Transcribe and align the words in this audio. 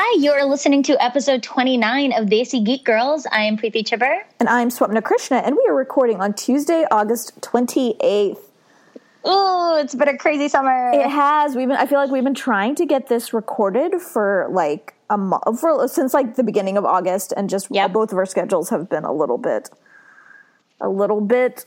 Hi, 0.00 0.16
you're 0.20 0.44
listening 0.44 0.84
to 0.84 1.02
episode 1.02 1.42
29 1.42 2.12
of 2.12 2.26
Desi 2.26 2.64
Geek 2.64 2.84
Girls. 2.84 3.26
I 3.32 3.42
am 3.42 3.56
Preeti 3.56 3.82
Chhibber. 3.82 4.20
And 4.38 4.48
I'm 4.48 4.68
Swapna 4.68 5.02
Krishna, 5.02 5.38
and 5.38 5.56
we 5.56 5.66
are 5.68 5.74
recording 5.74 6.20
on 6.20 6.34
Tuesday, 6.34 6.86
August 6.88 7.40
28th. 7.40 8.38
Ooh, 9.26 9.76
it's 9.76 9.96
been 9.96 10.06
a 10.06 10.16
crazy 10.16 10.46
summer. 10.48 10.92
It 10.92 11.10
has. 11.10 11.56
We've 11.56 11.66
been. 11.66 11.76
I 11.76 11.86
feel 11.86 11.98
like 11.98 12.12
we've 12.12 12.22
been 12.22 12.32
trying 12.32 12.76
to 12.76 12.86
get 12.86 13.08
this 13.08 13.32
recorded 13.32 14.00
for 14.00 14.46
like 14.52 14.94
a 15.10 15.18
month, 15.18 15.58
for 15.58 15.88
since 15.88 16.14
like 16.14 16.36
the 16.36 16.44
beginning 16.44 16.76
of 16.76 16.84
August, 16.84 17.34
and 17.36 17.50
just 17.50 17.66
Yep. 17.68 17.92
both 17.92 18.12
of 18.12 18.18
our 18.18 18.26
schedules 18.26 18.70
have 18.70 18.88
been 18.88 19.02
a 19.02 19.12
little 19.12 19.36
bit, 19.36 19.68
a 20.80 20.88
little 20.88 21.20
bit 21.20 21.66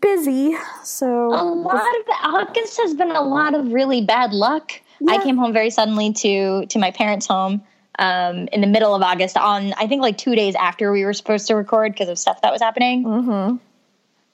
busy. 0.00 0.54
So 0.84 1.34
a 1.34 1.42
lot 1.42 1.82
of 1.82 2.32
August 2.32 2.80
has 2.80 2.94
been 2.94 3.10
a 3.10 3.22
lot 3.22 3.54
of 3.54 3.72
really 3.72 4.02
bad 4.04 4.32
luck. 4.32 4.70
I 5.08 5.18
came 5.18 5.36
home 5.36 5.52
very 5.52 5.70
suddenly 5.70 6.12
to 6.12 6.64
to 6.66 6.78
my 6.78 6.92
parents' 6.92 7.26
home 7.26 7.64
um, 7.98 8.48
in 8.52 8.60
the 8.60 8.66
middle 8.66 8.94
of 8.94 9.02
August. 9.02 9.36
On 9.36 9.72
I 9.74 9.86
think 9.86 10.02
like 10.02 10.18
two 10.18 10.34
days 10.34 10.54
after 10.54 10.92
we 10.92 11.04
were 11.04 11.12
supposed 11.12 11.46
to 11.48 11.56
record 11.56 11.92
because 11.92 12.08
of 12.08 12.18
stuff 12.18 12.40
that 12.42 12.52
was 12.52 12.60
happening. 12.60 13.04
Mm-hmm. 13.04 13.56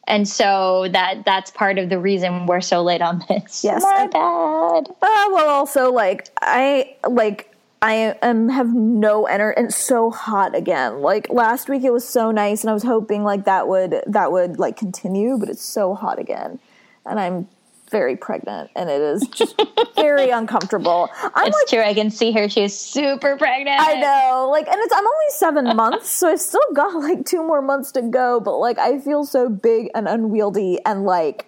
And 0.07 0.27
so 0.27 0.89
that 0.93 1.25
that's 1.27 1.51
part 1.51 1.79
of 1.79 1.91
the 1.91 1.99
reason 1.99 2.47
we're 2.47 2.63
so 2.63 2.83
late 2.83 3.03
on 3.03 3.25
this. 3.29 3.63
Yes, 3.63 3.83
my 3.83 4.07
bad. 4.07 4.89
Uh, 4.89 5.29
well, 5.33 5.49
also 5.49 5.93
like 5.93 6.29
I 6.41 6.97
like 7.09 7.55
I 7.83 8.17
am 8.23 8.49
have 8.49 8.75
no 8.75 9.27
energy 9.27 9.55
and 9.59 9.67
it's 9.69 9.77
so 9.77 10.11
hot 10.11 10.57
again. 10.57 11.01
Like 11.01 11.29
last 11.31 11.69
week, 11.69 11.85
it 11.85 11.93
was 11.93 12.09
so 12.09 12.31
nice, 12.31 12.63
and 12.63 12.71
I 12.71 12.73
was 12.73 12.83
hoping 12.83 13.23
like 13.23 13.45
that 13.45 13.69
would 13.69 14.03
that 14.07 14.33
would 14.33 14.59
like 14.59 14.77
continue, 14.77 15.37
but 15.39 15.49
it's 15.49 15.63
so 15.63 15.95
hot 15.95 16.19
again, 16.19 16.59
and 17.05 17.21
I'm 17.21 17.49
very 17.89 18.17
pregnant, 18.17 18.71
and 18.77 18.89
it 18.91 19.01
is 19.01 19.27
just 19.29 19.61
very 19.97 20.31
uncomfortable. 20.41 21.09
I'm 21.35 21.49
It's 21.49 21.57
like. 21.57 21.67
true. 21.69 21.81
I 21.83 21.95
can 21.95 22.11
see 22.11 22.33
her. 22.33 22.49
She's 22.49 22.79
super 22.79 23.37
pregnant. 23.37 23.81
I 23.81 23.95
know, 24.01 24.49
like, 24.51 24.67
and 24.69 24.77
it's 24.79 24.93
I'm 24.93 25.05
only 25.07 25.27
seven 25.31 25.65
months, 25.77 26.09
so 26.11 26.29
I've 26.29 26.41
still 26.41 26.61
got 26.75 26.95
like 26.95 27.25
two 27.25 27.43
more 27.43 27.63
months 27.63 27.93
to 27.93 28.03
go. 28.03 28.41
But 28.41 28.59
like, 28.59 28.79
I 28.79 28.99
feel 28.99 29.25
so 29.25 29.49
big 29.49 29.91
and 29.95 30.07
unwieldy, 30.09 30.79
and 30.85 31.05
like, 31.05 31.47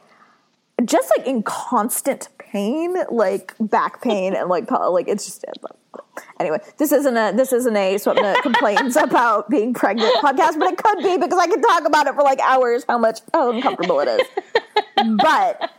just 0.84 1.10
like 1.16 1.27
in 1.27 1.42
constant 1.42 2.28
pain, 2.38 2.97
like 3.10 3.54
back 3.60 4.02
pain, 4.02 4.34
and 4.34 4.48
like 4.48 4.70
like 4.70 5.08
it's 5.08 5.25
just 5.27 5.44
anyway. 6.38 6.58
This 6.78 6.92
isn't 6.92 7.16
a 7.16 7.32
this 7.36 7.52
isn't 7.52 7.77
a 7.77 7.94
Swapna 7.97 8.41
complains 8.42 8.97
about 9.08 9.48
being 9.50 9.75
pregnant 9.75 10.14
podcast, 10.16 10.58
but 10.58 10.72
it 10.72 10.78
could 10.78 10.98
be 11.02 11.16
because 11.19 11.38
I 11.38 11.47
could 11.47 11.62
talk 11.62 11.84
about 11.86 12.06
it 12.06 12.14
for 12.14 12.22
like 12.22 12.41
hours. 12.41 12.84
How 12.88 12.98
much 12.98 13.20
how 13.32 13.50
uncomfortable 13.52 14.00
it 14.00 14.08
is, 14.08 14.27
but. 15.19 15.70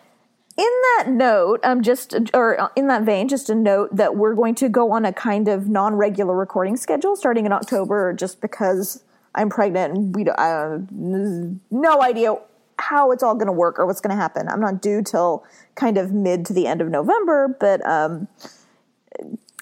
In 0.58 0.66
that 0.98 1.06
note, 1.08 1.62
um, 1.64 1.82
just 1.82 2.14
or 2.34 2.72
in 2.76 2.88
that 2.88 3.04
vein, 3.04 3.28
just 3.28 3.50
a 3.50 3.56
note 3.56 3.96
that 3.96 4.16
we're 4.16 4.36
going 4.36 4.54
to 4.56 4.70
go 4.70 4.92
on 4.92 5.06
a 5.06 5.14
kind 5.14 5.48
of 5.48 5.70
non-regular 5.70 6.36
recording 6.36 6.76
schedule 6.76 7.16
starting 7.16 7.46
in 7.46 7.54
October, 7.54 8.14
just 8.14 8.42
because 8.42 9.04
I'm 9.34 9.50
pregnant 9.50 9.96
and 9.96 10.16
we 10.16 10.26
don't, 10.26 10.38
I 10.38 10.48
have 10.48 10.92
no 10.92 12.02
idea 12.02 12.36
how 12.78 13.12
it's 13.12 13.24
all 13.24 13.36
going 13.36 13.48
to 13.48 13.54
work 13.54 13.80
or 13.80 13.86
what's 13.86 14.02
going 14.02 14.16
to 14.16 14.22
happen. 14.22 14.50
I'm 14.50 14.60
not 14.60 14.82
due 14.82 15.02
till 15.02 15.46
kind 15.76 15.98
of 15.98 16.12
mid 16.12 16.46
to 16.48 16.54
the 16.54 16.68
end 16.68 16.82
of 16.82 16.90
November, 16.90 17.56
but 17.60 17.86
um, 17.86 18.28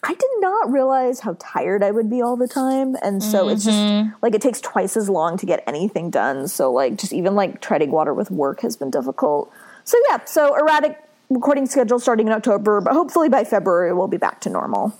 I 0.02 0.14
did 0.14 0.32
not 0.40 0.72
realize 0.72 1.20
how 1.20 1.36
tired 1.40 1.84
I 1.84 1.92
would 1.92 2.10
be 2.10 2.22
all 2.22 2.38
the 2.38 2.48
time, 2.48 2.96
and 3.04 3.22
so 3.22 3.50
it's 3.50 3.66
just 3.66 4.08
like 4.22 4.34
it 4.34 4.42
takes 4.42 4.62
twice 4.62 4.96
as 4.96 5.10
long 5.10 5.38
to 5.38 5.46
get 5.46 5.62
anything 5.68 6.10
done. 6.10 6.48
So 6.48 6.72
like 6.72 6.96
just 6.96 7.12
even 7.12 7.36
like 7.36 7.62
treading 7.62 7.92
water 7.92 8.14
with 8.14 8.32
work 8.32 8.62
has 8.62 8.78
been 8.78 8.90
difficult. 8.90 9.52
So 9.90 9.98
yeah, 10.08 10.24
so 10.26 10.56
erratic 10.56 11.04
recording 11.32 11.66
schedule 11.66 11.98
starting 11.98 12.28
in 12.28 12.34
October, 12.34 12.80
but 12.80 12.94
hopefully 12.94 13.28
by 13.28 13.44
February 13.44 13.92
we'll 13.92 14.08
be 14.08 14.18
back 14.18 14.40
to 14.42 14.50
normal. 14.52 14.94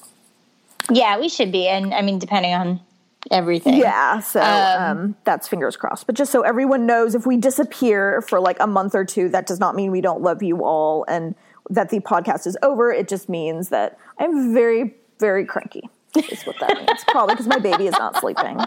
Yeah, 0.90 1.20
we 1.20 1.30
should 1.30 1.52
be. 1.52 1.68
And 1.68 1.94
I 1.94 2.02
mean, 2.02 2.18
depending 2.18 2.56
on 2.56 2.80
everything. 3.30 3.76
Yeah, 3.76 4.20
so 4.20 4.42
um, 4.42 5.16
that's 5.26 5.48
fingers 5.48 5.78
crossed. 5.78 6.08
But 6.08 6.16
just 6.16 6.32
so 6.32 6.42
everyone 6.42 6.88
knows, 6.88 7.14
if 7.14 7.28
we 7.28 7.38
disappear 7.38 8.24
for 8.24 8.40
like 8.40 8.58
a 8.60 8.66
month 8.66 8.96
or 8.96 9.06
two, 9.06 9.30
that 9.30 9.46
does 9.46 9.60
not 9.60 9.76
mean 9.76 9.92
we 9.92 10.02
don't 10.02 10.24
love 10.24 10.42
you 10.42 10.66
all 10.66 11.06
and 11.08 11.36
that 11.70 11.92
the 11.92 12.00
podcast 12.00 12.48
is 12.48 12.58
over. 12.64 12.92
It 12.92 13.08
just 13.08 13.30
means 13.30 13.70
that 13.70 14.00
I'm 14.18 14.56
very, 14.56 14.96
very 15.20 15.46
cranky. 15.46 15.88
Is 16.16 16.42
what 16.48 16.56
that 16.62 16.76
means. 16.76 17.04
Probably 17.10 17.36
because 17.36 17.48
my 17.48 17.60
baby 17.60 17.86
is 17.86 17.94
not 17.94 18.20
sleeping 18.20 18.58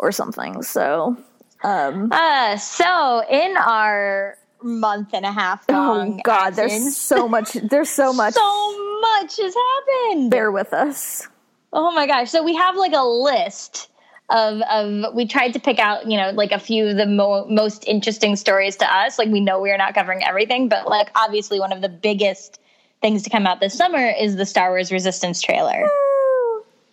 or 0.00 0.10
something. 0.10 0.64
So 0.64 1.16
um, 1.62 2.08
Uh, 2.10 2.56
so 2.56 3.22
in 3.30 3.56
our 3.58 4.38
month 4.66 5.10
and 5.14 5.24
a 5.24 5.32
half 5.32 5.64
oh 5.68 6.18
god, 6.24 6.58
absence, 6.58 6.72
there's 6.72 6.96
so 6.96 7.28
much. 7.28 7.52
There's 7.52 7.88
so 7.90 8.12
much. 8.22 8.34
so 8.34 9.00
much 9.00 9.36
has 9.36 9.54
happened. 9.54 10.30
Bear 10.30 10.50
with 10.50 10.72
us. 10.72 11.26
Oh 11.72 11.92
my 11.92 12.06
gosh! 12.06 12.30
So 12.30 12.42
we 12.42 12.54
have 12.56 12.76
like 12.76 12.92
a 12.92 13.02
list 13.06 13.88
of 14.28 14.60
of 14.62 15.14
we 15.14 15.26
tried 15.26 15.52
to 15.52 15.60
pick 15.60 15.78
out 15.78 16.10
you 16.10 16.16
know 16.16 16.30
like 16.30 16.50
a 16.52 16.58
few 16.58 16.86
of 16.86 16.96
the 16.96 17.06
mo- 17.06 17.46
most 17.48 17.86
interesting 17.86 18.34
stories 18.36 18.76
to 18.76 18.92
us. 18.92 19.18
Like 19.18 19.28
we 19.28 19.40
know 19.40 19.60
we 19.60 19.70
are 19.70 19.78
not 19.78 19.94
covering 19.94 20.22
everything, 20.24 20.68
but 20.68 20.88
like 20.88 21.10
obviously 21.14 21.60
one 21.60 21.72
of 21.72 21.80
the 21.80 21.88
biggest 21.88 22.60
things 23.02 23.22
to 23.22 23.30
come 23.30 23.46
out 23.46 23.60
this 23.60 23.74
summer 23.74 24.04
is 24.08 24.36
the 24.36 24.46
Star 24.46 24.70
Wars 24.70 24.90
Resistance 24.90 25.40
trailer. 25.42 25.88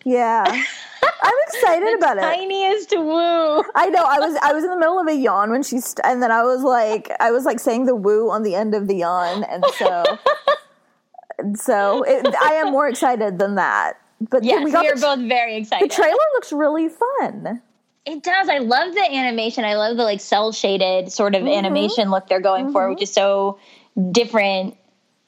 Yeah, 0.04 0.62
I'm 1.22 1.32
excited 1.48 1.94
about 1.98 2.18
it. 2.18 2.20
Tiniest 2.22 2.90
woo. 2.96 3.62
I 3.74 3.88
know. 3.90 4.04
I 4.04 4.18
was 4.18 4.36
I 4.42 4.52
was 4.52 4.64
in 4.64 4.70
the 4.70 4.76
middle 4.78 4.98
of 4.98 5.06
a 5.06 5.14
yawn 5.14 5.50
when 5.50 5.62
she 5.62 5.78
st- 5.80 6.00
and 6.04 6.22
then 6.22 6.30
I 6.30 6.42
was 6.42 6.62
like 6.62 7.10
I 7.20 7.30
was 7.30 7.44
like 7.44 7.60
saying 7.60 7.86
the 7.86 7.94
woo 7.96 8.30
on 8.30 8.42
the 8.42 8.54
end 8.54 8.74
of 8.74 8.86
the 8.88 8.96
yawn, 8.96 9.44
and 9.44 9.64
so 9.78 10.18
and 11.38 11.58
so 11.58 12.02
it, 12.02 12.26
I 12.42 12.54
am 12.54 12.70
more 12.72 12.88
excited 12.88 13.38
than 13.38 13.54
that. 13.56 13.94
But 14.30 14.44
Yes, 14.44 14.58
we 14.60 14.66
we, 14.66 14.72
got 14.72 14.86
are 14.86 14.94
the, 14.94 15.00
both 15.00 15.28
very 15.28 15.56
excited. 15.56 15.90
the 15.90 15.94
trailer 15.94 16.16
looks 16.34 16.52
really 16.52 16.88
fun. 16.88 17.60
It 18.06 18.22
does. 18.22 18.48
I 18.48 18.58
love 18.58 18.94
the 18.94 19.00
animation. 19.02 19.64
I 19.64 19.74
love 19.76 19.96
the 19.96 20.02
like 20.04 20.20
cell 20.20 20.52
shaded 20.52 21.10
sort 21.10 21.34
of 21.34 21.42
Mm-hmm. 21.42 21.48
animation 21.58 22.10
look 22.10 22.28
they're 22.28 22.40
going 22.40 22.70
for, 22.72 22.90
which 22.90 23.02
is 23.02 23.12
so 23.12 23.58
different 24.12 24.76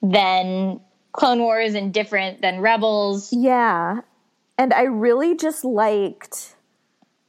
than 0.02 0.80
Clone 1.12 1.40
Wars 1.40 1.74
and 1.74 1.92
different 1.92 2.42
than 2.42 2.60
Rebels. 2.60 3.32
Yeah, 3.32 4.00
and 4.58 4.72
I 4.72 4.82
really 4.82 5.36
just 5.36 5.64
liked. 5.64 6.56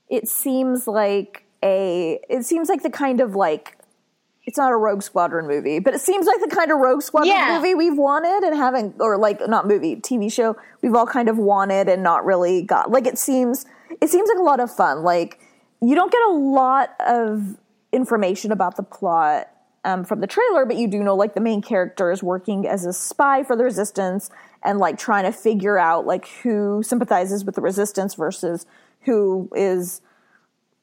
It 0.09 0.27
seems 0.27 0.87
like 0.87 1.45
a. 1.63 2.19
It 2.29 2.45
seems 2.45 2.69
like 2.69 2.83
the 2.83 2.89
kind 2.89 3.21
of 3.21 3.35
like. 3.35 3.77
It's 4.45 4.57
not 4.57 4.71
a 4.71 4.77
Rogue 4.77 5.01
Squadron 5.03 5.45
movie, 5.45 5.79
but 5.79 5.93
it 5.93 5.99
seems 5.99 6.25
like 6.25 6.39
the 6.39 6.55
kind 6.55 6.71
of 6.71 6.77
Rogue 6.77 7.01
Squadron 7.01 7.35
Yeah. 7.35 7.57
movie 7.57 7.75
we've 7.75 7.97
wanted 7.97 8.47
and 8.47 8.55
haven't, 8.55 8.95
or 9.01 9.17
like 9.17 9.41
not 9.45 9.67
movie, 9.67 9.97
TV 9.97 10.31
show 10.31 10.55
we've 10.81 10.95
all 10.95 11.05
kind 11.05 11.27
of 11.27 11.37
wanted 11.37 11.89
and 11.89 12.01
not 12.01 12.23
really 12.23 12.61
got. 12.61 12.89
Like 12.89 13.05
it 13.05 13.17
seems, 13.17 13.65
it 13.99 14.09
seems 14.09 14.29
like 14.29 14.37
a 14.37 14.43
lot 14.43 14.61
of 14.61 14.73
fun. 14.73 15.03
Like 15.03 15.41
you 15.81 15.95
don't 15.95 16.09
get 16.13 16.21
a 16.29 16.31
lot 16.31 16.91
of 17.05 17.57
information 17.91 18.53
about 18.53 18.77
the 18.77 18.83
plot 18.83 19.49
um, 19.85 20.03
from 20.03 20.19
the 20.19 20.27
trailer, 20.27 20.65
but 20.65 20.75
you 20.77 20.87
do 20.87 21.03
know 21.03 21.15
like 21.15 21.33
the 21.33 21.41
main 21.41 21.61
character 21.61 22.11
is 22.11 22.21
working 22.21 22.67
as 22.67 22.85
a 22.85 22.93
spy 22.93 23.43
for 23.43 23.55
the 23.55 23.63
resistance 23.63 24.29
and 24.63 24.79
like 24.79 24.97
trying 24.97 25.23
to 25.23 25.31
figure 25.31 25.77
out 25.77 26.05
like 26.05 26.27
who 26.43 26.81
sympathizes 26.83 27.45
with 27.45 27.55
the 27.55 27.61
resistance 27.61 28.15
versus 28.15 28.65
who 29.01 29.49
is 29.55 30.01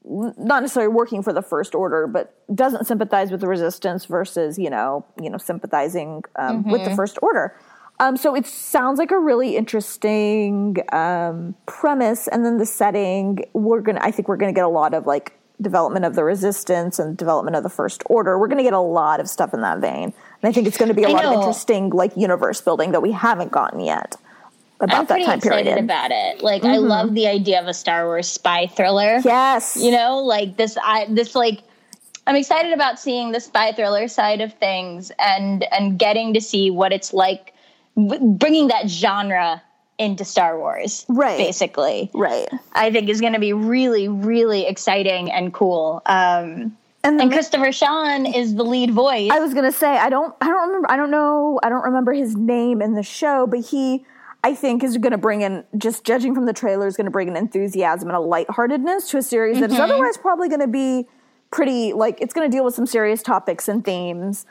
not 0.06 0.62
necessarily 0.62 0.92
working 0.92 1.22
for 1.22 1.32
the 1.32 1.40
first 1.40 1.74
order 1.74 2.06
but 2.06 2.34
doesn't 2.54 2.86
sympathize 2.86 3.30
with 3.30 3.40
the 3.40 3.46
resistance 3.46 4.04
versus 4.04 4.58
you 4.58 4.68
know 4.68 5.04
you 5.20 5.30
know 5.30 5.38
sympathizing 5.38 6.22
um, 6.36 6.62
with 6.64 6.84
the 6.84 6.94
first 6.94 7.18
order. 7.22 7.56
Um, 8.00 8.16
so 8.16 8.34
it 8.34 8.44
sounds 8.44 8.98
like 8.98 9.12
a 9.12 9.18
really 9.18 9.56
interesting 9.56 10.78
um, 10.92 11.54
premise. 11.66 12.26
And 12.26 12.44
then 12.44 12.58
the 12.58 12.66
setting 12.66 13.44
we're 13.52 13.80
gonna 13.80 14.00
i 14.02 14.10
think 14.10 14.28
we're 14.28 14.36
gonna 14.36 14.52
get 14.52 14.64
a 14.64 14.68
lot 14.68 14.94
of 14.94 15.06
like 15.06 15.38
development 15.60 16.04
of 16.04 16.14
the 16.14 16.24
resistance 16.24 16.98
and 16.98 17.16
development 17.16 17.56
of 17.56 17.62
the 17.62 17.68
first 17.68 18.02
order. 18.06 18.38
We're 18.38 18.48
gonna 18.48 18.62
get 18.62 18.72
a 18.72 18.80
lot 18.80 19.20
of 19.20 19.28
stuff 19.28 19.54
in 19.54 19.60
that 19.62 19.78
vein. 19.78 20.12
And 20.42 20.50
i 20.50 20.52
think 20.52 20.66
it's 20.66 20.76
gonna 20.76 20.94
be 20.94 21.04
a 21.04 21.08
I 21.08 21.12
lot 21.12 21.24
of 21.24 21.32
interesting 21.34 21.90
like 21.90 22.16
universe 22.16 22.60
building 22.60 22.92
that 22.92 23.00
we 23.00 23.12
haven't 23.12 23.52
gotten 23.52 23.80
yet 23.80 24.16
about 24.80 24.98
I'm 24.98 25.04
that 25.06 25.14
pretty 25.14 25.24
time 25.24 25.38
excited 25.38 25.64
period 25.64 25.84
about 25.84 26.10
it. 26.10 26.42
Like 26.42 26.64
I 26.64 26.76
mm-hmm. 26.76 26.86
love 26.86 27.14
the 27.14 27.26
idea 27.28 27.60
of 27.60 27.68
a 27.68 27.74
Star 27.74 28.04
Wars 28.06 28.28
spy 28.28 28.66
thriller. 28.66 29.20
yes. 29.24 29.76
You 29.76 29.90
know, 29.90 30.18
like 30.18 30.56
this 30.56 30.76
I 30.82 31.06
this 31.08 31.34
like 31.34 31.62
I'm 32.26 32.36
excited 32.36 32.72
about 32.72 32.98
seeing 32.98 33.32
the 33.32 33.40
spy 33.40 33.72
thriller 33.72 34.08
side 34.08 34.40
of 34.40 34.52
things 34.54 35.12
and 35.18 35.64
and 35.72 35.98
getting 35.98 36.34
to 36.34 36.40
see 36.40 36.70
what 36.70 36.92
it's 36.92 37.12
like 37.12 37.54
w- 37.96 38.32
bringing 38.32 38.68
that 38.68 38.88
genre 38.88 39.62
into 39.98 40.24
Star 40.24 40.58
Wars. 40.58 41.06
Right. 41.08 41.38
Basically. 41.38 42.10
right 42.14 42.48
I 42.72 42.90
think 42.90 43.08
is 43.08 43.20
going 43.20 43.34
to 43.34 43.38
be 43.38 43.52
really, 43.52 44.08
really 44.08 44.66
exciting 44.66 45.30
and 45.30 45.52
cool. 45.52 46.02
Um, 46.06 46.76
and, 47.04 47.20
and 47.20 47.30
Christopher 47.30 47.70
Sean 47.70 48.24
is 48.24 48.54
the 48.54 48.64
lead 48.64 48.90
voice. 48.90 49.30
I 49.30 49.38
was 49.38 49.52
gonna 49.52 49.72
say 49.72 49.88
I 49.88 50.08
don't 50.08 50.34
I 50.40 50.46
don't 50.46 50.68
remember 50.68 50.90
I 50.90 50.96
don't 50.96 51.10
know 51.10 51.60
I 51.62 51.68
don't 51.68 51.84
remember 51.84 52.14
his 52.14 52.34
name 52.34 52.80
in 52.80 52.94
the 52.94 53.02
show, 53.02 53.46
but 53.46 53.60
he 53.60 54.06
I 54.42 54.54
think 54.54 54.82
is 54.82 54.96
gonna 54.96 55.18
bring 55.18 55.42
in 55.42 55.64
just 55.76 56.04
judging 56.04 56.34
from 56.34 56.46
the 56.46 56.54
trailer 56.54 56.86
is 56.86 56.96
gonna 56.96 57.10
bring 57.10 57.28
an 57.28 57.36
enthusiasm 57.36 58.08
and 58.08 58.16
a 58.16 58.20
lightheartedness 58.20 59.10
to 59.10 59.18
a 59.18 59.22
series 59.22 59.60
that 59.60 59.70
is 59.70 59.78
otherwise 59.78 60.16
probably 60.16 60.48
gonna 60.48 60.66
be 60.66 61.06
pretty 61.50 61.92
like 61.92 62.18
it's 62.22 62.32
gonna 62.32 62.48
deal 62.48 62.64
with 62.64 62.74
some 62.74 62.86
serious 62.86 63.22
topics 63.22 63.68
and 63.68 63.84
themes. 63.84 64.46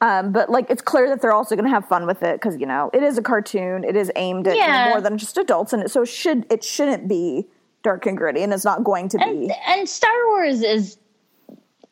Um, 0.00 0.30
but 0.32 0.48
like 0.48 0.70
it's 0.70 0.82
clear 0.82 1.08
that 1.08 1.20
they're 1.22 1.32
also 1.32 1.56
going 1.56 1.64
to 1.66 1.70
have 1.70 1.86
fun 1.88 2.06
with 2.06 2.22
it 2.22 2.40
because 2.40 2.56
you 2.58 2.66
know 2.66 2.90
it 2.92 3.02
is 3.02 3.18
a 3.18 3.22
cartoon. 3.22 3.82
It 3.84 3.96
is 3.96 4.12
aimed 4.16 4.46
at 4.46 4.56
Yeah. 4.56 4.90
more 4.90 5.00
than 5.00 5.18
just 5.18 5.36
adults, 5.38 5.72
and 5.72 5.82
it, 5.82 5.90
so 5.90 6.02
it 6.02 6.08
should 6.08 6.46
it 6.50 6.62
shouldn't 6.62 7.08
be 7.08 7.46
dark 7.82 8.06
and 8.06 8.16
gritty, 8.16 8.42
and 8.42 8.52
it's 8.52 8.64
not 8.64 8.84
going 8.84 9.08
to 9.10 9.18
and, 9.20 9.48
be. 9.48 9.54
and 9.66 9.88
Star 9.88 10.10
Wars 10.28 10.62
is 10.62 10.98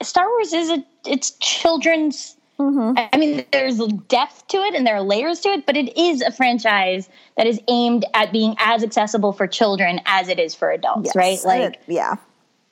Star 0.03 0.29
Wars 0.29 0.53
is 0.53 0.71
a 0.71 0.85
it's 1.05 1.33
children's. 1.41 2.37
Mm-hmm. 2.59 2.99
I 3.13 3.19
mean, 3.19 3.45
there's 3.53 3.77
depth 4.09 4.47
to 4.49 4.57
it 4.57 4.75
and 4.75 4.87
there 4.87 4.95
are 4.97 5.03
layers 5.03 5.41
to 5.41 5.51
it, 5.51 5.67
but 5.67 5.77
it 5.77 5.95
is 5.99 6.23
a 6.23 6.31
franchise 6.33 7.07
that 7.37 7.47
is 7.47 7.61
aimed 7.69 8.07
at 8.15 8.33
being 8.33 8.57
as 8.59 8.83
accessible 8.83 9.35
for 9.35 9.47
children 9.47 10.01
as 10.07 10.31
it 10.31 10.39
is 10.39 10.55
for 10.55 10.71
adults, 10.71 11.11
Yes, 11.15 11.17
right? 11.17 11.39
Like, 11.45 11.75
it- 11.75 11.83
yeah, 11.87 12.15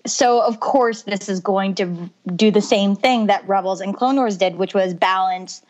so 0.06 0.40
of 0.42 0.60
course 0.60 1.02
this 1.02 1.28
is 1.28 1.40
going 1.40 1.74
to 1.76 2.10
do 2.36 2.50
the 2.50 2.60
same 2.60 2.94
thing 2.96 3.26
that 3.26 3.46
Rebels 3.48 3.80
and 3.80 3.96
Clone 3.96 4.16
Wars 4.16 4.36
did, 4.36 4.56
which 4.56 4.74
was 4.74 4.94
balance 4.94 5.62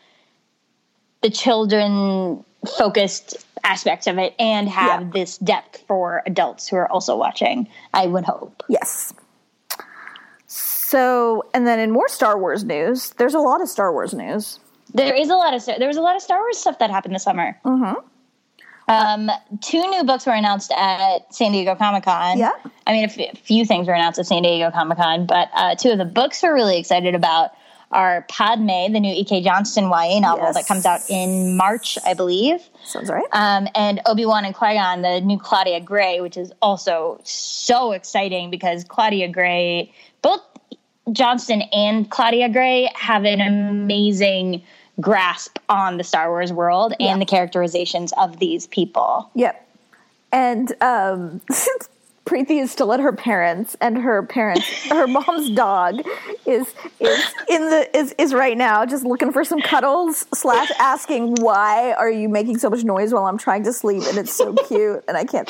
the 1.21 1.29
children 1.29 2.43
focused 2.77 3.37
aspects 3.63 4.05
of 4.07 4.17
it 4.17 4.35
and 4.39 4.67
have 4.69 5.01
Yeah. 5.01 5.09
this 5.13 5.37
depth 5.39 5.83
for 5.87 6.21
adults 6.25 6.67
who 6.67 6.75
are 6.75 6.91
also 6.91 7.15
watching. 7.15 7.67
I 7.93 8.05
would 8.07 8.25
hope. 8.25 8.61
yes. 8.69 9.13
So, 10.47 11.43
and 11.53 11.65
then 11.65 11.79
in 11.79 11.91
more 11.91 12.07
Star 12.07 12.37
Wars 12.37 12.63
news, 12.63 13.09
there's 13.17 13.33
a 13.33 13.39
lot 13.39 13.61
of 13.61 13.67
Star 13.69 13.91
Wars 13.91 14.13
news. 14.13 14.59
There 14.93 15.13
is 15.15 15.29
a 15.29 15.35
lot 15.35 15.53
of 15.53 15.65
there 15.65 15.87
was 15.87 15.97
a 15.97 16.01
lot 16.01 16.15
of 16.15 16.21
Star 16.21 16.39
Wars 16.39 16.57
stuff 16.57 16.77
that 16.79 16.91
happened 16.91 17.15
this 17.15 17.23
summer. 17.23 17.57
Mm-hmm. 17.65 18.05
Um, 18.87 19.31
two 19.61 19.81
new 19.89 20.03
books 20.03 20.25
were 20.25 20.33
announced 20.33 20.71
at 20.71 21.33
San 21.33 21.51
Diego 21.51 21.75
Comic 21.75 22.03
Con. 22.03 22.37
Yeah. 22.37 22.51
I 22.85 22.91
mean, 22.93 23.03
a 23.03 23.07
f- 23.07 23.17
a 23.19 23.35
few 23.37 23.65
things 23.65 23.87
were 23.87 23.93
announced 23.93 24.19
at 24.19 24.27
San 24.27 24.43
Diego 24.43 24.69
Comic 24.71 24.97
Con, 24.97 25.25
but 25.25 25.49
uh, 25.55 25.75
two 25.75 25.89
of 25.91 25.97
the 25.97 26.05
books 26.05 26.43
we're 26.43 26.53
really 26.53 26.77
excited 26.77 27.15
about 27.15 27.51
are 27.91 28.25
Padme, 28.29 28.91
the 28.91 28.99
new 28.99 29.13
E.K. 29.13 29.41
Johnston 29.41 29.85
YA 29.85 30.19
novel 30.19 30.45
Yes. 30.45 30.55
that 30.55 30.67
comes 30.67 30.85
out 30.85 31.01
in 31.09 31.55
March, 31.55 31.97
I 32.05 32.13
believe, 32.13 32.59
Sounds 32.83 33.09
right. 33.09 33.25
um, 33.31 33.67
and 33.75 34.01
Obi 34.05 34.25
Wan 34.25 34.43
and 34.43 34.53
Qui 34.55 34.73
Gon, 34.73 35.01
the 35.01 35.21
new 35.21 35.37
Claudia 35.39 35.79
Gray, 35.79 36.19
which 36.19 36.35
is 36.35 36.51
also 36.61 37.19
so 37.23 37.91
exciting 37.93 38.49
because 38.49 38.83
Claudia 38.83 39.29
Gray, 39.29 39.93
both 40.21 40.41
Johnston 41.11 41.61
and 41.71 42.09
Claudia 42.09 42.49
Gray 42.49 42.89
have 42.95 43.23
an 43.23 43.39
amazing 43.39 44.63
grasp 45.01 45.57
on 45.69 45.97
the 45.97 46.03
Star 46.03 46.29
Wars 46.29 46.53
world 46.53 46.93
Yeah. 46.99 47.11
and 47.11 47.21
the 47.21 47.25
characterizations 47.25 48.13
of 48.17 48.39
these 48.39 48.67
people. 48.67 49.29
Yep. 49.35 49.61
And 50.31 50.71
um, 50.81 51.41
Preeti 52.25 52.59
is 52.61 52.71
still 52.71 52.91
at 52.91 52.99
her 52.99 53.13
parents, 53.13 53.77
and 53.79 53.97
her 53.99 54.23
parents, 54.23 54.67
her 54.89 55.05
mom's 55.07 55.51
dog, 55.51 56.01
is 56.47 56.73
is 56.99 57.23
in 57.47 57.69
the 57.69 57.87
is 57.95 58.15
is 58.17 58.33
right 58.33 58.57
now 58.57 58.83
just 58.85 59.05
looking 59.05 59.31
for 59.31 59.43
some 59.43 59.61
cuddles 59.61 60.25
slash 60.33 60.71
asking 60.79 61.35
why 61.35 61.93
are 61.93 62.09
you 62.09 62.27
making 62.27 62.57
so 62.57 62.69
much 62.71 62.83
noise 62.83 63.13
while 63.13 63.27
I'm 63.27 63.37
trying 63.37 63.63
to 63.65 63.71
sleep, 63.73 64.03
and 64.07 64.17
it's 64.17 64.33
so 64.33 64.53
cute, 64.55 65.03
and 65.07 65.15
I 65.15 65.23
can't. 65.25 65.47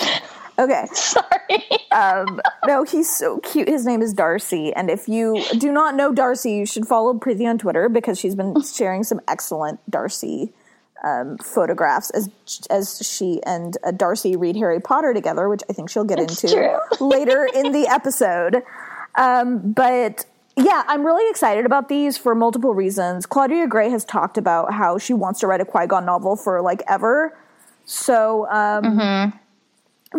Okay. 0.57 0.85
Sorry. 0.93 1.63
Um, 1.91 2.41
no, 2.65 2.83
he's 2.83 3.13
so 3.13 3.39
cute. 3.39 3.67
His 3.67 3.85
name 3.85 4.01
is 4.01 4.13
Darcy, 4.13 4.73
and 4.73 4.89
if 4.89 5.07
you 5.07 5.43
do 5.57 5.71
not 5.71 5.95
know 5.95 6.13
Darcy, 6.13 6.51
you 6.53 6.65
should 6.65 6.87
follow 6.87 7.13
Preeti 7.13 7.47
on 7.47 7.57
Twitter 7.57 7.89
because 7.89 8.19
she's 8.19 8.35
been 8.35 8.61
sharing 8.73 9.03
some 9.03 9.21
excellent 9.27 9.79
Darcy 9.89 10.53
um, 11.03 11.37
photographs 11.37 12.09
as 12.11 12.29
as 12.69 12.99
she 13.05 13.41
and 13.43 13.77
uh, 13.83 13.91
Darcy 13.91 14.35
read 14.35 14.55
Harry 14.55 14.79
Potter 14.79 15.13
together, 15.13 15.49
which 15.49 15.61
I 15.69 15.73
think 15.73 15.89
she'll 15.89 16.03
get 16.03 16.19
It's 16.19 16.43
into 16.43 16.79
later 16.99 17.47
in 17.53 17.71
the 17.71 17.87
episode. 17.87 18.63
Um, 19.17 19.71
but 19.71 20.25
yeah, 20.57 20.83
I'm 20.87 21.05
really 21.05 21.29
excited 21.29 21.65
about 21.65 21.89
these 21.89 22.17
for 22.17 22.33
multiple 22.33 22.73
reasons. 22.73 23.25
Claudia 23.25 23.67
Gray 23.67 23.89
has 23.89 24.05
talked 24.05 24.37
about 24.37 24.73
how 24.73 24.97
she 24.97 25.13
wants 25.13 25.41
to 25.41 25.47
write 25.47 25.61
a 25.61 25.65
Qui 25.65 25.87
Gon 25.87 26.05
novel 26.05 26.35
for 26.35 26.61
like 26.61 26.81
ever. 26.87 27.37
So 27.85 28.49
um, 28.49 29.33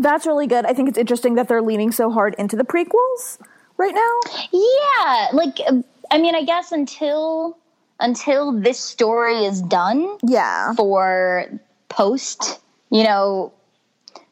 that's 0.01 0.27
really 0.27 0.47
good. 0.47 0.65
I 0.67 0.73
think 0.73 0.89
it's 0.89 0.99
interesting 0.99 1.35
that 1.37 1.49
they're 1.49 1.63
leaning 1.63 1.93
so 1.93 2.11
hard 2.11 2.35
into 2.39 2.57
the 2.57 2.65
prequels 2.65 3.39
right 3.77 3.95
now. 3.95 4.21
Yeah, 4.53 5.29
like 5.33 5.59
uh, 5.67 5.83
I 6.11 6.19
mean, 6.19 6.35
I 6.35 6.45
guess 6.45 6.73
until 6.73 7.57
until 8.01 8.53
this 8.53 8.79
story 8.79 9.45
is 9.45 9.63
done 9.63 10.19
Yeah. 10.23 10.75
for 10.75 11.47
post, 11.89 12.61
you 12.91 13.05
know, 13.05 13.53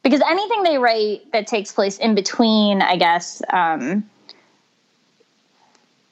because 0.02 0.20
anything 0.20 0.62
they 0.64 0.76
write 0.78 1.32
that 1.32 1.46
takes 1.46 1.72
place 1.72 1.96
in 1.98 2.14
between, 2.14 2.82
I 2.82 2.96
guess, 2.96 3.40
um, 3.50 4.08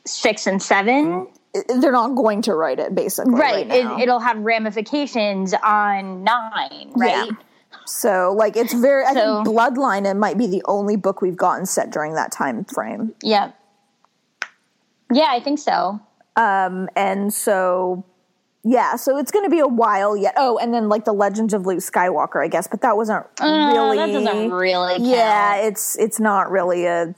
six 0.05 0.47
and 0.47 0.63
seven, 0.63 1.27
They're 1.69 1.93
not 1.93 2.15
going 2.17 2.41
to 2.43 2.55
write 2.55 2.79
it 2.79 2.95
basically. 2.95 3.35
right? 3.35 3.69
Right. 3.69 3.85
now. 3.85 3.97
it, 3.99 4.03
it'll 4.05 4.21
have 4.21 4.39
ramifications 4.39 5.53
on 5.63 6.25
nine, 6.25 6.93
right? 6.97 7.27
Yeah. 7.29 7.37
So 7.87 8.33
like 8.37 8.57
it's 8.57 8.73
very 8.75 9.05
I 9.05 9.15
So- 9.15 9.45
think 9.45 9.57
Bloodline 9.57 10.11
it 10.11 10.15
might 10.15 10.39
be 10.39 10.47
the 10.47 10.63
only 10.67 10.97
book 10.97 11.21
we've 11.23 11.37
gotten 11.37 11.67
set 11.67 11.91
during 11.91 12.15
that 12.15 12.33
time 12.33 12.65
frame. 12.65 13.15
Yeah. 13.23 13.53
Yeah, 15.13 15.29
I 15.31 15.41
think 15.41 15.59
so. 15.59 16.01
Um 16.37 16.89
and 16.97 17.33
so 17.33 18.05
yeah, 18.65 18.95
so 18.95 19.19
it's 19.19 19.33
going 19.33 19.45
to 19.45 19.51
be 19.51 19.59
a 19.59 19.67
while 19.67 20.17
yet. 20.17 20.35
Oh, 20.37 20.57
and 20.57 20.73
then 20.73 20.89
like 20.89 21.05
the 21.05 21.13
Legends 21.13 21.53
of 21.53 21.67
Luke 21.67 21.81
Skywalker, 21.81 22.45
I 22.45 22.47
guess, 22.47 22.69
but 22.69 22.81
that 22.83 22.97
wasn't 22.97 23.27
Uh, 23.41 23.73
really 23.75 23.97
that 23.97 24.07
doesn't 24.13 24.53
really 24.53 24.99
count. 24.99 25.09
Yeah, 25.09 25.57
it's 25.57 25.99
it's 25.99 26.21
not 26.21 26.49
really 26.51 26.87
a 26.87 27.13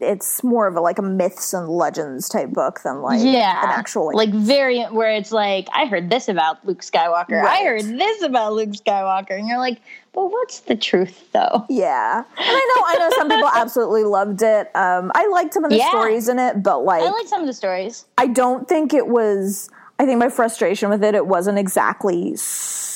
it's 0.00 0.42
more 0.42 0.66
of 0.66 0.74
a 0.76 0.80
like 0.80 0.98
a 0.98 1.02
myths 1.02 1.52
and 1.52 1.68
legends 1.68 2.28
type 2.28 2.48
book 2.50 2.80
than 2.82 3.02
like 3.02 3.20
yeah, 3.22 3.62
an 3.62 3.68
actual 3.68 4.06
like, 4.06 4.16
like 4.16 4.34
very 4.34 4.82
where 4.86 5.10
it's 5.12 5.30
like 5.30 5.68
I 5.72 5.86
heard 5.86 6.10
this 6.10 6.28
about 6.28 6.66
Luke 6.66 6.80
Skywalker. 6.80 7.40
I 7.44 7.62
heard 7.64 7.84
this 7.84 8.22
about 8.22 8.54
Luke 8.54 8.70
Skywalker, 8.70 9.38
and 9.38 9.46
you're 9.46 9.58
like, 9.58 9.80
well, 10.14 10.28
what's 10.28 10.60
the 10.60 10.76
truth 10.76 11.30
though? 11.32 11.64
yeah. 11.68 12.18
And 12.18 12.26
I 12.38 12.74
know 12.76 12.84
I 12.86 12.96
know 12.98 13.16
some 13.16 13.28
people 13.28 13.48
absolutely 13.54 14.04
loved 14.04 14.42
it. 14.42 14.70
Um 14.74 15.10
I 15.14 15.26
liked 15.28 15.54
some 15.54 15.64
of 15.64 15.70
the 15.70 15.76
Yeah. 15.78 15.88
stories 15.90 16.28
in 16.28 16.38
it, 16.38 16.62
but 16.62 16.84
like 16.84 17.02
I 17.02 17.10
like 17.10 17.26
some 17.28 17.40
of 17.40 17.46
the 17.46 17.52
stories. 17.54 18.04
I 18.18 18.26
don't 18.26 18.68
think 18.68 18.92
it 18.94 19.06
was. 19.08 19.68
I 19.98 20.06
think 20.06 20.18
my 20.18 20.30
frustration 20.30 20.88
with 20.88 21.04
it, 21.04 21.14
it 21.14 21.26
wasn't 21.26 21.58
exactly 21.58 22.34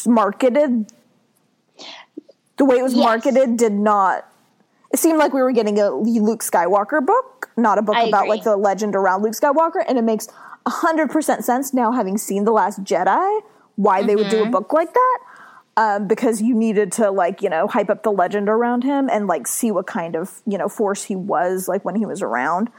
marketed. 0.07 0.91
The 2.57 2.65
way 2.65 2.79
it 2.79 2.83
was 2.83 2.95
Yes. 2.95 3.05
marketed 3.05 3.57
did 3.57 3.73
not. 3.73 4.27
It 4.93 4.99
seemed 4.99 5.19
like 5.19 5.33
we 5.33 5.43
were 5.43 5.53
getting 5.53 5.79
a 5.81 5.91
Luke 5.91 6.41
Skywalker 6.43 7.05
book, 7.05 7.51
not 7.57 7.79
a 7.79 7.83
book 7.83 7.97
I 7.97 8.05
about 8.05 8.21
agree. 8.23 8.31
like 8.31 8.45
the 8.45 8.57
legend 8.57 8.95
around 8.95 9.23
Luke 9.23 9.33
Skywalker, 9.35 9.85
and 9.87 9.99
it 9.99 10.03
makes 10.03 10.29
hundred 10.67 11.11
percent 11.11 11.45
sense 11.45 11.75
now, 11.75 11.93
having 11.93 12.17
seen 12.17 12.45
the 12.45 12.53
Last 12.53 12.83
Jedi, 12.85 13.41
why 13.77 14.03
they 14.03 14.15
would 14.17 14.29
do 14.29 14.37
Mm-hmm. 14.39 14.49
a 14.49 14.51
book 14.51 14.73
like 14.73 14.95
that. 14.95 15.19
Um, 15.77 16.07
because 16.07 16.41
you 16.41 16.55
needed 16.55 16.93
to 16.93 17.11
like 17.11 17.43
you 17.43 17.51
know 17.51 17.67
hype 17.67 17.91
up 17.91 18.05
the 18.05 18.13
legend 18.13 18.49
around 18.49 18.85
him 18.85 19.11
and 19.11 19.27
like 19.27 19.49
see 19.49 19.73
what 19.73 19.89
kind 19.89 20.15
of 20.15 20.41
you 20.47 20.57
know 20.57 20.69
force 20.69 21.03
he 21.05 21.17
was 21.17 21.67
like 21.67 21.85
when 21.85 21.97
he 21.97 22.07
was 22.07 22.23
around. 22.23 22.71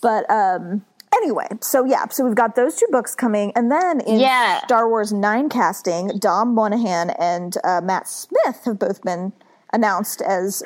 But 0.00 0.30
um, 0.30 0.82
anyway, 1.14 1.48
so 1.60 1.84
yeah, 1.84 2.08
so 2.08 2.24
we've 2.24 2.34
got 2.34 2.54
those 2.56 2.76
two 2.76 2.86
books 2.90 3.14
coming, 3.14 3.52
and 3.54 3.70
then 3.70 4.00
in 4.00 4.20
Yeah. 4.20 4.60
Star 4.64 4.88
Wars 4.88 5.12
Nine 5.12 5.50
casting, 5.50 6.08
Dom 6.18 6.54
Monaghan 6.54 7.10
and 7.10 7.56
uh, 7.62 7.82
Matt 7.82 8.08
Smith 8.08 8.62
have 8.64 8.78
both 8.78 9.02
been 9.02 9.34
announced 9.74 10.22
as 10.22 10.62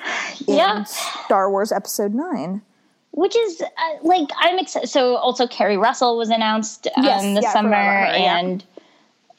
in 0.46 0.54
Yeah. 0.54 0.84
Star 0.84 1.50
Wars 1.50 1.72
Episode 1.72 2.14
Nine. 2.14 2.62
Which 3.10 3.36
is 3.36 3.60
uh, 3.62 3.66
like 4.02 4.28
I'm 4.38 4.58
excited. 4.60 4.88
So 4.88 5.16
also 5.16 5.48
Keri 5.48 5.76
Russell 5.76 6.16
was 6.16 6.30
announced 6.30 6.86
um, 6.96 7.02
Yes, 7.04 7.22
this 7.22 7.42
yeah, 7.44 7.52
summer, 7.52 7.70
her, 7.70 7.74
and 7.74 8.64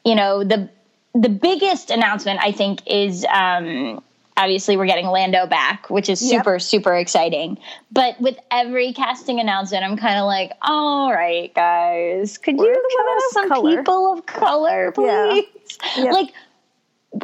you 0.04 0.15
know 0.15 0.44
the 0.44 0.70
the 1.16 1.30
biggest 1.30 1.90
announcement 1.90 2.40
I 2.44 2.52
think 2.52 2.82
is 2.86 3.26
um, 3.32 4.04
obviously 4.38 4.76
we're 4.78 4.86
getting 4.86 5.08
Lando 5.08 5.48
back, 5.48 5.90
which 5.90 6.10
is 6.10 6.22
Yep. 6.22 6.42
super 6.44 6.60
super 6.60 6.96
exciting. 6.96 7.58
But 7.92 8.20
with 8.20 8.38
every 8.52 8.92
casting 8.94 9.40
announcement, 9.40 9.84
I'm 9.84 9.96
kind 9.98 10.20
of 10.20 10.26
like, 10.26 10.52
all 10.62 11.12
right, 11.14 11.54
guys, 11.56 12.38
could 12.38 12.58
Where 12.58 12.70
are 12.72 12.74
you 12.74 12.98
women 13.00 13.22
some 13.32 13.50
color? 13.50 13.78
people 13.78 14.14
of 14.14 14.26
color, 14.26 14.94
Yeah. 15.00 15.30
please? 15.32 15.78
Yep. 15.98 16.14
Like. 16.14 16.34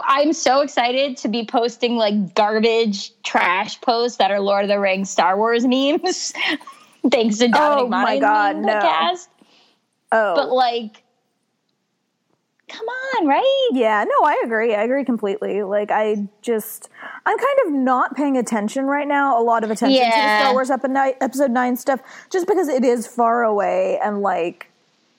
I'm 0.06 0.32
so 0.32 0.62
excited 0.62 1.18
to 1.18 1.28
be 1.28 1.46
posting 1.46 1.98
like 1.98 2.34
garbage 2.34 3.12
trash 3.24 3.82
posts 3.82 4.20
that 4.20 4.32
are 4.32 4.40
Lord 4.40 4.64
of 4.64 4.70
the 4.70 4.80
Rings 4.80 5.10
Star 5.10 5.36
Wars 5.36 5.66
memes. 5.68 6.32
Thanks 7.12 7.40
to 7.40 7.50
Dominic 7.50 7.84
Oh 7.84 7.88
my 7.90 8.18
God, 8.18 8.56
no. 8.56 8.68
the 8.68 8.80
cast. 8.80 9.28
Oh, 10.14 10.36
But 10.36 10.50
like 10.54 11.04
come 12.72 12.86
on, 12.88 13.28
right? 13.28 13.70
Yeah, 13.74 14.04
no, 14.08 14.26
I 14.26 14.42
agree. 14.44 14.74
I 14.74 14.84
agree 14.84 15.04
completely. 15.06 15.62
Like, 15.64 15.92
I 15.92 16.28
just, 16.42 16.90
I'm 17.26 17.38
kind 17.38 17.60
of 17.66 17.74
not 17.74 18.16
paying 18.16 18.38
attention 18.38 18.86
right 18.86 19.08
now, 19.08 19.40
a 19.40 19.44
lot 19.44 19.64
of 19.64 19.70
attention 19.72 20.00
to 20.00 20.10
the 20.10 20.16
Yeah. 20.16 20.40
Star 20.40 20.54
Wars 20.54 20.72
epi- 20.72 21.18
episode 21.22 21.52
nine 21.52 21.76
stuff, 21.76 22.00
just 22.32 22.48
because 22.48 22.68
it 22.70 22.84
is 22.86 23.06
far 23.08 23.44
away 23.44 24.00
and 24.04 24.22
like, 24.22 24.71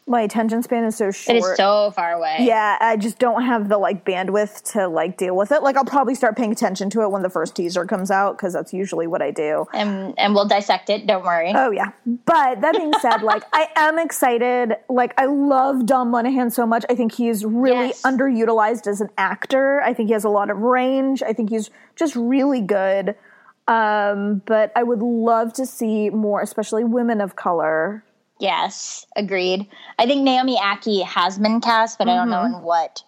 My 0.05 0.21
attention 0.23 0.63
span 0.65 0.85
is 0.85 0.97
so 0.97 1.13
short. 1.13 1.37
It 1.37 1.39
is 1.39 1.57
so 1.57 1.93
far 1.93 2.13
away. 2.13 2.39
Yeah, 2.41 2.77
I 2.81 2.97
just 2.97 3.21
don't 3.21 3.43
have 3.45 3.69
the 3.69 3.79
like 3.79 4.05
bandwidth 4.05 4.73
to 4.73 4.89
like 4.89 5.17
deal 5.17 5.37
with 5.37 5.53
it. 5.53 5.63
Like 5.63 5.77
I'll 5.77 5.85
probably 5.85 6.17
start 6.17 6.37
paying 6.37 6.51
attention 6.51 6.91
to 6.91 7.03
it 7.03 7.11
when 7.13 7.23
the 7.23 7.31
first 7.31 7.55
teaser 7.55 7.87
comes 7.87 8.11
out 8.11 8.37
because 8.37 8.53
that's 8.53 8.73
usually 8.75 9.07
what 9.07 9.23
I 9.23 9.31
do. 9.31 9.65
And 9.73 10.13
and 10.19 10.35
we'll 10.35 10.49
dissect 10.49 10.91
it. 10.91 11.07
Don't 11.07 11.23
worry. 11.23 11.53
Oh 11.55 11.71
yeah. 11.71 11.93
But 12.05 12.61
that 12.63 12.75
being 12.77 12.93
said, 13.01 13.19
like 13.23 13.45
I 13.53 13.69
am 13.77 13.99
excited. 13.99 14.75
Like 14.89 15.15
I 15.19 15.27
love 15.27 15.87
Dom 15.87 16.11
Monaghan 16.11 16.51
so 16.51 16.67
much. 16.67 16.85
I 16.91 16.97
think 16.97 17.13
he's 17.13 17.45
really 17.45 17.89
Yes. 17.89 18.03
underutilized 18.03 18.89
as 18.89 19.01
an 19.01 19.09
actor. 19.17 19.81
I 19.83 19.95
think 19.95 20.09
he 20.09 20.15
has 20.15 20.25
a 20.25 20.29
lot 20.31 20.51
of 20.51 20.59
range. 20.59 21.23
I 21.23 21.33
think 21.33 21.51
he's 21.51 21.71
just 21.95 22.17
really 22.17 22.61
good. 22.61 23.15
Um, 23.69 24.43
but 24.47 24.73
I 24.75 24.83
would 24.83 25.01
love 25.01 25.53
to 25.55 25.65
see 25.65 26.11
more, 26.11 26.41
especially 26.43 26.83
women 26.83 27.21
of 27.21 27.37
color. 27.37 28.05
Yes, 28.43 29.07
agreed. 29.15 29.69
I 30.01 30.07
think 30.07 30.23
Naomi 30.25 30.57
Ackie 30.57 31.05
has 31.05 31.39
been 31.39 31.61
cast, 31.61 31.97
but 31.97 32.09
I 32.09 32.17
don't 32.17 32.29
know 32.29 32.39
Mm-hmm. 32.43 32.55
in 32.57 32.63
what 32.63 33.05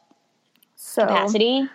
So 0.77 1.03
capacity. 1.07 1.69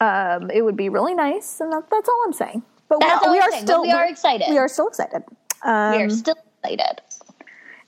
um, 0.00 0.50
it 0.50 0.62
would 0.62 0.76
be 0.76 0.88
really 0.88 1.14
nice, 1.14 1.60
and 1.60 1.72
that, 1.72 1.84
that's 1.88 2.08
all 2.08 2.22
I'm 2.26 2.32
saying. 2.32 2.62
But 2.88 2.98
we, 3.00 3.06
all 3.08 3.30
we 3.30 3.38
are 3.38 3.50
saying, 3.52 3.62
still 3.64 3.82
we 3.82 3.92
are 3.92 4.06
excited. 4.06 4.48
We 4.50 4.58
are 4.58 4.66
still 4.66 4.88
excited. 4.88 5.22
Um, 5.62 5.92
we 5.92 6.02
are 6.02 6.10
still 6.10 6.34
excited. 6.64 7.00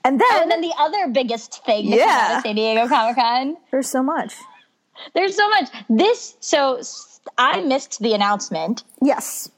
and 0.04 0.20
then, 0.20 0.42
And 0.42 0.50
then 0.52 0.60
the 0.60 0.72
other 0.78 1.08
biggest 1.08 1.64
thing 1.64 1.90
that 1.90 1.96
came 1.96 2.08
out 2.08 2.28
Yeah. 2.30 2.36
of 2.38 2.42
San 2.44 2.54
Diego 2.54 2.86
Comic 2.88 3.16
Con. 3.16 3.56
there's 3.72 3.88
so 3.88 4.04
much. 4.04 4.34
There's 5.14 5.34
so 5.36 5.48
much. 5.50 5.68
This 5.90 6.36
so 6.40 6.80
I 7.38 7.60
missed 7.62 7.98
the 8.00 8.14
announcement, 8.14 8.84
Yes. 9.02 9.50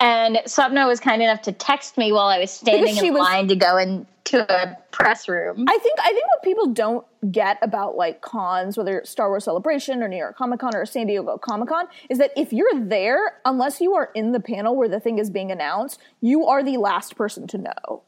And 0.00 0.36
Swapna 0.46 0.86
was 0.86 1.00
kind 1.00 1.22
enough 1.22 1.42
to 1.42 1.52
text 1.52 1.96
me 1.96 2.12
while 2.12 2.26
I 2.26 2.38
was 2.38 2.50
standing 2.50 2.94
she 2.94 3.08
in 3.08 3.14
was- 3.14 3.22
line 3.22 3.48
to 3.48 3.56
go 3.56 3.76
into 3.78 4.06
a 4.52 4.76
press 4.90 5.28
room. 5.28 5.64
I 5.68 5.78
think 5.78 5.98
I 6.00 6.08
think 6.08 6.24
what 6.26 6.42
people 6.42 6.66
don't 6.66 7.06
get 7.32 7.58
about 7.62 7.96
like 7.96 8.20
cons, 8.20 8.76
whether 8.76 8.98
it's 8.98 9.10
Star 9.10 9.28
Wars 9.28 9.44
Celebration 9.44 10.02
or 10.02 10.08
New 10.08 10.16
York 10.16 10.36
Comic 10.36 10.60
Con 10.60 10.74
or 10.74 10.84
San 10.84 11.06
Diego 11.06 11.38
Comic 11.38 11.68
Con, 11.68 11.86
is 12.10 12.18
that 12.18 12.32
if 12.36 12.52
you're 12.52 12.80
there, 12.80 13.34
unless 13.44 13.80
you 13.80 13.94
are 13.94 14.10
in 14.14 14.32
the 14.32 14.40
panel 14.40 14.76
where 14.76 14.88
the 14.88 15.00
thing 15.00 15.18
is 15.18 15.30
being 15.30 15.50
announced, 15.50 16.00
you 16.20 16.46
are 16.46 16.62
the 16.62 16.76
last 16.76 17.16
person 17.16 17.46
to 17.48 17.58
know. 17.58 18.02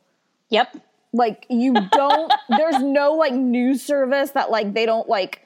Yep. 0.50 0.76
Like 1.12 1.46
you 1.48 1.74
don't 1.92 2.32
there's 2.50 2.82
no 2.82 3.14
like 3.14 3.32
news 3.32 3.82
service 3.82 4.32
that 4.32 4.50
like 4.50 4.74
they 4.74 4.84
don't 4.86 5.08
like 5.08 5.42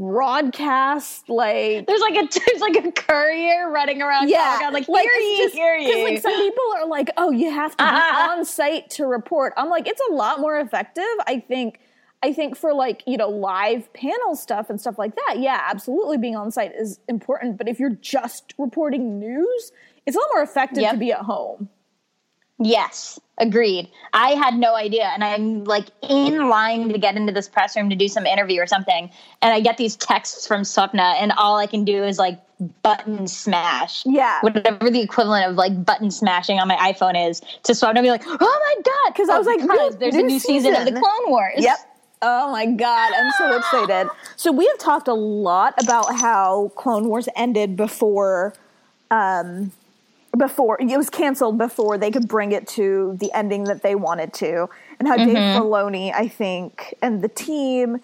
broadcast 0.00 1.28
like 1.28 1.86
There's 1.86 2.00
like 2.00 2.14
a 2.14 2.28
there's 2.46 2.60
like 2.60 2.76
a 2.84 2.92
courier 2.92 3.70
running 3.70 4.00
around 4.02 4.28
yeah, 4.28 4.58
Comic-Con, 4.60 4.92
like, 4.94 5.04
hear 5.04 5.12
it's 5.14 5.24
ye, 5.24 5.44
just- 5.44 5.54
hear 5.54 5.76
'cause, 5.78 5.86
ye. 5.86 6.04
like 6.04 6.22
some 6.22 6.34
people 6.34 6.64
are 6.76 6.86
like, 6.86 7.10
oh, 7.16 7.30
you 7.30 7.50
have 7.50 7.72
to 7.72 7.76
be 7.84 7.88
Ah. 7.90 8.32
on 8.32 8.44
site 8.44 8.90
to 8.90 9.06
report. 9.06 9.52
I'm 9.56 9.68
like, 9.68 9.86
it's 9.86 10.00
a 10.10 10.12
lot 10.12 10.40
more 10.40 10.58
effective. 10.58 11.04
I 11.26 11.40
think. 11.40 11.80
I 12.22 12.34
think 12.34 12.54
for 12.54 12.74
like 12.74 13.02
you 13.06 13.16
know 13.16 13.30
live 13.30 13.90
panel 13.94 14.34
stuff 14.36 14.68
and 14.68 14.78
stuff 14.78 14.98
like 14.98 15.14
that, 15.16 15.36
yeah, 15.38 15.62
absolutely 15.70 16.18
being 16.18 16.36
on 16.36 16.50
site 16.50 16.72
is 16.74 17.00
important. 17.08 17.56
But 17.56 17.66
if 17.66 17.80
you're 17.80 17.96
just 18.02 18.52
reporting 18.58 19.18
news, 19.18 19.72
it's 20.04 20.16
a 20.16 20.20
lot 20.20 20.28
more 20.34 20.42
effective 20.42 20.82
Yep. 20.82 20.92
to 20.92 20.98
be 20.98 21.12
at 21.12 21.20
home. 21.20 21.70
Yes, 22.58 23.18
agreed. 23.40 23.88
I 24.12 24.30
had 24.30 24.54
no 24.54 24.74
idea. 24.76 25.04
And 25.14 25.24
I'm 25.24 25.64
like 25.64 25.86
in 26.08 26.48
line 26.48 26.88
to 26.90 26.98
get 26.98 27.16
into 27.16 27.32
this 27.32 27.48
press 27.48 27.76
room 27.76 27.90
to 27.90 27.96
do 27.96 28.06
some 28.08 28.26
interview 28.26 28.60
or 28.60 28.66
something. 28.66 29.10
And 29.42 29.52
I 29.52 29.60
get 29.60 29.76
these 29.76 29.96
texts 29.96 30.46
from 30.46 30.62
Swapna, 30.62 31.14
and 31.20 31.32
all 31.32 31.56
I 31.56 31.66
can 31.66 31.84
do 31.84 32.04
is 32.04 32.18
like 32.18 32.38
button 32.82 33.26
smash. 33.26 34.04
Yeah. 34.06 34.40
Whatever 34.42 34.90
the 34.90 35.00
equivalent 35.00 35.50
of 35.50 35.56
like 35.56 35.84
button 35.84 36.10
smashing 36.10 36.58
on 36.58 36.68
my 36.68 36.76
iPhone 36.76 37.28
is 37.30 37.40
to 37.64 37.72
Swapna 37.72 38.02
be 38.02 38.10
like, 38.10 38.22
oh 38.26 38.36
my 38.76 38.82
God. 38.84 39.14
'Cause 39.14 39.28
I 39.28 39.38
was 39.38 39.46
like, 39.46 39.60
because 39.60 39.96
there's 39.96 40.14
a 40.14 40.22
new 40.22 40.38
season. 40.38 40.74
of 40.76 40.84
the. 40.84 40.92
Clone 40.92 41.28
Wars. 41.30 41.54
Yep. 41.56 41.78
Oh 42.22 42.52
my 42.52 42.66
god, 42.66 43.12
I'm 43.14 43.30
so 43.38 43.56
excited. 43.56 44.10
So 44.36 44.52
we 44.52 44.66
have 44.66 44.76
talked 44.76 45.08
a 45.08 45.14
lot 45.14 45.72
about 45.82 46.14
how 46.14 46.70
Clone 46.76 47.08
Wars 47.08 47.30
ended 47.34 47.76
before 47.76 48.52
um 49.10 49.72
before 50.36 50.80
it 50.80 50.96
was 50.96 51.10
canceled 51.10 51.58
before 51.58 51.98
they 51.98 52.10
could 52.10 52.28
bring 52.28 52.52
it 52.52 52.66
to 52.68 53.16
the 53.18 53.32
ending 53.32 53.64
that 53.64 53.82
they 53.82 53.94
wanted 53.94 54.32
to 54.34 54.68
and 54.98 55.08
how 55.08 55.16
Dave 55.16 55.36
Filoni, 55.36 56.12
I 56.14 56.28
think, 56.28 56.94
and 57.02 57.22
the 57.22 57.28
team 57.28 58.00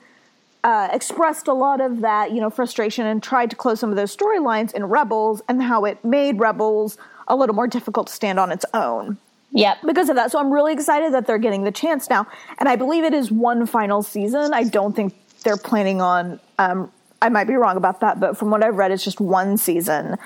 uh, 0.64 0.88
expressed 0.92 1.47
a 1.47 1.52
lot 1.52 1.80
of 1.80 2.00
that, 2.00 2.33
you 2.33 2.40
know, 2.40 2.50
frustration 2.50 3.06
and 3.06 3.23
tried 3.23 3.50
to 3.50 3.56
close 3.56 3.78
some 3.78 3.90
of 3.90 3.97
those 3.97 4.14
storylines 4.16 4.75
in 4.75 4.85
Rebels 4.85 5.40
and 5.49 5.62
how 5.62 5.85
it 5.85 6.04
made 6.04 6.40
Rebels 6.40 6.99
a 7.28 7.37
little 7.37 7.54
more 7.54 7.68
difficult 7.68 8.09
to 8.09 8.12
stand 8.12 8.40
on 8.40 8.50
its 8.50 8.64
own 8.75 9.18
Yep. 9.52 9.78
because 9.87 10.09
of 10.09 10.16
that. 10.16 10.33
So 10.33 10.40
I'm 10.40 10.52
really 10.52 10.73
excited 10.73 11.14
that 11.14 11.26
they're 11.26 11.38
getting 11.38 11.62
the 11.62 11.71
chance 11.71 12.11
now. 12.11 12.26
And 12.59 12.68
I 12.68 12.75
believe 12.75 13.04
it 13.04 13.14
is 13.14 13.30
one 13.30 13.66
final 13.66 14.02
season. 14.02 14.52
I 14.52 14.64
don't 14.64 14.95
think 14.95 15.14
they're 15.45 15.56
planning 15.56 16.00
on, 16.02 16.40
um, 16.59 16.90
I 17.23 17.28
might 17.28 17.47
be 17.47 17.54
wrong 17.54 17.76
about 17.76 18.00
that, 18.00 18.18
but 18.18 18.37
from 18.37 18.50
what 18.50 18.64
I've 18.64 18.76
read, 18.76 18.90
it's 18.90 19.04
just 19.04 19.21
one 19.21 19.56
season. 19.56 20.16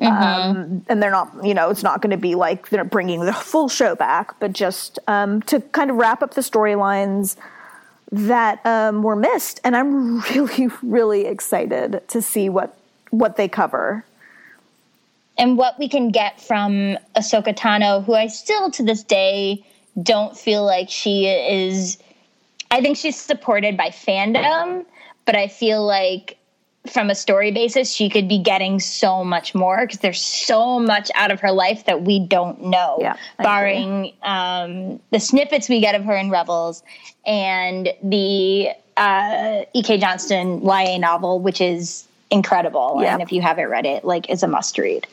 Um, 0.00 0.84
and 0.88 1.02
they're 1.02 1.10
not, 1.10 1.32
you 1.42 1.54
know, 1.54 1.70
it's 1.70 1.82
not 1.82 2.00
going 2.02 2.12
to 2.12 2.16
be 2.16 2.36
like 2.36 2.68
they're 2.70 2.84
bringing 2.84 3.24
the 3.24 3.32
full 3.32 3.68
show 3.68 3.96
back, 3.96 4.38
but 4.38 4.52
just 4.52 4.98
um, 5.08 5.42
to 5.42 5.60
kind 5.60 5.90
of 5.90 5.96
wrap 5.96 6.22
up 6.22 6.34
the 6.34 6.40
storylines 6.40 7.36
that 8.12 8.64
um, 8.64 9.02
were 9.02 9.16
missed. 9.16 9.60
And 9.64 9.76
I'm 9.76 10.20
really, 10.34 10.68
really 10.82 11.26
excited 11.26 12.00
to 12.08 12.22
see 12.22 12.48
what 12.48 12.76
what 13.10 13.36
they 13.36 13.48
cover. 13.48 14.04
and 15.36 15.56
what 15.58 15.78
we 15.78 15.88
can 15.88 16.10
get 16.10 16.40
from 16.40 16.98
Ahsoka 17.16 17.54
Tano, 17.56 18.04
who 18.04 18.14
I 18.14 18.26
still 18.28 18.70
to 18.72 18.82
this 18.84 19.02
day 19.02 19.64
don't 20.02 20.36
feel 20.36 20.64
like 20.64 20.90
she 20.90 21.26
is. 21.26 21.98
I 22.70 22.80
think 22.82 22.96
she's 22.96 23.18
supported 23.18 23.76
by 23.76 23.88
fandom, 23.88 24.84
but 25.24 25.34
I 25.36 25.48
feel 25.48 25.84
like 25.84 26.37
from 26.90 27.10
a 27.10 27.14
story 27.14 27.50
basis, 27.50 27.92
she 27.92 28.08
could 28.08 28.28
be 28.28 28.38
getting 28.38 28.80
so 28.80 29.24
much 29.24 29.54
more 29.54 29.86
because 29.86 29.98
there's 30.00 30.20
so 30.20 30.78
much 30.78 31.10
out 31.14 31.30
of 31.30 31.40
her 31.40 31.52
life 31.52 31.84
that 31.86 32.02
we 32.02 32.18
don't 32.18 32.62
know. 32.64 32.98
Yeah, 33.00 33.16
barring 33.38 34.12
um, 34.22 35.00
the 35.10 35.20
snippets 35.20 35.68
we 35.68 35.80
get 35.80 35.94
of 35.94 36.04
her 36.04 36.16
in 36.16 36.30
Rebels 36.30 36.82
and 37.26 37.90
the 38.02 38.70
uh, 38.96 39.64
E.K. 39.74 39.98
Johnston 39.98 40.60
YA 40.62 40.98
novel, 40.98 41.40
which 41.40 41.60
is 41.60 42.06
incredible. 42.30 42.98
Yeah. 43.00 43.14
And 43.14 43.22
if 43.22 43.32
you 43.32 43.40
haven't 43.40 43.68
read 43.68 43.86
it, 43.86 44.04
like, 44.04 44.28
it's 44.28 44.42
a 44.42 44.48
must 44.48 44.76
read. 44.78 45.06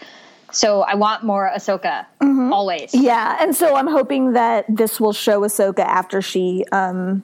So 0.52 0.82
I 0.82 0.96
want 0.96 1.24
more 1.24 1.52
Ahsoka 1.54 2.06
always. 2.22 2.94
Yeah, 2.94 3.38
and 3.42 3.56
so 3.56 3.76
I'm 3.76 3.88
hoping 3.88 4.34
that 4.34 4.66
this 4.70 5.00
will 5.00 5.14
show 5.14 5.42
Ahsoka 5.42 5.80
after 5.80 6.22
she. 6.22 6.66
Um, 6.72 7.24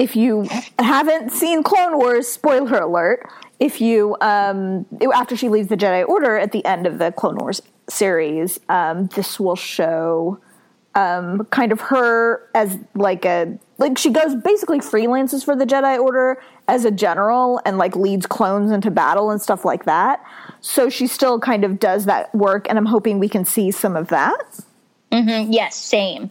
if 0.00 0.16
you 0.16 0.48
haven't 0.78 1.30
seen 1.30 1.62
Clone 1.62 1.98
Wars, 1.98 2.26
spoiler 2.26 2.78
alert. 2.78 3.28
If 3.60 3.82
you 3.82 4.16
um, 4.22 4.86
after 5.14 5.36
she 5.36 5.50
leaves 5.50 5.68
the 5.68 5.76
Jedi 5.76 6.08
Order 6.08 6.38
at 6.38 6.52
the 6.52 6.64
end 6.64 6.86
of 6.86 6.98
the 6.98 7.12
Clone 7.12 7.36
Wars 7.36 7.60
series, 7.86 8.58
um, 8.70 9.08
this 9.08 9.38
will 9.38 9.56
show 9.56 10.40
um, 10.94 11.44
kind 11.50 11.70
of 11.70 11.82
her 11.82 12.48
as 12.54 12.78
like 12.94 13.26
a 13.26 13.58
like 13.76 13.98
she 13.98 14.08
goes 14.08 14.34
basically 14.36 14.78
freelances 14.78 15.44
for 15.44 15.54
the 15.54 15.66
Jedi 15.66 16.00
Order 16.00 16.42
as 16.66 16.86
a 16.86 16.90
general 16.90 17.60
and 17.66 17.76
like 17.76 17.94
leads 17.94 18.24
clones 18.24 18.70
into 18.70 18.90
battle 18.90 19.30
and 19.30 19.42
stuff 19.42 19.66
like 19.66 19.84
that. 19.84 20.24
So 20.62 20.88
she 20.88 21.06
still 21.06 21.38
kind 21.38 21.62
of 21.62 21.78
does 21.78 22.06
that 22.06 22.34
work, 22.34 22.66
and 22.70 22.78
I'm 22.78 22.86
hoping 22.86 23.18
we 23.18 23.28
can 23.28 23.44
see 23.44 23.70
some 23.70 23.96
of 23.96 24.08
that. 24.08 24.60
Yes, 25.50 25.76
same. 25.76 26.30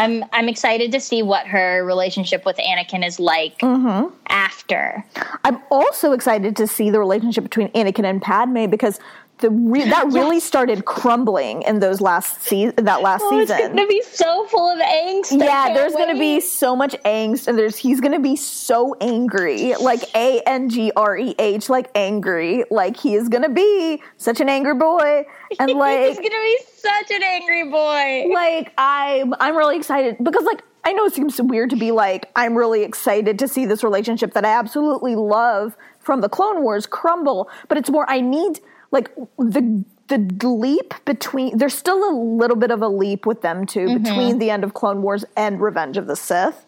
I'm 0.00 0.24
I'm 0.32 0.48
excited 0.48 0.92
to 0.92 1.00
see 1.00 1.22
what 1.22 1.46
her 1.46 1.84
relationship 1.84 2.46
with 2.46 2.56
Anakin 2.56 3.06
is 3.06 3.20
like 3.20 3.58
Mm-hmm. 3.58 4.14
after. 4.28 5.04
I'm 5.44 5.60
also 5.70 6.12
excited 6.12 6.56
to 6.56 6.66
see 6.66 6.88
the 6.90 6.98
relationship 6.98 7.44
between 7.44 7.68
Anakin 7.72 8.04
and 8.04 8.22
Padme 8.22 8.66
because 8.66 8.98
the 9.40 9.50
re- 9.50 9.84
that 9.90 10.06
really 10.08 10.40
started 10.40 10.84
crumbling 10.84 11.62
in 11.62 11.80
those 11.80 12.00
last 12.00 12.42
se- 12.42 12.72
that 12.76 13.02
last 13.02 13.22
Oh, 13.24 13.38
it's 13.38 13.50
gonna 13.50 13.86
be 13.86 14.02
so 14.12 14.46
full 14.46 14.70
of 14.70 14.78
angst. 14.78 15.38
Yeah, 15.38 15.72
there's 15.74 15.92
going 15.92 16.14
to 16.14 16.18
be 16.18 16.40
so 16.40 16.74
much 16.74 16.94
angst, 17.04 17.46
and 17.48 17.58
there's 17.58 17.76
he's 17.76 18.00
going 18.00 18.12
to 18.12 18.20
be 18.20 18.36
so 18.36 18.94
angry, 19.00 19.74
like 19.76 20.02
A 20.14 20.40
N 20.46 20.68
G 20.68 20.92
R 20.96 21.16
E 21.16 21.34
H, 21.38 21.68
like 21.68 21.90
angry, 21.94 22.64
like 22.70 22.96
he 22.96 23.14
is 23.14 23.28
going 23.28 23.42
to 23.42 23.48
be 23.48 24.02
such 24.16 24.40
an 24.40 24.48
angry 24.48 24.74
boy, 24.74 25.24
and 25.58 25.70
like 25.72 26.00
He's 26.08 26.16
like 26.16 26.30
gonna 26.30 26.42
be 26.42 26.58
such 26.76 27.10
an 27.10 27.22
angry 27.22 27.70
boy. 27.70 28.26
like 28.32 28.72
I'm 28.78 29.34
I'm 29.40 29.56
really 29.56 29.76
excited 29.76 30.16
because 30.22 30.44
like 30.44 30.62
I 30.84 30.92
know 30.92 31.04
it 31.04 31.12
seems 31.12 31.40
weird 31.40 31.70
to 31.70 31.76
be 31.76 31.90
like 31.92 32.30
I'm 32.36 32.56
really 32.56 32.82
excited 32.82 33.38
to 33.40 33.48
see 33.48 33.66
this 33.66 33.82
relationship 33.84 34.32
that 34.34 34.44
I 34.44 34.50
absolutely 34.50 35.14
love 35.14 35.76
from 35.98 36.20
the 36.20 36.28
Clone 36.28 36.62
Wars 36.62 36.86
crumble, 36.86 37.50
but 37.68 37.76
it's 37.78 37.90
more 37.90 38.08
I 38.08 38.20
need 38.20 38.60
like 38.90 39.14
the 39.38 39.84
the 40.08 40.48
leap 40.48 40.94
between 41.04 41.56
there's 41.56 41.74
still 41.74 42.10
a 42.10 42.14
little 42.14 42.56
bit 42.56 42.70
of 42.72 42.82
a 42.82 42.88
leap 42.88 43.26
with 43.26 43.42
them 43.42 43.64
2 43.64 43.98
between 44.00 44.38
the 44.38 44.50
end 44.50 44.64
of 44.64 44.74
Clone 44.74 45.02
Wars 45.02 45.24
and 45.36 45.60
Revenge 45.60 45.96
of 45.96 46.06
the 46.06 46.16
Sith, 46.16 46.64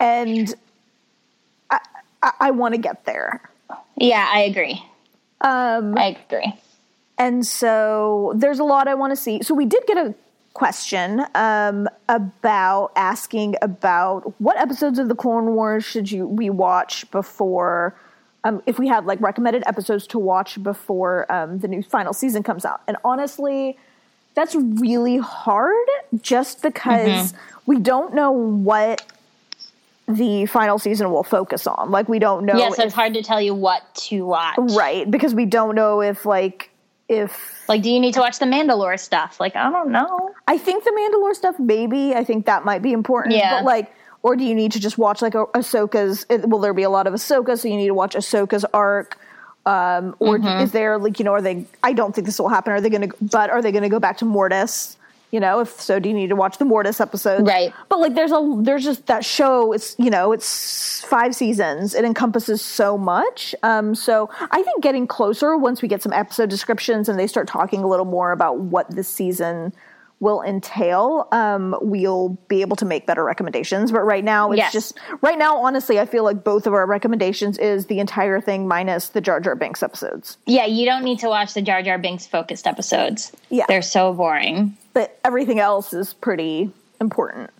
and 0.00 0.54
I 1.70 1.78
I, 2.22 2.32
I 2.40 2.50
want 2.50 2.74
to 2.74 2.80
get 2.80 3.04
there. 3.04 3.48
Yeah, 3.96 4.28
I 4.28 4.40
agree. 4.40 4.82
Um, 5.40 5.96
I 5.96 6.16
agree. 6.28 6.52
and 7.18 7.46
so 7.46 8.32
there's 8.36 8.58
a 8.58 8.64
lot 8.64 8.88
I 8.88 8.94
want 8.94 9.12
to 9.12 9.16
see. 9.16 9.42
So 9.42 9.54
we 9.54 9.66
did 9.66 9.84
get 9.86 9.96
a 9.98 10.14
question 10.54 11.24
um, 11.34 11.86
about 12.08 12.90
asking 12.96 13.54
about 13.60 14.34
what 14.40 14.56
episodes 14.56 14.98
of 14.98 15.08
the 15.08 15.14
Clone 15.14 15.54
Wars 15.54 15.84
should 15.84 16.10
you 16.10 16.26
we 16.26 16.50
watch 16.50 17.08
before. 17.10 17.94
Um, 18.46 18.62
if 18.64 18.78
we 18.78 18.86
have 18.86 19.06
like 19.06 19.20
recommended 19.20 19.64
episodes 19.66 20.06
to 20.08 20.18
watch 20.18 20.62
before 20.62 21.30
um, 21.32 21.58
the 21.58 21.66
new 21.66 21.82
final 21.82 22.12
season 22.12 22.44
comes 22.44 22.64
out, 22.64 22.80
and 22.86 22.96
honestly, 23.04 23.76
that's 24.34 24.54
really 24.54 25.16
hard 25.16 25.86
just 26.22 26.62
because 26.62 27.34
we 27.66 27.80
don't 27.80 28.14
know 28.14 28.30
what 28.30 29.04
the 30.06 30.46
final 30.46 30.78
season 30.78 31.10
will 31.10 31.24
focus 31.24 31.66
on. 31.66 31.90
Like 31.90 32.08
we 32.08 32.20
don't 32.20 32.44
know. 32.44 32.56
Yeah, 32.56 32.70
so 32.70 32.84
it's 32.84 32.94
hard 32.94 33.14
to 33.14 33.22
tell 33.22 33.40
you 33.40 33.52
what 33.52 33.82
to 34.06 34.24
watch. 34.26 34.56
right 34.58 35.10
because 35.10 35.34
we 35.34 35.44
don't 35.44 35.74
know 35.74 36.00
if 36.00 36.24
like 36.24 36.70
if 37.08 37.64
Like, 37.68 37.82
do 37.82 37.90
you 37.90 38.00
need 38.00 38.14
to 38.14 38.20
watch 38.20 38.38
the 38.38 38.46
Mandalore 38.46 38.98
stuff? 38.98 39.38
Like, 39.40 39.54
I 39.56 39.70
don't 39.70 39.90
know. 39.90 40.34
I 40.46 40.58
think 40.58 40.84
the 40.84 40.90
Mandalore 40.90 41.34
stuff, 41.34 41.58
maybe. 41.58 42.14
I 42.14 42.24
think 42.24 42.46
that 42.46 42.64
might 42.64 42.82
be 42.82 42.92
important. 42.92 43.34
Yeah. 43.34 43.58
But 43.58 43.64
like, 43.64 43.92
or 44.26 44.34
do 44.36 44.42
you 44.44 44.54
need 44.56 44.72
to 44.72 44.80
just 44.80 44.98
watch 44.98 45.22
like 45.22 45.34
Ahsoka's? 45.34 46.26
Will 46.50 46.58
there 46.58 46.74
be 46.74 46.82
a 46.82 46.90
lot 46.90 47.06
of 47.06 47.14
Ahsoka? 47.14 47.56
So 47.56 47.68
you 47.68 47.76
need 47.76 47.86
to 47.86 47.94
watch 47.94 48.14
Ahsoka's 48.16 48.64
arc. 48.74 49.16
Um, 49.64 50.14
or 50.18 50.38
Mm-hmm. 50.38 50.62
is 50.64 50.72
there 50.72 50.98
like 50.98 51.18
you 51.20 51.24
know? 51.24 51.32
Are 51.32 51.42
they? 51.42 51.64
I 51.82 51.92
don't 51.92 52.12
think 52.14 52.26
this 52.26 52.38
will 52.40 52.48
happen. 52.48 52.72
Are 52.72 52.80
they 52.80 52.90
going 52.90 53.08
to? 53.08 53.16
But 53.20 53.50
are 53.50 53.62
they 53.62 53.70
going 53.72 53.82
to 53.84 53.88
go 53.88 54.00
back 54.00 54.16
to 54.18 54.24
Mortis? 54.24 54.96
You 55.32 55.40
know, 55.40 55.58
if 55.60 55.80
so, 55.80 55.98
do 55.98 56.08
you 56.08 56.14
need 56.14 56.28
to 56.28 56.36
watch 56.36 56.58
the 56.58 56.64
Mortis 56.64 57.00
episodes? 57.00 57.42
Right. 57.42 57.72
But 57.88 57.98
like, 57.98 58.14
there's 58.14 58.30
a 58.32 58.40
there's 58.62 58.84
just 58.84 59.06
that 59.06 59.24
show. 59.24 59.72
It's 59.72 59.96
you 59.98 60.08
know, 60.10 60.30
it's 60.32 61.04
five 61.04 61.34
seasons. 61.34 61.94
It 61.94 62.04
encompasses 62.04 62.62
so 62.62 62.96
much. 62.96 63.54
Um, 63.64 63.94
so 63.96 64.30
I 64.52 64.62
think 64.62 64.82
getting 64.84 65.06
closer 65.08 65.56
once 65.56 65.82
we 65.82 65.88
get 65.88 66.00
some 66.02 66.12
episode 66.12 66.48
descriptions 66.48 67.08
and 67.08 67.18
they 67.18 67.26
start 67.26 67.48
talking 67.48 67.82
a 67.82 67.88
little 67.88 68.06
more 68.06 68.30
about 68.32 68.58
what 68.58 68.88
this 68.90 69.08
season 69.08 69.72
will 70.18 70.40
entail, 70.42 71.28
um, 71.30 71.76
we'll 71.82 72.30
be 72.48 72.62
able 72.62 72.76
to 72.76 72.86
make 72.86 73.06
better 73.06 73.22
recommendations. 73.22 73.92
But 73.92 74.00
right 74.00 74.24
now, 74.24 74.50
it's 74.50 74.58
Yes. 74.58 74.72
just 74.72 74.98
right 75.20 75.36
now. 75.38 75.58
Honestly, 75.58 76.00
I 76.00 76.06
feel 76.06 76.24
like 76.24 76.42
both 76.42 76.66
of 76.66 76.72
our 76.72 76.86
recommendations 76.86 77.58
is 77.58 77.86
the 77.86 77.98
entire 78.00 78.40
thing 78.40 78.66
minus 78.66 79.08
the 79.08 79.20
Jar 79.20 79.40
Jar 79.40 79.54
Binks 79.54 79.82
episodes. 79.82 80.38
Yeah, 80.46 80.64
you 80.64 80.86
don't 80.86 81.04
need 81.04 81.18
to 81.18 81.28
watch 81.28 81.52
the 81.52 81.60
Jar 81.60 81.82
Jar 81.82 81.98
Binks 81.98 82.26
focused 82.26 82.66
episodes. 82.66 83.30
Yeah. 83.50 83.66
They're 83.68 83.82
so 83.82 84.14
boring. 84.14 84.76
But 84.94 85.18
everything 85.22 85.60
else 85.60 85.92
is 85.92 86.14
pretty 86.14 86.70
important. 86.98 87.50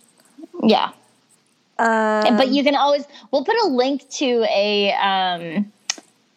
Yeah. 0.63 0.89
Um, 1.79 2.37
but 2.37 2.47
you 2.47 2.63
can 2.63 2.73
always 2.75 3.05
we'll 3.29 3.45
put 3.45 3.55
a 3.63 3.67
link 3.67 4.09
to 4.13 4.43
a 4.49 4.93
um 4.93 5.71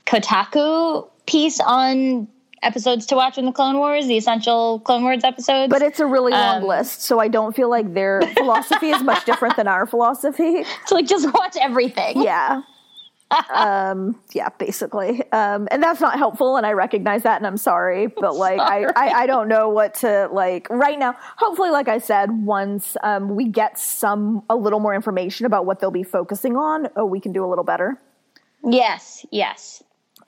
Kotaku 0.05 1.09
piece 1.27 1.61
on 1.61 2.29
episodes 2.63 3.07
to 3.07 3.15
watch 3.17 3.39
in 3.39 3.47
the 3.47 3.53
Clone 3.53 3.79
Wars, 3.79 4.07
the 4.07 4.17
essential 4.17 4.81
Clone 4.81 5.03
Wars 5.03 5.25
episodes. 5.25 5.71
But 5.71 5.83
it's 5.83 6.01
a 6.01 6.07
really 6.07 6.33
long 6.33 6.63
Um, 6.63 6.69
list, 6.69 7.03
so 7.03 7.19
I 7.19 7.29
don't 7.29 7.55
feel 7.57 7.71
like 7.71 7.95
their 7.95 8.21
philosophy 8.37 8.91
is 8.91 9.03
much 9.03 9.25
different 9.25 9.57
than 9.57 9.67
our 9.69 9.87
philosophy. 9.87 10.65
so 10.87 10.95
like 10.95 11.07
just 11.07 11.33
watch 11.33 11.57
everything. 11.61 12.23
Yeah. 12.23 12.63
um, 13.55 14.21
yeah, 14.33 14.49
basically. 14.59 15.23
Um, 15.31 15.69
and 15.71 15.81
that's 15.83 16.01
not 16.01 16.19
helpful, 16.19 16.57
and 16.57 16.67
I 16.67 16.73
recognize 16.73 17.23
that, 17.23 17.37
and 17.37 17.47
I'm 17.47 17.57
sorry, 17.57 18.09
but 18.09 18.35
like, 18.47 18.59
I, 18.59 18.85
I, 18.97 19.23
I 19.23 19.27
don't 19.27 19.47
know 19.49 19.69
what 19.69 19.95
to 19.97 20.29
like 20.33 20.69
right 20.69 20.99
now. 20.99 21.15
Hopefully, 21.37 21.71
like 21.71 21.87
I 21.89 21.99
said, 21.99 22.31
once 22.45 22.97
um, 23.05 23.37
we 23.37 23.47
get 23.47 23.79
some 23.79 24.43
a 24.51 24.57
little 24.57 24.81
more 24.81 24.95
information 24.95 25.47
about 25.47 25.65
what 25.65 25.79
they'll 25.81 25.93
be 25.93 26.03
focusing 26.03 26.57
on, 26.57 26.89
oh, 26.97 27.07
we 27.07 27.21
can 27.21 27.33
do 27.33 27.45
a 27.45 27.49
little 27.49 27.65
better. 27.65 27.97
Yes, 28.65 29.25
yes. 29.31 29.83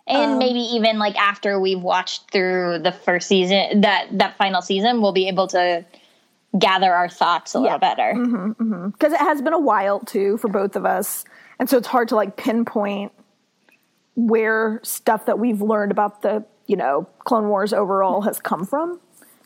Um, 0.09 0.17
And 0.17 0.39
maybe 0.39 0.59
even 0.59 0.99
like 0.99 1.17
after 1.17 1.61
we've 1.61 1.81
watched 1.81 2.31
through 2.33 2.81
the 2.81 2.93
first 2.93 3.29
season, 3.29 3.83
that 3.83 4.07
that 4.19 4.37
final 4.37 4.61
season, 4.63 5.01
we'll 5.01 5.13
be 5.13 5.29
able 5.29 5.47
to 5.49 5.85
gather 6.59 6.93
our 6.93 7.09
thoughts 7.09 7.55
a 7.55 7.61
little 7.61 7.79
better. 7.79 8.13
because 8.91 9.13
it 9.13 9.21
has 9.21 9.41
been 9.41 9.53
a 9.55 9.59
while 9.61 10.01
too 10.01 10.37
for 10.39 10.49
both 10.49 10.77
of 10.77 10.85
us. 10.85 11.25
And 11.59 11.71
so 11.71 11.79
it's 11.79 11.87
hard 11.87 12.09
to 12.09 12.17
like 12.17 12.37
pinpoint 12.37 13.13
where 14.15 14.81
stuff 14.83 15.27
that 15.27 15.39
we've 15.39 15.63
learned 15.63 15.91
about 15.93 16.23
the 16.23 16.45
you 16.67 16.77
know 16.77 17.07
clone 17.25 17.49
wars 17.49 17.73
overall 17.73 18.23
has 18.23 18.39
come 18.41 18.65
from. 18.67 19.01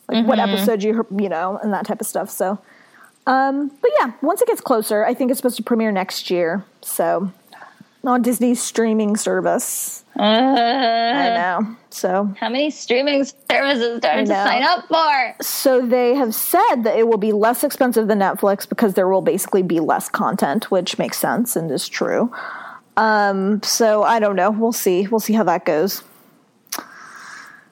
Like 0.09 0.25
what 0.25 0.39
episode 0.39 0.83
you 0.83 1.05
you 1.17 1.29
know 1.29 1.59
and 1.61 1.73
that 1.73 1.85
type 1.85 2.01
of 2.01 2.07
stuff. 2.07 2.29
So 2.29 2.59
um 3.27 3.69
but 3.81 3.91
yeah 3.99 4.13
once 4.21 4.41
it 4.41 4.47
gets 4.47 4.61
closer 4.61 5.03
i 5.05 5.13
think 5.13 5.29
it's 5.31 5.37
supposed 5.37 5.57
to 5.57 5.63
premiere 5.63 5.91
next 5.91 6.29
year. 6.31 6.63
So 6.81 7.31
on 8.03 8.21
disney's 8.21 8.61
streaming 8.61 9.15
service 9.15 10.03
i 10.17 10.23
Uh, 10.25 11.59
know 11.61 11.75
so 11.89 12.31
how 12.39 12.49
many 12.49 12.69
streaming 12.69 13.25
services 13.49 13.99
do 14.01 14.07
I 14.07 14.11
have 14.17 14.27
to 14.27 14.33
sign 14.33 14.63
up 14.63 14.87
for? 14.87 15.43
So 15.43 15.81
they 15.81 16.13
have 16.13 16.35
said 16.35 16.83
that 16.83 16.95
it 16.97 17.07
will 17.07 17.17
be 17.17 17.31
less 17.31 17.63
expensive 17.63 18.07
than 18.07 18.19
Netflix 18.19 18.69
because 18.69 18.93
there 18.93 19.07
will 19.07 19.23
basically 19.23 19.63
be 19.63 19.79
less 19.79 20.07
content, 20.07 20.69
which 20.69 20.99
makes 20.99 21.17
sense 21.17 21.55
and 21.55 21.71
is 21.71 21.89
true. 21.89 22.31
Um, 22.97 23.63
so 23.63 24.03
I 24.03 24.19
don't 24.19 24.35
know. 24.35 24.51
We'll 24.51 24.73
see. 24.73 25.07
We'll 25.07 25.19
see 25.19 25.33
how 25.33 25.43
that 25.45 25.65
goes. 25.65 26.03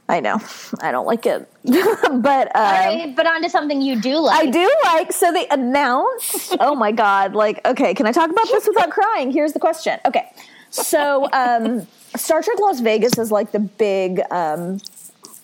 I 0.08 0.20
know. 0.20 0.40
I 0.82 0.92
don't 0.92 1.08
like 1.08 1.26
it. 1.26 1.50
but 1.64 2.56
uh, 2.56 2.60
All 2.60 2.96
right, 2.96 3.16
but 3.16 3.26
on 3.26 3.42
to 3.42 3.50
something 3.50 3.82
you 3.82 4.00
do 4.00 4.20
like. 4.20 4.48
I 4.48 4.52
do 4.52 4.76
like 4.84 5.12
so 5.12 5.32
they 5.32 5.48
announced 5.50 6.56
oh 6.60 6.76
my 6.76 6.92
god 6.92 7.34
like 7.34 7.66
okay 7.66 7.94
can 7.96 8.06
I 8.06 8.12
talk 8.12 8.30
about 8.30 8.48
this 8.48 8.68
without 8.68 8.92
crying 8.92 9.32
here's 9.32 9.54
the 9.54 9.60
question 9.60 10.00
okay 10.06 10.32
so 10.70 11.28
um 11.34 11.88
Star 12.16 12.44
Trek 12.44 12.60
Las 12.60 12.82
Vegas 12.82 13.18
is 13.18 13.32
like 13.32 13.52
the 13.52 13.60
big 13.60 14.22
um 14.30 14.80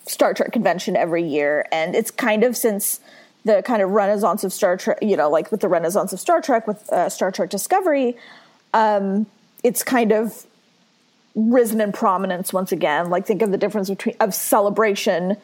Star 0.06 0.32
Trek 0.32 0.52
convention 0.52 0.96
every 0.96 1.24
year 1.24 1.66
and 1.72 1.96
it's 1.96 2.12
kind 2.12 2.44
of 2.44 2.56
since 2.56 3.00
the 3.44 3.62
kind 3.62 3.82
of 3.82 3.90
renaissance 3.90 4.44
of 4.44 4.52
Star 4.52 4.76
Trek 4.76 4.98
you 5.02 5.16
know 5.16 5.28
like 5.28 5.50
with 5.50 5.60
the 5.60 5.68
renaissance 5.68 6.12
of 6.12 6.20
Star 6.20 6.40
Trek 6.40 6.68
with 6.68 6.88
uh, 6.92 7.08
Star 7.08 7.32
Trek 7.32 7.50
Discovery 7.50 8.16
um 8.74 9.26
it's 9.64 9.82
kind 9.82 10.12
of 10.12 10.46
risen 11.34 11.80
in 11.80 11.92
prominence 11.92 12.52
once 12.52 12.72
again 12.72 13.08
like 13.08 13.26
think 13.26 13.42
of 13.42 13.50
the 13.50 13.56
difference 13.56 13.88
between 13.88 14.14
of 14.20 14.34
celebration 14.34 15.36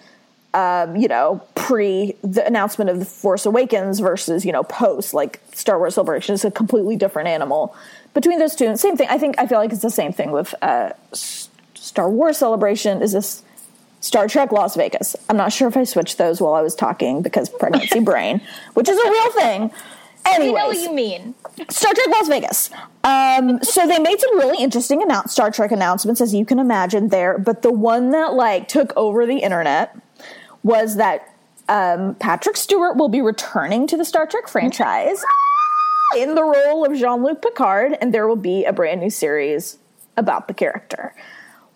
um, 0.55 0.97
you 0.97 1.09
know, 1.09 1.43
pre 1.55 2.17
the 2.23 2.45
announcement 2.47 2.91
of 2.91 2.99
the 2.99 3.05
Force 3.05 3.45
Awakens 3.45 4.01
versus 4.01 4.45
you 4.45 4.53
know 4.53 4.63
post 4.63 5.13
like 5.13 5.41
Star 5.53 5.79
Wars 5.79 5.95
Celebration 5.95 6.35
is 6.35 6.45
a 6.45 6.51
completely 6.51 6.97
different 6.97 7.29
animal. 7.29 7.77
Between 8.15 8.39
those 8.39 8.55
two, 8.55 8.77
same 8.77 8.97
thing. 8.97 9.09
I 9.11 9.19
think 9.19 9.39
I 9.39 9.47
feel 9.47 9.59
like 9.59 9.73
it's 9.73 9.83
the 9.83 9.91
same 9.91 10.13
thing 10.13 10.33
with 10.33 10.55
uh, 10.63 10.93
Star 11.13 12.09
Wars 12.09 12.39
Celebration. 12.39 13.03
Is 13.03 13.13
this 13.13 13.43
Star 14.01 14.27
Trek 14.27 14.51
Las 14.51 14.75
Vegas? 14.75 15.15
I'm 15.29 15.37
not 15.37 15.53
sure 15.53 15.69
if 15.69 15.77
I 15.77 15.85
switched 15.85 16.17
those 16.17 16.41
while 16.41 16.55
I 16.55 16.63
was 16.63 16.75
talking 16.75 17.21
because 17.21 17.51
pregnancy 17.51 18.01
brain, 18.11 18.41
which 18.73 18.89
is 18.89 18.99
a 18.99 19.11
real 19.11 19.31
thing. 19.33 19.71
Anyways, 20.27 20.47
You 20.51 20.59
know 20.59 20.67
what 20.67 20.77
you 20.79 20.93
mean. 20.95 21.35
Star 21.71 21.93
Trek 21.95 22.07
Las 22.09 22.29
Vegas. 22.29 22.71
Um, 23.05 23.63
so 23.63 23.87
they 23.87 23.99
made 23.99 24.21
some 24.21 24.39
really 24.39 24.63
interesting 24.63 25.01
annou- 25.01 25.29
Star 25.29 25.51
Trek 25.51 25.73
announcements, 25.73 26.21
as 26.21 26.35
you 26.35 26.45
can 26.45 26.59
imagine 26.59 27.09
there. 27.09 27.39
But 27.39 27.63
the 27.63 27.73
one 27.73 28.11
that 28.11 28.35
like 28.35 28.69
took 28.69 28.93
over 28.97 29.27
the 29.27 29.39
internet 29.39 29.97
was 30.63 30.97
that 30.97 31.35
um, 31.69 32.15
Patrick 32.17 32.57
Stewart 32.57 32.97
will 32.97 33.09
be 33.09 33.21
returning 33.21 33.87
to 33.87 33.97
the 33.97 34.05
Star 34.05 34.27
Trek 34.27 34.49
franchise 34.49 35.23
in 36.17 36.35
the 36.35 36.43
role 36.43 36.85
of 36.85 36.97
Jean 36.97 37.23
Luc 37.23 37.43
Picard, 37.43 37.97
and 38.01 38.13
there 38.15 38.27
will 38.29 38.37
be 38.37 38.65
a 38.65 38.73
brand 38.73 39.01
new 39.01 39.11
series 39.11 39.79
about 40.17 40.49
the 40.49 40.55
character. 40.55 41.15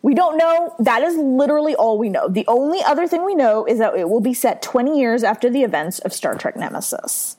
We 0.03 0.15
don't 0.15 0.37
know. 0.37 0.75
That 0.81 1.03
is 1.03 1.17
literally 1.17 1.75
all 1.77 1.97
we 1.97 2.09
know. 2.09 2.29
The 2.29 2.45
only 2.49 2.83
other 2.83 3.07
thing 3.07 3.25
we 3.25 3.35
know 3.37 3.65
is 3.67 3.79
that 3.79 3.95
it 3.95 4.09
will 4.09 4.21
be 4.21 4.35
set 4.35 4.61
20 4.63 4.99
years 4.99 5.23
after 5.23 5.49
the 5.49 5.63
events 5.63 6.01
of 6.01 6.13
Star 6.13 6.35
Trek 6.37 6.57
Nemesis. 6.57 7.37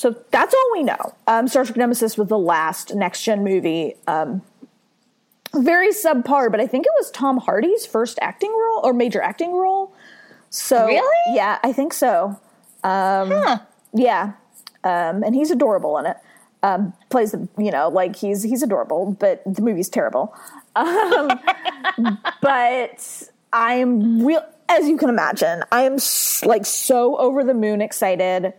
So 0.00 0.16
that's 0.30 0.54
all 0.54 0.68
we 0.72 0.82
know. 0.82 1.14
Um, 1.26 1.46
Star 1.46 1.62
Trek 1.62 1.76
Nemesis 1.76 2.16
was 2.16 2.28
the 2.28 2.38
last 2.38 2.94
next 2.94 3.22
gen 3.22 3.44
movie. 3.44 3.96
Um, 4.06 4.40
very 5.54 5.90
subpar, 5.92 6.50
but 6.50 6.58
I 6.58 6.66
think 6.66 6.86
it 6.86 6.92
was 6.98 7.10
Tom 7.10 7.36
Hardy's 7.36 7.84
first 7.84 8.18
acting 8.22 8.50
role 8.50 8.80
or 8.82 8.94
major 8.94 9.20
acting 9.20 9.52
role. 9.52 9.92
So 10.48 10.86
Really? 10.86 11.34
yeah, 11.36 11.58
I 11.62 11.74
think 11.74 11.92
so. 11.92 12.40
Huh. 12.82 13.58
Yeah, 13.92 14.32
um, 14.84 15.22
and 15.22 15.34
he's 15.34 15.50
adorable 15.50 15.98
in 15.98 16.06
it. 16.06 16.16
Um, 16.62 16.94
plays 17.10 17.32
the 17.32 17.46
you 17.58 17.70
know 17.70 17.90
like 17.90 18.16
he's 18.16 18.42
he's 18.42 18.62
adorable, 18.62 19.14
but 19.20 19.42
the 19.44 19.60
movie's 19.60 19.90
terrible. 19.90 20.34
Um, 20.76 21.28
but 22.40 23.28
I'm 23.52 24.24
real 24.24 24.42
as 24.70 24.88
you 24.88 24.96
can 24.96 25.10
imagine. 25.10 25.62
I 25.70 25.82
am 25.82 25.94
s- 25.94 26.42
like 26.42 26.64
so 26.64 27.18
over 27.18 27.44
the 27.44 27.52
moon 27.54 27.82
excited 27.82 28.54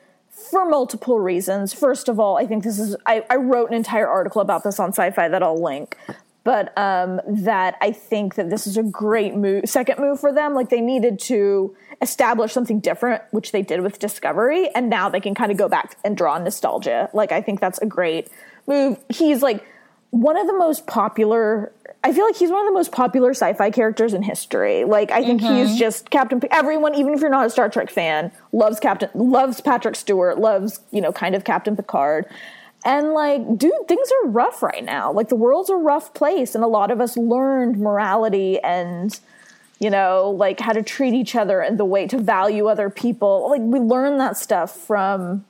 for 0.51 0.65
multiple 0.65 1.19
reasons. 1.19 1.73
First 1.73 2.09
of 2.09 2.19
all, 2.19 2.37
I 2.37 2.45
think 2.45 2.63
this 2.63 2.77
is 2.77 2.95
I, 3.05 3.25
I 3.29 3.37
wrote 3.37 3.69
an 3.69 3.75
entire 3.75 4.07
article 4.07 4.41
about 4.41 4.63
this 4.63 4.79
on 4.79 4.91
SYFY 4.91 5.31
that 5.31 5.41
I'll 5.41 5.61
link. 5.61 5.97
But 6.43 6.75
um, 6.77 7.21
that 7.27 7.75
I 7.81 7.91
think 7.91 8.35
that 8.35 8.49
this 8.49 8.65
is 8.65 8.75
a 8.75 8.83
great 8.83 9.35
move, 9.35 9.69
second 9.69 9.99
move 9.99 10.19
for 10.19 10.33
them. 10.33 10.53
Like 10.53 10.69
they 10.69 10.81
needed 10.81 11.19
to 11.21 11.75
establish 12.01 12.51
something 12.51 12.79
different, 12.79 13.21
which 13.31 13.51
they 13.51 13.61
did 13.61 13.81
with 13.81 13.99
Discovery, 13.99 14.69
and 14.73 14.89
now 14.89 15.07
they 15.07 15.19
can 15.19 15.35
kind 15.35 15.51
of 15.51 15.57
go 15.57 15.69
back 15.69 15.97
and 16.03 16.17
draw 16.17 16.37
nostalgia. 16.39 17.09
Like 17.13 17.31
I 17.31 17.41
think 17.41 17.59
that's 17.59 17.79
a 17.79 17.85
great 17.85 18.29
move. 18.67 18.97
He's 19.09 19.43
like 19.43 19.63
one 20.11 20.37
of 20.37 20.45
the 20.45 20.53
most 20.53 20.85
popular 20.87 21.71
I 22.03 22.13
feel 22.13 22.25
like 22.25 22.35
he's 22.35 22.49
one 22.49 22.61
of 22.61 22.65
the 22.65 22.73
most 22.73 22.91
popular 22.91 23.29
sci-fi 23.31 23.69
characters 23.69 24.13
in 24.13 24.23
history. 24.23 24.85
Like 24.85 25.11
I 25.11 25.23
think 25.23 25.41
mm-hmm. 25.41 25.67
he's 25.67 25.77
just 25.77 26.09
Captain. 26.09 26.41
Everyone, 26.49 26.95
even 26.95 27.13
if 27.13 27.21
you're 27.21 27.29
not 27.29 27.45
a 27.45 27.49
Star 27.49 27.69
Trek 27.69 27.91
fan, 27.91 28.31
loves 28.51 28.79
Captain, 28.79 29.09
loves 29.13 29.61
Patrick 29.61 29.95
Stewart, 29.95 30.39
loves 30.39 30.79
you 30.91 30.99
know 30.99 31.11
kind 31.11 31.35
of 31.35 31.43
Captain 31.43 31.75
Picard. 31.75 32.25
And 32.83 33.13
like, 33.13 33.57
dude, 33.59 33.87
things 33.87 34.09
are 34.11 34.29
rough 34.29 34.63
right 34.63 34.83
now. 34.83 35.11
Like 35.11 35.29
the 35.29 35.35
world's 35.35 35.69
a 35.69 35.75
rough 35.75 36.15
place, 36.15 36.55
and 36.55 36.63
a 36.63 36.67
lot 36.67 36.89
of 36.89 36.99
us 36.99 37.15
learned 37.15 37.77
morality 37.77 38.59
and 38.59 39.19
you 39.79 39.91
know 39.91 40.33
like 40.35 40.59
how 40.59 40.73
to 40.73 40.81
treat 40.81 41.13
each 41.13 41.35
other 41.35 41.61
and 41.61 41.77
the 41.77 41.85
way 41.85 42.07
to 42.07 42.17
value 42.17 42.65
other 42.65 42.89
people. 42.89 43.47
Like 43.51 43.61
we 43.61 43.79
learned 43.79 44.19
that 44.19 44.37
stuff 44.37 44.75
from 44.75 45.45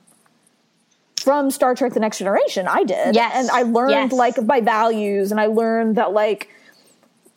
from 1.22 1.50
Star 1.50 1.74
Trek 1.74 1.92
The 1.92 2.00
Next 2.00 2.18
Generation. 2.18 2.66
I 2.68 2.84
did. 2.84 3.14
Yes. 3.14 3.32
And 3.34 3.50
I 3.50 3.62
learned 3.62 3.90
yes. 3.90 4.12
like 4.12 4.42
my 4.42 4.60
values 4.60 5.30
and 5.30 5.40
I 5.40 5.46
learned 5.46 5.96
that 5.96 6.12
like, 6.12 6.48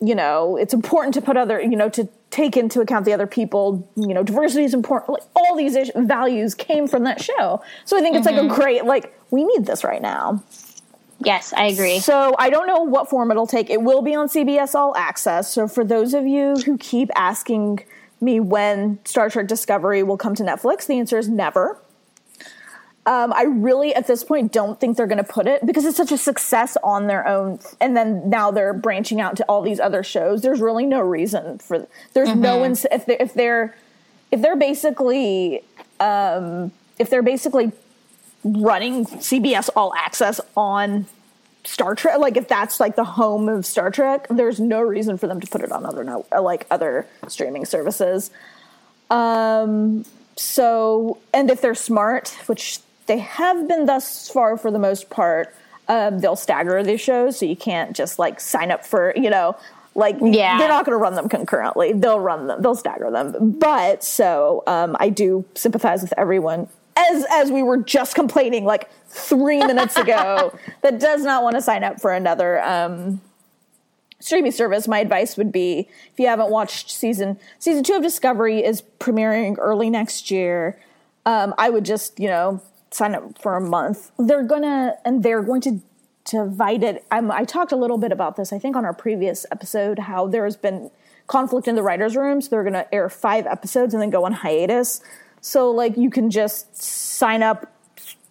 you 0.00 0.14
know, 0.14 0.56
it's 0.56 0.74
important 0.74 1.14
to 1.14 1.22
put 1.22 1.36
other, 1.36 1.60
you 1.60 1.76
know, 1.76 1.88
to 1.90 2.08
take 2.30 2.56
into 2.56 2.80
account 2.80 3.04
the 3.04 3.12
other 3.12 3.26
people, 3.26 3.88
you 3.96 4.12
know, 4.12 4.22
diversity 4.22 4.64
is 4.64 4.74
important. 4.74 5.10
Like 5.10 5.22
all 5.34 5.56
these 5.56 5.74
ish- 5.74 5.90
values 5.96 6.54
came 6.54 6.86
from 6.86 7.04
that 7.04 7.22
show. 7.22 7.62
So 7.84 7.96
I 7.96 8.00
think 8.00 8.16
it's 8.16 8.26
mm-hmm. 8.26 8.36
like 8.36 8.44
a 8.44 8.48
mm-hmm. 8.48 8.60
great, 8.60 8.84
like, 8.84 9.18
we 9.30 9.44
need 9.44 9.64
this 9.64 9.84
right 9.84 10.02
now. 10.02 10.42
Yes, 11.24 11.54
I 11.56 11.66
agree. 11.66 11.98
So 11.98 12.34
I 12.38 12.50
don't 12.50 12.66
know 12.66 12.82
what 12.82 13.08
form 13.08 13.30
it'll 13.30 13.46
take. 13.46 13.70
It 13.70 13.82
will 13.82 14.02
be 14.02 14.14
on 14.14 14.28
CBS 14.28 14.74
All 14.74 14.94
Access. 14.96 15.52
So 15.52 15.66
for 15.66 15.84
those 15.84 16.12
of 16.12 16.26
you 16.26 16.56
who 16.66 16.76
keep 16.76 17.10
asking 17.16 17.84
me 18.20 18.38
when 18.40 18.98
Star 19.04 19.30
Trek 19.30 19.46
Discovery 19.46 20.02
will 20.02 20.18
come 20.18 20.34
to 20.34 20.42
Netflix, 20.42 20.86
the 20.86 20.98
answer 20.98 21.18
is 21.18 21.28
never. 21.28 21.80
Um, 23.06 23.32
I 23.32 23.44
really, 23.44 23.94
at 23.94 24.08
this 24.08 24.24
point, 24.24 24.52
don't 24.52 24.80
think 24.80 24.96
they're 24.96 25.06
going 25.06 25.24
to 25.24 25.32
put 25.32 25.46
it 25.46 25.64
because 25.64 25.84
it's 25.84 25.96
such 25.96 26.10
a 26.10 26.18
success 26.18 26.76
on 26.82 27.06
their 27.06 27.26
own. 27.26 27.60
And 27.80 27.96
then 27.96 28.28
now 28.28 28.50
they're 28.50 28.74
branching 28.74 29.20
out 29.20 29.36
to 29.36 29.44
all 29.44 29.62
these 29.62 29.78
other 29.78 30.02
shows. 30.02 30.42
There's 30.42 30.60
really 30.60 30.86
no 30.86 31.00
reason 31.00 31.58
for. 31.58 31.86
There's 32.14 32.28
mm-hmm. 32.30 32.40
no 32.40 32.64
ins- 32.64 32.84
if 32.90 33.06
they 33.06 33.16
if 33.18 33.32
they're 33.32 33.76
if 34.32 34.42
they're 34.42 34.56
basically 34.56 35.62
um, 36.00 36.72
if 36.98 37.08
they're 37.08 37.22
basically 37.22 37.70
running 38.42 39.06
CBS 39.06 39.70
All 39.76 39.94
Access 39.94 40.40
on 40.56 41.06
Star 41.64 41.94
Trek, 41.94 42.18
like 42.18 42.36
if 42.36 42.48
that's 42.48 42.80
like 42.80 42.96
the 42.96 43.04
home 43.04 43.48
of 43.48 43.64
Star 43.64 43.90
Trek, 43.92 44.26
there's 44.30 44.58
no 44.58 44.80
reason 44.80 45.16
for 45.16 45.28
them 45.28 45.40
to 45.40 45.46
put 45.46 45.60
it 45.60 45.70
on 45.70 45.86
other 45.86 46.04
like 46.40 46.66
other 46.72 47.06
streaming 47.28 47.66
services. 47.66 48.32
Um, 49.10 50.04
so, 50.34 51.18
and 51.32 51.50
if 51.50 51.60
they're 51.60 51.76
smart, 51.76 52.30
which 52.46 52.80
they 53.06 53.18
have 53.18 53.68
been 53.68 53.86
thus 53.86 54.28
far 54.28 54.56
for 54.56 54.70
the 54.70 54.78
most 54.78 55.10
part. 55.10 55.54
Um, 55.88 56.18
they'll 56.18 56.36
stagger 56.36 56.82
these 56.82 57.00
shows, 57.00 57.38
so 57.38 57.46
you 57.46 57.56
can't 57.56 57.94
just 57.94 58.18
like 58.18 58.40
sign 58.40 58.70
up 58.70 58.84
for 58.84 59.12
you 59.16 59.30
know 59.30 59.56
like 59.96 60.16
yeah. 60.20 60.58
they're 60.58 60.68
not 60.68 60.84
going 60.84 60.96
to 60.96 61.02
run 61.02 61.14
them 61.14 61.28
concurrently. 61.28 61.92
They'll 61.92 62.20
run 62.20 62.46
them. 62.46 62.60
They'll 62.60 62.74
stagger 62.74 63.10
them. 63.10 63.52
But 63.58 64.04
so 64.04 64.62
um, 64.66 64.96
I 65.00 65.08
do 65.08 65.44
sympathize 65.54 66.02
with 66.02 66.12
everyone 66.18 66.68
as 66.96 67.26
as 67.30 67.50
we 67.50 67.62
were 67.62 67.78
just 67.78 68.14
complaining 68.14 68.64
like 68.64 68.90
three 69.08 69.58
minutes 69.58 69.96
ago 69.96 70.56
that 70.82 70.98
does 71.00 71.22
not 71.22 71.42
want 71.42 71.56
to 71.56 71.62
sign 71.62 71.82
up 71.82 72.00
for 72.00 72.12
another 72.12 72.62
um, 72.62 73.20
streaming 74.20 74.52
service. 74.52 74.86
My 74.86 75.00
advice 75.00 75.36
would 75.36 75.50
be 75.50 75.88
if 76.12 76.18
you 76.18 76.26
haven't 76.26 76.50
watched 76.50 76.90
season 76.90 77.38
season 77.58 77.82
two 77.82 77.94
of 77.94 78.02
Discovery 78.02 78.64
is 78.64 78.82
premiering 79.00 79.56
early 79.58 79.90
next 79.90 80.30
year. 80.30 80.78
Um, 81.24 81.54
I 81.58 81.70
would 81.70 81.84
just 81.84 82.20
you 82.20 82.28
know 82.28 82.60
sign 82.96 83.14
up 83.14 83.40
for 83.40 83.56
a 83.56 83.60
month. 83.60 84.10
They're 84.18 84.42
gonna 84.42 84.96
and 85.04 85.22
they're 85.22 85.42
going 85.42 85.60
to 85.62 85.80
divide 86.30 86.82
it. 86.82 87.04
I'm, 87.10 87.30
I 87.30 87.44
talked 87.44 87.72
a 87.72 87.76
little 87.76 87.98
bit 87.98 88.12
about 88.12 88.36
this, 88.36 88.52
I 88.52 88.58
think, 88.58 88.76
on 88.76 88.84
our 88.84 88.92
previous 88.94 89.46
episode, 89.52 90.00
how 90.00 90.26
there 90.26 90.44
has 90.44 90.56
been 90.56 90.90
conflict 91.26 91.68
in 91.68 91.74
the 91.74 91.82
writers' 91.82 92.16
room. 92.16 92.40
So 92.40 92.50
they're 92.50 92.64
to 92.64 92.92
air 92.94 93.08
five 93.08 93.46
episodes 93.46 93.94
and 93.94 94.02
then 94.02 94.10
go 94.10 94.24
on 94.24 94.32
hiatus. 94.32 95.00
So 95.40 95.70
like 95.70 95.96
you 95.96 96.10
can 96.10 96.30
just 96.30 96.76
sign 96.76 97.42
up, 97.42 97.72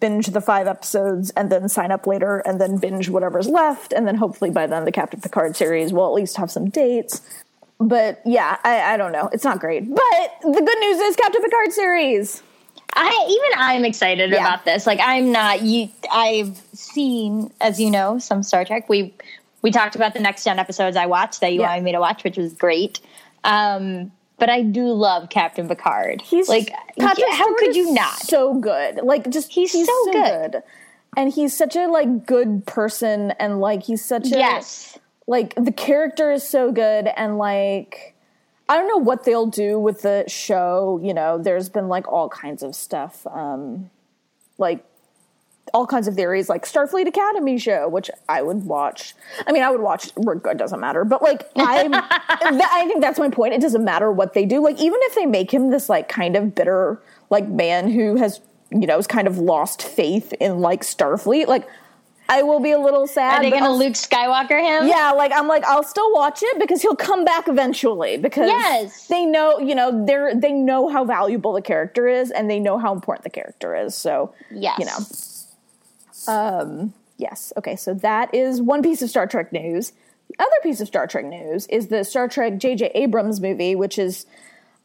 binge 0.00 0.26
the 0.26 0.40
five 0.40 0.66
episodes, 0.66 1.30
and 1.30 1.50
then 1.50 1.68
sign 1.68 1.90
up 1.90 2.06
later, 2.06 2.38
and 2.40 2.60
then 2.60 2.76
binge 2.76 3.08
whatever's 3.08 3.48
left, 3.48 3.92
and 3.92 4.06
then 4.06 4.16
hopefully 4.16 4.50
by 4.50 4.66
then 4.66 4.84
the 4.84 4.92
Captain 4.92 5.20
Picard 5.20 5.56
series 5.56 5.92
will 5.92 6.06
at 6.06 6.12
least 6.12 6.36
have 6.36 6.50
some 6.50 6.68
dates. 6.68 7.22
But 7.78 8.20
yeah, 8.24 8.58
I, 8.64 8.94
I 8.94 8.96
don't 8.96 9.12
know. 9.12 9.28
It's 9.32 9.44
not 9.44 9.60
great. 9.60 9.88
But 9.88 10.36
the 10.42 10.62
good 10.62 10.78
news 10.78 10.98
is 10.98 11.16
Captain 11.16 11.42
Picard 11.42 11.72
series. 11.72 12.42
I 12.96 13.26
even 13.28 13.60
I'm 13.62 13.84
excited 13.84 14.30
yeah. 14.30 14.38
about 14.38 14.64
this. 14.64 14.86
Like 14.86 15.00
I'm 15.02 15.30
not 15.30 15.62
you 15.62 15.90
I've 16.10 16.56
seen 16.72 17.52
as 17.60 17.78
you 17.78 17.90
know 17.90 18.18
some 18.18 18.42
Star 18.42 18.64
Trek. 18.64 18.88
We 18.88 19.14
we 19.62 19.70
talked 19.70 19.94
about 19.94 20.14
the 20.14 20.20
next 20.20 20.44
gen 20.44 20.58
episodes 20.58 20.96
I 20.96 21.06
watched 21.06 21.40
that 21.42 21.52
you 21.52 21.60
yeah. 21.60 21.68
wanted 21.68 21.84
me 21.84 21.92
to 21.92 22.00
watch, 22.00 22.24
which 22.24 22.38
was 22.38 22.54
great. 22.54 23.00
Um 23.44 24.12
but 24.38 24.48
I 24.50 24.62
do 24.62 24.92
love 24.92 25.28
Captain 25.28 25.68
Picard. 25.68 26.22
He's 26.22 26.48
like 26.48 26.70
Patrick 26.98 27.28
how 27.30 27.44
Stewart 27.44 27.58
could 27.58 27.76
you 27.76 27.92
not? 27.92 28.18
So 28.20 28.54
good. 28.54 28.96
Like 28.96 29.28
just 29.30 29.52
he's, 29.52 29.72
he's 29.72 29.86
so, 29.86 30.04
so 30.04 30.12
good. 30.12 30.52
good. 30.52 30.62
And 31.18 31.32
he's 31.32 31.56
such 31.56 31.76
a 31.76 31.86
like 31.86 32.26
good 32.26 32.66
person 32.66 33.32
and 33.32 33.60
like 33.60 33.82
he's 33.82 34.04
such 34.04 34.26
a 34.26 34.38
Yes. 34.38 34.98
Like 35.26 35.54
the 35.56 35.72
character 35.72 36.32
is 36.32 36.46
so 36.46 36.72
good 36.72 37.08
and 37.16 37.36
like 37.36 38.14
I 38.68 38.76
don't 38.76 38.88
know 38.88 38.96
what 38.96 39.24
they'll 39.24 39.46
do 39.46 39.78
with 39.78 40.02
the 40.02 40.24
show. 40.26 41.00
You 41.02 41.14
know, 41.14 41.38
there's 41.38 41.68
been 41.68 41.88
like 41.88 42.08
all 42.08 42.28
kinds 42.28 42.62
of 42.62 42.74
stuff, 42.74 43.26
um, 43.28 43.90
like 44.58 44.84
all 45.72 45.86
kinds 45.86 46.08
of 46.08 46.14
theories, 46.14 46.48
like 46.48 46.64
Starfleet 46.64 47.06
Academy 47.06 47.58
show, 47.58 47.88
which 47.88 48.10
I 48.28 48.42
would 48.42 48.64
watch. 48.64 49.14
I 49.46 49.52
mean, 49.52 49.62
I 49.62 49.70
would 49.70 49.80
watch. 49.80 50.08
It 50.16 50.58
doesn't 50.58 50.80
matter, 50.80 51.04
but 51.04 51.22
like 51.22 51.48
I'm, 51.56 51.94
I 51.94 52.84
think 52.86 53.00
that's 53.00 53.18
my 53.18 53.30
point. 53.30 53.54
It 53.54 53.60
doesn't 53.60 53.84
matter 53.84 54.10
what 54.10 54.34
they 54.34 54.44
do. 54.44 54.62
Like 54.62 54.80
even 54.80 54.98
if 55.02 55.14
they 55.14 55.26
make 55.26 55.52
him 55.52 55.70
this 55.70 55.88
like 55.88 56.08
kind 56.08 56.36
of 56.36 56.54
bitter 56.54 57.00
like 57.30 57.48
man 57.48 57.90
who 57.90 58.16
has 58.16 58.40
you 58.70 58.86
know 58.86 58.96
has 58.96 59.06
kind 59.06 59.28
of 59.28 59.38
lost 59.38 59.82
faith 59.82 60.32
in 60.40 60.60
like 60.60 60.82
Starfleet, 60.82 61.46
like 61.46 61.68
I 62.28 62.42
will 62.42 62.60
be 62.60 62.72
a 62.72 62.78
little 62.78 63.06
sad. 63.06 63.38
Are 63.38 63.42
they 63.42 63.50
going 63.50 63.64
to 63.64 63.72
Luke 63.72 63.94
Skywalker 63.94 64.60
him? 64.60 64.88
Yeah, 64.88 65.12
like 65.12 65.32
I'm 65.32 65.46
like 65.46 65.64
I'll 65.64 65.82
still 65.82 66.12
watch 66.12 66.40
it 66.42 66.58
because 66.58 66.82
he'll 66.82 66.96
come 66.96 67.24
back 67.24 67.48
eventually 67.48 68.16
because 68.16 68.48
yes. 68.48 69.06
they 69.06 69.24
know, 69.24 69.58
you 69.58 69.74
know, 69.74 70.04
they're 70.06 70.34
they 70.34 70.52
know 70.52 70.88
how 70.88 71.04
valuable 71.04 71.52
the 71.52 71.62
character 71.62 72.08
is 72.08 72.30
and 72.30 72.50
they 72.50 72.58
know 72.58 72.78
how 72.78 72.92
important 72.92 73.24
the 73.24 73.30
character 73.30 73.76
is. 73.76 73.94
So, 73.94 74.34
yes. 74.50 74.78
you 74.78 74.86
know. 74.86 76.32
Um 76.32 76.94
yes. 77.16 77.52
Okay, 77.56 77.76
so 77.76 77.94
that 77.94 78.34
is 78.34 78.60
one 78.60 78.82
piece 78.82 79.02
of 79.02 79.10
Star 79.10 79.26
Trek 79.26 79.52
news. 79.52 79.92
The 80.28 80.42
other 80.42 80.56
piece 80.62 80.80
of 80.80 80.88
Star 80.88 81.06
Trek 81.06 81.26
news 81.26 81.66
is 81.68 81.88
the 81.88 82.04
Star 82.04 82.28
Trek 82.28 82.54
JJ 82.54 82.90
Abrams 82.94 83.40
movie, 83.40 83.76
which 83.76 83.98
is 83.98 84.26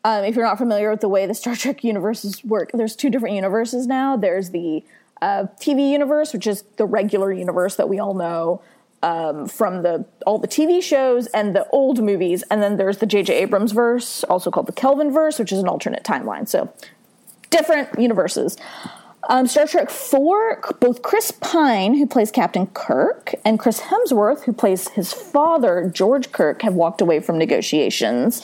um, 0.04 0.24
if 0.24 0.36
you're 0.36 0.46
not 0.46 0.58
familiar 0.58 0.90
with 0.90 1.02
the 1.02 1.10
way 1.10 1.26
the 1.26 1.34
Star 1.34 1.56
Trek 1.56 1.84
universes 1.84 2.44
work, 2.44 2.72
there's 2.74 2.96
two 2.96 3.10
different 3.10 3.36
universes 3.36 3.88
now. 3.88 4.18
There's 4.18 4.50
the 4.52 4.84
uh, 5.22 5.46
TV 5.60 5.92
universe, 5.92 6.34
which 6.34 6.48
is 6.48 6.64
the 6.78 6.86
regular 6.86 7.32
universe 7.32 7.76
that 7.76 7.88
we 7.88 8.00
all 8.00 8.14
know 8.14 8.62
um, 9.04 9.48
from 9.48 9.84
the 9.84 10.06
all 10.26 10.38
the 10.38 10.48
TV 10.48 10.82
shows 10.82 11.28
and 11.28 11.56
the 11.56 11.68
old 11.70 12.04
movies, 12.04 12.44
and 12.52 12.62
then 12.62 12.78
there's 12.78 12.98
the 12.98 13.06
J.J. 13.06 13.34
Abrams 13.34 13.72
verse, 13.72 14.24
also 14.26 14.52
called 14.52 14.68
the 14.68 14.74
Kelvin 14.74 15.12
verse, 15.12 15.40
which 15.40 15.52
is 15.52 15.60
an 15.60 15.68
alternate 15.68 16.04
timeline. 16.04 16.48
So 16.48 16.72
different 17.50 18.00
universes. 18.00 18.58
Um, 19.30 19.46
Star 19.46 19.68
Trek 19.68 19.92
4, 19.92 20.78
both 20.80 21.04
Chris 21.04 21.30
Pine, 21.30 21.94
who 21.94 22.08
plays 22.08 22.32
Captain 22.32 22.66
Kirk, 22.68 23.36
and 23.46 23.60
Chris 23.60 23.80
Hemsworth, 23.80 24.44
who 24.44 24.54
plays 24.54 24.90
his 24.90 25.14
father, 25.14 25.90
George 25.94 26.32
Kirk, 26.32 26.64
have 26.64 26.74
walked 26.74 27.02
away 27.02 27.20
from 27.20 27.38
negotiations. 27.38 28.42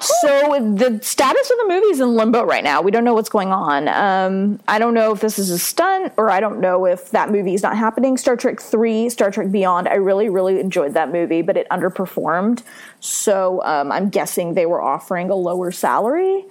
So 0.00 0.74
the 0.74 0.98
status 1.02 1.50
of 1.50 1.58
the 1.58 1.64
movie 1.68 1.86
is 1.86 2.00
in 2.00 2.14
limbo 2.14 2.44
right 2.44 2.64
now. 2.64 2.80
We 2.80 2.90
don't 2.90 3.04
know 3.04 3.14
what's 3.14 3.28
going 3.28 3.52
on. 3.52 3.88
Um, 3.88 4.60
I 4.66 4.78
don't 4.78 4.94
know 4.94 5.12
if 5.12 5.20
this 5.20 5.38
is 5.38 5.50
a 5.50 5.58
stunt 5.58 6.12
or 6.16 6.30
I 6.30 6.40
don't 6.40 6.60
know 6.60 6.86
if 6.86 7.10
that 7.10 7.30
movie 7.30 7.54
is 7.54 7.62
not 7.62 7.76
happening. 7.76 8.16
Star 8.16 8.36
Trek 8.36 8.60
3, 8.60 9.10
Star 9.10 9.30
Trek 9.30 9.50
Beyond, 9.50 9.88
I 9.88 9.94
really, 9.94 10.28
really 10.28 10.58
enjoyed 10.58 10.94
that 10.94 11.12
movie, 11.12 11.42
but 11.42 11.56
it 11.56 11.68
underperformed. 11.70 12.62
So 13.00 13.62
um, 13.64 13.92
I'm 13.92 14.08
guessing 14.08 14.54
they 14.54 14.66
were 14.66 14.80
offering 14.80 15.30
a 15.30 15.34
lower 15.34 15.70
salary. 15.70 16.44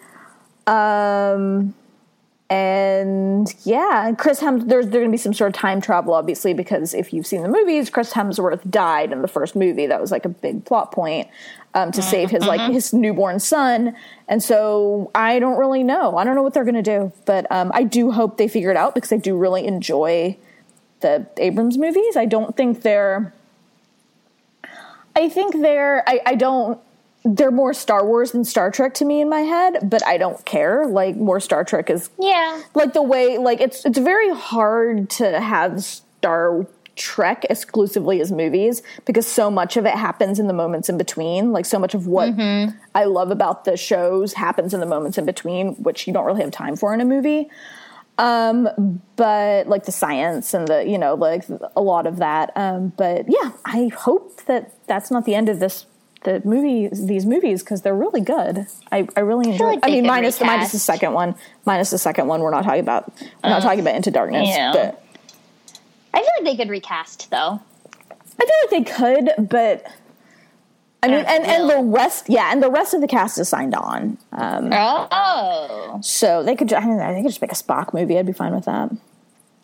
Um, 0.68 1.74
and 2.50 3.54
yeah, 3.64 4.12
Chris 4.18 4.40
Hems 4.40 4.66
there's 4.66 4.88
there's 4.88 5.04
gonna 5.04 5.12
be 5.12 5.18
some 5.18 5.34
sort 5.34 5.50
of 5.50 5.54
time 5.54 5.82
travel, 5.82 6.16
obviously, 6.16 6.54
because 6.54 6.96
if 6.96 7.14
you've 7.14 7.28
seen 7.28 7.44
the 7.44 7.50
movies, 7.50 7.92
Chris 7.92 8.12
Hemsworth 8.12 8.68
died 8.70 9.12
in 9.12 9.22
the 9.22 9.28
first 9.28 9.56
movie. 9.56 9.86
That 9.86 10.02
was 10.02 10.12
like 10.12 10.26
a 10.26 10.30
big 10.30 10.66
plot 10.66 10.92
point 10.92 11.28
um, 11.76 11.92
to 11.92 12.02
save 12.02 12.32
his 12.32 12.46
like 12.46 12.60
mm-hmm. 12.60 12.74
his 12.74 12.92
newborn 12.92 13.40
son. 13.40 13.96
And 14.28 14.42
so 14.42 15.12
I 15.14 15.38
don't 15.38 15.60
really 15.60 15.84
know. 15.84 16.18
I 16.18 16.24
don't 16.24 16.34
know 16.36 16.42
what 16.42 16.56
they're 16.56 16.66
gonna 16.66 16.82
do, 16.82 17.14
but 17.26 17.46
um, 17.52 17.72
I 17.74 17.84
do 17.84 18.12
hope 18.12 18.38
they 18.38 18.48
figure 18.48 18.72
it 18.72 18.78
out 18.78 18.96
because 18.96 19.12
I 19.12 19.18
do 19.18 19.38
really 19.38 19.68
enjoy 19.68 20.36
the 21.02 21.28
Abrams 21.38 21.78
movies. 21.78 22.18
I 22.18 22.26
don't 22.26 22.58
think 22.58 22.82
they're. 22.82 23.32
I 25.16 25.30
think 25.30 25.62
they're. 25.62 26.04
I, 26.08 26.22
I 26.26 26.36
don't 26.36 26.80
they're 27.26 27.52
more 27.52 27.74
Star 27.74 28.06
Wars 28.06 28.32
than 28.32 28.46
Star 28.46 28.72
Trek 28.72 28.94
to 28.96 29.06
me 29.06 29.22
in 29.22 29.30
my 29.30 29.42
head, 29.42 29.90
but 29.90 30.06
I 30.06 30.18
don't 30.18 30.44
care. 30.46 30.88
Like 30.88 31.16
more 31.16 31.40
Star 31.40 31.64
Trek 31.64 31.90
is 31.90 32.10
yeah, 32.20 32.62
like 32.76 32.94
the 32.94 33.04
way 33.04 33.38
like 33.38 33.60
it's 33.60 33.86
it's 33.86 33.98
very 34.00 34.34
hard 34.34 35.10
to 35.12 35.40
have 35.40 35.84
Star 35.84 36.66
Trek 36.96 37.46
exclusively 37.50 38.22
as 38.22 38.32
movies 38.32 38.84
because 39.06 39.28
so 39.28 39.50
much 39.52 39.78
of 39.78 39.86
it 39.86 39.96
happens 39.96 40.40
in 40.40 40.48
the 40.48 40.54
moments 40.54 40.90
in 40.90 40.98
between. 40.98 41.52
Like 41.52 41.66
so 41.66 41.80
much 41.80 41.94
of 41.94 42.08
what 42.08 42.30
Mm-hmm. 42.30 42.78
I 42.96 43.06
love 43.06 43.32
about 43.32 43.66
the 43.66 43.76
shows 43.76 44.34
happens 44.34 44.74
in 44.74 44.80
the 44.80 44.86
moments 44.86 45.18
in 45.18 45.26
between, 45.26 45.76
which 45.76 46.08
you 46.08 46.14
don't 46.14 46.26
really 46.26 46.42
have 46.42 46.52
time 46.52 46.76
for 46.76 46.94
in 46.94 47.02
a 47.02 47.06
movie. 47.06 47.50
Um, 48.18 49.02
but 49.16 49.68
like 49.68 49.86
the 49.86 49.94
science 49.94 50.54
and 50.54 50.68
the 50.68 50.86
you 50.86 50.98
know 50.98 51.16
like 51.16 51.46
a 51.76 51.82
lot 51.82 52.06
of 52.08 52.18
that. 52.18 52.52
Um, 52.56 52.94
but 52.98 53.26
yeah, 53.28 53.52
I 53.66 53.90
hope 53.96 54.46
that 54.46 54.74
that's 54.88 55.10
not 55.10 55.26
the 55.26 55.36
end 55.36 55.48
of 55.50 55.60
this 55.60 55.86
the 56.24 56.42
movie 56.46 56.90
these 56.92 57.26
movies 57.26 57.64
because 57.64 57.82
they're 57.82 57.96
really 57.96 58.22
good. 58.22 58.68
I, 58.92 59.08
I 59.16 59.22
really 59.22 59.52
enjoy. 59.52 59.66
like 59.72 59.80
I 59.84 59.88
mean, 59.88 60.06
minus 60.06 60.38
the 60.38 60.46
minus 60.46 60.72
the 60.72 60.80
second 60.80 61.14
one, 61.14 61.36
minus 61.66 61.90
the 61.92 61.98
second 61.98 62.28
one. 62.28 62.42
We're 62.42 62.52
not 62.52 62.64
talking 62.64 62.82
about. 62.82 63.12
We're 63.44 63.50
not 63.50 63.62
talking 63.62 63.80
about 63.80 63.96
Into 63.96 64.12
Darkness. 64.12 64.48
yeah. 64.50 64.72
But 64.74 65.04
I 66.14 66.20
feel 66.20 66.30
like 66.38 66.44
they 66.46 66.58
could 66.64 66.70
recast 66.70 67.30
though. 67.32 67.62
I 68.42 68.46
feel 68.46 68.56
like 68.64 68.70
they 68.86 68.92
could, 69.36 69.50
but 69.50 69.86
I 71.02 71.08
mean, 71.08 71.24
and 71.26 71.46
and 71.46 71.70
the 71.70 71.82
rest, 71.98 72.26
yeah, 72.30 72.52
and 72.52 72.62
the 72.62 72.70
rest 72.70 72.94
of 72.94 73.00
the 73.02 73.08
cast 73.08 73.38
is 73.38 73.48
signed 73.48 73.74
on. 73.76 74.18
Um, 74.34 74.70
Oh, 74.74 76.00
so 76.02 76.44
they 76.44 76.56
could. 76.56 76.72
I 76.74 76.86
mean, 76.86 76.98
they 76.98 77.22
could 77.22 77.30
just 77.30 77.42
make 77.42 77.52
a 77.52 77.56
Spock 77.56 77.94
movie. 77.94 78.18
I'd 78.18 78.26
be 78.26 78.34
fine 78.34 78.54
with 78.54 78.66
that. 78.66 78.90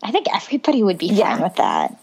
I 0.04 0.12
think 0.12 0.28
everybody 0.34 0.84
would 0.84 0.98
be 0.98 1.08
Yeah. 1.08 1.34
fine 1.34 1.42
with 1.44 1.56
that. 1.56 2.00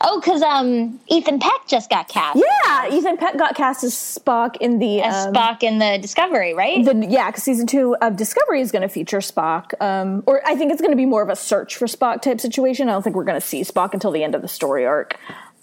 Oh, 0.00 0.20
because 0.20 0.42
um, 0.42 1.00
Ethan 1.08 1.38
Peck 1.38 1.66
just 1.66 1.90
got 1.90 2.08
cast 2.08 2.36
Yeah, 2.38 2.88
Ethan 2.92 3.16
Peck 3.16 3.36
got 3.36 3.54
cast 3.54 3.84
as 3.84 3.94
Spock 3.94 4.56
in 4.60 4.78
the 4.78 5.02
as 5.02 5.26
um, 5.26 5.34
Spock 5.34 5.62
in 5.62 5.78
the 5.78 5.98
Discovery, 5.98 6.54
right? 6.54 6.84
The, 6.84 7.06
yeah, 7.08 7.30
because 7.30 7.42
season 7.42 7.66
two 7.66 7.96
of 8.00 8.16
Discovery 8.16 8.60
is 8.60 8.70
going 8.72 8.82
to 8.82 8.88
feature 8.88 9.18
Spock, 9.18 9.80
um, 9.82 10.22
or 10.26 10.40
I 10.46 10.54
think 10.56 10.72
it's 10.72 10.80
going 10.80 10.92
to 10.92 10.96
be 10.96 11.06
more 11.06 11.22
of 11.22 11.28
a 11.28 11.36
search 11.36 11.76
for 11.76 11.86
Spock 11.86 12.22
type 12.22 12.40
situation. 12.40 12.88
I 12.88 12.92
don't 12.92 13.02
think 13.02 13.16
we're 13.16 13.24
going 13.24 13.40
to 13.40 13.46
see 13.46 13.62
Spock 13.62 13.94
until 13.94 14.10
the 14.10 14.22
end 14.22 14.34
of 14.34 14.42
the 14.42 14.48
story 14.48 14.86
arc. 14.86 15.16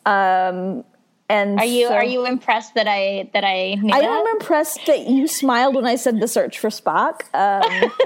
Um, 0.05 0.83
and 1.27 1.57
are 1.59 1.65
you 1.65 1.87
so- 1.87 1.95
are 1.95 2.05
you 2.05 2.25
impressed 2.27 2.75
that 2.75 2.87
I 2.87 3.29
that 3.33 3.43
I 3.43 3.77
I 3.91 3.99
am 3.99 4.27
impressed 4.27 4.85
that 4.85 5.07
you 5.07 5.27
smiled 5.27 5.75
when 5.75 5.85
I 5.85 5.95
said 5.95 6.19
the 6.19 6.27
search 6.27 6.59
for 6.59 6.69
Spock. 6.69 7.21
Um, 7.33 7.91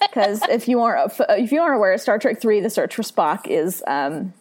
Because 0.00 0.42
if 0.48 0.68
you 0.68 0.80
aren't 0.80 1.12
if 1.30 1.52
you 1.52 1.60
aren't 1.60 1.76
aware, 1.76 1.96
Star 1.98 2.18
Trek 2.18 2.40
Three: 2.40 2.60
The 2.60 2.70
Search 2.70 2.94
for 2.94 3.02
Spock 3.02 3.46
is 3.46 3.84
um, 3.86 4.32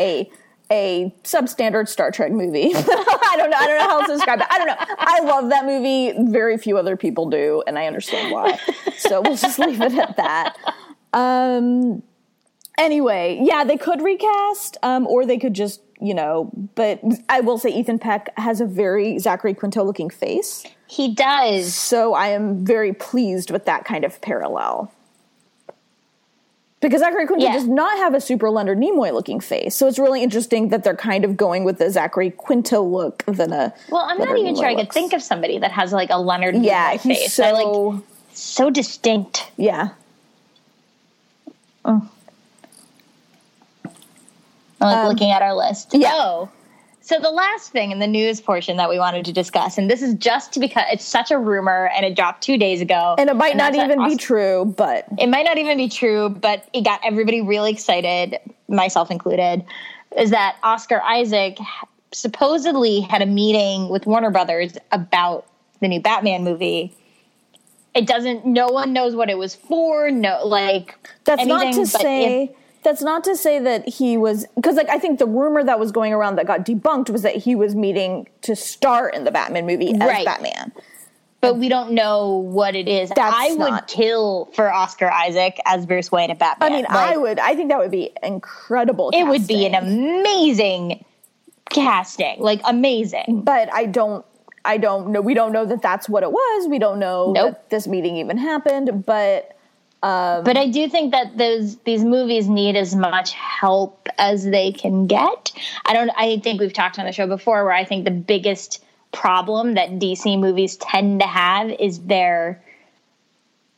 a 0.00 0.30
a 0.72 1.12
substandard 1.24 1.88
Star 1.88 2.12
Trek 2.12 2.30
movie. 2.30 2.70
I 2.74 3.34
don't 3.36 3.50
know. 3.50 3.56
I 3.58 3.66
don't 3.66 3.78
know 3.78 3.88
how 3.88 3.98
else 3.98 4.06
to 4.06 4.14
describe 4.14 4.40
it. 4.40 4.46
I 4.50 4.56
don't 4.58 4.68
know. 4.68 4.76
I 4.98 5.20
love 5.24 5.50
that 5.50 5.64
movie. 5.66 6.12
Very 6.30 6.56
few 6.58 6.78
other 6.78 6.96
people 6.96 7.28
do, 7.28 7.62
and 7.66 7.76
I 7.76 7.86
understand 7.88 8.32
why. 8.32 8.56
So 8.96 9.20
we'll 9.20 9.34
just 9.36 9.58
leave 9.66 9.80
it 9.80 9.94
at 9.94 10.16
that. 10.16 10.54
Um, 11.12 12.04
anyway, 12.78 13.40
yeah, 13.42 13.64
they 13.64 13.76
could 13.76 14.00
recast, 14.00 14.76
um, 14.84 15.08
or 15.08 15.26
they 15.26 15.38
could 15.38 15.54
just, 15.54 15.80
you 16.00 16.14
know. 16.14 16.52
But 16.76 17.00
I 17.28 17.40
will 17.40 17.58
say, 17.58 17.70
Ethan 17.70 17.98
Peck 17.98 18.32
has 18.38 18.60
a 18.60 18.64
very 18.66 19.18
Zachary 19.18 19.54
Quinto 19.54 19.82
looking 19.82 20.08
face, 20.08 20.64
He 20.86 21.12
does. 21.12 21.74
so 21.74 22.14
I 22.14 22.28
am 22.28 22.64
very 22.64 22.92
pleased 22.92 23.50
with 23.50 23.64
that 23.64 23.84
kind 23.84 24.04
of 24.04 24.20
parallel. 24.20 24.92
Because 26.80 27.00
Zachary 27.00 27.26
Quinto 27.26 27.44
Yeah. 27.44 27.52
does 27.52 27.66
not 27.66 27.98
have 27.98 28.14
a 28.14 28.20
super 28.22 28.48
Leonard 28.50 28.78
Nimoy 28.78 29.12
looking 29.12 29.38
face, 29.38 29.74
so 29.76 29.86
it's 29.86 29.98
really 29.98 30.22
interesting 30.22 30.68
that 30.70 30.82
they're 30.82 30.96
kind 30.96 31.26
of 31.26 31.36
going 31.36 31.64
with 31.64 31.76
the 31.78 31.90
Zachary 31.90 32.30
Quinto 32.30 32.82
look 32.82 33.22
than 33.26 33.52
a. 33.52 33.74
Well, 33.90 34.02
I'm 34.08 34.16
not 34.18 34.38
even 34.38 34.54
Nimoy 34.54 34.58
sure 34.58 34.66
I 34.68 34.74
could 34.74 34.90
think 34.92 35.12
of 35.12 35.22
somebody 35.22 35.58
that 35.58 35.72
has 35.72 35.92
like 35.92 36.08
a 36.10 36.18
Leonard 36.18 36.56
Yeah, 36.56 36.94
Nimoy 36.94 37.00
face. 37.02 37.34
so 37.34 37.44
I 37.44 37.52
like 37.52 38.02
so 38.32 38.70
distinct. 38.70 39.50
yeah. 39.58 39.90
I'm 41.84 42.08
like 44.80 45.08
looking 45.08 45.30
at 45.30 45.42
our 45.42 45.54
list. 45.54 45.94
Um, 45.94 46.00
yeah. 46.00 46.10
Oh. 46.14 46.48
So 47.10 47.18
the 47.18 47.28
last 47.28 47.72
thing 47.72 47.90
in 47.90 47.98
the 47.98 48.06
news 48.06 48.40
portion 48.40 48.76
that 48.76 48.88
we 48.88 48.96
wanted 48.96 49.24
to 49.24 49.32
discuss, 49.32 49.78
and 49.78 49.90
this 49.90 50.00
is 50.00 50.14
just 50.14 50.52
to 50.52 50.60
because 50.60 50.84
it's 50.92 51.04
such 51.04 51.32
a 51.32 51.38
rumor 51.38 51.90
and 51.96 52.06
it 52.06 52.14
dropped 52.14 52.40
two 52.40 52.56
days 52.56 52.80
ago. 52.80 53.16
And 53.18 53.28
it 53.28 53.34
might 53.34 53.56
not 53.56 53.72
that's 53.72 53.78
that 53.78 53.90
even 53.90 54.08
be 54.08 54.16
true, 54.16 54.72
but 54.76 55.06
It 55.18 55.26
might 55.26 55.44
not 55.44 55.58
even 55.58 55.76
be 55.76 55.88
true, 55.88 56.28
but 56.28 56.68
it 56.72 56.84
got 56.84 57.00
everybody 57.02 57.40
really 57.40 57.72
excited, 57.72 58.38
myself 58.68 59.10
included, 59.10 59.64
is 60.16 60.30
that 60.30 60.56
Oscar 60.62 61.02
Isaac 61.02 61.58
supposedly 62.12 63.00
had 63.00 63.22
a 63.22 63.26
meeting 63.26 63.88
with 63.88 64.06
Warner 64.06 64.30
Brothers 64.30 64.78
about 64.92 65.48
the 65.80 65.88
new 65.88 66.00
Batman 66.00 66.44
movie. 66.44 66.94
It 67.92 68.06
doesn't 68.06 68.46
no 68.46 68.68
one 68.68 68.92
knows 68.92 69.16
what 69.16 69.28
it 69.30 69.36
was 69.36 69.56
for, 69.56 70.12
no 70.12 70.46
like 70.46 70.96
That's 71.24 71.44
not 71.44 71.74
to 71.74 71.86
say 71.86 72.44
if- 72.44 72.50
that's 72.82 73.02
not 73.02 73.24
to 73.24 73.36
say 73.36 73.58
that 73.58 73.88
he 73.88 74.16
was 74.16 74.46
because 74.54 74.76
like 74.76 74.88
I 74.88 74.98
think 74.98 75.18
the 75.18 75.26
rumor 75.26 75.62
that 75.64 75.78
was 75.78 75.92
going 75.92 76.12
around 76.12 76.36
that 76.36 76.46
got 76.46 76.64
debunked 76.64 77.10
was 77.10 77.22
that 77.22 77.36
he 77.36 77.54
was 77.54 77.74
meeting 77.74 78.28
to 78.42 78.56
star 78.56 79.08
in 79.08 79.24
the 79.24 79.30
Batman 79.30 79.66
movie 79.66 79.92
as 79.92 79.98
Right. 80.00 80.24
Batman. 80.24 80.72
but 81.42 81.56
we 81.56 81.68
don't 81.70 81.92
know 81.92 82.36
what 82.36 82.74
it 82.74 82.86
is. 82.88 83.08
That's 83.10 83.34
I 83.36 83.50
would 83.50 83.58
not- 83.58 83.86
kill 83.88 84.50
for 84.54 84.70
Oscar 84.72 85.10
Isaac 85.10 85.58
as 85.66 85.86
Bruce 85.86 86.12
Wayne 86.12 86.30
at 86.30 86.38
Batman. 86.38 86.70
I 86.72 86.74
mean, 86.76 86.84
Like, 86.84 87.14
I 87.14 87.16
would 87.16 87.38
I 87.38 87.54
think 87.54 87.68
that 87.70 87.78
would 87.78 87.90
be 87.90 88.10
incredible. 88.22 89.10
it 89.14 89.24
would 89.24 89.46
be 89.46 89.64
an 89.66 89.74
amazing 89.74 91.04
casting, 91.70 92.40
like 92.40 92.60
amazing. 92.64 93.42
but 93.44 93.72
I 93.72 93.86
don't 93.86 94.24
I 94.64 94.76
don't 94.76 95.08
know 95.12 95.20
we 95.20 95.34
don't 95.34 95.52
know 95.52 95.64
that 95.64 95.82
that's 95.82 96.08
what 96.08 96.22
it 96.22 96.32
was. 96.32 96.68
We 96.68 96.78
don't 96.78 96.98
know 96.98 97.32
Nope. 97.32 97.52
that 97.52 97.70
this 97.70 97.86
meeting 97.86 98.16
even 98.16 98.36
happened, 98.36 99.04
but 99.06 99.56
But 100.02 100.56
I 100.56 100.68
do 100.68 100.88
think 100.88 101.12
that 101.12 101.36
those 101.36 101.76
these 101.78 102.02
movies 102.04 102.48
need 102.48 102.76
as 102.76 102.94
much 102.94 103.32
help 103.32 104.08
as 104.18 104.44
they 104.44 104.72
can 104.72 105.06
get. 105.06 105.52
I 105.84 105.92
don't. 105.92 106.10
I 106.16 106.38
think 106.38 106.60
we've 106.60 106.72
talked 106.72 106.98
on 106.98 107.06
the 107.06 107.12
show 107.12 107.26
before 107.26 107.64
where 107.64 107.72
I 107.72 107.84
think 107.84 108.04
the 108.04 108.10
biggest 108.10 108.82
problem 109.12 109.74
that 109.74 109.90
DC 109.90 110.38
movies 110.38 110.76
tend 110.76 111.20
to 111.20 111.26
have 111.26 111.70
is 111.70 112.00
their 112.00 112.62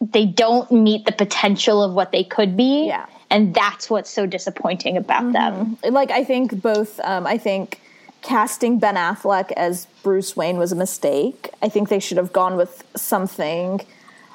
they 0.01 0.27
don't 0.27 0.71
meet 0.73 1.07
the 1.07 1.13
potential 1.13 1.83
of 1.83 1.95
what 1.95 2.13
they 2.13 2.25
could 2.25 2.57
be. 2.57 2.87
Yeah. 2.87 3.07
and 3.31 3.55
that's 3.55 3.89
what's 3.89 4.11
so 4.11 4.27
disappointing 4.27 4.97
about 4.97 5.33
them. 5.33 5.79
like 5.89 6.11
I 6.11 6.25
think 6.25 6.61
both 6.61 7.01
um, 7.01 7.27
I 7.27 7.39
think 7.39 7.81
casting 8.21 8.79
Ben 8.79 8.97
Affleck 8.97 9.53
as 9.53 9.87
Bruce 10.03 10.37
Wayne 10.37 10.57
was 10.57 10.71
a 10.71 10.77
mistake. 10.77 11.51
I 11.63 11.69
think 11.69 11.89
they 11.89 11.99
should 11.99 12.17
have 12.17 12.33
gone 12.33 12.57
with 12.57 12.85
something 12.97 13.81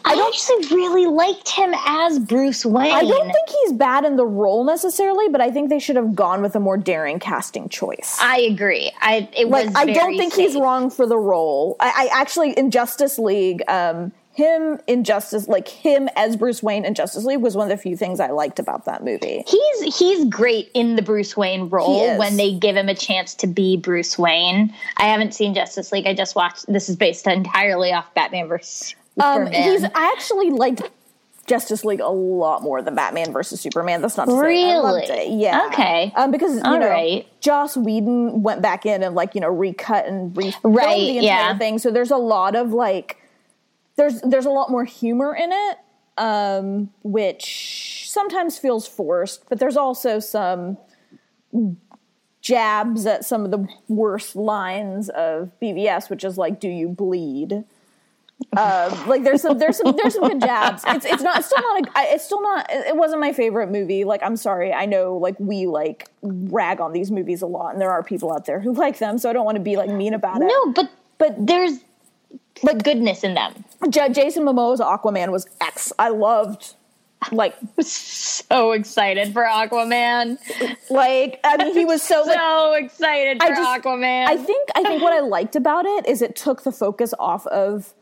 I 0.05 0.27
actually 0.27 0.75
really 0.75 1.05
liked 1.05 1.49
him 1.49 1.73
as 1.85 2.19
Bruce 2.19 2.65
Wayne. 2.65 2.93
I 2.93 3.03
don't 3.03 3.31
think 3.31 3.49
he's 3.49 3.73
bad 3.73 4.05
in 4.05 4.15
the 4.15 4.25
role 4.25 4.63
necessarily, 4.63 5.27
but 5.29 5.41
I 5.41 5.51
think 5.51 5.69
they 5.69 5.79
should 5.79 5.95
have 5.95 6.15
gone 6.15 6.41
with 6.41 6.55
a 6.55 6.59
more 6.59 6.77
daring 6.77 7.19
casting 7.19 7.69
choice. 7.69 8.17
I 8.21 8.39
agree. 8.39 8.91
I 9.01 9.29
it 9.35 9.47
like 9.49 9.65
was. 9.65 9.75
I 9.75 9.85
don't 9.85 10.17
think 10.17 10.33
he's 10.33 10.55
wrong 10.55 10.89
for 10.89 11.05
the 11.05 11.17
role. 11.17 11.75
I, 11.79 12.09
I 12.11 12.21
actually 12.21 12.53
in 12.53 12.71
Justice 12.71 13.19
League, 13.19 13.61
um, 13.67 14.11
him 14.37 14.79
in 14.85 15.03
Justice 15.03 15.47
like 15.47 15.67
him 15.67 16.07
as 16.15 16.37
Bruce 16.37 16.61
Wayne 16.61 16.85
in 16.85 16.93
Justice 16.93 17.25
League 17.25 17.41
was 17.41 17.55
one 17.55 17.71
of 17.71 17.75
the 17.75 17.81
few 17.81 17.97
things 17.97 18.19
I 18.19 18.29
liked 18.29 18.59
about 18.59 18.85
that 18.85 19.03
movie. 19.03 19.43
He's 19.47 19.97
he's 19.97 20.25
great 20.25 20.69
in 20.75 20.95
the 20.95 21.01
Bruce 21.01 21.35
Wayne 21.35 21.69
role 21.69 22.17
when 22.19 22.37
they 22.37 22.53
give 22.53 22.77
him 22.77 22.87
a 22.87 22.93
chance 22.93 23.33
to 23.35 23.47
be 23.47 23.77
Bruce 23.77 24.15
Wayne. 24.15 24.73
I 24.97 25.05
haven't 25.05 25.33
seen 25.33 25.55
Justice 25.55 25.91
League. 25.91 26.05
I 26.05 26.13
just 26.13 26.35
watched. 26.35 26.71
This 26.71 26.87
is 26.87 26.95
based 26.95 27.25
entirely 27.25 27.91
off 27.91 28.13
Batman 28.13 28.47
versus 28.47 28.93
Um, 29.19 29.47
he's 29.47 29.83
I 29.83 30.13
actually 30.15 30.51
liked 30.51 30.83
Justice 31.47 31.85
League 31.85 32.01
a 32.01 32.09
lot 32.09 32.61
more 32.61 32.81
than 32.81 32.93
Batman 32.95 33.31
versus 33.31 33.61
Superman. 33.61 34.01
That's 34.01 34.17
not 34.17 34.25
to 34.25 34.31
say 34.31 34.37
I 34.71 34.77
loved 34.79 35.09
Really? 35.09 35.21
it. 35.33 35.39
Yeah. 35.39 35.67
Okay. 35.71 36.11
Um, 36.15 36.29
because 36.29 36.55
you 36.55 36.61
All 36.63 36.77
know, 36.79 36.89
right. 36.89 37.25
Joss 37.39 37.77
Whedon 37.77 38.43
went 38.43 38.61
back 38.61 38.85
in 38.85 39.01
and 39.03 39.15
like 39.15 39.33
you 39.33 39.41
know 39.41 39.47
recut 39.49 40.05
and 40.05 40.33
refilmed 40.33 40.59
Right, 40.63 40.95
the 40.97 41.17
entire 41.19 41.23
yeah. 41.23 41.57
thing. 41.57 41.79
So 41.79 41.89
there's 41.89 42.11
a 42.11 42.17
lot 42.17 42.55
of 42.55 42.73
like 42.73 43.17
there's 43.95 44.21
there's 44.21 44.45
a 44.45 44.49
lot 44.51 44.69
more 44.69 44.83
humor 44.85 45.33
in 45.35 45.51
it, 45.51 45.77
um, 46.17 46.89
which 47.03 48.05
sometimes 48.11 48.57
feels 48.59 48.87
forced. 48.87 49.47
But 49.49 49.59
there's 49.59 49.77
also 49.77 50.19
some 50.19 50.77
jabs 52.41 53.05
at 53.05 53.25
some 53.25 53.45
of 53.45 53.51
the 53.51 53.67
worst 53.87 54.35
lines 54.35 55.09
of 55.09 55.51
BVS, 55.61 56.09
which 56.09 56.23
is 56.23 56.37
like, 56.37 56.59
"Do 56.59 56.67
you 56.69 56.89
bleed?" 56.89 57.63
Um, 58.55 59.07
like 59.07 59.23
there's 59.23 59.41
some 59.41 59.57
there's 59.57 59.77
some 59.77 59.95
there's 59.97 60.13
some 60.13 60.27
good 60.27 60.41
jabs. 60.41 60.83
It's 60.87 61.05
it's 61.05 61.23
not 61.23 61.39
it's 61.39 61.47
still 61.47 61.61
not 61.61 61.87
a, 61.87 61.91
I- 61.97 62.07
it's 62.11 62.23
still 62.23 62.41
not 62.41 62.67
it 62.71 62.95
wasn't 62.95 63.19
my 63.21 63.33
favorite 63.33 63.69
movie. 63.71 64.03
Like 64.03 64.21
I'm 64.23 64.37
sorry, 64.37 64.71
I 64.73 64.85
know 64.85 65.17
like 65.17 65.35
we 65.39 65.65
like 65.65 66.07
rag 66.21 66.79
on 66.79 66.93
these 66.93 67.09
movies 67.11 67.41
a 67.41 67.47
lot, 67.47 67.73
and 67.73 67.81
there 67.81 67.89
are 67.91 68.03
people 68.03 68.31
out 68.31 68.45
there 68.45 68.59
who 68.59 68.73
like 68.73 68.99
them, 68.99 69.17
so 69.17 69.29
I 69.29 69.33
don't 69.33 69.45
want 69.45 69.57
to 69.57 69.63
be 69.63 69.75
like 69.75 69.89
mean 69.89 70.13
about 70.13 70.41
it. 70.41 70.45
no, 70.45 70.71
but 70.73 70.89
but 71.17 71.35
there's 71.47 71.79
like 72.63 72.83
goodness 72.83 73.23
in 73.23 73.33
them. 73.33 73.65
J- 73.89 74.09
Jason 74.13 74.43
Momoa's 74.43 74.79
Aquaman 74.79 75.31
was 75.31 75.47
X. 75.61 75.91
I 75.97 76.09
loved 76.09 76.75
like 77.31 77.55
So 77.81 78.71
excited 78.73 79.33
for 79.33 79.43
Aquaman. 79.43 80.37
like 80.91 81.39
I 81.43 81.57
mean 81.57 81.73
he 81.75 81.85
was 81.85 82.01
so 82.03 82.21
like 82.23 82.37
So 82.37 82.73
excited 82.73 83.37
for 83.41 83.45
I 83.45 83.49
just- 83.49 83.83
Aquaman. 83.83 84.27
I 84.27 84.37
think 84.37 84.69
I 84.75 84.83
think 84.83 85.01
what 85.01 85.13
I 85.13 85.21
liked 85.21 85.55
about 85.55 85.85
it 85.87 86.07
is 86.07 86.21
it 86.21 86.35
took 86.35 86.63
the 86.63 86.71
focus 86.71 87.15
off 87.19 87.47
of 87.47 87.93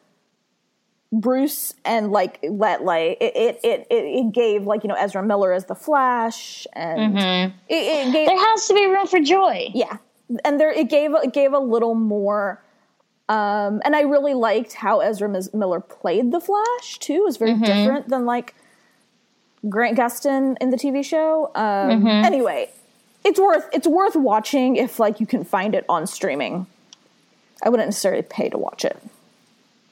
Bruce 1.21 1.73
and 1.85 2.11
like 2.11 2.39
let 2.49 2.83
like 2.83 3.17
it 3.21 3.33
it 3.35 3.59
it, 3.63 3.87
it 3.89 4.31
gave 4.33 4.65
like 4.65 4.83
you 4.83 4.87
know 4.89 4.95
Ezra 4.95 5.23
Miller 5.23 5.53
as 5.53 5.65
the 5.65 5.75
Flash 5.75 6.65
and 6.73 7.15
Mm-hmm. 7.15 7.55
it, 7.69 7.75
it 8.07 8.11
gave 8.13 8.27
There 8.27 8.37
has 8.39 8.67
to 8.67 8.73
be 8.73 8.85
room 8.85 9.07
for 9.07 9.19
joy. 9.19 9.69
yeah. 9.73 9.97
And 10.43 10.59
there 10.59 10.71
it 10.71 10.89
gave 10.89 11.11
it 11.13 11.33
gave 11.33 11.53
a 11.53 11.59
little 11.59 11.95
more 11.95 12.61
um 13.29 13.81
and 13.83 13.95
i 13.95 14.01
really 14.01 14.35
liked 14.35 14.73
how 14.73 14.99
ezra 14.99 15.27
Mis- 15.27 15.51
miller 15.53 15.79
played 15.79 16.31
the 16.31 16.39
flash 16.39 16.97
too. 16.99 17.13
It 17.13 17.23
was 17.23 17.37
very 17.37 17.53
different 17.55 18.09
than 18.09 18.25
like 18.25 18.53
grant 19.67 19.97
gustin 19.97 20.55
in 20.61 20.69
the 20.69 20.77
tv 20.77 21.03
show. 21.03 21.49
Um 21.55 22.05
anyway 22.07 22.69
it's 23.23 23.39
worth 23.39 23.67
it's 23.73 23.87
worth 23.87 24.15
watching 24.15 24.75
if 24.75 24.99
like 24.99 25.19
you 25.19 25.25
can 25.25 25.43
find 25.43 25.73
it 25.75 25.85
on 25.89 26.05
streaming. 26.07 26.67
I 27.63 27.69
wouldn't 27.69 27.87
necessarily 27.87 28.21
pay 28.21 28.49
to 28.49 28.57
watch 28.57 28.85
it 28.85 28.97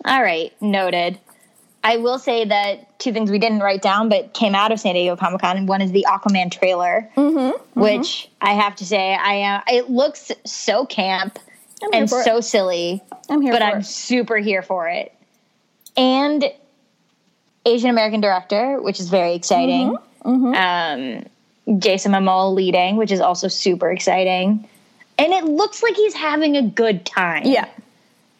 All 0.06 0.22
right, 0.22 0.52
noted. 0.62 1.20
I 1.86 1.98
will 1.98 2.18
say 2.20 2.46
that 2.46 2.98
two 3.00 3.12
things 3.12 3.30
we 3.30 3.40
didn't 3.40 3.60
write 3.60 3.82
down 3.82 4.08
but 4.10 4.34
came 4.34 4.56
out 4.56 4.72
of 4.72 4.80
San 4.80 4.94
Diego 4.96 5.16
Comic 5.18 5.42
Con. 5.42 5.66
One 5.66 5.82
is 5.82 5.92
the 5.92 6.06
Aquaman 6.08 6.50
trailer, 6.52 7.10
Mm-hmm, 7.18 7.80
which 7.80 8.30
I 8.42 8.54
have 8.54 8.76
to 8.78 8.86
say, 8.86 9.14
I 9.14 9.42
uh, 9.58 9.62
it 9.68 9.90
looks 9.90 10.32
so 10.46 10.86
camp 10.86 11.40
and 11.92 12.10
for 12.10 12.22
it. 12.22 12.24
so 12.24 12.40
silly, 12.40 13.02
i'm 13.30 13.42
here 13.42 13.52
but 13.52 13.62
I'm 13.62 13.80
it. 13.80 13.86
super 13.86 14.38
here 14.38 14.62
for 14.62 14.88
it. 14.88 15.14
And 15.98 16.46
Asian 17.66 17.90
American 17.90 18.22
director, 18.22 18.82
which 18.82 19.00
is 19.02 19.10
very 19.10 19.36
exciting. 19.36 19.98
Mm-hmm, 20.24 20.54
Um, 21.68 21.80
Jason 21.80 22.12
Momoa 22.14 22.54
leading, 22.54 22.96
which 22.98 23.12
is 23.12 23.20
also 23.20 23.48
super 23.50 23.92
exciting. 23.92 24.68
And 25.18 25.32
it 25.34 25.44
looks 25.46 25.84
like 25.84 25.96
he's 25.96 26.14
having 26.14 26.56
a 26.58 26.62
good 26.64 27.06
time 27.06 27.44
yeah 27.46 27.68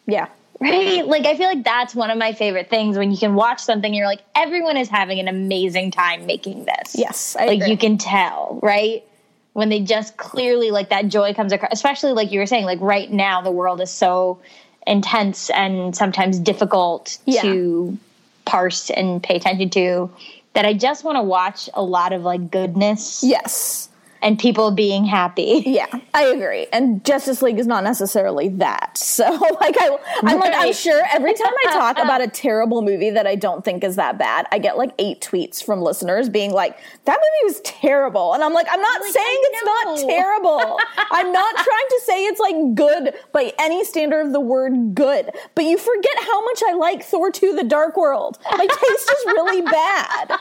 yeah 0.06 0.26
right? 0.64 1.06
Like 1.06 1.26
I 1.26 1.36
feel 1.36 1.46
like 1.48 1.64
that's 1.64 1.94
one 1.94 2.10
of 2.10 2.18
my 2.18 2.32
favorite 2.32 2.70
things 2.70 2.96
when 2.98 3.10
you 3.10 3.16
can 3.18 3.34
watch 3.34 3.60
something 3.60 3.86
and 3.88 3.94
you're 3.96 4.06
like 4.06 4.22
everyone 4.34 4.76
is 4.76 4.88
having 4.88 5.18
an 5.20 5.28
amazing 5.28 5.90
time 5.90 6.26
making 6.26 6.64
this. 6.64 6.94
Yes, 6.96 7.36
I 7.38 7.46
like 7.46 7.60
agree. 7.60 7.70
you 7.72 7.76
can 7.78 7.98
tell, 7.98 8.58
right? 8.62 9.04
When 9.52 9.68
they 9.68 9.80
just 9.80 10.16
clearly 10.16 10.70
like 10.70 10.88
that 10.88 11.08
joy 11.08 11.32
comes 11.34 11.52
across, 11.52 11.70
especially 11.72 12.12
like 12.12 12.32
you 12.32 12.40
were 12.40 12.46
saying, 12.46 12.64
like 12.64 12.80
right 12.80 13.10
now 13.10 13.40
the 13.40 13.52
world 13.52 13.80
is 13.80 13.90
so 13.90 14.40
intense 14.86 15.48
and 15.50 15.96
sometimes 15.96 16.38
difficult 16.38 17.18
Yeah. 17.24 17.42
to 17.42 17.98
parse 18.44 18.90
and 18.90 19.22
pay 19.22 19.36
attention 19.36 19.70
to 19.70 20.10
that 20.52 20.66
I 20.66 20.74
just 20.74 21.02
want 21.04 21.16
to 21.16 21.22
watch 21.22 21.70
a 21.74 21.82
lot 21.82 22.12
of 22.12 22.22
like 22.22 22.50
goodness 22.50 23.22
yes 23.24 23.88
and 24.24 24.38
people 24.38 24.72
being 24.72 25.04
happy. 25.04 25.62
Yeah, 25.74 25.86
I 26.12 26.24
agree. 26.26 26.68
And 26.72 27.04
Justice 27.04 27.42
League 27.42 27.58
is 27.58 27.66
not 27.66 27.82
necessarily 27.84 28.48
that. 28.48 28.98
So, 29.14 29.24
like, 29.60 29.76
I, 29.78 29.96
I'm 30.22 30.40
like, 30.40 30.52
I'm 30.56 30.72
sure 30.72 31.00
every 31.12 31.34
time 31.34 31.52
I 31.66 31.72
talk 31.72 31.98
about 31.98 32.20
a 32.20 32.26
terrible 32.44 32.82
movie 32.82 33.10
that 33.10 33.28
I 33.28 33.36
don't 33.36 33.64
think 33.64 33.84
is 33.84 33.94
that 33.94 34.18
bad, 34.18 34.46
I 34.50 34.58
get 34.58 34.76
like 34.76 34.90
eight 34.98 35.20
tweets 35.20 35.62
from 35.62 35.80
listeners 35.82 36.28
being 36.28 36.50
like, 36.50 36.76
"That 37.04 37.16
movie 37.18 37.52
was 37.52 37.60
terrible," 37.60 38.32
and 38.34 38.42
I'm 38.42 38.52
like, 38.52 38.66
I'm 38.70 38.80
not 38.80 39.00
Like, 39.02 39.12
saying 39.12 39.38
it's 39.40 39.64
not 39.64 40.08
terrible. 40.08 40.80
I'm 41.12 41.32
not 41.32 41.54
trying 41.54 41.88
to 41.90 42.00
say 42.06 42.24
it's 42.24 42.40
like 42.40 42.74
good 42.74 43.14
by 43.32 43.52
any 43.58 43.84
standard 43.84 44.26
of 44.26 44.32
the 44.32 44.40
word 44.40 44.94
good. 44.96 45.30
But 45.54 45.64
you 45.64 45.78
forget 45.78 46.16
how 46.18 46.44
much 46.44 46.62
I 46.66 46.72
like 46.72 47.04
Thor 47.04 47.30
2: 47.30 47.54
The 47.54 47.64
Dark 47.64 47.96
World. 47.96 48.38
My 48.50 48.66
taste 48.66 49.10
is 49.10 49.24
really 49.26 49.62
bad 49.62 50.38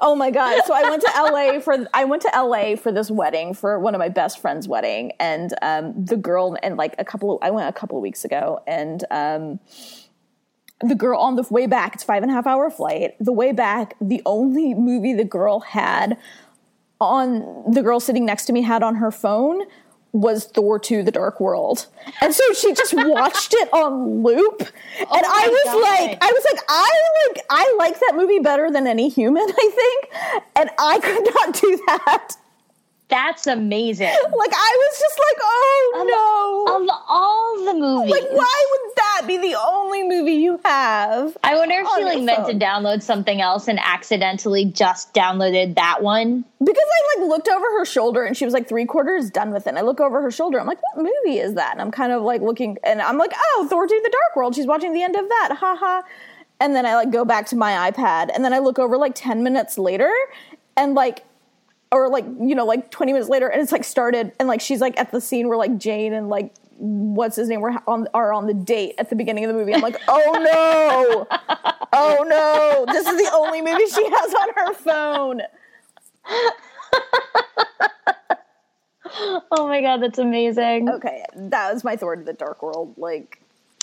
oh 0.00 0.14
my 0.16 0.30
god. 0.30 0.62
So 0.66 0.74
i 0.74 0.88
went 0.88 1.02
to 1.02 1.10
la 1.16 1.60
for 1.60 1.86
i 1.94 2.04
went 2.04 2.22
to 2.22 2.42
la 2.42 2.76
for 2.76 2.92
this 2.92 3.10
wedding 3.10 3.54
for 3.54 3.78
one 3.78 3.94
of 3.94 3.98
my 3.98 4.08
best 4.08 4.40
friend's 4.40 4.68
wedding. 4.68 5.12
And 5.20 5.54
um, 5.62 6.04
the 6.04 6.16
girl 6.16 6.56
and 6.62 6.76
like 6.76 6.94
a 6.98 7.04
couple 7.04 7.36
of 7.36 7.38
i 7.42 7.50
went 7.50 7.68
a 7.68 7.72
couple 7.72 7.98
of 7.98 8.02
weeks 8.02 8.24
ago 8.24 8.62
and 8.66 9.04
um, 9.10 9.60
the 10.80 10.94
girl 10.94 11.20
on 11.20 11.36
the 11.36 11.46
way 11.50 11.66
back 11.66 11.94
it's 11.94 12.04
five 12.04 12.22
and 12.22 12.30
a 12.30 12.34
half 12.34 12.46
hour 12.46 12.70
flight. 12.70 13.14
The 13.20 13.32
way 13.32 13.52
back 13.52 13.94
the 14.00 14.22
only 14.26 14.74
movie 14.74 15.14
the 15.14 15.24
girl 15.24 15.60
had 15.60 16.16
on 17.00 17.64
the 17.72 17.82
girl 17.82 18.00
sitting 18.00 18.26
next 18.26 18.44
to 18.46 18.52
me 18.52 18.62
had 18.62 18.82
on 18.82 18.96
her 18.96 19.10
phone 19.10 19.62
was 20.12 20.46
Thor 20.46 20.78
2 20.78 21.02
The 21.02 21.12
Dark 21.12 21.40
World. 21.40 21.86
And 22.20 22.34
so 22.34 22.52
she 22.52 22.74
just 22.74 22.94
watched 22.94 23.54
it 23.54 23.72
on 23.72 24.22
loop. 24.22 24.62
Oh 24.62 25.16
and 25.16 25.26
I 25.26 25.48
was 25.48 25.64
God. 25.64 25.82
like 25.82 26.18
I 26.20 26.32
was 26.32 26.46
like 26.52 26.62
I 26.68 27.00
like 27.26 27.44
I 27.50 27.74
like 27.78 28.00
that 28.00 28.12
movie 28.16 28.40
better 28.40 28.70
than 28.70 28.86
any 28.86 29.08
human, 29.08 29.42
I 29.48 29.70
think. 29.74 30.42
And 30.56 30.70
I 30.78 30.98
could 30.98 31.34
not 31.34 31.54
do 31.54 31.82
that. 31.86 32.36
That's 33.10 33.46
amazing. 33.46 34.08
Like 34.40 34.52
I 34.54 34.76
was 34.78 34.98
just 34.98 35.18
like, 35.18 35.38
"Oh 35.42 36.66
no." 36.66 36.76
Of 36.76 36.88
all 37.08 37.64
the 37.64 37.74
movies. 37.74 38.10
like 38.10 38.30
why 38.30 38.66
would 38.70 38.96
that 38.96 39.24
be 39.26 39.36
the 39.36 39.54
only 39.60 40.02
movie 40.02 40.34
you 40.34 40.58
have? 40.64 41.36
I 41.44 41.56
wonder 41.56 41.74
if 41.74 41.86
she 41.94 42.04
like 42.04 42.22
meant 42.22 42.46
to 42.46 42.54
download 42.54 43.02
something 43.02 43.40
else 43.40 43.68
and 43.68 43.78
accidentally 43.80 44.64
just 44.64 45.12
downloaded 45.12 45.74
that 45.74 46.02
one. 46.02 46.44
Because 46.58 46.84
I 46.86 47.18
like 47.18 47.28
looked 47.28 47.48
over 47.48 47.66
her 47.78 47.84
shoulder 47.84 48.24
and 48.24 48.36
she 48.36 48.44
was 48.44 48.54
like 48.54 48.68
three 48.68 48.86
quarters 48.86 49.30
done 49.30 49.52
with 49.52 49.66
it. 49.66 49.70
And 49.70 49.78
I 49.78 49.82
look 49.82 50.00
over 50.00 50.22
her 50.22 50.30
shoulder. 50.30 50.58
I'm 50.60 50.66
like, 50.66 50.80
what 50.94 51.04
movie 51.04 51.38
is 51.38 51.54
that? 51.54 51.72
And 51.72 51.82
I'm 51.82 51.90
kind 51.90 52.12
of 52.12 52.22
like 52.22 52.40
looking 52.40 52.78
and 52.84 53.02
I'm 53.02 53.18
like, 53.18 53.32
oh, 53.34 53.66
Thor 53.68 53.86
2 53.86 54.00
The 54.02 54.10
Dark 54.10 54.36
World. 54.36 54.54
She's 54.54 54.66
watching 54.66 54.94
the 54.94 55.02
end 55.02 55.16
of 55.16 55.28
that. 55.28 55.56
Ha 55.58 55.76
ha. 55.78 56.02
And 56.60 56.74
then 56.74 56.86
I 56.86 56.94
like 56.94 57.10
go 57.10 57.24
back 57.24 57.46
to 57.46 57.56
my 57.56 57.90
iPad 57.90 58.30
and 58.34 58.44
then 58.44 58.52
I 58.54 58.58
look 58.58 58.78
over 58.78 58.96
like 58.96 59.12
10 59.14 59.42
minutes 59.42 59.76
later 59.76 60.12
and 60.76 60.94
like 60.94 61.24
or 61.92 62.08
like, 62.08 62.24
you 62.24 62.54
know, 62.54 62.64
like 62.64 62.90
20 62.90 63.12
minutes 63.12 63.28
later 63.28 63.48
and 63.48 63.60
it's 63.60 63.72
like 63.72 63.84
started 63.84 64.32
and 64.38 64.48
like 64.48 64.60
she's 64.60 64.80
like 64.80 64.98
at 64.98 65.12
the 65.12 65.20
scene 65.20 65.48
where 65.48 65.58
like 65.58 65.76
Jane 65.76 66.12
and 66.12 66.28
like 66.28 66.54
what's 66.76 67.36
his 67.36 67.48
name 67.48 67.60
were 67.60 67.74
on 67.86 68.08
are 68.14 68.32
on 68.32 68.46
the 68.46 68.54
date 68.54 68.94
at 68.98 69.10
the 69.10 69.16
beginning 69.16 69.44
of 69.44 69.48
the 69.48 69.54
movie. 69.54 69.74
I'm 69.74 69.80
like, 69.80 70.00
oh 70.08 71.26
no. 71.30 71.38
Oh 71.92 72.24
no. 72.26 72.92
This 72.92 73.06
is 73.06 73.16
the 73.16 73.30
only 73.34 73.60
movie 73.60 73.86
she 73.86 74.04
has 74.04 74.34
on 74.34 74.48
her 74.56 74.74
phone. 74.74 75.42
Oh 79.50 79.66
my 79.66 79.80
god, 79.80 80.02
that's 80.02 80.18
amazing. 80.18 80.88
Okay, 80.88 81.24
that 81.34 81.72
was 81.72 81.82
my 81.82 81.96
Thor 81.96 82.16
to 82.16 82.22
the 82.22 82.32
Dark 82.32 82.62
World. 82.62 82.94
Like, 82.96 83.40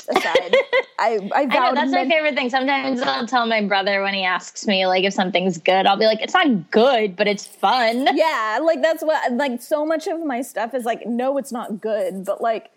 aside, 0.10 0.56
I 1.00 1.20
I 1.34 1.41
I 1.41 1.46
know 1.46 1.74
that's 1.76 1.91
my 1.91 2.08
favorite 2.08 2.36
thing. 2.36 2.50
Sometimes 2.50 3.02
I'll 3.02 3.28
tell 3.28 3.46
my 3.46 3.62
brother 3.62 4.02
when 4.02 4.13
he 4.13 4.24
asks 4.24 4.65
me 4.67 4.86
like 4.88 5.04
if 5.04 5.13
something's 5.13 5.58
good, 5.58 5.86
I'll 5.86 5.98
be 5.98 6.06
like, 6.06 6.22
"It's 6.22 6.34
not 6.34 6.72
good, 6.72 7.15
but 7.15 7.28
it's 7.28 7.46
fun." 7.46 8.08
Yeah, 8.15 8.60
like 8.63 8.82
that's 8.82 9.04
what 9.04 9.32
like 9.34 9.62
so 9.62 9.86
much 9.86 10.08
of 10.08 10.24
my 10.26 10.41
stuff 10.41 10.74
is 10.74 10.86
like, 10.86 11.06
no, 11.06 11.38
it's 11.38 11.52
not 11.52 11.82
good, 11.82 12.26
but 12.26 12.41
like, 12.41 12.70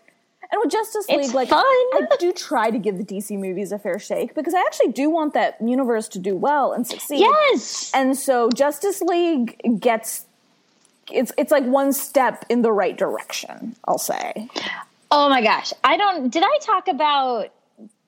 and 0.51 0.59
with 0.61 0.71
Justice 0.71 1.07
League, 1.07 1.19
It's 1.21 1.33
like, 1.33 1.47
fun. 1.49 1.63
I 1.63 2.07
do 2.19 2.33
try 2.33 2.71
to 2.71 2.77
give 2.77 2.97
the 2.97 3.05
DC 3.05 3.39
movies 3.39 3.71
a 3.71 3.79
fair 3.79 3.99
shake 3.99 4.35
because 4.35 4.53
I 4.53 4.59
actually 4.59 4.91
do 4.91 5.09
want 5.09 5.33
that 5.33 5.57
universe 5.61 6.07
to 6.09 6.19
do 6.19 6.35
well 6.35 6.73
and 6.73 6.85
succeed. 6.85 7.19
Yes. 7.21 7.91
and 7.93 8.17
so 8.17 8.49
Justice 8.49 9.01
League 9.01 9.59
gets. 9.79 10.25
It's 11.11 11.31
it's 11.37 11.51
like 11.51 11.65
one 11.65 11.91
step 11.93 12.45
in 12.49 12.61
the 12.61 12.71
right 12.71 12.97
direction. 12.97 13.75
I'll 13.85 13.97
say. 13.97 14.47
Oh 15.11 15.27
my 15.29 15.41
gosh, 15.41 15.73
I 15.83 15.97
don't. 15.97 16.29
Did 16.31 16.43
I 16.43 16.57
talk 16.61 16.87
about 16.87 17.49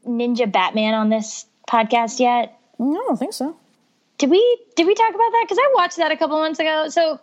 Ninja 0.08 0.50
Batman 0.52 0.94
on 0.94 1.10
this 1.10 1.46
podcast 1.68 2.20
yet? 2.20 2.58
No, 2.80 3.00
I 3.00 3.04
don't 3.08 3.18
think 3.18 3.34
so. 3.34 3.56
Did 4.18 4.30
we 4.30 4.58
did 4.76 4.88
we 4.88 4.96
talk 4.96 5.10
about 5.10 5.18
that? 5.32 5.44
Because 5.46 5.58
I 5.60 5.72
watched 5.76 5.98
that 5.98 6.12
a 6.12 6.18
couple 6.18 6.38
months 6.38 6.60
ago. 6.60 6.88
So 6.90 7.20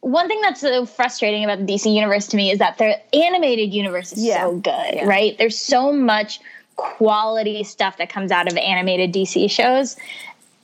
one 0.00 0.28
thing 0.28 0.40
that's 0.42 0.60
so 0.60 0.84
frustrating 0.86 1.44
about 1.44 1.58
the 1.58 1.64
DC 1.64 1.92
universe 1.94 2.26
to 2.28 2.36
me 2.36 2.50
is 2.50 2.58
that 2.58 2.78
their 2.78 3.00
animated 3.14 3.72
universe 3.72 4.12
is 4.12 4.22
Yeah. 4.24 4.44
so 4.44 4.56
good, 4.58 4.94
Yeah. 4.94 5.04
right? 5.06 5.36
There's 5.38 5.58
so 5.58 5.92
much 5.92 6.40
quality 6.76 7.64
stuff 7.64 7.96
that 7.96 8.10
comes 8.10 8.30
out 8.30 8.50
of 8.52 8.56
animated 8.58 9.12
DC 9.12 9.50
shows, 9.50 9.96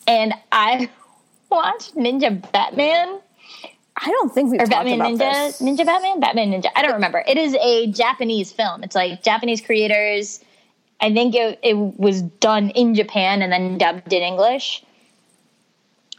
and 0.06 0.34
I 0.52 0.90
watched 1.50 1.96
Ninja 1.96 2.50
Batman 2.52 3.18
I 3.96 4.10
don't 4.10 4.32
think 4.32 4.50
we've 4.50 4.60
or 4.60 4.66
talked 4.66 4.86
Batman 4.86 5.00
about 5.00 5.12
Ninja, 5.12 5.46
this. 5.58 5.60
Ninja 5.60 5.84
Batman, 5.84 6.20
Batman 6.20 6.52
Ninja. 6.52 6.68
I 6.74 6.82
don't 6.82 6.94
remember. 6.94 7.22
It 7.26 7.36
is 7.36 7.54
a 7.60 7.88
Japanese 7.92 8.50
film. 8.50 8.82
It's 8.82 8.94
like 8.94 9.22
Japanese 9.22 9.60
creators. 9.60 10.40
I 11.00 11.12
think 11.12 11.34
it, 11.34 11.58
it 11.62 11.74
was 11.74 12.22
done 12.22 12.70
in 12.70 12.94
Japan 12.94 13.42
and 13.42 13.52
then 13.52 13.76
dubbed 13.76 14.12
in 14.12 14.22
English. 14.22 14.82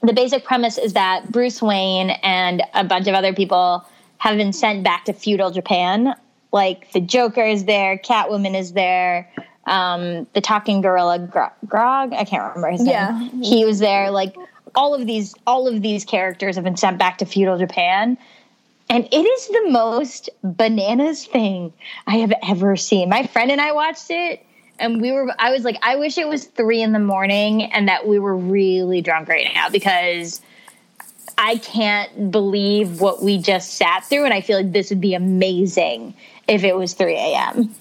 The 0.01 0.13
basic 0.13 0.43
premise 0.43 0.77
is 0.77 0.93
that 0.93 1.31
Bruce 1.31 1.61
Wayne 1.61 2.11
and 2.21 2.61
a 2.73 2.83
bunch 2.83 3.07
of 3.07 3.15
other 3.15 3.33
people 3.33 3.85
have 4.17 4.37
been 4.37 4.53
sent 4.53 4.83
back 4.83 5.05
to 5.05 5.13
feudal 5.13 5.51
Japan. 5.51 6.13
Like 6.51 6.91
the 6.91 6.99
Joker 6.99 7.43
is 7.43 7.65
there, 7.65 7.97
Catwoman 7.97 8.55
is 8.55 8.73
there, 8.73 9.31
um, 9.65 10.27
the 10.33 10.41
talking 10.41 10.81
gorilla 10.81 11.19
Gro- 11.19 11.51
Grog. 11.65 12.13
I 12.13 12.25
can't 12.25 12.43
remember 12.55 12.69
his 12.77 12.85
Yeah. 12.85 13.17
name. 13.17 13.41
He 13.41 13.65
was 13.65 13.79
there. 13.79 14.11
Like 14.11 14.35
all 14.75 14.93
of 14.93 15.05
these, 15.05 15.33
all 15.45 15.67
of 15.67 15.81
these 15.81 16.05
characters 16.05 16.55
have 16.55 16.63
been 16.63 16.77
sent 16.77 16.97
back 16.97 17.17
to 17.19 17.25
feudal 17.25 17.57
Japan, 17.57 18.17
and 18.89 19.07
it 19.11 19.25
is 19.25 19.47
the 19.47 19.69
most 19.69 20.29
bananas 20.43 21.25
thing 21.25 21.73
I 22.07 22.17
have 22.17 22.33
ever 22.43 22.75
seen. 22.75 23.09
My 23.09 23.25
friend 23.27 23.51
and 23.51 23.61
I 23.61 23.71
watched 23.71 24.09
it, 24.09 24.45
and 24.79 25.01
we 25.01 25.11
were. 25.11 25.33
I 25.39 25.51
was 25.51 25.63
like, 25.63 25.77
I 25.81 25.95
wish 25.95 26.17
it 26.17 26.27
was 26.27 26.45
three 26.45 26.81
in 26.81 26.91
the 26.91 26.99
morning 26.99 27.63
and 27.63 27.87
that 27.87 28.07
we 28.07 28.19
were 28.19 28.35
really 28.35 29.01
drunk 29.01 29.27
right 29.27 29.47
now 29.53 29.69
because. 29.69 30.41
I 31.35 31.57
can't 31.57 32.29
believe 32.29 33.01
what 33.01 33.23
we 33.23 33.39
just 33.39 33.73
sat 33.73 34.05
through, 34.05 34.25
and 34.25 34.33
I 34.33 34.41
feel 34.41 34.57
like 34.57 34.71
this 34.71 34.91
would 34.91 35.01
be 35.01 35.15
amazing 35.15 36.13
if 36.47 36.63
it 36.63 36.75
was 36.75 36.93
3 36.93 37.15
a.m. 37.15 37.73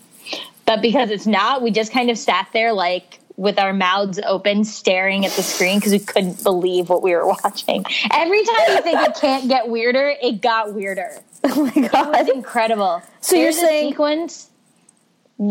But 0.64 0.80
because 0.80 1.10
it's 1.10 1.26
not, 1.26 1.60
we 1.62 1.70
just 1.70 1.92
kind 1.92 2.08
of 2.10 2.16
sat 2.16 2.48
there 2.52 2.72
like 2.72 3.18
with 3.36 3.58
our 3.58 3.72
mouths 3.72 4.20
open, 4.26 4.64
staring 4.64 5.24
at 5.24 5.32
the 5.32 5.42
screen 5.42 5.78
because 5.78 5.92
we 5.92 5.98
couldn't 5.98 6.42
believe 6.42 6.88
what 6.88 7.02
we 7.02 7.14
were 7.14 7.26
watching. 7.26 7.84
Every 8.12 8.44
time 8.44 8.56
you 8.68 8.82
think 8.82 9.00
it 9.00 9.14
can't 9.20 9.48
get 9.48 9.68
weirder, 9.68 10.14
it 10.22 10.40
got 10.40 10.74
weirder. 10.74 11.18
Oh 11.44 11.64
my 11.64 11.72
It 11.74 11.90
god. 11.90 12.08
was 12.08 12.28
incredible. 12.28 13.02
So 13.20 13.34
you're 13.34 13.50
saying- 13.50 13.90
sequence? 13.90 14.48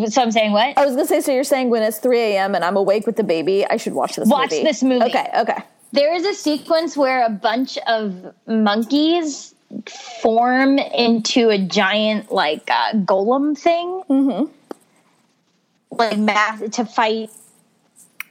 So 0.08 0.22
I'm 0.22 0.32
saying 0.32 0.54
what? 0.54 0.78
I 0.78 0.86
was 0.86 0.96
gonna 0.96 1.06
say, 1.06 1.20
so 1.20 1.34
you're 1.34 1.44
saying 1.44 1.70
when 1.70 1.84
it's 1.84 1.98
3 1.98 2.18
a.m. 2.18 2.56
and 2.56 2.64
I'm 2.64 2.78
awake 2.78 3.06
with 3.06 3.18
the 3.18 3.24
baby, 3.24 3.66
I 3.66 3.76
should 3.76 3.92
watch 3.94 4.16
this 4.16 4.30
Watch 4.30 4.52
movie. 4.52 4.64
this 4.64 4.82
movie. 4.84 5.04
Okay, 5.04 5.28
okay. 5.38 5.58
There 5.92 6.14
is 6.16 6.26
a 6.26 6.34
sequence 6.34 6.96
where 6.96 7.26
a 7.26 7.30
bunch 7.30 7.78
of 7.88 8.34
monkeys 8.48 9.54
form 10.22 10.78
into 10.80 11.50
a 11.50 11.58
giant 11.58 12.32
like 12.32 12.70
uh, 12.72 12.94
golem 12.94 13.58
thing, 13.58 14.02
mm-hmm. 14.10 14.46
like 15.92 16.18
mass 16.18 16.62
to 16.76 16.86
fight. 16.86 17.30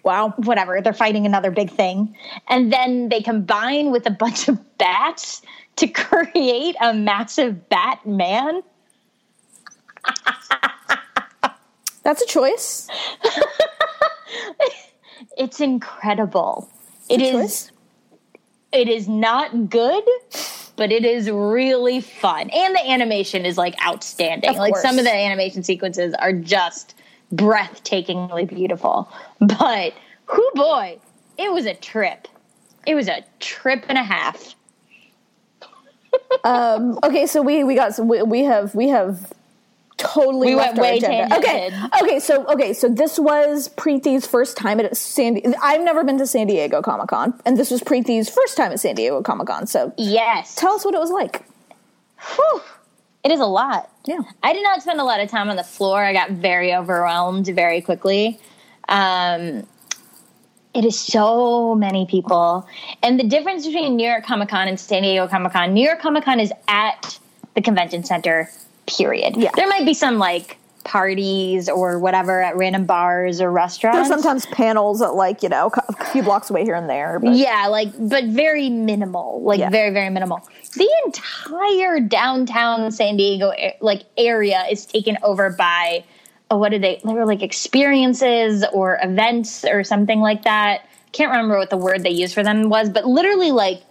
Wow. 0.03 0.35
Whatever 0.37 0.81
they're 0.81 0.93
fighting 0.93 1.27
another 1.27 1.51
big 1.51 1.71
thing, 1.71 2.17
and 2.49 2.73
then 2.73 3.09
they 3.09 3.21
combine 3.21 3.91
with 3.91 4.07
a 4.07 4.11
bunch 4.11 4.49
of 4.49 4.79
bats 4.79 5.43
to 5.77 5.87
create 5.89 6.77
a 6.81 6.95
massive 6.95 7.69
bat 7.69 8.07
man. 8.07 8.63
That's 12.03 12.23
a 12.23 12.27
choice. 12.27 12.89
It's 15.37 15.61
incredible. 15.61 16.69
It 17.09 17.21
a 17.21 17.39
is. 17.39 17.73
it 18.73 18.89
is 18.89 19.09
not 19.09 19.71
good 19.71 20.05
but 20.77 20.93
it 20.93 21.05
is 21.05 21.31
really 21.31 22.01
fun 22.01 22.49
and 22.51 22.75
the 22.75 22.91
animation 22.91 23.45
is 23.45 23.59
like 23.59 23.75
outstanding 23.85 24.49
Of 24.49 24.57
like 24.57 24.77
some 24.77 24.99
of 24.99 25.05
the 25.05 25.13
animation 25.13 25.63
sequences 25.63 26.15
are 26.15 26.33
just 26.33 26.95
breathtakingly 27.33 28.49
beautiful 28.49 29.09
but 29.41 29.93
whoo 30.33 30.51
boy 30.55 30.99
it 31.39 31.53
was 31.53 31.67
a 31.67 31.75
trip 31.75 32.27
it 32.87 32.95
was 32.95 33.09
a 33.09 33.25
trip 33.39 33.85
and 33.89 33.99
a 33.99 34.03
half 34.03 34.55
Um, 36.45 36.99
okay, 37.05 37.27
so 37.27 37.41
we 37.43 37.63
we 37.65 37.75
got 37.75 37.95
some, 37.95 38.09
we, 38.09 38.23
we 38.23 38.41
have 38.45 38.75
we 38.75 38.89
have 38.89 39.33
totally 39.97 40.49
We 40.49 40.55
left 40.57 40.77
went 40.77 40.79
our 40.79 40.85
way 40.85 40.99
agenda. 40.99 41.37
Okay, 41.39 41.71
okay, 42.03 42.19
so 42.21 42.47
okay, 42.49 42.73
so 42.73 42.89
this 42.89 43.17
was 43.19 43.69
Preeti's 43.77 44.27
first 44.27 44.57
time 44.57 44.81
at 44.81 44.97
San. 44.97 45.35
Di- 45.35 45.55
I've 45.63 45.83
never 45.83 46.03
been 46.03 46.19
to 46.19 46.27
San 46.27 46.47
Diego 46.49 46.83
Comic 46.83 47.09
Con, 47.09 47.39
and 47.45 47.57
this 47.57 47.71
was 47.71 47.81
Preeti's 47.83 48.29
first 48.29 48.57
time 48.57 48.73
at 48.73 48.81
San 48.81 48.95
Diego 48.97 49.23
Comic 49.23 49.47
Con. 49.47 49.67
So 49.69 49.93
yes 49.97 50.55
tell 50.57 50.73
us 50.75 50.85
what 50.85 50.95
it 50.95 50.99
was 51.01 51.11
like. 51.11 51.45
Whew. 52.37 52.61
It 53.25 53.31
is 53.31 53.41
a 53.41 53.47
lot 53.47 53.91
Yeah. 54.07 54.19
I 54.43 54.53
did 54.53 54.63
not 54.63 54.83
spend 54.83 55.01
a 55.01 55.05
lot 55.05 55.21
of 55.21 55.29
time 55.31 55.51
on 55.51 55.57
the 55.57 55.65
floor. 55.65 56.03
I 56.05 56.13
got 56.13 56.31
very 56.31 56.75
overwhelmed 56.75 57.47
very 57.47 57.81
quickly. 57.81 58.39
Um, 58.89 59.67
it 60.73 60.85
is 60.85 60.99
so 60.99 61.75
many 61.75 62.07
people. 62.07 62.67
And 63.03 63.19
the 63.19 63.25
difference 63.25 63.67
between 63.67 63.97
New 63.97 64.09
York 64.09 64.25
Comic 64.25 64.49
Con 64.49 64.69
and 64.69 64.79
San 64.79 65.03
Diego 65.03 65.27
Comic 65.29 65.53
Con, 65.53 65.75
New 65.75 65.85
York 65.85 66.01
Comic 66.01 66.25
Con 66.25 66.39
is 66.41 66.53
at 66.69 67.19
the 67.55 67.61
convention 67.61 68.05
center, 68.05 68.49
period. 68.87 69.37
Yeah. 69.37 69.51
There 69.57 69.69
might 69.69 69.85
be 69.85 69.95
some 69.95 70.19
like 70.19 70.59
parties 70.85 71.69
or 71.69 71.99
whatever 71.99 72.41
at 72.43 72.57
random 72.57 72.87
bars 72.87 73.41
or 73.41 73.51
restaurants. 73.51 73.97
There's 74.09 74.09
sometimes 74.09 74.47
panels 74.47 75.03
at 75.03 75.15
like 75.15 75.43
you 75.43 75.49
know 75.49 75.71
a 75.89 76.05
few 76.07 76.23
blocks 76.23 76.49
away 76.51 76.63
here 76.65 76.75
and 76.75 76.89
there. 76.89 77.19
But 77.19 77.35
Yeah, 77.35 77.67
like, 77.69 77.89
but 77.99 78.25
very 78.25 78.71
minimal, 78.71 79.43
like 79.43 79.59
Yeah. 79.61 79.71
very, 79.71 79.91
very 79.91 80.09
minimal. 80.11 80.41
The 80.77 80.89
entire 81.05 82.01
downtown 82.01 82.91
San 82.93 83.17
Diego 83.17 83.53
like 83.81 84.03
area 84.17 84.65
is 84.71 84.87
taken 84.87 85.19
over 85.23 85.51
by, 85.51 86.05
oh, 86.51 86.59
what 86.59 86.71
did 86.71 86.83
they? 86.83 87.01
They 87.05 87.13
were 87.13 87.27
like 87.27 87.43
experiences 87.43 88.65
or 88.73 88.99
events 89.03 89.65
or 89.65 89.83
something 89.83 90.21
like 90.21 90.45
that. 90.45 90.87
Can't 91.13 91.31
remember 91.31 91.59
what 91.59 91.71
the 91.71 91.77
word 91.77 92.05
they 92.05 92.11
used 92.11 92.35
for 92.35 92.45
them 92.45 92.69
was, 92.69 92.89
but 92.89 93.05
literally 93.05 93.51
like 93.51 93.83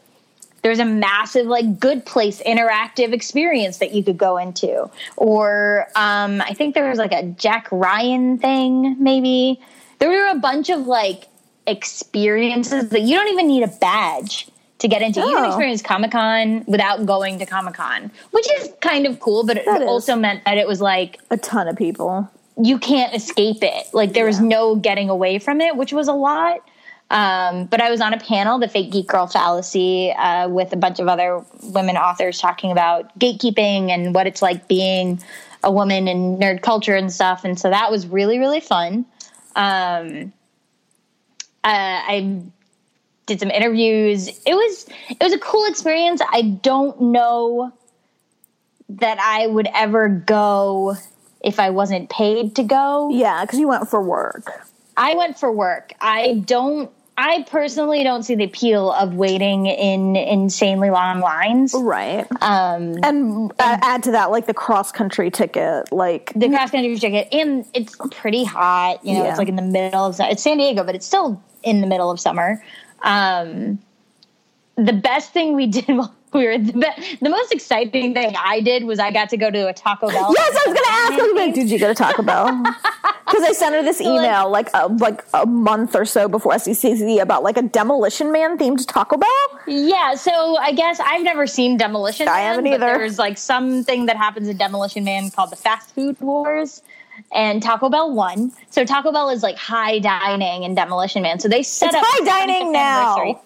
there's 0.62 0.80
a 0.80 0.86
massive 0.86 1.48
like 1.48 1.80
good 1.80 2.06
place 2.06 2.42
interactive 2.46 3.14
experience 3.14 3.78
that 3.78 3.94
you 3.94 4.04
could 4.04 4.18
go 4.18 4.38
into 4.38 4.90
or 5.16 5.88
um, 5.96 6.42
i 6.42 6.54
think 6.54 6.76
there 6.76 6.90
was 6.90 7.00
like 7.00 7.14
a 7.14 7.24
jack 7.24 7.68
ryan 7.72 8.38
thing 8.38 8.96
maybe 9.00 9.60
there 10.00 10.10
were 10.10 10.28
a 10.28 10.40
bunch 10.40 10.70
of 10.70 10.88
like 10.88 11.28
experiences 11.68 12.90
that 12.90 13.02
you 13.02 13.16
don't 13.16 13.30
even 13.30 13.48
need 13.48 13.64
a 13.64 13.68
badge 13.68 14.49
to 14.80 14.88
get 14.88 15.02
into 15.02 15.20
you 15.20 15.28
can 15.36 15.44
Oh. 15.46 15.48
experience 15.48 15.82
comic-con 15.82 16.64
without 16.68 17.06
going 17.06 17.38
to 17.40 17.46
comic-con 17.46 18.12
which 18.32 18.48
is 18.60 18.70
kind 18.82 19.06
of 19.06 19.20
cool 19.20 19.46
but 19.46 19.58
it 19.58 19.66
That 19.66 19.82
is. 19.82 19.88
also 19.88 20.16
meant 20.16 20.44
that 20.46 20.58
it 20.58 20.68
was 20.68 20.82
like 20.82 21.20
a 21.30 21.38
ton 21.38 21.68
of 21.68 21.76
people. 21.76 22.28
you 22.62 22.78
can't 22.80 23.14
escape 23.16 23.60
it. 23.62 23.86
Like 23.94 24.12
there 24.14 24.26
was 24.26 24.40
no 24.42 24.76
getting 24.76 25.10
away 25.10 25.40
from 25.40 25.62
it, 25.62 25.78
which 25.78 25.94
was 25.94 26.08
a 26.10 26.14
lot. 26.14 26.60
Um, 27.10 27.66
but 27.66 27.82
I 27.82 27.90
was 27.90 28.02
on 28.02 28.14
a 28.14 28.20
panel, 28.20 28.60
the 28.60 28.68
fake 28.68 28.92
geek 28.92 29.08
girl 29.08 29.28
fallacy, 29.28 30.12
uh, 30.12 30.50
with 30.50 30.74
a 30.74 30.76
bunch 30.76 31.00
of 31.00 31.08
other 31.08 31.42
women 31.64 31.96
authors 31.96 32.38
talking 32.38 32.70
about 32.72 33.18
gatekeeping 33.18 33.90
and 33.90 34.14
what 34.14 34.28
it's 34.28 34.42
like 34.42 34.68
being 34.68 35.22
a 35.64 35.72
woman 35.72 36.08
in 36.10 36.38
nerd 36.38 36.62
culture 36.62 36.96
and 36.96 37.12
stuff. 37.12 37.46
And 37.46 37.58
so 37.58 37.70
that 37.70 37.90
was 37.92 38.06
really, 38.08 38.38
really 38.40 38.60
fun. 38.60 39.06
Um, 39.56 40.34
uh, 41.64 42.00
I 42.14 42.42
did 43.30 43.40
some 43.40 43.52
interviews. 43.52 44.28
It 44.46 44.54
was 44.54 44.86
it 45.10 45.24
was 45.24 45.32
a 45.34 45.40
cool 45.40 45.66
experience. 45.66 46.22
I 46.30 46.42
don't 46.42 47.00
know 47.02 47.72
that 48.90 49.20
I 49.20 49.48
would 49.48 49.70
ever 49.74 50.10
go 50.10 50.96
if 51.42 51.60
I 51.60 51.70
wasn't 51.70 52.10
paid 52.10 52.56
to 52.56 52.64
go. 52.64 53.10
Yeah, 53.12 53.46
because 53.46 53.60
you 53.60 53.68
went 53.70 53.88
for 53.90 54.02
work. 54.02 54.52
I 54.98 55.16
went 55.16 55.40
for 55.40 55.52
work. 55.52 55.94
I 56.02 56.42
don't. 56.46 56.92
I 57.22 57.44
personally 57.52 58.02
don't 58.06 58.24
see 58.24 58.36
the 58.36 58.46
appeal 58.46 58.94
of 58.94 59.14
waiting 59.14 59.66
in 59.66 60.16
insanely 60.16 60.90
long 60.90 61.20
lines. 61.20 61.74
Right. 61.78 62.26
Um, 62.42 62.96
And 63.04 63.52
uh, 63.60 63.78
add 63.82 64.04
to 64.04 64.12
that 64.12 64.32
like 64.32 64.46
the 64.48 64.54
cross 64.54 64.94
country 64.94 65.30
ticket, 65.30 65.92
like 65.92 66.32
the 66.34 66.48
cross 66.48 66.72
country 66.72 66.98
ticket, 66.98 67.28
and 67.34 67.66
it's 67.74 67.98
pretty 68.12 68.46
hot. 68.46 69.04
You 69.06 69.16
know, 69.16 69.24
Yeah. 69.26 69.30
it's 69.32 69.38
like 69.38 69.50
in 69.50 69.58
the 69.58 69.62
middle 69.62 70.06
of 70.06 70.16
it's 70.18 70.42
San 70.44 70.58
Diego, 70.60 70.86
but 70.86 70.96
it's 70.96 71.06
still 71.06 71.44
in 71.62 71.82
the 71.82 71.88
middle 71.88 72.10
of 72.10 72.22
summer. 72.22 72.64
Um, 73.02 73.80
the 74.76 74.94
best 74.94 75.34
thing 75.34 75.56
we 75.56 75.68
did 75.78 75.88
while 75.88 76.14
we 76.32 76.46
were 76.46 76.58
the, 76.60 76.74
be- 76.74 77.18
the 77.22 77.30
most 77.30 77.52
exciting 77.52 78.14
thing 78.14 78.36
I 78.38 78.62
did 78.62 78.84
was 78.84 79.00
I 79.00 79.12
got 79.12 79.30
to 79.30 79.38
go 79.38 79.50
to 79.50 79.68
a 79.68 79.74
Taco 79.74 80.10
Bell. 80.10 80.32
Yes, 80.38 80.56
I 80.66 80.70
was 80.70 80.80
gonna 80.80 80.96
ask. 80.98 81.14
I 81.14 81.22
was 81.24 81.34
like, 81.36 81.54
did 81.56 81.70
you 81.72 81.80
go 81.80 81.88
to 81.88 81.96
Taco 81.96 82.24
Bell? 82.24 82.64
Because 83.30 83.44
I 83.44 83.52
sent 83.52 83.76
her 83.76 83.84
this 83.84 84.02
email 84.02 84.50
like 84.50 84.70
a, 84.74 84.88
like 84.88 85.24
a 85.36 85.46
month 85.46 85.96
or 85.96 86.04
so 86.04 86.28
before 86.28 86.52
SDCC 86.54 87.22
about 87.22 87.44
like 87.44 87.58
a 87.58 87.62
Demolition 87.62 88.32
Man 88.32 88.58
themed 88.58 88.88
Taco 88.88 89.18
Bell. 89.18 89.60
Yeah, 89.68 90.16
so 90.16 90.58
I 90.58 90.72
guess 90.72 91.00
I've 91.00 91.22
never 91.22 91.46
seen 91.46 91.78
Demolition 91.78 92.28
I 92.28 92.32
Man. 92.38 92.44
haven't 92.48 92.64
but 92.64 92.74
either. 92.74 92.98
There's 92.98 93.20
like 93.20 93.38
something 93.38 94.08
that 94.08 94.18
happens 94.18 94.48
in 94.48 94.58
Demolition 94.58 95.04
Man 95.04 95.30
called 95.30 95.52
the 95.52 95.56
Fast 95.58 95.94
Food 95.94 96.20
Wars, 96.20 96.82
and 97.32 97.62
Taco 97.62 97.90
Bell 97.90 98.12
won. 98.14 98.52
So 98.70 98.86
Taco 98.86 99.12
Bell 99.12 99.30
is 99.30 99.44
like 99.44 99.58
high 99.58 100.00
dining 100.00 100.64
in 100.64 100.76
Demolition 100.76 101.22
Man. 101.24 101.40
So 101.40 101.48
they 101.48 101.64
set 101.64 101.88
It's 101.88 101.98
up 101.98 102.04
high 102.06 102.26
dining 102.26 102.72
now. 102.72 103.42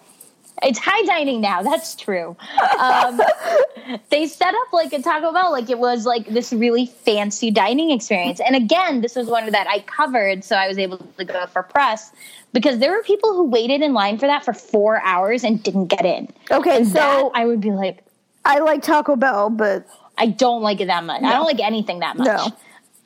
It's 0.62 0.78
high 0.78 1.02
dining 1.02 1.40
now. 1.40 1.62
That's 1.62 1.94
true. 1.96 2.36
Um, 2.78 3.20
they 4.10 4.26
set 4.26 4.54
up 4.54 4.72
like 4.72 4.92
a 4.92 5.02
Taco 5.02 5.32
Bell, 5.32 5.50
like 5.50 5.68
it 5.68 5.78
was 5.78 6.06
like 6.06 6.26
this 6.28 6.52
really 6.52 6.86
fancy 6.86 7.50
dining 7.50 7.90
experience. 7.90 8.40
And 8.40 8.54
again, 8.54 9.00
this 9.00 9.16
was 9.16 9.26
one 9.26 9.50
that 9.50 9.66
I 9.68 9.80
covered, 9.80 10.44
so 10.44 10.56
I 10.56 10.68
was 10.68 10.78
able 10.78 10.98
to 10.98 11.24
go 11.24 11.46
for 11.46 11.64
press 11.64 12.12
because 12.52 12.78
there 12.78 12.92
were 12.92 13.02
people 13.02 13.34
who 13.34 13.44
waited 13.44 13.82
in 13.82 13.94
line 13.94 14.16
for 14.16 14.26
that 14.26 14.44
for 14.44 14.54
four 14.54 15.02
hours 15.02 15.42
and 15.42 15.62
didn't 15.62 15.86
get 15.86 16.06
in. 16.06 16.32
Okay, 16.50 16.78
And 16.78 16.88
so 16.88 17.32
I 17.34 17.44
would 17.44 17.60
be 17.60 17.72
like, 17.72 18.04
I 18.44 18.60
like 18.60 18.82
Taco 18.82 19.16
Bell, 19.16 19.50
but 19.50 19.86
I 20.16 20.26
don't 20.26 20.62
like 20.62 20.80
it 20.80 20.86
that 20.86 21.04
much. 21.04 21.22
I 21.22 21.32
don't 21.32 21.46
like 21.46 21.60
anything 21.60 21.98
that 21.98 22.16
much. 22.16 22.26
no, 22.26 22.48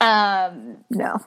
Um, 0.01 0.77
no. 0.89 1.19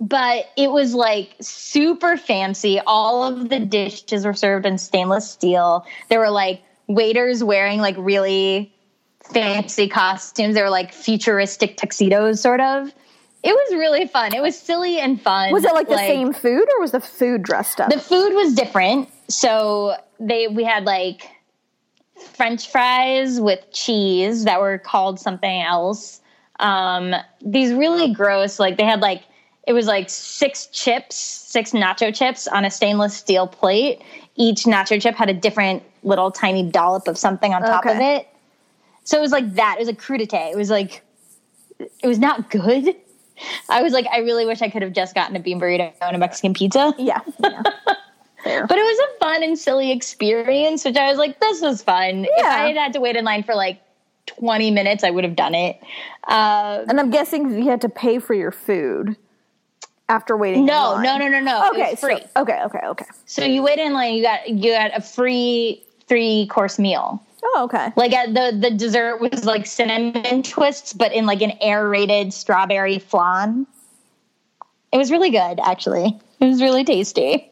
but 0.00 0.46
it 0.56 0.70
was 0.70 0.94
like 0.94 1.36
super 1.40 2.16
fancy. 2.16 2.80
All 2.86 3.24
of 3.24 3.48
the 3.48 3.60
dishes 3.60 4.24
were 4.24 4.34
served 4.34 4.66
in 4.66 4.78
stainless 4.78 5.30
steel. 5.30 5.84
There 6.08 6.18
were 6.18 6.30
like 6.30 6.62
waiters 6.88 7.44
wearing 7.44 7.80
like 7.80 7.94
really 7.98 8.72
fancy 9.32 9.88
costumes. 9.88 10.54
They 10.54 10.62
were 10.62 10.70
like 10.70 10.92
futuristic 10.92 11.76
tuxedos, 11.76 12.40
sort 12.40 12.60
of. 12.60 12.92
It 13.42 13.52
was 13.52 13.74
really 13.74 14.06
fun. 14.06 14.34
It 14.34 14.42
was 14.42 14.58
silly 14.58 14.98
and 14.98 15.20
fun. 15.20 15.52
Was 15.52 15.64
it 15.64 15.72
like 15.72 15.88
the 15.88 15.96
same 15.96 16.32
food, 16.34 16.64
or 16.74 16.80
was 16.80 16.90
the 16.90 17.00
food 17.00 17.42
dressed 17.42 17.80
up? 17.80 17.90
The 17.90 17.98
food 17.98 18.34
was 18.34 18.54
different. 18.54 19.08
So 19.28 19.96
they 20.18 20.48
we 20.48 20.64
had 20.64 20.84
like 20.84 21.30
French 22.34 22.70
fries 22.70 23.40
with 23.40 23.60
cheese 23.72 24.44
that 24.44 24.60
were 24.60 24.76
called 24.78 25.20
something 25.20 25.62
else. 25.62 26.19
Um, 26.60 27.14
these 27.44 27.72
really 27.72 28.12
gross, 28.12 28.58
like 28.58 28.76
they 28.76 28.84
had 28.84 29.00
like 29.00 29.22
it 29.66 29.72
was 29.72 29.86
like 29.86 30.08
six 30.08 30.66
chips, 30.66 31.16
six 31.16 31.72
nacho 31.72 32.14
chips 32.14 32.46
on 32.48 32.64
a 32.64 32.70
stainless 32.70 33.16
steel 33.16 33.46
plate. 33.46 34.00
Each 34.36 34.64
nacho 34.64 35.00
chip 35.00 35.14
had 35.16 35.28
a 35.28 35.34
different 35.34 35.82
little 36.02 36.30
tiny 36.30 36.62
dollop 36.62 37.08
of 37.08 37.18
something 37.18 37.52
on 37.52 37.62
top 37.62 37.84
of 37.86 37.96
it. 37.98 38.28
So 39.04 39.18
it 39.18 39.20
was 39.20 39.32
like 39.32 39.54
that. 39.54 39.76
It 39.78 39.80
was 39.80 39.88
a 39.88 39.92
crudité. 39.94 40.52
It 40.52 40.56
was 40.56 40.70
like 40.70 41.02
it 41.78 42.06
was 42.06 42.18
not 42.18 42.50
good. 42.50 42.94
I 43.68 43.82
was 43.82 43.92
like, 43.92 44.06
I 44.12 44.18
really 44.18 44.44
wish 44.44 44.60
I 44.60 44.68
could 44.68 44.82
have 44.82 44.92
just 44.92 45.14
gotten 45.14 45.34
a 45.34 45.40
bean 45.40 45.58
burrito 45.58 45.92
and 46.02 46.14
a 46.14 46.18
Mexican 46.18 46.52
pizza. 46.54 46.94
Yeah. 46.98 47.20
yeah. 47.42 47.62
But 48.42 48.78
it 48.78 48.82
was 48.82 48.98
a 48.98 49.18
fun 49.18 49.42
and 49.42 49.58
silly 49.58 49.90
experience, 49.92 50.82
which 50.86 50.96
I 50.96 51.10
was 51.10 51.18
like, 51.18 51.38
this 51.40 51.60
was 51.60 51.82
fun. 51.82 52.24
If 52.24 52.30
Yeah. 52.38 52.48
I 52.48 52.68
had 52.68 52.76
had 52.76 52.92
to 52.94 53.00
wait 53.00 53.16
in 53.16 53.24
line 53.26 53.42
for 53.42 53.54
like 53.54 53.82
20 54.26 54.70
minutes, 54.70 55.04
I 55.04 55.10
would 55.10 55.24
have 55.24 55.36
done 55.36 55.54
it. 55.54 55.80
Uh, 56.28 56.84
and 56.88 57.00
I'm 57.00 57.10
guessing 57.10 57.50
you 57.58 57.68
had 57.68 57.80
to 57.82 57.88
pay 57.88 58.18
for 58.18 58.34
your 58.34 58.52
food 58.52 59.16
after 60.08 60.36
waiting. 60.36 60.60
in 60.60 60.66
no, 60.66 61.00
no, 61.00 61.18
no, 61.18 61.28
no, 61.28 61.40
no. 61.40 61.70
Okay, 61.70 61.96
free. 61.96 62.18
So, 62.18 62.42
okay, 62.42 62.60
okay, 62.64 62.80
okay. 62.84 63.06
So 63.26 63.44
you 63.44 63.62
wait 63.62 63.78
in 63.78 63.92
line, 63.92 64.14
you 64.14 64.22
got 64.22 64.48
you 64.48 64.72
got 64.72 64.96
a 64.96 65.00
free 65.00 65.82
three 66.06 66.46
course 66.46 66.78
meal. 66.78 67.22
Oh, 67.42 67.64
okay. 67.64 67.92
Like 67.96 68.12
uh, 68.12 68.26
the 68.26 68.56
the 68.60 68.70
dessert 68.70 69.20
was 69.20 69.44
like 69.44 69.66
cinnamon 69.66 70.42
twists, 70.42 70.92
but 70.92 71.12
in 71.12 71.26
like 71.26 71.42
an 71.42 71.52
aerated 71.60 72.32
strawberry 72.32 72.98
flan. 72.98 73.66
It 74.92 74.98
was 74.98 75.10
really 75.10 75.30
good, 75.30 75.60
actually. 75.62 76.18
It 76.40 76.46
was 76.46 76.60
really 76.60 76.84
tasty. 76.84 77.48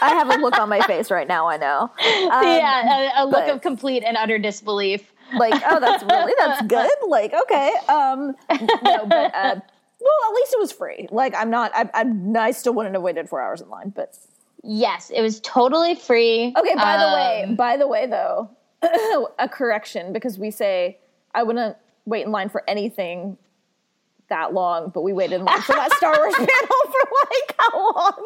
I 0.00 0.10
have 0.10 0.30
a 0.30 0.36
look 0.40 0.56
on 0.58 0.68
my 0.68 0.80
face 0.86 1.10
right 1.10 1.26
now. 1.26 1.48
I 1.48 1.56
know. 1.56 1.90
Um, 2.30 2.44
yeah, 2.44 3.20
a, 3.20 3.24
a 3.24 3.24
look 3.24 3.46
but- 3.46 3.50
of 3.50 3.60
complete 3.62 4.04
and 4.04 4.16
utter 4.16 4.38
disbelief. 4.38 5.12
Like 5.36 5.54
oh 5.66 5.80
that's 5.80 6.02
really 6.04 6.32
that's 6.38 6.62
good 6.66 6.90
like 7.08 7.32
okay 7.42 7.72
um 7.88 8.34
no 8.82 9.06
but 9.06 9.34
uh 9.34 9.54
well 10.00 10.30
at 10.30 10.34
least 10.34 10.52
it 10.52 10.58
was 10.58 10.72
free 10.72 11.08
like 11.10 11.34
i'm 11.36 11.50
not 11.50 11.70
i, 11.74 11.88
I, 11.94 12.04
I 12.38 12.50
still 12.52 12.72
wouldn't 12.74 12.94
have 12.94 13.02
waited 13.02 13.28
four 13.28 13.40
hours 13.42 13.60
in 13.60 13.68
line 13.68 13.90
but 13.90 14.16
Yes, 14.64 15.10
it 15.14 15.22
was 15.22 15.38
totally 15.40 15.94
free. 15.94 16.52
okay 16.58 16.74
by 16.74 16.96
the 16.98 17.14
way 17.14 17.44
Um, 17.48 17.54
by 17.54 17.76
the 17.76 17.86
way 17.86 18.06
though 18.06 18.50
a 19.38 19.48
correction 19.48 20.12
because 20.12 20.38
we 20.38 20.50
say 20.50 20.98
i 21.34 21.42
wouldn't 21.42 21.76
wait 22.06 22.26
in 22.26 22.32
line 22.32 22.48
for 22.48 22.64
anything 22.68 23.38
that 24.28 24.52
long 24.52 24.90
but 24.90 25.02
we 25.02 25.12
waited 25.12 25.36
in 25.36 25.44
line 25.44 25.62
for 25.62 25.74
that 25.74 25.92
star 25.94 26.16
wars 26.18 26.34
panel 26.36 26.48
for 26.48 27.10
like 27.30 27.54
how 27.58 27.92
long 27.94 28.24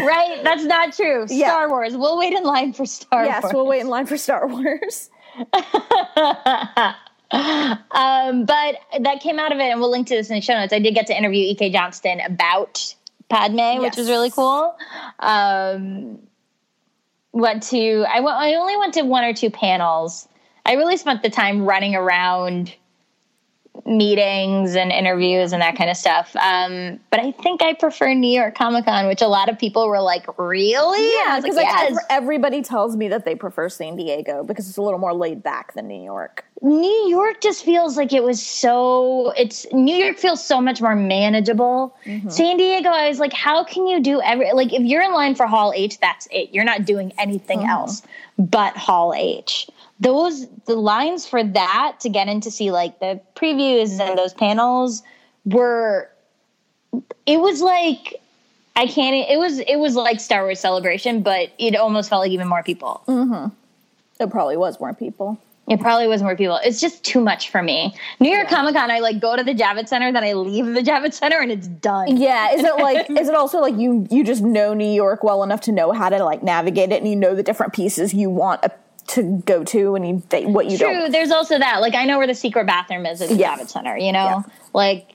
right? 0.00 0.42
That's 0.42 0.64
not 0.64 0.92
true. 0.94 1.26
Yeah. 1.28 1.46
Star 1.50 1.68
Wars. 1.68 1.96
We'll 1.96 2.18
wait 2.18 2.32
in 2.32 2.42
line 2.42 2.72
for 2.72 2.84
Star 2.86 3.24
yes 3.24 3.44
Wars. 3.44 3.54
we'll 3.54 3.66
wait 3.68 3.80
in 3.82 3.86
line 3.88 4.04
for 4.06 4.16
star 4.16 4.48
wars 4.48 5.10
um, 7.32 8.44
but 8.44 8.76
that 9.00 9.20
came 9.20 9.38
out 9.38 9.52
of 9.52 9.58
it, 9.58 9.64
and 9.64 9.80
we'll 9.80 9.90
link 9.90 10.06
to 10.08 10.14
this 10.14 10.30
in 10.30 10.36
the 10.36 10.40
show 10.40 10.54
notes. 10.54 10.72
I 10.72 10.78
did 10.78 10.94
get 10.94 11.06
to 11.08 11.16
interview 11.16 11.44
E.K. 11.44 11.70
Johnston 11.70 12.20
about 12.20 12.94
Padme, 13.28 13.80
which 13.80 13.96
was 13.96 14.08
really 14.08 14.30
cool. 14.30 14.76
Um, 15.18 16.18
went 17.32 17.62
to 17.64 18.04
I 18.08 18.20
went, 18.20 18.36
I 18.36 18.54
only 18.54 18.76
went 18.76 18.94
to 18.94 19.02
one 19.02 19.24
or 19.24 19.32
two 19.32 19.50
panels. 19.50 20.28
I 20.66 20.74
really 20.74 20.96
spent 20.96 21.22
the 21.22 21.30
time 21.30 21.64
running 21.64 21.94
around 21.94 22.74
meetings 23.86 24.76
and 24.76 24.92
interviews 24.92 25.52
and 25.52 25.62
that 25.62 25.76
kind 25.76 25.90
of 25.90 25.96
stuff. 25.96 26.34
Um, 26.36 27.00
but 27.10 27.20
I 27.20 27.32
think 27.32 27.62
I 27.62 27.74
prefer 27.74 28.14
New 28.14 28.30
York 28.30 28.54
Comic 28.56 28.84
Con, 28.84 29.06
which 29.06 29.22
a 29.22 29.28
lot 29.28 29.48
of 29.48 29.58
people 29.58 29.88
were 29.88 30.00
like, 30.00 30.26
"Really?" 30.38 31.12
Yeah 31.16 31.40
because 31.40 31.56
like, 31.56 31.66
"Yes." 31.66 31.92
ev- 31.92 31.98
everybody 32.10 32.62
tells 32.62 32.96
me 32.96 33.08
that 33.08 33.24
they 33.24 33.34
prefer 33.34 33.68
san 33.68 33.96
diego 33.96 34.44
because 34.44 34.68
it's 34.68 34.76
a 34.76 34.82
little 34.82 34.98
more 34.98 35.14
laid 35.14 35.42
back 35.42 35.74
than 35.74 35.88
new 35.88 36.02
york 36.02 36.44
New 36.62 37.08
York 37.08 37.40
just 37.40 37.64
feels 37.64 37.96
like 37.96 38.12
it 38.12 38.22
was 38.22 38.44
so 38.44 39.30
it's 39.30 39.66
New 39.72 39.94
York 39.94 40.18
feels 40.18 40.44
so 40.44 40.60
much 40.60 40.82
more 40.82 40.94
manageable. 40.94 41.96
San 42.28 42.58
Diego, 42.58 42.90
I 42.90 43.08
was 43.08 43.18
like, 43.18 43.32
how 43.32 43.64
can 43.64 43.86
you 43.86 43.98
do 43.98 44.20
every 44.20 44.52
like 44.52 44.70
if 44.72 44.82
you're 44.82 45.00
in 45.00 45.12
line 45.12 45.34
for 45.34 45.46
Hall 45.46 45.72
H, 45.74 45.98
that's 46.00 46.28
it. 46.30 46.50
You're 46.52 46.64
not 46.64 46.84
doing 46.84 47.14
anything 47.18 47.64
else 47.64 48.02
but 48.40 48.76
Hall 48.76 49.12
H. 49.14 49.68
Those 50.00 50.46
the 50.64 50.76
lines 50.76 51.26
for 51.26 51.44
that 51.44 51.96
to 52.00 52.08
get 52.08 52.28
in 52.28 52.40
to 52.42 52.50
see 52.50 52.70
like 52.70 53.00
the 53.00 53.20
previews 53.36 54.00
and 54.00 54.18
those 54.18 54.32
panels 54.32 55.02
were 55.44 56.08
it 57.26 57.38
was 57.40 57.60
like 57.60 58.20
I 58.76 58.86
can't 58.86 59.28
it 59.28 59.38
was 59.38 59.58
it 59.58 59.76
was 59.76 59.94
like 59.96 60.20
Star 60.20 60.42
Wars 60.42 60.60
celebration, 60.60 61.22
but 61.22 61.50
it 61.58 61.76
almost 61.76 62.08
felt 62.08 62.20
like 62.20 62.30
even 62.30 62.48
more 62.48 62.62
people. 62.62 63.02
Mm-hmm. 63.06 63.52
it 64.22 64.30
probably 64.30 64.56
was 64.56 64.80
more 64.80 64.94
people 64.94 65.38
It 65.68 65.80
probably 65.80 66.06
was 66.08 66.22
more 66.22 66.34
people. 66.34 66.58
It's 66.64 66.80
just 66.80 67.04
too 67.04 67.20
much 67.20 67.50
for 67.50 67.62
me. 67.62 67.94
New 68.18 68.30
York 68.30 68.48
Comic 68.48 68.74
Con, 68.74 68.90
I 68.90 68.98
like 68.98 69.20
go 69.20 69.36
to 69.36 69.44
the 69.44 69.54
Javits 69.54 69.88
Center, 69.88 70.10
then 70.10 70.24
I 70.24 70.32
leave 70.32 70.66
the 70.66 70.80
Javits 70.90 71.14
Center, 71.14 71.38
and 71.38 71.52
it's 71.52 71.68
done. 71.68 72.16
Yeah, 72.16 72.52
is 72.52 72.64
it 72.64 72.76
like 72.78 73.10
is 73.10 73.28
it 73.28 73.34
also 73.34 73.60
like 73.60 73.76
you 73.76 74.06
you 74.10 74.24
just 74.24 74.42
know 74.42 74.72
New 74.72 74.90
York 74.90 75.22
well 75.22 75.42
enough 75.42 75.60
to 75.62 75.72
know 75.72 75.92
how 75.92 76.08
to 76.08 76.24
like 76.24 76.42
navigate 76.42 76.90
it 76.90 77.02
and 77.02 77.08
you 77.08 77.16
know 77.16 77.34
the 77.34 77.42
different 77.42 77.72
pieces 77.72 78.14
you 78.14 78.30
want 78.30 78.64
a, 78.64 78.72
to 79.10 79.42
go 79.46 79.64
to 79.64 79.94
and 79.94 80.06
you 80.06 80.22
what 80.48 80.66
you 80.70 80.78
True. 80.78 80.88
don't. 80.88 81.12
There's 81.12 81.30
also 81.30 81.58
that. 81.58 81.80
Like 81.80 81.94
I 81.94 82.04
know 82.04 82.18
where 82.18 82.26
the 82.26 82.34
secret 82.34 82.66
bathroom 82.66 83.06
is 83.06 83.20
at 83.22 83.28
the 83.28 83.36
Yeah. 83.36 83.56
Javits 83.56 83.70
Center. 83.70 83.96
You 83.96 84.12
know, 84.12 84.24
Yeah. 84.24 84.42
like. 84.72 85.08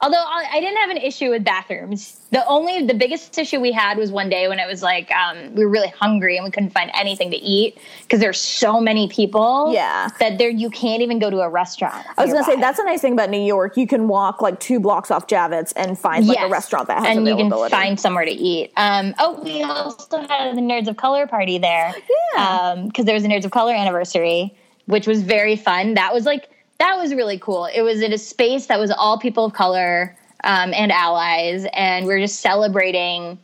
Although 0.00 0.16
I 0.16 0.46
I 0.52 0.60
didn't 0.60 0.76
have 0.78 0.90
an 0.90 0.98
issue 0.98 1.30
with 1.30 1.44
bathrooms, 1.44 2.20
the 2.30 2.46
only 2.46 2.86
the 2.86 2.94
biggest 2.94 3.38
issue 3.38 3.60
we 3.60 3.72
had 3.72 3.96
was 3.96 4.10
one 4.10 4.28
day 4.28 4.48
when 4.48 4.58
it 4.58 4.66
was 4.66 4.82
like 4.82 5.10
um, 5.12 5.54
we 5.54 5.64
were 5.64 5.70
really 5.70 5.88
hungry 5.88 6.36
and 6.36 6.44
we 6.44 6.50
couldn't 6.50 6.70
find 6.70 6.90
anything 6.94 7.30
to 7.30 7.36
eat 7.36 7.78
because 8.02 8.20
there's 8.20 8.40
so 8.40 8.80
many 8.80 9.08
people. 9.08 9.72
Yeah. 9.72 10.08
that 10.20 10.38
there 10.38 10.50
you 10.50 10.70
can't 10.70 11.02
even 11.02 11.18
go 11.18 11.30
to 11.30 11.40
a 11.40 11.48
restaurant. 11.48 12.06
I 12.18 12.24
was 12.24 12.32
gonna 12.32 12.44
say 12.44 12.56
that's 12.60 12.78
a 12.78 12.84
nice 12.84 13.00
thing 13.00 13.12
about 13.12 13.30
New 13.30 13.42
York. 13.42 13.76
You 13.76 13.86
can 13.86 14.08
walk 14.08 14.42
like 14.42 14.60
two 14.60 14.80
blocks 14.80 15.10
off 15.10 15.26
Javits 15.26 15.72
and 15.76 15.98
find 15.98 16.26
like 16.26 16.38
a 16.40 16.48
restaurant 16.48 16.88
that 16.88 17.04
has 17.04 17.16
and 17.16 17.26
you 17.26 17.36
can 17.36 17.50
find 17.70 17.98
somewhere 17.98 18.24
to 18.24 18.32
eat. 18.32 18.72
Um, 18.76 19.14
oh, 19.18 19.40
we 19.42 19.62
also 19.62 20.18
had 20.18 20.56
the 20.56 20.60
Nerds 20.60 20.88
of 20.88 20.96
Color 20.96 21.26
party 21.26 21.58
there. 21.58 21.94
Yeah. 22.36 22.84
because 22.86 23.04
there 23.04 23.14
was 23.14 23.24
a 23.24 23.28
Nerds 23.28 23.44
of 23.44 23.50
Color 23.50 23.74
anniversary, 23.74 24.54
which 24.86 25.06
was 25.06 25.22
very 25.22 25.56
fun. 25.56 25.94
That 25.94 26.12
was 26.12 26.24
like 26.26 26.48
that 26.84 26.98
was 26.98 27.14
really 27.14 27.38
cool. 27.38 27.64
It 27.64 27.80
was 27.80 28.02
in 28.02 28.12
a 28.12 28.18
space 28.18 28.66
that 28.66 28.78
was 28.78 28.90
all 28.90 29.18
people 29.18 29.46
of 29.46 29.54
color 29.54 30.14
um, 30.44 30.74
and 30.74 30.92
allies, 30.92 31.66
and 31.72 32.06
we 32.06 32.12
are 32.12 32.20
just 32.20 32.40
celebrating 32.40 33.38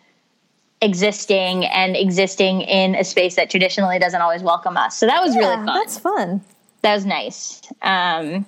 existing 0.82 1.64
and 1.64 1.96
existing 1.96 2.60
in 2.60 2.94
a 2.94 3.02
space 3.02 3.36
that 3.36 3.48
traditionally 3.48 3.98
doesn't 3.98 4.20
always 4.20 4.42
welcome 4.42 4.76
us. 4.76 4.98
So 4.98 5.06
that 5.06 5.22
was 5.22 5.34
really 5.36 5.54
yeah, 5.54 5.64
fun 5.64 5.74
that's 5.74 5.98
fun. 5.98 6.40
that 6.82 6.94
was 6.94 7.06
nice. 7.06 7.62
Um, 7.80 8.44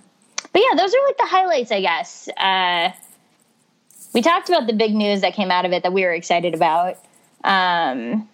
but 0.53 0.61
yeah, 0.61 0.77
those 0.77 0.95
are 0.95 1.07
like 1.07 1.17
the 1.17 1.27
highlights, 1.27 1.73
I 1.73 1.81
guess. 1.81 2.29
Uh, 2.37 2.91
we 4.13 4.21
talked 4.21 4.51
about 4.51 4.67
the 4.67 4.75
big 4.75 4.95
news 4.95 5.23
that 5.23 5.33
came 5.33 5.51
out 5.51 5.65
of 5.65 5.73
it 5.73 5.85
that 5.85 5.95
we 5.95 6.03
were 6.03 6.13
excited 6.13 6.55
about. 6.55 6.99
Um, 7.45 8.29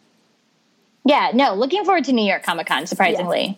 yeah, 1.04 1.30
no, 1.34 1.54
looking 1.54 1.84
forward 1.84 2.04
to 2.04 2.12
New 2.12 2.24
York 2.24 2.42
Comic 2.42 2.66
Con. 2.66 2.84
Surprisingly, 2.88 3.56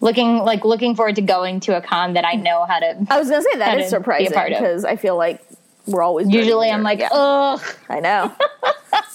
looking 0.00 0.38
like 0.38 0.64
looking 0.64 0.94
forward 0.94 1.16
to 1.16 1.22
going 1.22 1.60
to 1.60 1.76
a 1.76 1.80
con 1.82 2.14
that 2.14 2.24
I 2.24 2.34
know 2.34 2.64
how 2.66 2.78
to. 2.80 3.06
I 3.10 3.18
was 3.18 3.28
gonna 3.30 3.42
say 3.42 3.58
that 3.58 3.78
is 3.78 3.92
of 3.92 4.04
be 4.04 4.24
a 4.24 4.28
surprising 4.28 4.58
because 4.58 4.84
I 4.84 4.96
feel 4.96 5.16
like 5.16 5.42
we're 5.86 6.02
always 6.02 6.28
Usually, 6.28 6.70
I'm 6.70 6.82
like, 6.82 7.00
Yeah. 7.00 7.08
ugh. 7.12 7.60
I 7.88 8.00
know. 8.00 8.32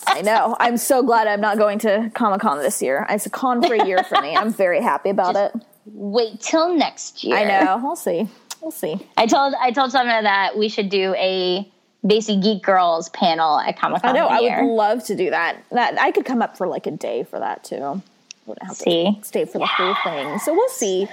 I 0.08 0.22
know. 0.22 0.56
I'm 0.60 0.78
so 0.78 1.04
glad 1.04 1.28
I'm 1.28 1.42
not 1.42 1.58
going 1.58 1.80
to 1.80 2.12
Comic 2.14 2.42
Con 2.42 2.60
this 2.60 2.82
year. 2.82 3.06
It's 3.10 3.26
a 3.26 3.30
con 3.30 3.62
free 3.64 3.84
year 3.86 4.04
for 4.04 4.22
me. 4.22 4.36
I'm 4.36 4.52
very 4.52 4.82
happy 4.82 5.10
about 5.10 5.36
it. 5.36 5.54
Wait 5.86 6.40
till 6.42 6.74
next 6.76 7.24
year. 7.24 7.36
I 7.38 7.44
know. 7.44 7.80
We'll 7.84 7.96
see. 7.96 8.28
We'll 8.62 8.72
see. 8.72 8.98
I 9.18 9.28
told 9.28 9.54
I 9.60 9.72
told 9.72 9.92
Summer 9.92 10.22
that 10.22 10.58
we 10.58 10.70
should 10.70 10.90
do 10.90 11.14
a 11.18 11.70
Desi 12.04 12.42
Geek 12.42 12.64
Girls 12.64 13.10
panel 13.10 13.60
at 13.60 13.78
Comic 13.80 14.02
Con. 14.02 14.16
I 14.16 14.20
know. 14.20 14.28
I 14.28 14.42
would 14.42 14.68
love 14.74 15.04
to 15.06 15.16
do 15.16 15.30
that. 15.30 15.64
That 15.72 16.00
I 16.00 16.12
could 16.12 16.26
come 16.26 16.42
up 16.42 16.58
for 16.58 16.68
like 16.68 16.88
a 16.88 16.92
day 16.92 17.24
for 17.24 17.40
that 17.40 17.64
too. 17.64 18.02
Have 18.62 18.76
See? 18.76 19.16
to 19.20 19.26
stay 19.26 19.46
for 19.46 19.58
the 19.60 19.66
whole 19.66 19.96
thing. 20.04 20.40
So 20.40 20.54
we'll 20.54 20.70
see. 20.70 21.08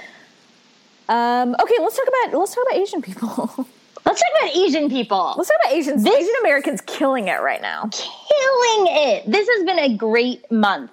Um, 1.09 1.55
okay, 1.61 1.75
let's 1.79 1.95
talk 1.97 2.07
about 2.07 2.39
let's 2.39 2.55
talk 2.55 2.63
about 2.69 2.79
Asian 2.79 3.01
people. 3.01 3.67
Let's 4.05 4.19
talk 4.19 4.29
about 4.41 4.57
Asian 4.57 4.89
people. 4.89 5.33
let's 5.37 5.47
talk 5.49 5.57
about 5.63 5.73
Asians. 5.77 6.03
This- 6.03 6.13
Asian 6.13 6.35
Americans 6.41 6.81
killing 6.81 7.29
it 7.29 7.39
right 7.41 7.61
now. 7.61 7.83
killing 7.83 8.87
it. 8.89 9.31
This 9.31 9.47
has 9.47 9.63
been 9.63 9.79
a 9.79 9.95
great 9.95 10.51
month 10.51 10.91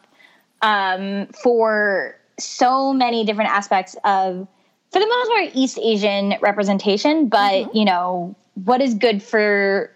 um, 0.63 1.27
for 1.43 2.17
so 2.39 2.93
many 2.93 3.25
different 3.25 3.51
aspects 3.51 3.97
of, 4.05 4.47
for 4.93 5.01
the 5.01 5.07
most 5.09 5.29
part, 5.29 5.51
East 5.55 5.77
Asian 5.83 6.35
representation. 6.41 7.29
But 7.29 7.75
you 7.75 7.85
know, 7.85 8.37
what 8.55 8.81
is 8.81 8.95
good 8.95 9.25
for 9.25 9.91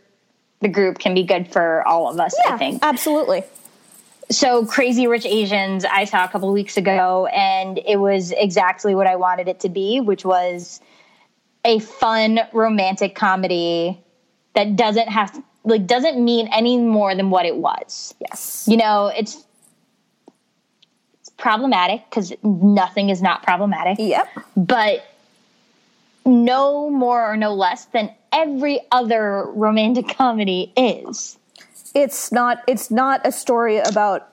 the 0.60 0.68
group 0.68 0.98
can 0.98 1.14
be 1.14 1.22
good 1.22 1.52
for 1.52 1.86
all 1.86 2.10
of 2.10 2.18
us. 2.18 2.34
I 2.48 2.58
think 2.58 2.80
absolutely. 2.82 3.44
So. 4.30 4.64
Crazy 4.66 5.06
Rich 5.06 5.26
Asians 5.26 5.84
I 5.84 6.04
saw 6.04 6.24
a 6.24 6.28
couple 6.28 6.52
weeks 6.52 6.76
ago, 6.76 7.26
and 7.26 7.78
it 7.86 7.96
was 7.96 8.32
exactly 8.32 8.94
what 8.94 9.06
I 9.06 9.16
wanted 9.16 9.48
it 9.48 9.60
to 9.60 9.68
be, 9.68 10.00
which 10.00 10.24
was 10.24 10.80
a 11.64 11.78
fun 11.78 12.40
romantic 12.52 13.14
comedy 13.14 13.98
that 14.54 14.76
doesn't 14.76 15.08
have 15.08 15.42
like 15.64 15.86
doesn't 15.86 16.22
mean 16.22 16.48
any 16.52 16.76
more 16.76 17.14
than 17.14 17.30
what 17.30 17.46
it 17.46 17.56
was 17.56 18.14
Yes. 18.20 18.66
you 18.68 18.76
know 18.76 19.06
it's 19.06 19.42
it's 21.18 21.30
problematic 21.38 22.02
because 22.08 22.32
nothing 22.42 23.08
is 23.08 23.22
not 23.22 23.42
problematic 23.42 23.96
Yep. 23.98 24.28
but 24.56 25.04
no 26.26 26.90
more 26.90 27.24
or 27.32 27.36
no 27.36 27.54
less 27.54 27.86
than 27.86 28.10
every 28.32 28.80
other 28.92 29.46
romantic 29.54 30.08
comedy 30.16 30.70
is 30.76 31.38
It's 31.94 32.32
not. 32.32 32.62
It's 32.66 32.90
not 32.90 33.26
a 33.26 33.32
story 33.32 33.78
about 33.78 34.28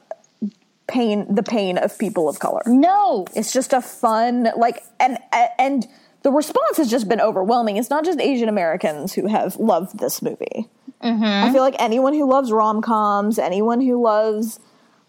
pain. 0.87 1.33
The 1.33 1.43
pain 1.43 1.77
of 1.77 1.97
people 1.97 2.27
of 2.27 2.39
color. 2.39 2.61
no 2.65 3.25
It's 3.35 3.53
just 3.53 3.73
a 3.73 3.81
fun 3.81 4.49
like 4.57 4.83
and 4.99 5.17
and 5.57 5.87
the 6.23 6.31
response 6.31 6.77
has 6.77 6.89
just 6.89 7.07
been 7.07 7.21
overwhelming. 7.21 7.77
It's 7.77 7.89
not 7.89 8.05
just 8.05 8.19
Asian 8.19 8.49
Americans 8.49 9.13
who 9.13 9.27
have 9.27 9.55
loved 9.57 9.97
this 9.97 10.21
movie. 10.21 10.69
Mm-hmm. 11.01 11.23
I 11.23 11.51
feel 11.51 11.61
like 11.61 11.75
anyone 11.79 12.13
who 12.13 12.29
loves 12.29 12.51
rom 12.51 12.81
coms, 12.81 13.39
anyone 13.39 13.81
who 13.81 14.01
loves 14.03 14.59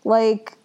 like 0.05 0.57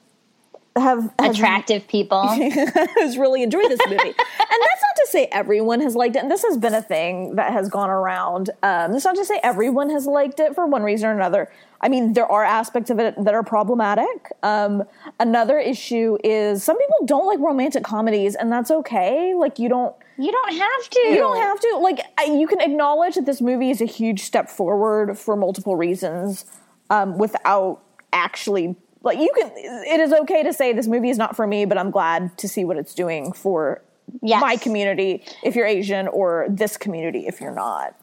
have 0.80 1.12
has, 1.20 1.36
Attractive 1.36 1.88
people. 1.88 2.28
has 2.28 3.18
really 3.18 3.44
enjoyed 3.44 3.70
this 3.70 3.80
movie. 3.86 3.98
and 3.98 4.08
that's 4.08 4.82
not 4.82 4.96
to 4.98 5.08
say 5.10 5.28
everyone 5.32 5.82
has 5.82 5.96
liked 5.96 6.16
it. 6.16 6.20
And 6.20 6.32
this 6.32 6.44
has 6.44 6.58
been 6.58 6.74
a 6.74 6.82
thing 6.82 7.36
that 7.36 7.52
has 7.52 7.70
gone 7.70 7.90
around. 7.90 8.50
Um, 8.64 8.92
that's 8.92 9.06
not 9.06 9.16
to 9.16 9.26
say 9.26 9.40
everyone 9.44 9.90
has 9.90 10.06
liked 10.06 10.40
it 10.40 10.56
for 10.56 10.66
one 10.66 10.84
reason 10.84 11.10
or 11.10 11.14
another. 11.14 11.52
I 11.82 11.90
mean, 11.90 12.14
there 12.14 12.26
are 12.26 12.44
aspects 12.44 12.90
of 12.90 13.00
it 13.00 13.16
that 13.24 13.34
are 13.34 13.44
problematic. 13.44 14.32
Um, 14.44 14.84
another 15.20 15.60
issue 15.60 16.18
is 16.24 16.64
some 16.64 16.78
people 16.78 17.06
don't 17.06 17.28
like 17.28 17.40
romantic 17.40 17.84
comedies, 17.84 18.36
and 18.36 18.52
that's 18.52 18.72
okay. 18.72 19.34
Like, 19.36 19.60
you 19.60 19.70
don't. 19.70 19.96
You 20.18 20.32
don't 20.32 20.54
have 20.54 20.90
to. 20.90 21.00
You 21.00 21.16
don't 21.18 21.38
have 21.38 21.60
to. 21.60 21.78
Like, 21.82 22.00
I, 22.18 22.24
you 22.26 22.48
can 22.48 22.60
acknowledge 22.62 23.16
that 23.16 23.26
this 23.26 23.42
movie 23.42 23.70
is 23.70 23.82
a 23.82 23.86
huge 23.86 24.22
step 24.22 24.50
forward 24.50 25.18
for 25.18 25.36
multiple 25.36 25.76
reasons 25.76 26.46
um, 26.90 27.18
without 27.18 27.82
actually. 28.12 28.76
Like, 29.04 29.20
you 29.20 29.32
can. 29.38 29.52
It 29.56 30.00
is 30.00 30.12
okay 30.12 30.42
to 30.44 30.52
say 30.54 30.74
this 30.74 30.88
movie 30.88 31.10
is 31.10 31.18
not 31.20 31.36
for 31.36 31.46
me, 31.46 31.66
but 31.66 31.78
I'm 31.78 31.92
glad 31.92 32.36
to 32.40 32.48
see 32.48 32.66
what 32.66 32.78
it's 32.78 32.96
doing 32.96 33.32
for 33.34 33.82
Yes. 34.22 34.42
my 34.42 34.56
community 34.56 35.24
if 35.44 35.56
you're 35.56 35.66
Asian 35.66 36.08
or 36.08 36.48
this 36.50 36.78
community 36.78 37.28
if 37.28 37.42
you're 37.42 37.54
not. 37.54 37.94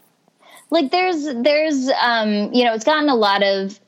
Like 0.71 0.91
there's 0.91 1.25
there's 1.43 1.89
um 2.03 2.53
you 2.53 2.65
know 2.65 2.75
it's 2.75 2.85
gotten 2.85 3.09
a 3.09 3.15
lot 3.15 3.43
of 3.43 3.79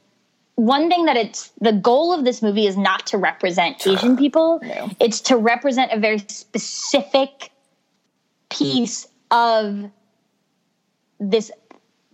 one 0.56 0.88
thing 0.88 1.04
that 1.04 1.16
it's 1.16 1.50
the 1.60 1.72
goal 1.72 2.12
of 2.12 2.24
this 2.24 2.40
movie 2.42 2.66
is 2.66 2.76
not 2.76 3.06
to 3.06 3.18
represent 3.18 3.86
asian 3.86 4.16
people 4.16 4.60
No. 4.62 4.90
it's 5.00 5.20
to 5.22 5.36
represent 5.36 5.92
a 5.92 5.98
very 5.98 6.18
specific 6.18 7.50
piece 8.50 9.06
of 9.30 9.90
this 11.20 11.50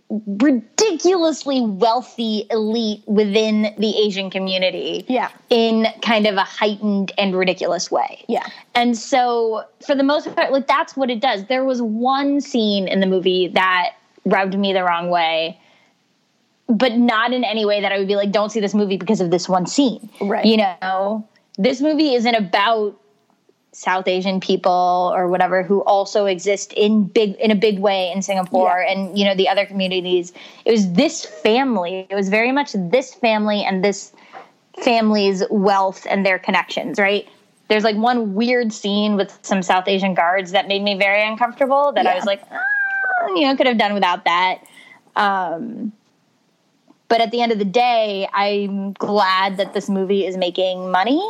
ridiculously 0.09 1.61
wealthy 1.61 2.45
elite 2.51 3.01
within 3.07 3.73
the 3.79 3.97
asian 3.97 4.29
community 4.29 5.05
Yeah. 5.07 5.29
in 5.49 5.87
kind 6.01 6.27
of 6.27 6.35
a 6.35 6.43
heightened 6.43 7.11
and 7.17 7.35
ridiculous 7.35 7.89
way 7.89 8.23
Yeah. 8.27 8.45
and 8.75 8.97
so, 8.97 9.63
for 9.85 9.95
the 9.95 10.03
most 10.03 10.33
part, 10.35 10.51
like 10.51 10.67
that's 10.67 10.95
what 10.95 11.09
it 11.09 11.19
does. 11.19 11.45
There 11.45 11.63
was 11.63 11.81
one 11.81 12.41
scene 12.41 12.87
in 12.87 12.99
the 12.99 13.05
movie 13.07 13.47
that 13.49 13.93
rubbed 14.25 14.57
me 14.57 14.73
the 14.73 14.83
wrong 14.83 15.09
way, 15.09 15.59
but 16.67 16.93
not 16.93 17.33
in 17.33 17.43
any 17.43 17.65
way 17.65 17.81
that 17.81 17.91
I 17.91 17.99
would 17.99 18.07
be 18.07 18.15
like, 18.15 18.31
don't 18.31 18.51
see 18.51 18.59
this 18.59 18.73
movie 18.73 18.97
because 18.97 19.21
of 19.21 19.31
this 19.31 19.49
one 19.49 19.65
scene. 19.65 20.09
Right. 20.21 20.45
You 20.45 20.57
know, 20.57 21.27
this 21.57 21.81
movie 21.81 22.13
isn't 22.15 22.35
about 22.35 22.99
South 23.73 24.07
Asian 24.07 24.39
people 24.39 25.11
or 25.15 25.27
whatever 25.27 25.63
who 25.63 25.83
also 25.83 26.25
exist 26.27 26.73
in 26.73 27.05
big 27.05 27.33
in 27.35 27.49
a 27.49 27.55
big 27.55 27.79
way 27.79 28.11
in 28.11 28.21
Singapore 28.21 28.83
Yeah. 28.85 28.93
and 28.93 29.17
you 29.17 29.25
know 29.25 29.33
the 29.35 29.49
other 29.49 29.65
communities. 29.65 30.31
It 30.63 30.71
was 30.71 30.91
this 30.93 31.25
family. 31.25 32.05
It 32.09 32.15
was 32.15 32.29
very 32.29 32.51
much 32.51 32.73
this 32.73 33.15
family 33.15 33.63
and 33.63 33.83
this 33.83 34.13
family's 34.83 35.43
wealth 35.49 36.05
and 36.07 36.23
their 36.23 36.37
connections, 36.37 36.99
right? 36.99 37.27
There's 37.67 37.83
like 37.83 37.95
one 37.95 38.35
weird 38.35 38.71
scene 38.71 39.15
with 39.15 39.37
some 39.41 39.63
South 39.63 39.87
Asian 39.87 40.13
guards 40.13 40.51
that 40.51 40.67
made 40.67 40.83
me 40.83 40.95
very 40.97 41.25
uncomfortable 41.27 41.91
that 41.93 42.05
I 42.05 42.13
was 42.15 42.25
like, 42.25 42.41
ah, 42.51 42.59
you 43.29 43.41
know, 43.47 43.55
could 43.55 43.67
have 43.67 43.77
done 43.77 43.93
without 43.93 44.25
that. 44.25 44.59
Um, 45.15 45.91
but 47.07 47.21
at 47.21 47.31
the 47.31 47.41
end 47.41 47.51
of 47.51 47.59
the 47.59 47.65
day, 47.65 48.27
I'm 48.33 48.93
glad 48.93 49.57
that 49.57 49.73
this 49.73 49.89
movie 49.89 50.25
is 50.25 50.35
making 50.37 50.89
money 50.89 51.21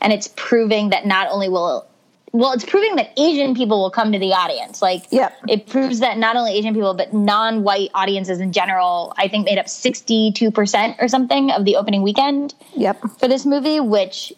and 0.00 0.12
it's 0.12 0.28
proving 0.36 0.90
that 0.90 1.06
not 1.06 1.28
only 1.30 1.48
will 1.48 1.86
well, 2.34 2.52
it's 2.52 2.64
proving 2.64 2.96
that 2.96 3.12
Asian 3.18 3.54
people 3.54 3.82
will 3.82 3.90
come 3.90 4.10
to 4.12 4.18
the 4.18 4.32
audience. 4.32 4.80
Like, 4.80 5.04
Yep. 5.10 5.36
it 5.48 5.66
proves 5.66 6.00
that 6.00 6.16
not 6.16 6.34
only 6.34 6.52
Asian 6.54 6.72
people, 6.72 6.94
but 6.94 7.12
non 7.12 7.62
white 7.62 7.90
audiences 7.94 8.40
in 8.40 8.52
general, 8.52 9.12
I 9.18 9.28
think 9.28 9.44
made 9.44 9.58
up 9.58 9.66
62% 9.66 10.96
or 10.98 11.08
something 11.08 11.50
of 11.50 11.66
the 11.66 11.76
opening 11.76 12.00
weekend 12.00 12.54
Yep. 12.74 13.02
for 13.18 13.28
this 13.28 13.44
movie, 13.44 13.80
which 13.80 14.32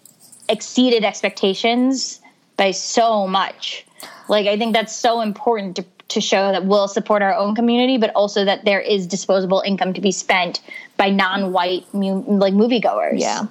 exceeded 0.49 1.05
expectations 1.05 2.21
by 2.57 2.73
so 2.73 3.29
much. 3.29 3.87
Like, 4.29 4.49
I 4.49 4.59
think 4.59 4.75
that's 4.75 4.95
so 4.95 5.21
important 5.21 5.77
to, 5.77 5.85
to 6.09 6.21
show 6.21 6.53
that 6.53 6.65
we'll 6.67 6.87
support 6.89 7.23
our 7.23 7.35
own 7.35 7.55
community, 7.55 7.97
but 7.97 8.11
also 8.15 8.45
that 8.45 8.65
there 8.65 8.81
is 8.81 9.07
disposable 9.07 9.63
income 9.65 9.95
to 9.95 10.01
be 10.01 10.13
spent 10.13 10.61
by 10.97 11.11
non-white 11.11 11.87
mu- 11.95 12.23
like 12.27 12.53
moviegoers. 12.55 13.19
Yeah. 13.21 13.47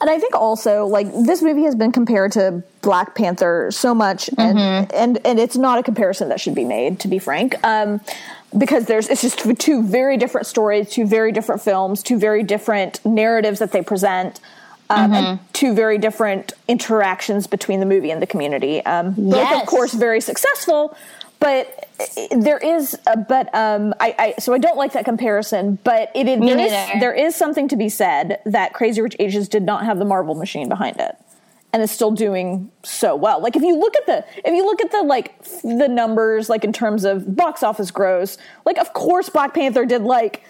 And 0.00 0.10
I 0.10 0.18
think 0.18 0.34
also 0.34 0.86
like 0.86 1.06
this 1.24 1.40
movie 1.40 1.62
has 1.64 1.74
been 1.74 1.92
compared 1.92 2.32
to 2.32 2.62
Black 2.82 3.14
Panther 3.14 3.70
so 3.70 3.94
much 3.94 4.28
and 4.36 4.58
and 4.92 5.18
and 5.24 5.38
it's 5.38 5.56
not 5.56 5.78
a 5.78 5.82
comparison 5.82 6.28
that 6.28 6.40
should 6.40 6.54
be 6.54 6.64
made 6.64 7.00
to 7.00 7.08
be 7.08 7.18
frank. 7.18 7.54
Um 7.64 8.00
because 8.56 8.84
there's 8.86 9.08
it's 9.08 9.22
just 9.22 9.38
two 9.58 9.82
very 9.82 10.16
different 10.18 10.46
stories, 10.46 10.90
two 10.90 11.06
very 11.06 11.32
different 11.32 11.62
films, 11.62 12.02
two 12.02 12.18
very 12.18 12.42
different 12.42 13.04
narratives 13.06 13.58
that 13.60 13.72
they 13.72 13.82
present. 13.82 14.40
Um, 14.90 15.14
and 15.14 15.38
two 15.54 15.74
very 15.74 15.96
different 15.96 16.52
interactions 16.68 17.46
between 17.46 17.80
the 17.80 17.86
movie 17.86 18.10
and 18.10 18.20
the 18.20 18.26
community. 18.26 18.84
Um, 18.84 19.12
both, 19.14 19.36
Yes. 19.36 19.62
of 19.62 19.66
course, 19.66 19.94
very 19.94 20.20
successful, 20.20 20.94
but 21.40 21.88
there 22.30 22.58
is. 22.58 22.98
A, 23.06 23.16
but 23.16 23.54
um, 23.54 23.94
I, 24.00 24.14
I 24.18 24.34
so 24.40 24.54
I 24.54 24.58
don't 24.58 24.76
like 24.76 24.92
that 24.92 25.04
comparison. 25.04 25.78
But 25.84 26.10
it, 26.14 26.26
it 26.26 26.40
there 26.40 26.58
is 26.58 27.00
there 27.00 27.12
is 27.12 27.36
something 27.36 27.68
to 27.68 27.76
be 27.76 27.88
said 27.88 28.40
that 28.46 28.72
Crazy 28.72 29.00
Rich 29.00 29.16
Asians 29.18 29.48
did 29.48 29.62
not 29.62 29.84
have 29.84 29.98
the 29.98 30.04
Marvel 30.04 30.34
machine 30.34 30.68
behind 30.68 30.98
it, 30.98 31.16
and 31.72 31.82
is 31.82 31.90
still 31.90 32.12
doing 32.12 32.70
so 32.82 33.14
well. 33.16 33.40
Like 33.42 33.56
if 33.56 33.62
you 33.62 33.76
look 33.76 33.96
at 33.96 34.06
the 34.06 34.24
if 34.44 34.54
you 34.54 34.64
look 34.64 34.80
at 34.80 34.90
the 34.90 35.02
like 35.02 35.42
the 35.62 35.88
numbers, 35.88 36.48
like 36.48 36.64
in 36.64 36.72
terms 36.72 37.04
of 37.04 37.36
box 37.36 37.62
office 37.62 37.90
gross, 37.90 38.38
like 38.64 38.78
of 38.78 38.92
course 38.92 39.28
Black 39.28 39.54
Panther 39.54 39.84
did 39.84 40.02
like 40.02 40.44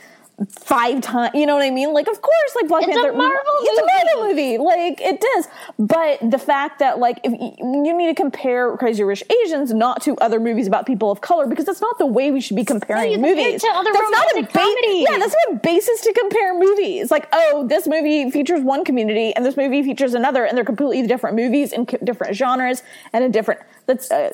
five 0.48 1.00
times. 1.00 1.32
You 1.34 1.46
know 1.46 1.54
what 1.54 1.64
I 1.64 1.70
mean? 1.70 1.92
Like 1.92 2.08
of 2.08 2.20
course, 2.20 2.54
like 2.56 2.68
Black 2.68 2.82
It's 2.82 2.96
a 2.96 3.00
Panther. 3.00 3.12
Marvel 3.16 3.52
It's 3.60 3.80
a. 3.80 3.86
Marvel 3.86 4.28
movie. 4.28 4.58
Like 4.58 5.00
it 5.00 5.20
does. 5.20 5.48
But 5.78 6.30
the 6.30 6.38
fact 6.38 6.80
that 6.80 6.98
like 6.98 7.20
if 7.22 7.32
you 7.32 7.96
need 7.96 8.08
to 8.08 8.14
compare 8.14 8.76
Crazy 8.76 9.04
Rich 9.04 9.22
Asians 9.44 9.72
not 9.72 10.02
to 10.02 10.16
other 10.16 10.40
movies 10.40 10.66
about 10.66 10.86
people 10.86 11.10
of 11.10 11.20
color 11.20 11.46
because 11.46 11.64
that's 11.64 11.80
not 11.80 11.98
the 11.98 12.06
way 12.06 12.30
we 12.30 12.40
should 12.40 12.56
be 12.56 12.64
comparing 12.64 13.20
movies. 13.20 13.62
to 13.62 13.68
other 13.68 13.90
that's 13.92 14.10
not 14.10 14.36
a 14.36 14.46
comedies. 14.46 15.06
Yeah, 15.08 15.18
that's 15.18 15.34
not 15.46 15.56
a 15.56 15.60
basis 15.60 16.00
to 16.02 16.12
compare 16.12 16.58
movies. 16.58 17.10
Like, 17.10 17.28
oh, 17.32 17.66
this 17.68 17.86
movie 17.86 18.30
features 18.30 18.60
one 18.60 18.84
community 18.84 19.34
and 19.34 19.44
this 19.44 19.56
movie 19.56 19.82
features 19.82 20.14
another, 20.14 20.44
and 20.44 20.56
they're 20.56 20.64
completely 20.64 21.06
different 21.06 21.36
movies 21.36 21.72
in 21.72 21.86
different 22.02 22.34
genres 22.34 22.82
and 23.12 23.24
in 23.24 23.30
different. 23.30 23.60
That's. 23.86 24.10
Uh, 24.10 24.30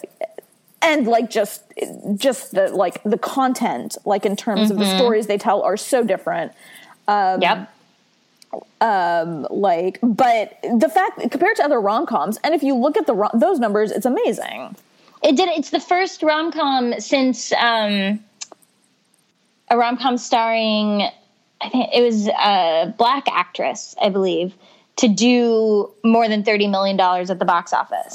and 0.83 1.07
like 1.07 1.31
just 1.31 1.63
just 2.17 2.53
the 2.53 2.69
like 2.69 3.03
the 3.05 3.19
content 3.19 3.97
like 4.05 4.25
in 4.27 4.37
terms 4.37 4.71
of 4.71 4.77
Mm-hmm. 4.77 4.85
the 4.91 4.97
stories 4.99 5.27
they 5.27 5.39
tell 5.39 5.63
are 5.63 5.77
so 5.77 6.03
different 6.05 6.53
Um, 7.09 7.41
Yep. 7.43 7.69
like 9.51 9.99
but 10.03 10.59
the 10.79 10.89
fact 10.93 11.31
compared 11.31 11.57
to 11.57 11.65
other 11.65 11.81
rom-coms 11.81 12.39
and 12.45 12.55
if 12.55 12.63
you 12.63 12.75
look 12.75 12.97
at 12.97 13.07
the 13.07 13.15
rom- 13.15 13.31
those 13.35 13.59
numbers 13.59 13.91
it's 13.91 14.07
amazing 14.07 14.75
It 15.23 15.37
did. 15.37 15.49
It's 15.51 15.71
the 15.71 15.81
first 15.81 16.23
rom 16.23 16.51
com 16.51 16.95
since 16.99 17.53
um, 17.53 18.21
a 19.69 19.77
rom 19.77 19.99
com 19.99 20.17
starring, 20.17 21.03
I 21.61 21.69
think 21.69 21.91
it 21.95 22.03
was 22.03 22.27
a 22.29 22.95
black 22.97 23.29
actress, 23.31 23.95
I 24.01 24.09
believe, 24.09 24.55
to 24.97 25.09
do 25.09 25.93
more 26.03 26.27
than 26.27 26.43
thirty 26.43 26.67
million 26.67 26.97
dollars 26.97 27.31
at 27.31 27.39
the 27.39 27.45
box 27.45 27.73
office, 27.75 28.15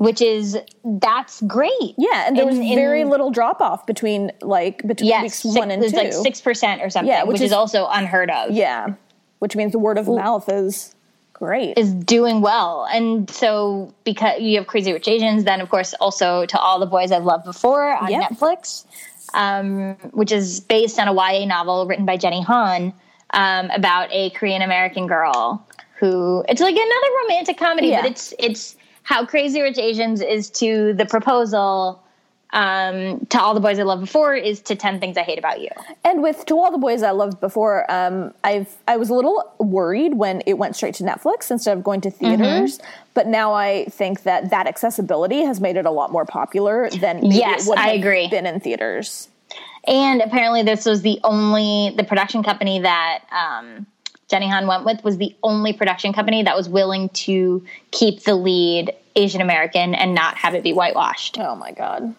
which 0.00 0.22
is 0.22 0.58
that's 0.82 1.42
great. 1.42 1.94
Yeah 1.98 2.24
and 2.26 2.34
there 2.36 2.46
was 2.46 2.56
In- 2.56 2.62
in- 2.64 2.74
very 2.74 3.04
little 3.04 3.30
drop 3.30 3.60
off 3.60 3.84
between 3.86 4.32
like 4.40 4.82
between 4.86 5.08
Yes, 5.10 5.22
weeks 5.22 5.36
six, 5.40 5.54
one 5.54 5.70
and 5.70 5.82
was 5.82 5.92
two 5.92 5.98
like 5.98 6.12
six 6.14 6.40
percent 6.40 6.80
or 6.82 6.88
something, 6.88 7.08
Yeah, 7.12 7.24
which 7.24 7.34
which, 7.34 7.40
is, 7.42 7.50
is- 7.50 7.52
also 7.52 7.86
unheard 7.90 8.30
of. 8.30 8.50
yeah 8.52 8.94
which 9.40 9.56
means 9.56 9.72
the 9.72 9.78
word 9.78 9.98
of 9.98 10.08
mouth 10.08 10.48
is 10.48 10.94
great 11.34 11.76
is 11.78 11.92
doing 11.92 12.40
well. 12.40 12.86
And 12.92 13.28
so 13.30 13.92
because 14.04 14.40
you 14.40 14.56
have 14.58 14.66
Crazy 14.66 14.92
Rich 14.92 15.08
Asians, 15.08 15.44
then 15.44 15.60
of 15.60 15.68
course 15.70 15.92
also 15.94 16.44
to 16.46 16.58
all 16.58 16.78
the 16.78 16.86
boys 16.86 17.10
I've 17.12 17.24
loved 17.24 17.44
before 17.44 17.92
on 17.96 18.10
Yeah. 18.10 18.22
Netflix, 18.28 18.84
um, 19.34 19.94
which 20.12 20.32
is 20.32 20.60
based 20.60 20.98
on 20.98 21.08
a 21.08 21.14
YA 21.14 21.46
novel 21.46 21.86
written 21.86 22.04
by 22.06 22.16
Jenny 22.18 22.42
Han 22.42 22.92
um, 23.32 23.70
about 23.70 24.08
a 24.12 24.30
Korean 24.30 24.60
American 24.62 25.06
girl 25.06 25.66
who 25.98 26.44
it's 26.48 26.60
like 26.60 26.74
another 26.74 27.08
romantic 27.22 27.56
comedy, 27.58 27.88
Yeah. 27.88 28.02
but 28.02 28.10
it's 28.10 28.34
it's 28.38 28.76
how 29.02 29.26
Crazy 29.26 29.60
Rich 29.60 29.78
Asians 29.78 30.20
is 30.20 30.50
to 30.50 30.92
the 30.94 31.06
proposal. 31.06 32.02
Um, 32.52 33.26
to 33.26 33.40
all 33.40 33.54
the 33.54 33.60
boys 33.60 33.78
I 33.78 33.84
loved 33.84 34.00
before 34.00 34.34
is 34.34 34.60
to 34.62 34.74
10 34.74 34.98
things 34.98 35.16
I 35.16 35.22
hate 35.22 35.38
about 35.38 35.60
you. 35.60 35.68
And 36.02 36.20
with 36.20 36.44
To 36.46 36.58
All 36.58 36.72
the 36.72 36.78
Boys 36.78 37.04
I 37.04 37.12
Loved 37.12 37.38
Before, 37.38 37.88
um, 37.88 38.34
I've 38.42 38.74
I 38.88 38.96
was 38.96 39.08
a 39.08 39.14
little 39.14 39.54
worried 39.60 40.14
when 40.14 40.42
it 40.46 40.54
went 40.54 40.74
straight 40.74 40.96
to 40.96 41.04
Netflix 41.04 41.48
instead 41.52 41.78
of 41.78 41.84
going 41.84 42.00
to 42.00 42.10
theaters. 42.10 42.78
Mm-hmm. 42.78 42.86
But 43.14 43.28
now 43.28 43.52
I 43.52 43.84
think 43.90 44.24
that 44.24 44.50
that 44.50 44.66
accessibility 44.66 45.42
has 45.42 45.60
made 45.60 45.76
it 45.76 45.86
a 45.86 45.92
lot 45.92 46.10
more 46.10 46.24
popular 46.24 46.90
than 46.90 47.20
maybe 47.20 47.36
Yes, 47.36 47.66
it 47.66 47.68
would 47.68 47.78
I 47.78 47.90
agree. 47.92 48.26
been 48.26 48.46
in 48.46 48.58
theaters. 48.58 49.28
And 49.86 50.20
apparently, 50.20 50.64
this 50.64 50.86
was 50.86 51.02
the 51.02 51.20
only 51.22 51.94
the 51.96 52.02
production 52.02 52.42
company 52.42 52.80
that 52.80 53.22
um, 53.30 53.86
Jenny 54.30 54.48
Han 54.48 54.66
went 54.66 54.84
with 54.84 55.02
was 55.02 55.18
the 55.18 55.34
only 55.42 55.72
production 55.72 56.12
company 56.12 56.42
that 56.42 56.56
was 56.56 56.68
willing 56.68 57.08
to 57.10 57.64
keep 57.90 58.22
the 58.22 58.34
lead 58.34 58.94
Asian 59.16 59.40
American 59.40 59.94
and 59.94 60.14
not 60.14 60.36
have 60.36 60.54
it 60.54 60.62
be 60.62 60.72
whitewashed. 60.72 61.38
Oh 61.38 61.56
my 61.56 61.72
god! 61.72 62.14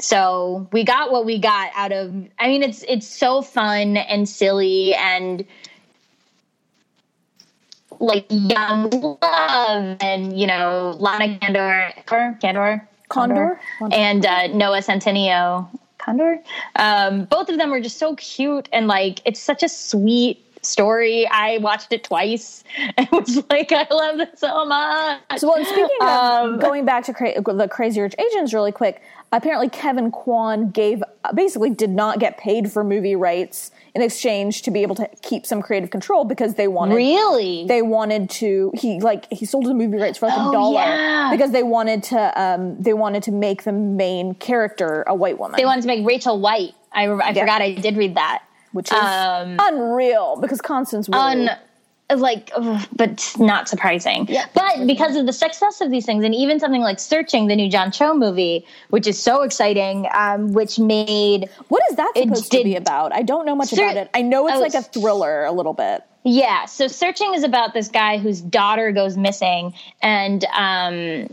so 0.00 0.68
we 0.72 0.84
got 0.84 1.10
what 1.10 1.24
we 1.24 1.38
got 1.38 1.70
out 1.74 1.92
of 1.92 2.14
i 2.38 2.48
mean 2.48 2.62
it's 2.62 2.84
it's 2.88 3.06
so 3.06 3.42
fun 3.42 3.96
and 3.96 4.28
silly 4.28 4.94
and 4.94 5.44
like 8.00 8.26
young 8.30 8.90
love 9.20 9.96
and 10.00 10.38
you 10.38 10.46
know 10.46 10.96
lana 11.00 11.36
Condor, 11.40 11.92
Condor, 12.06 12.88
Condor, 13.08 13.60
and 13.90 14.24
uh, 14.24 14.46
Noah 14.48 14.82
Centineo, 14.82 15.68
Condor. 15.98 16.38
Um, 16.76 17.24
both 17.24 17.48
of 17.48 17.58
them 17.58 17.70
were 17.70 17.80
just 17.80 17.98
so 17.98 18.14
cute 18.14 18.68
and 18.72 18.86
like 18.86 19.20
it's 19.24 19.40
such 19.40 19.64
a 19.64 19.68
sweet 19.68 20.47
story. 20.62 21.26
I 21.28 21.58
watched 21.58 21.92
it 21.92 22.04
twice 22.04 22.64
and 22.96 23.08
was 23.10 23.42
like, 23.50 23.72
I 23.72 23.86
love 23.90 24.18
this 24.18 24.40
so 24.40 24.64
much. 24.64 25.20
So, 25.38 25.48
well, 25.48 25.64
speaking 25.64 25.88
of 26.02 26.08
Um, 26.08 26.58
going 26.58 26.84
back 26.84 27.04
to 27.04 27.14
cra- 27.14 27.40
the 27.40 27.68
Crazy 27.68 28.00
Rich 28.00 28.14
Asians 28.18 28.52
really 28.54 28.72
quick, 28.72 29.02
apparently 29.32 29.68
Kevin 29.68 30.10
Kwan 30.10 30.70
gave 30.70 31.02
basically 31.34 31.70
did 31.70 31.90
not 31.90 32.18
get 32.18 32.38
paid 32.38 32.72
for 32.72 32.82
movie 32.82 33.14
rights 33.16 33.70
in 33.94 34.00
exchange 34.02 34.62
to 34.62 34.70
be 34.70 34.82
able 34.82 34.94
to 34.94 35.08
keep 35.22 35.44
some 35.44 35.60
creative 35.60 35.90
control 35.90 36.24
because 36.24 36.54
they 36.54 36.68
wanted 36.68 36.94
Really? 36.94 37.66
they 37.66 37.82
wanted 37.82 38.30
to 38.30 38.70
he 38.74 39.00
like 39.00 39.30
he 39.30 39.44
sold 39.44 39.66
the 39.66 39.74
movie 39.74 39.98
rights 39.98 40.16
for 40.18 40.26
like 40.28 40.38
a 40.38 40.40
Oh, 40.48 40.52
dollar 40.52 40.80
yeah. 40.80 41.28
because 41.30 41.50
they 41.50 41.62
wanted 41.62 42.02
to 42.04 42.40
um 42.40 42.80
they 42.80 42.94
wanted 42.94 43.22
to 43.24 43.32
make 43.32 43.64
the 43.64 43.72
main 43.72 44.34
character 44.36 45.04
a 45.06 45.14
white 45.14 45.38
woman 45.38 45.56
they 45.58 45.64
wanted 45.66 45.82
to 45.82 45.86
make 45.88 46.06
Rachel 46.06 46.38
White. 46.40 46.74
I, 46.92 47.04
I 47.08 47.30
Yeah. 47.32 47.40
forgot 47.42 47.60
I 47.60 47.72
did 47.74 47.96
read 47.98 48.14
that. 48.14 48.44
Which 48.72 48.90
is 48.90 48.98
um, 48.98 49.56
unreal 49.58 50.36
because 50.40 50.60
Constance 50.60 51.08
Wu 51.08 51.18
Un, 51.18 51.50
like, 52.16 52.50
but 52.96 53.34
not 53.38 53.68
surprising. 53.68 54.26
Yeah. 54.28 54.46
But 54.54 54.86
because 54.86 55.16
of 55.16 55.26
the 55.26 55.32
success 55.32 55.80
of 55.80 55.90
these 55.90 56.06
things, 56.06 56.24
and 56.24 56.34
even 56.34 56.58
something 56.58 56.80
like 56.80 56.98
Searching, 56.98 57.48
the 57.48 57.56
new 57.56 57.70
John 57.70 57.90
Cho 57.90 58.14
movie, 58.14 58.64
which 58.90 59.06
is 59.06 59.20
so 59.20 59.42
exciting, 59.42 60.06
um, 60.14 60.52
which 60.52 60.78
made 60.78 61.48
what 61.68 61.82
is 61.90 61.96
that 61.96 62.12
supposed 62.16 62.50
to 62.52 62.64
be 62.64 62.76
about 62.76 63.12
I 63.12 63.22
don't 63.22 63.44
know 63.44 63.54
much 63.54 63.68
Ser- 63.68 63.82
about 63.82 63.96
it 63.96 64.10
I 64.14 64.22
know 64.22 64.46
it's 64.46 64.56
oh, 64.56 64.60
like 64.60 64.74
a 64.74 64.82
thriller 64.82 65.44
a 65.44 65.52
little 65.52 65.74
bit 65.74 66.02
Yeah, 66.24 66.64
so 66.66 66.88
searching 66.88 67.34
is 67.34 67.44
about 67.44 67.74
this 67.74 67.88
guy 67.88 68.18
whose 68.18 68.40
daughter 68.40 68.92
goes 68.92 69.16
missing, 69.16 69.74
and 70.02 70.44
um, 70.56 71.28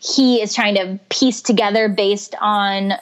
he 0.00 0.40
is 0.40 0.54
trying 0.54 0.74
to 0.76 0.98
piece 1.10 1.42
together 1.42 1.88
based 1.88 2.34
on 2.40 2.94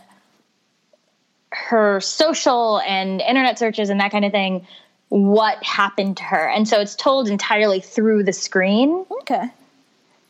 her 1.53 2.01
social 2.01 2.81
and 2.81 3.21
internet 3.21 3.59
searches 3.59 3.91
and 3.91 4.01
that 4.01 4.11
kind 4.11 4.25
of 4.25 4.33
thing 4.33 4.67
what 5.09 5.63
happened 5.63 6.17
to 6.17 6.25
her. 6.25 6.49
And 6.49 6.67
so 6.67 6.81
it's 6.81 6.95
told 6.97 7.29
entirely 7.29 7.81
through 7.81 8.25
the 8.25 8.33
screen, 8.33 9.07
okay 9.23 9.51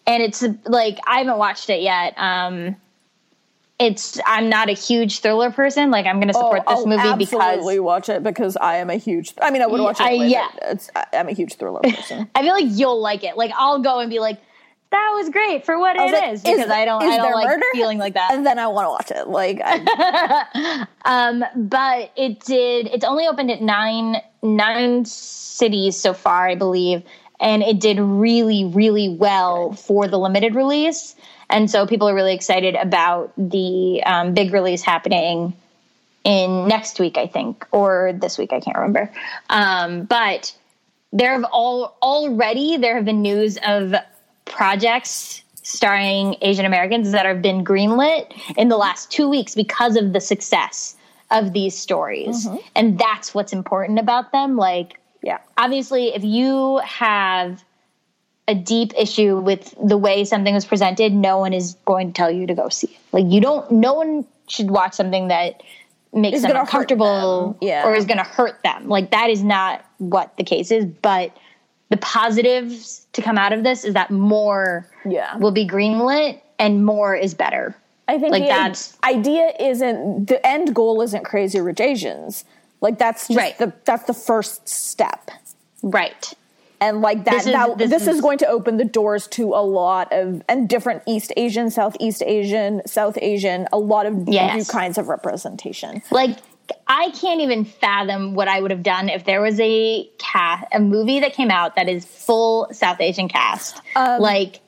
and 0.07 0.23
it's 0.23 0.45
like 0.65 0.99
I 1.07 1.19
haven't 1.19 1.39
watched 1.39 1.69
it 1.69 1.83
yet. 1.83 2.15
Um, 2.17 2.77
it's 3.79 4.19
I'm 4.25 4.49
not 4.49 4.71
a 4.71 4.73
huge 4.73 5.21
thriller 5.21 5.51
person. 5.51 5.91
Like 5.91 6.07
I'm 6.07 6.17
going 6.17 6.29
to 6.29 6.35
support 6.35 6.61
this 6.61 6.79
Oh, 6.79 6.81
I'll 6.81 6.87
movie 6.87 7.25
because 7.25 7.41
absolutely 7.41 7.81
watch 7.81 8.09
it 8.09 8.23
because 8.23 8.57
I 8.57 8.77
am 8.77 8.89
a 8.89 8.97
huge. 8.97 9.35
I 9.43 9.51
mean, 9.51 9.63
I 9.63 9.67
would 9.67 9.81
watch 9.81 10.01
it. 10.01 10.05
I- 10.05 10.13
yeah. 10.13 10.49
it's, 10.63 10.89
I'm 11.13 11.29
a 11.29 11.33
huge 11.33 11.57
thriller 11.57 11.81
person. 11.85 12.31
I 12.35 12.43
feel 12.43 12.55
like 12.55 12.67
you'll 12.69 13.01
like 13.01 13.25
it. 13.25 13.37
Like 13.37 13.51
I'll 13.55 13.81
go 13.81 13.99
and 13.99 14.09
be 14.09 14.19
like, 14.21 14.41
"That 14.97 15.13
was 15.15 15.31
great 15.31 15.65
for 15.65 15.79
what 15.79 15.97
it 15.97 16.13
like, 16.13 16.33
is," 16.33 16.43
because 16.43 16.71
I 16.71 16.85
don't, 16.85 17.03
is 17.03 17.13
I 17.13 17.17
don't 17.19 17.33
like 17.33 17.47
murder? 17.47 17.65
feeling 17.73 17.99
like 17.99 18.15
that. 18.15 18.33
and 18.33 18.47
then 18.47 18.59
I 18.59 18.67
want 18.69 18.87
to 18.87 18.91
watch 18.91 19.11
it. 19.21 19.29
Like, 19.29 19.61
Um, 21.05 21.45
but 21.55 22.11
it 22.17 22.41
did. 22.41 22.89
It's 22.89 23.05
only 23.05 23.27
opened 23.29 23.51
at 23.51 23.63
nine 23.63 24.17
nine 24.43 25.05
cities 25.05 25.97
so 25.97 26.13
far, 26.13 26.49
I 26.49 26.55
believe, 26.55 27.03
and 27.41 27.63
it 27.63 27.81
did 27.81 27.99
really, 28.01 28.65
really 28.65 29.09
well 29.09 29.73
for 29.75 30.09
the 30.09 30.19
limited 30.19 30.55
release. 30.55 31.15
And 31.49 31.71
so 31.71 31.87
people 31.87 32.09
are 32.09 32.15
really 32.15 32.35
excited 32.35 32.75
about 32.75 33.33
the 33.37 34.03
um, 34.05 34.35
big 34.35 34.53
release 34.53 34.83
happening 34.83 35.53
in 36.25 36.67
next 36.67 36.99
week, 36.99 37.17
I 37.17 37.29
think, 37.29 37.65
or 37.71 38.13
this 38.15 38.37
week. 38.37 38.53
I 38.53 38.59
can't 38.59 38.77
remember. 38.77 39.13
Um, 39.49 40.05
but 40.05 40.53
there 41.13 41.33
have 41.33 41.45
all 41.53 41.97
already 42.03 42.77
there 42.79 42.97
have 42.97 43.05
been 43.05 43.23
news 43.23 43.59
of 43.65 43.95
projects 44.47 45.43
starring 45.63 46.37
Asian 46.43 46.65
Americans 46.65 47.13
that 47.13 47.27
have 47.27 47.43
been 47.43 47.65
greenlit 47.65 48.33
in 48.57 48.69
the 48.69 48.77
last 48.77 49.11
two 49.11 49.29
weeks 49.29 49.55
because 49.55 49.97
of 49.97 50.13
the 50.13 50.21
success 50.21 50.97
of 51.31 51.53
these 51.53 51.77
stories, 51.77 52.47
and 52.77 52.99
that's 52.99 53.35
what's 53.35 53.53
important 53.53 53.99
about 53.99 54.33
them. 54.33 54.57
Like, 54.57 54.99
yeah, 55.23 55.39
obviously, 55.59 56.15
if 56.15 56.23
you 56.23 56.79
have 56.79 57.65
a 58.49 58.55
deep 58.55 58.93
issue 58.97 59.39
with 59.39 59.75
the 59.83 59.99
way 59.99 60.25
something 60.25 60.55
was 60.55 60.65
presented, 60.65 61.13
no 61.13 61.39
one 61.39 61.53
is 61.53 61.77
going 61.85 62.09
to 62.09 62.13
tell 62.13 62.31
you 62.31 62.47
to 62.47 62.55
go 62.55 62.69
see 62.69 62.87
it. 62.87 63.01
Like, 63.13 63.25
you 63.29 63.41
don't. 63.41 63.69
No 63.73 63.95
one 63.95 64.25
should 64.49 64.71
watch 64.71 64.95
something 64.95 65.29
that 65.29 65.63
makes 66.13 66.43
them 66.43 66.57
uncomfortable 66.57 67.53
them. 67.61 67.69
Yeah. 67.69 67.87
or 67.87 67.95
is 67.95 68.05
going 68.07 68.19
to 68.19 68.25
hurt 68.25 68.63
them. 68.63 68.89
Like 68.89 69.11
that 69.11 69.31
is 69.31 69.43
not 69.43 69.85
what 69.99 70.37
the 70.37 70.45
case 70.45 70.71
is. 70.71 70.85
But 70.85 71.37
the 71.89 71.97
positives 71.99 73.07
to 73.13 73.23
come 73.23 73.39
out 73.39 73.53
of 73.53 73.63
this 73.63 73.85
is 73.85 73.95
that 73.95 74.11
more 74.11 74.89
Yeah. 75.05 75.37
will 75.39 75.53
be 75.53 75.67
greenlit 75.67 76.41
and 76.59 76.85
more 76.85 77.15
is 77.15 77.35
better. 77.35 77.77
I 78.09 78.19
think 78.19 78.33
Like, 78.33 78.43
the 78.43 78.49
that's- 78.49 78.97
idea 79.05 79.53
isn't 79.59 80.27
the 80.27 80.45
end 80.47 80.75
goal 80.75 81.03
isn't 81.03 81.25
crazy 81.25 81.61
rich 81.61 81.81
Asians. 81.81 82.45
Like 82.81 82.99
that's 82.99 83.29
just 83.29 83.39
Right. 83.39 83.57
the 83.59 83.73
that's 83.85 84.05
the 84.05 84.15
first 84.15 84.69
step. 84.69 85.31
Right. 85.83 86.33
And 86.81 87.01
like 87.01 87.25
that, 87.25 87.33
This 87.35 87.47
is- 87.47 87.53
that 87.53 87.79
this 87.79 87.91
this, 87.91 88.03
is, 88.03 88.17
is- 88.17 88.21
going 88.21 88.39
to 88.39 88.47
open 88.49 88.77
the 88.77 88.85
doors 88.85 89.27
to 89.29 89.55
a 89.55 89.63
lot 89.65 90.13
of 90.13 90.43
and 90.49 90.69
different 90.69 91.03
East 91.07 91.33
Asian, 91.37 91.71
Southeast 91.71 92.23
Asian, 92.27 92.83
South 92.87 93.17
Asian, 93.23 93.67
a 93.73 93.79
lot 93.79 94.07
of 94.07 94.29
Yes. 94.29 94.55
new 94.57 94.65
kinds 94.65 94.99
of 94.99 95.09
representation. 95.09 96.03
Like 96.11 96.37
I 96.87 97.11
can't 97.11 97.41
even 97.41 97.65
fathom 97.65 98.35
what 98.35 98.49
I 98.49 98.61
would 98.61 98.71
have 98.71 98.83
done 98.83 99.09
if 99.09 99.25
there 99.25 99.41
was 99.41 99.59
a 99.61 100.09
cast, 100.19 100.65
a 100.73 100.81
movie 100.81 101.21
that 101.21 101.33
came 101.35 101.51
out 101.51 101.77
that 101.77 101.89
is 101.89 102.05
full 102.05 102.69
South 102.73 103.01
Asian 103.01 103.29
cast. 103.29 103.81
Um, 103.95 104.21
like 104.21 104.61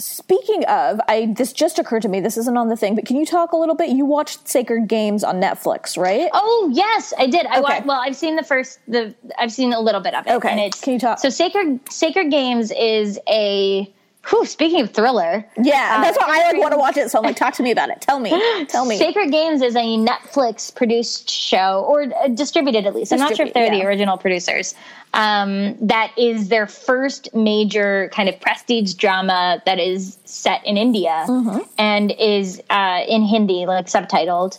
Speaking 0.00 0.64
of, 0.64 1.00
I 1.06 1.32
this 1.36 1.52
just 1.52 1.78
occurred 1.78 2.02
to 2.02 2.08
me. 2.08 2.18
This 2.18 2.36
isn't 2.36 2.56
on 2.56 2.68
the 2.68 2.76
thing, 2.76 2.96
but 2.96 3.06
can 3.06 3.16
you 3.16 3.24
talk 3.24 3.52
a 3.52 3.56
little 3.56 3.76
bit? 3.76 3.90
You 3.90 4.04
watched 4.04 4.48
Sacred 4.48 4.88
Games 4.88 5.22
on 5.22 5.40
Netflix, 5.40 5.96
right? 5.96 6.28
Oh 6.32 6.68
yes, 6.74 7.14
I 7.16 7.28
did. 7.28 7.46
I 7.46 7.60
Okay. 7.60 7.78
wa- 7.78 7.82
well, 7.86 8.00
I've 8.04 8.16
seen 8.16 8.34
the 8.34 8.42
first 8.42 8.80
the 8.88 9.14
I've 9.38 9.52
seen 9.52 9.72
a 9.72 9.78
little 9.78 10.00
bit 10.00 10.14
of 10.14 10.26
it. 10.26 10.32
Okay. 10.32 10.50
and 10.50 10.58
it's 10.58 10.80
Can 10.80 10.94
you 10.94 10.98
talk- 10.98 11.20
So 11.20 11.28
Sacred 11.28 11.78
Sacred 11.92 12.30
Games 12.32 12.72
is 12.76 13.20
a. 13.28 13.92
Whew, 14.28 14.46
speaking 14.46 14.80
of 14.80 14.90
thriller, 14.92 15.44
Yeah, 15.60 15.96
uh, 15.98 16.02
that's 16.02 16.16
why 16.18 16.40
I 16.42 16.52
like 16.52 16.60
want 16.60 16.72
to 16.72 16.78
watch 16.78 16.96
it. 16.96 17.10
So 17.10 17.18
I'm 17.18 17.24
like, 17.24 17.36
talk 17.36 17.52
to 17.54 17.62
me 17.62 17.70
about 17.70 17.90
it. 17.90 18.00
Tell 18.00 18.20
me, 18.20 18.30
tell 18.68 18.84
me. 18.86 18.96
Sacred 18.96 19.30
Games 19.30 19.60
is 19.60 19.76
a 19.76 19.98
Netflix 19.98 20.74
produced 20.74 21.28
show, 21.30 21.84
or 21.88 22.02
uh, 22.04 22.28
distributed 22.28 22.86
at 22.86 22.94
least. 22.94 23.12
I'm 23.12 23.18
not 23.18 23.36
sure 23.36 23.46
if 23.46 23.52
they're 23.52 23.64
Distribute, 23.64 23.82
the 23.82 23.86
original 23.88 24.16
producers. 24.16 24.74
Um, 25.12 25.76
that 25.86 26.12
is 26.16 26.48
their 26.48 26.66
first 26.66 27.34
major 27.34 28.08
kind 28.12 28.28
of 28.28 28.40
prestige 28.40 28.94
drama 28.94 29.62
that 29.66 29.78
is 29.78 30.18
set 30.24 30.64
in 30.66 30.76
India 30.76 31.24
Mm-hmm. 31.28 31.58
and 31.78 32.10
is 32.18 32.60
uh, 32.70 33.02
in 33.06 33.22
Hindi, 33.22 33.66
like 33.66 33.86
subtitled. 33.86 34.58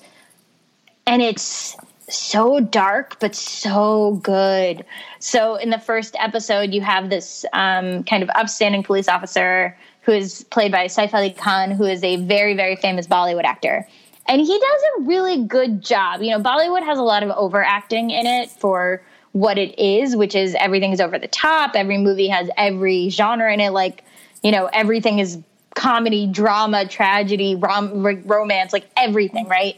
And 1.07 1.22
it's 1.22 1.76
so 2.10 2.60
dark, 2.60 3.20
but 3.20 3.36
so 3.36 4.20
good. 4.24 4.86
So 5.20 5.56
in 5.56 5.70
the 5.70 5.80
first 5.80 6.16
episode, 6.20 6.74
you 6.74 6.82
have 6.82 7.10
this 7.10 7.45
um, 7.53 8.03
kind 8.03 8.24
of 8.24 8.30
upstanding 8.36 8.84
police 8.84 9.08
officer 9.08 9.78
who 10.01 10.12
is 10.12 10.43
played 10.45 10.72
by 10.72 10.86
Saif 10.86 11.14
Ali 11.14 11.32
Khan, 11.32 11.72
who 11.72 11.86
is 11.86 12.03
a 12.03 12.18
very, 12.18 12.53
very 12.53 12.76
famous 12.76 13.08
Bollywood 13.08 13.43
actor. 13.43 13.88
And 14.28 14.41
he 14.41 14.47
does 14.47 14.82
a 14.97 15.01
really 15.01 15.43
good 15.43 15.82
job. 15.82 16.22
You 16.22 16.32
know, 16.32 16.39
Bollywood 16.39 16.84
has 16.84 16.97
a 16.97 17.03
lot 17.03 17.24
of 17.24 17.30
overacting 17.32 18.12
in 18.12 18.26
it 18.26 18.49
for 18.49 19.01
what 19.34 19.58
it 19.58 19.78
is, 19.80 20.16
which 20.16 20.36
is 20.36 20.56
everything 20.56 20.91
is 20.91 21.01
over 21.01 21.20
the 21.20 21.28
top. 21.28 21.72
Every 21.76 21.97
movie 21.97 22.28
has 22.28 22.49
every 22.58 23.10
genre 23.10 23.53
in 23.53 23.60
it. 23.60 23.72
Like, 23.72 24.03
you 24.43 24.51
know, 24.51 24.70
everything 24.72 25.20
is 25.20 25.39
comedy, 25.76 26.26
drama, 26.26 26.88
tragedy, 26.88 27.56
rom- 27.56 28.24
romance, 28.26 28.74
like 28.74 28.89
everything, 28.95 29.47
right? 29.47 29.78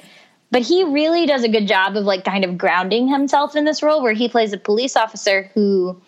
But 0.49 0.61
he 0.61 0.83
really 0.83 1.25
does 1.25 1.43
a 1.43 1.49
good 1.49 1.67
job 1.67 1.97
of 1.97 2.05
like 2.05 2.23
kind 2.23 2.45
of 2.45 2.57
grounding 2.57 3.07
himself 3.07 3.55
in 3.55 3.65
this 3.65 3.83
role 3.83 4.01
where 4.01 4.13
he 4.13 4.29
plays 4.29 4.53
a 4.53 4.57
police 4.57 4.95
officer 4.95 5.51
who 5.53 6.01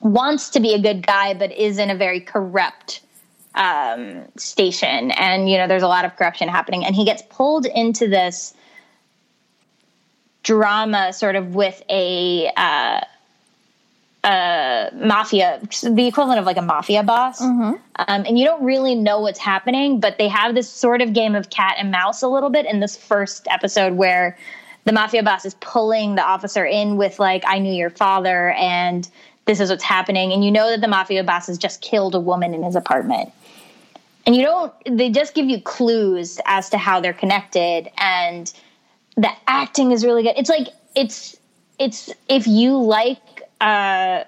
wants 0.00 0.50
to 0.50 0.60
be 0.60 0.72
a 0.74 0.78
good 0.78 1.06
guy 1.06 1.34
but 1.34 1.52
is 1.52 1.78
in 1.78 1.90
a 1.90 1.94
very 1.94 2.20
corrupt 2.20 3.02
um, 3.54 4.22
station. 4.36 5.10
And 5.12 5.50
you 5.50 5.58
know 5.58 5.66
there's 5.66 5.82
a 5.82 5.88
lot 5.88 6.04
of 6.04 6.16
corruption 6.16 6.48
happening. 6.48 6.84
And 6.84 6.94
he 6.94 7.04
gets 7.04 7.22
pulled 7.28 7.66
into 7.66 8.08
this 8.08 8.54
drama 10.42 11.12
sort 11.12 11.34
of 11.34 11.54
with 11.54 11.82
a 11.90 12.50
uh, 12.56 13.00
uh, 14.26 14.90
mafia 14.94 15.60
the 15.82 16.06
equivalent 16.06 16.40
of 16.40 16.46
like 16.46 16.56
a 16.56 16.62
mafia 16.62 17.02
boss. 17.02 17.40
Um, 17.40 18.24
and 18.26 18.38
you 18.38 18.44
don't 18.44 18.62
really 18.62 18.94
know 18.94 19.20
what's 19.20 19.38
happening 19.38 20.00
but 20.00 20.18
they 20.18 20.28
have 20.28 20.54
this 20.54 20.68
sort 20.68 21.00
of 21.00 21.12
game 21.12 21.34
of 21.34 21.48
cat 21.50 21.76
and 21.78 21.90
mouse 21.90 22.22
a 22.22 22.28
little 22.28 22.50
bit 22.50 22.66
in 22.66 22.80
this 22.80 22.96
first 22.96 23.46
episode 23.48 23.94
where 23.94 24.36
the 24.84 24.92
mafia 24.92 25.22
boss 25.22 25.44
is 25.44 25.54
pulling 25.54 26.16
the 26.16 26.22
officer 26.22 26.64
in 26.64 26.96
with 26.96 27.18
like 27.18 27.42
i 27.46 27.58
knew 27.58 27.72
your 27.72 27.90
father 27.90 28.50
and 28.52 29.08
this 29.46 29.60
is 29.60 29.70
what's 29.70 29.84
happening 29.84 30.32
and 30.32 30.44
you 30.44 30.50
know 30.50 30.70
that 30.70 30.80
the 30.80 30.88
mafia 30.88 31.24
boss 31.24 31.46
has 31.46 31.56
just 31.56 31.80
killed 31.80 32.14
a 32.14 32.20
woman 32.20 32.52
in 32.52 32.62
his 32.62 32.76
apartment. 32.76 33.32
And 34.26 34.34
you 34.34 34.42
don't 34.42 34.72
they 34.84 35.08
just 35.08 35.34
give 35.34 35.46
you 35.46 35.60
clues 35.60 36.40
as 36.46 36.68
to 36.70 36.78
how 36.78 37.00
they're 37.00 37.12
connected 37.12 37.88
and 37.96 38.52
the 39.16 39.30
acting 39.46 39.92
is 39.92 40.04
really 40.04 40.24
good. 40.24 40.34
It's 40.36 40.50
like 40.50 40.68
it's 40.94 41.36
it's 41.78 42.12
if 42.28 42.46
you 42.46 42.76
like 42.76 43.35
uh 43.60 44.24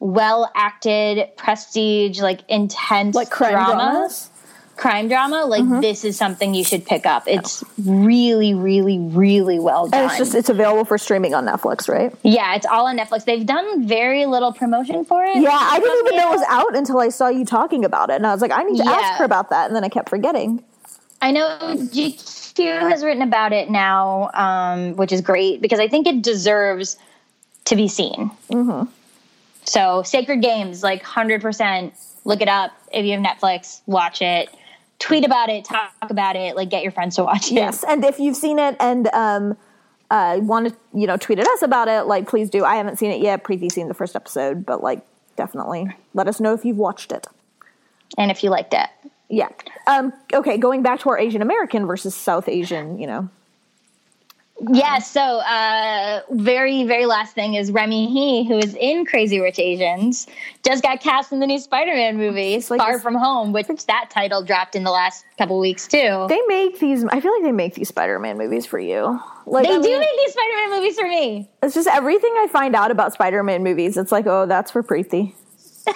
well 0.00 0.50
acted 0.56 1.28
prestige 1.36 2.20
like 2.20 2.40
intense 2.48 3.14
Like 3.14 3.30
crime 3.30 3.52
drama 3.52 3.74
dramas? 3.76 4.30
crime 4.76 5.06
drama 5.08 5.44
like 5.46 5.62
Mm-hmm. 5.62 5.80
this 5.80 6.04
is 6.04 6.16
something 6.16 6.54
you 6.54 6.64
should 6.64 6.84
pick 6.84 7.04
up 7.06 7.24
it's 7.26 7.62
really 7.84 8.54
really 8.54 8.98
really 8.98 9.58
well 9.58 9.86
done 9.88 10.00
And 10.00 10.10
it's 10.10 10.18
just 10.18 10.34
it's 10.34 10.48
available 10.48 10.84
for 10.84 10.96
streaming 10.98 11.34
on 11.34 11.44
Netflix, 11.46 11.88
right? 11.88 12.12
yeah 12.24 12.54
it's 12.56 12.66
all 12.66 12.86
on 12.86 12.96
netflix 12.96 13.24
they've 13.26 13.46
done 13.46 13.86
very 13.86 14.26
little 14.26 14.52
promotion 14.52 15.04
for 15.04 15.22
it 15.22 15.36
Yeah, 15.42 15.50
I 15.56 15.78
didn't 15.78 15.98
even 16.06 16.16
know 16.16 16.32
it 16.32 16.38
was 16.38 16.46
out 16.48 16.74
until 16.74 16.98
I 16.98 17.10
saw 17.10 17.28
you 17.28 17.44
talking 17.44 17.84
about 17.84 18.10
it, 18.10 18.14
and 18.16 18.26
I 18.26 18.32
was 18.32 18.40
like, 18.42 18.50
I 18.52 18.62
need 18.64 18.78
to 18.78 18.84
Yeah. 18.84 18.90
ask 18.90 19.18
her 19.18 19.24
about 19.24 19.50
that, 19.50 19.66
and 19.66 19.76
then 19.76 19.84
I 19.84 19.88
kept 19.88 20.08
forgetting. 20.08 20.62
I 21.22 21.30
know 21.30 21.46
GQ 21.92 22.88
has 22.90 23.04
written 23.04 23.22
about 23.22 23.52
it 23.52 23.70
now, 23.70 24.30
um, 24.34 24.96
which 24.96 25.12
is 25.12 25.20
great 25.20 25.60
because 25.62 25.78
I 25.78 25.86
think 25.88 26.06
it 26.06 26.20
deserves 26.22 26.96
to 27.66 27.76
be 27.76 27.88
seen. 27.88 28.30
Mm-hmm. 28.50 28.90
So, 29.64 30.02
Sacred 30.02 30.42
Games, 30.42 30.82
like 30.82 31.04
100%, 31.04 31.92
look 32.24 32.40
it 32.40 32.48
up. 32.48 32.72
If 32.92 33.04
you 33.04 33.12
have 33.12 33.22
Netflix, 33.24 33.80
watch 33.86 34.22
it. 34.22 34.48
Tweet 34.98 35.24
about 35.24 35.48
it, 35.48 35.64
talk 35.64 35.92
about 36.02 36.36
it, 36.36 36.54
like 36.54 36.70
get 36.70 36.82
your 36.82 36.92
friends 36.92 37.16
to 37.16 37.24
watch 37.24 37.50
it. 37.50 37.54
Yes, 37.54 37.82
and 37.82 38.04
if 38.04 38.20
you've 38.20 38.36
seen 38.36 38.58
it 38.60 38.76
and 38.78 39.08
um, 39.08 39.56
uh, 40.10 40.38
want 40.40 40.68
to, 40.68 40.76
you 40.94 41.06
know, 41.08 41.16
tweet 41.16 41.40
at 41.40 41.46
us 41.48 41.62
about 41.62 41.88
it, 41.88 42.02
like 42.02 42.28
please 42.28 42.50
do. 42.50 42.64
I 42.64 42.76
haven't 42.76 42.98
seen 42.98 43.10
it 43.10 43.20
yet. 43.20 43.42
Preeti's 43.42 43.74
seen 43.74 43.88
the 43.88 43.94
first 43.94 44.14
episode, 44.14 44.64
but 44.64 44.80
like 44.82 45.04
definitely 45.36 45.88
let 46.14 46.28
us 46.28 46.38
know 46.38 46.54
if 46.54 46.64
you've 46.64 46.76
watched 46.76 47.10
it. 47.10 47.26
And 48.16 48.30
if 48.30 48.44
you 48.44 48.50
liked 48.50 48.74
it. 48.74 48.88
Yeah. 49.28 49.48
Um, 49.86 50.12
okay, 50.32 50.58
going 50.58 50.82
back 50.82 51.00
to 51.00 51.08
our 51.08 51.18
Asian 51.18 51.40
American 51.42 51.86
versus 51.86 52.14
South 52.14 52.48
Asian, 52.48 52.98
you 52.98 53.06
know. 53.06 53.28
Yeah, 54.70 54.98
so 54.98 55.20
uh, 55.20 56.20
very, 56.30 56.84
very 56.84 57.06
last 57.06 57.34
thing 57.34 57.54
is 57.54 57.72
Remy 57.72 58.08
Hii, 58.08 58.46
who 58.46 58.58
is 58.58 58.74
in 58.76 59.04
Crazy 59.04 59.40
Rich 59.40 59.58
Asians, 59.58 60.26
just 60.64 60.82
got 60.82 61.00
cast 61.00 61.32
in 61.32 61.40
the 61.40 61.46
new 61.46 61.58
Spider-Man 61.58 62.16
movie, 62.16 62.62
like 62.70 62.80
Far 62.80 63.00
From 63.00 63.14
Home, 63.14 63.52
which 63.52 63.66
that 63.86 64.10
title 64.10 64.42
dropped 64.44 64.76
in 64.76 64.84
the 64.84 64.90
last 64.90 65.24
couple 65.36 65.58
weeks 65.58 65.88
too. 65.88 66.26
They 66.28 66.40
make 66.46 66.78
these. 66.78 67.04
I 67.06 67.20
feel 67.20 67.32
like 67.32 67.42
they 67.42 67.52
make 67.52 67.74
these 67.74 67.88
Spider-Man 67.88 68.38
movies 68.38 68.64
for 68.64 68.78
you. 68.78 69.18
Like 69.46 69.66
They 69.66 69.74
I 69.74 69.78
do 69.78 69.88
mean, 69.88 69.98
make 70.00 70.16
these 70.18 70.32
Spider-Man 70.32 70.70
movies 70.78 70.98
for 70.98 71.08
me. 71.08 71.50
It's 71.62 71.74
just 71.74 71.88
everything 71.88 72.32
I 72.36 72.46
find 72.52 72.76
out 72.76 72.90
about 72.90 73.12
Spider-Man 73.12 73.64
movies. 73.64 73.96
It's 73.96 74.12
like, 74.12 74.26
oh, 74.26 74.46
that's 74.46 74.70
for 74.70 74.82
Preeti. 74.82 75.34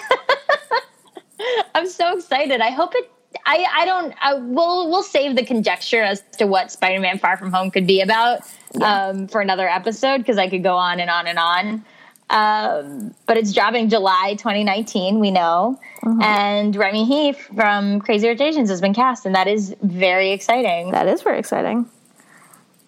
I'm 1.75 1.87
so 1.87 2.17
excited. 2.17 2.59
I 2.59 2.71
hope 2.71 2.93
it. 2.95 3.09
I 3.45 3.65
I 3.73 3.85
don't. 3.85 4.13
I, 4.19 4.33
we'll 4.33 4.89
we'll 4.89 5.03
save 5.03 5.35
the 5.35 5.45
conjecture 5.45 6.01
as 6.01 6.21
to 6.37 6.47
what 6.47 6.71
Spider-Man 6.71 7.19
Far 7.19 7.37
From 7.37 7.51
Home 7.51 7.71
could 7.71 7.85
be 7.87 8.01
about 8.01 8.41
um, 8.81 9.27
for 9.27 9.41
another 9.41 9.67
episode 9.67 10.19
because 10.19 10.37
I 10.37 10.49
could 10.49 10.63
go 10.63 10.75
on 10.75 10.99
and 10.99 11.09
on 11.09 11.27
and 11.27 11.39
on. 11.39 11.85
Um, 12.29 13.15
but 13.25 13.37
it's 13.37 13.53
dropping 13.53 13.89
July 13.89 14.35
2019. 14.37 15.19
We 15.19 15.31
know, 15.31 15.79
and 16.21 16.75
Remy 16.75 17.05
Hii 17.05 17.35
from 17.55 18.01
Crazy 18.01 18.27
Rich 18.27 18.41
Asians 18.41 18.69
has 18.69 18.81
been 18.81 18.93
cast, 18.93 19.25
and 19.25 19.33
that 19.33 19.47
is 19.47 19.73
very 19.81 20.31
exciting. 20.31 20.91
That 20.91 21.07
is 21.07 21.21
very 21.21 21.39
exciting. 21.39 21.89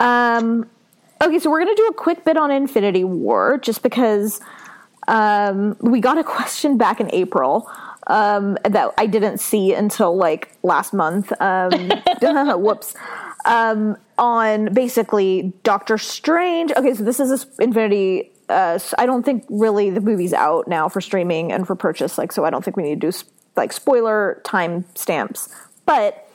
Um, 0.01 0.69
okay, 1.23 1.39
so 1.39 1.49
we're 1.49 1.63
going 1.63 1.75
to 1.75 1.81
do 1.81 1.87
a 1.87 1.93
quick 1.93 2.25
bit 2.25 2.35
on 2.35 2.51
Infinity 2.51 3.05
War 3.05 3.57
just 3.57 3.81
because 3.81 4.41
um, 5.07 5.77
we 5.79 6.01
got 6.01 6.17
a 6.17 6.23
question 6.23 6.77
back 6.77 6.99
in 6.99 7.09
April 7.13 7.69
um, 8.07 8.57
that 8.63 8.93
I 8.97 9.05
didn't 9.05 9.39
see 9.39 9.73
until 9.73 10.15
like 10.17 10.51
last 10.63 10.93
month. 10.93 11.31
Um, 11.41 11.91
whoops. 12.61 12.95
Um, 13.45 13.97
on 14.17 14.73
basically 14.73 15.53
Doctor 15.63 15.97
Strange. 15.97 16.71
Okay, 16.75 16.93
so 16.93 17.03
this 17.03 17.19
is 17.19 17.29
this 17.29 17.45
Infinity. 17.59 18.31
Uh, 18.49 18.79
I 18.97 19.05
don't 19.05 19.23
think 19.23 19.45
really 19.49 19.89
the 19.89 20.01
movie's 20.01 20.33
out 20.33 20.67
now 20.67 20.89
for 20.89 21.01
streaming 21.01 21.51
and 21.51 21.65
for 21.65 21.75
purchase. 21.75 22.17
Like, 22.17 22.31
so 22.31 22.43
I 22.43 22.49
don't 22.49 22.63
think 22.63 22.75
we 22.75 22.83
need 22.83 23.01
to 23.01 23.11
do 23.11 23.17
like 23.55 23.71
spoiler 23.71 24.41
time 24.43 24.85
stamps. 24.95 25.49
But 25.85 26.27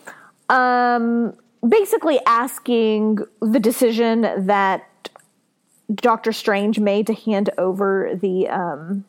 um, 0.48 1.36
basically 1.66 2.18
asking 2.26 3.18
the 3.40 3.61
decision 3.61 4.46
that 4.46 4.88
Doctor 5.94 6.32
Strange 6.32 6.78
made 6.78 7.07
to 7.09 7.14
hand 7.14 7.50
over 7.59 8.18
the 8.20 8.48
um, 8.48 9.05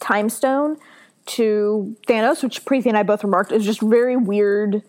Time 0.00 0.28
Stone 0.28 0.78
to 1.26 1.96
Thanos, 2.06 2.42
which 2.42 2.64
Preeti 2.64 2.86
and 2.86 2.96
I 2.96 3.02
both 3.02 3.22
remarked 3.22 3.52
is 3.52 3.64
just 3.64 3.80
very 3.80 4.16
weird. 4.16 4.82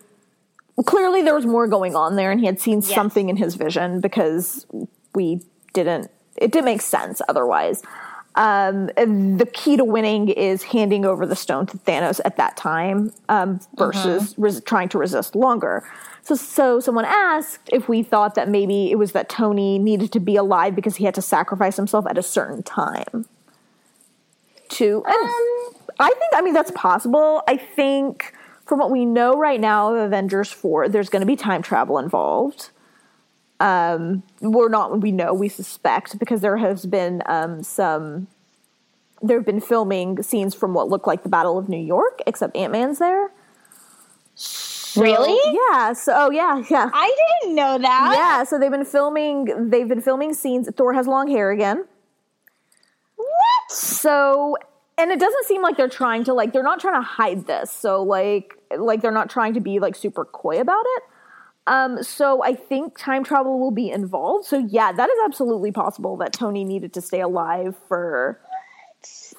Clearly, 0.86 1.22
there 1.22 1.34
was 1.34 1.46
more 1.46 1.66
going 1.66 1.94
on 1.94 2.16
there, 2.16 2.30
and 2.30 2.40
he 2.40 2.46
had 2.46 2.60
seen 2.60 2.80
something 2.80 3.28
in 3.28 3.36
his 3.36 3.54
vision 3.54 4.00
because 4.00 4.66
we 5.14 5.42
didn't. 5.72 6.10
It 6.36 6.52
didn't 6.52 6.64
make 6.64 6.80
sense 6.80 7.20
otherwise. 7.28 7.82
Um, 8.36 8.86
the 8.96 9.48
key 9.52 9.76
to 9.76 9.84
winning 9.84 10.28
is 10.28 10.62
handing 10.62 11.04
over 11.04 11.26
the 11.26 11.36
stone 11.36 11.66
to 11.66 11.76
Thanos 11.78 12.20
at 12.24 12.36
that 12.36 12.56
time 12.56 13.12
um, 13.28 13.60
versus 13.76 14.34
res- 14.38 14.62
trying 14.62 14.88
to 14.90 14.98
resist 14.98 15.34
longer. 15.34 15.84
So, 16.22 16.36
so 16.36 16.80
someone 16.80 17.06
asked 17.06 17.68
if 17.72 17.88
we 17.88 18.02
thought 18.02 18.36
that 18.36 18.48
maybe 18.48 18.90
it 18.90 18.96
was 18.96 19.12
that 19.12 19.28
Tony 19.28 19.78
needed 19.78 20.12
to 20.12 20.20
be 20.20 20.36
alive 20.36 20.76
because 20.76 20.96
he 20.96 21.04
had 21.04 21.14
to 21.16 21.22
sacrifice 21.22 21.76
himself 21.76 22.06
at 22.06 22.16
a 22.16 22.22
certain 22.22 22.62
time. 22.62 23.26
To 24.70 25.02
and 25.04 25.30
I 25.98 26.08
think 26.08 26.32
I 26.32 26.40
mean 26.42 26.54
that's 26.54 26.70
possible. 26.70 27.42
I 27.48 27.56
think 27.56 28.32
from 28.70 28.78
what 28.78 28.92
we 28.92 29.04
know 29.04 29.36
right 29.36 29.60
now 29.60 29.92
of 29.92 30.00
Avengers 30.00 30.52
four, 30.52 30.88
there's 30.88 31.08
going 31.08 31.20
to 31.22 31.26
be 31.26 31.34
time 31.34 31.60
travel 31.60 31.98
involved. 31.98 32.70
Um, 33.58 34.22
we're 34.40 34.68
not. 34.68 35.00
We 35.00 35.10
know. 35.10 35.34
We 35.34 35.48
suspect 35.48 36.18
because 36.20 36.40
there 36.40 36.56
has 36.56 36.86
been 36.86 37.20
um, 37.26 37.64
some. 37.64 38.28
There 39.22 39.36
have 39.38 39.44
been 39.44 39.60
filming 39.60 40.22
scenes 40.22 40.54
from 40.54 40.72
what 40.72 40.88
looked 40.88 41.08
like 41.08 41.24
the 41.24 41.28
Battle 41.28 41.58
of 41.58 41.68
New 41.68 41.84
York, 41.84 42.20
except 42.28 42.56
Ant 42.56 42.72
Man's 42.72 43.00
there. 43.00 43.32
So- 44.36 45.02
Really? 45.02 45.36
Yeah. 45.72 45.92
So 45.92 46.12
oh 46.16 46.30
yeah, 46.30 46.62
yeah. 46.70 46.90
I 46.92 47.14
didn't 47.42 47.56
know 47.56 47.76
that. 47.78 48.12
Yeah, 48.16 48.44
so 48.44 48.56
they've 48.58 48.70
been 48.70 48.84
filming. 48.84 49.68
They've 49.70 49.88
been 49.88 50.00
filming 50.00 50.32
scenes. 50.32 50.68
Thor 50.76 50.94
has 50.94 51.06
long 51.08 51.28
hair 51.28 51.50
again. 51.50 51.84
What? 53.16 53.70
So, 53.70 54.56
and 55.00 55.10
it 55.10 55.18
doesn't 55.18 55.46
seem 55.46 55.62
like 55.62 55.76
they're 55.76 55.88
trying 55.88 56.24
to 56.24 56.34
like. 56.34 56.52
They're 56.52 56.62
not 56.62 56.80
trying 56.80 57.00
to 57.00 57.06
hide 57.06 57.46
this. 57.46 57.70
So, 57.70 58.02
like, 58.02 58.54
like 58.76 59.02
they're 59.02 59.10
not 59.10 59.30
trying 59.30 59.54
to 59.54 59.60
be 59.60 59.78
like 59.78 59.96
super 59.96 60.24
coy 60.24 60.60
about 60.60 60.84
it. 60.96 61.02
Um, 61.66 62.02
so 62.02 62.42
I 62.42 62.54
think 62.54 62.98
time 62.98 63.22
travel 63.22 63.58
will 63.58 63.70
be 63.70 63.90
involved. 63.90 64.46
So 64.46 64.58
yeah, 64.58 64.92
that 64.92 65.08
is 65.08 65.16
absolutely 65.24 65.72
possible 65.72 66.16
that 66.18 66.32
Tony 66.32 66.64
needed 66.64 66.92
to 66.94 67.00
stay 67.00 67.20
alive 67.20 67.76
for 67.88 68.40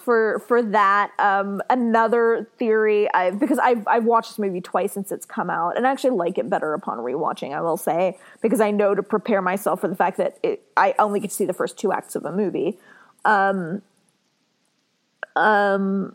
for 0.04 0.40
for 0.48 0.62
that. 0.62 1.12
Um, 1.20 1.62
another 1.70 2.50
theory, 2.58 3.12
I 3.14 3.32
because 3.32 3.60
I've 3.60 3.88
I've 3.88 4.06
watched 4.06 4.32
this 4.32 4.40
movie 4.40 4.62
twice 4.62 4.94
since 4.94 5.12
it's 5.12 5.26
come 5.26 5.50
out, 5.50 5.78
and 5.78 5.86
I 5.86 5.92
actually 5.92 6.12
like 6.12 6.38
it 6.38 6.50
better 6.50 6.74
upon 6.74 7.00
rewatching. 7.00 7.54
I 7.54 7.62
will 7.62 7.78
say 7.78 8.18
because 8.42 8.62
I 8.62 8.72
know 8.72 8.96
to 8.96 9.04
prepare 9.04 9.42
myself 9.42 9.82
for 9.82 9.88
the 9.88 9.96
fact 9.96 10.18
that 10.18 10.38
it, 10.42 10.64
I 10.78 10.96
only 11.00 11.20
get 11.20 11.32
to 11.32 11.36
see 11.36 11.46
the 11.46 11.54
first 11.54 11.78
two 11.78 11.92
acts 11.92 12.16
of 12.16 12.26
a 12.26 12.32
movie. 12.32 12.80
Um, 13.26 13.82
um, 15.36 16.14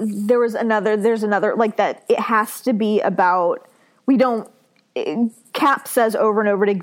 there 0.00 0.38
was 0.38 0.54
another. 0.54 0.96
There's 0.96 1.22
another 1.22 1.54
like 1.56 1.76
that. 1.76 2.04
It 2.08 2.18
has 2.20 2.60
to 2.62 2.72
be 2.72 3.00
about. 3.00 3.68
We 4.06 4.16
don't. 4.16 4.50
it- 4.94 5.30
Cap 5.52 5.86
says 5.86 6.16
over 6.16 6.40
and 6.40 6.48
over 6.48 6.66
to 6.66 6.80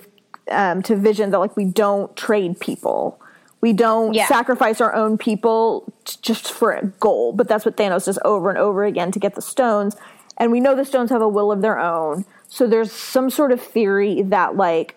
um, 0.49 0.81
to 0.83 0.95
Vision 0.95 1.31
that 1.31 1.39
like 1.39 1.57
we 1.57 1.65
don't 1.65 2.15
trade 2.15 2.59
people. 2.59 3.19
We 3.59 3.73
don't 3.73 4.13
Yeah. 4.13 4.27
sacrifice 4.27 4.81
our 4.81 4.93
own 4.95 5.17
people 5.17 5.91
t- 6.05 6.17
just 6.21 6.51
for 6.51 6.71
a 6.73 6.85
goal. 6.87 7.31
But 7.33 7.47
that's 7.47 7.63
what 7.65 7.77
Thanos 7.77 8.05
does 8.05 8.17
over 8.25 8.49
and 8.49 8.57
over 8.57 8.83
again 8.85 9.11
to 9.11 9.19
get 9.19 9.35
the 9.35 9.41
stones. 9.41 9.95
And 10.37 10.51
we 10.51 10.59
know 10.59 10.73
the 10.75 10.85
stones 10.85 11.11
have 11.11 11.21
a 11.21 11.27
will 11.29 11.51
of 11.51 11.61
their 11.61 11.77
own. 11.79 12.25
So 12.47 12.65
there's 12.65 12.91
some 12.91 13.29
sort 13.29 13.51
of 13.51 13.61
theory 13.61 14.23
that 14.23 14.55
like 14.55 14.95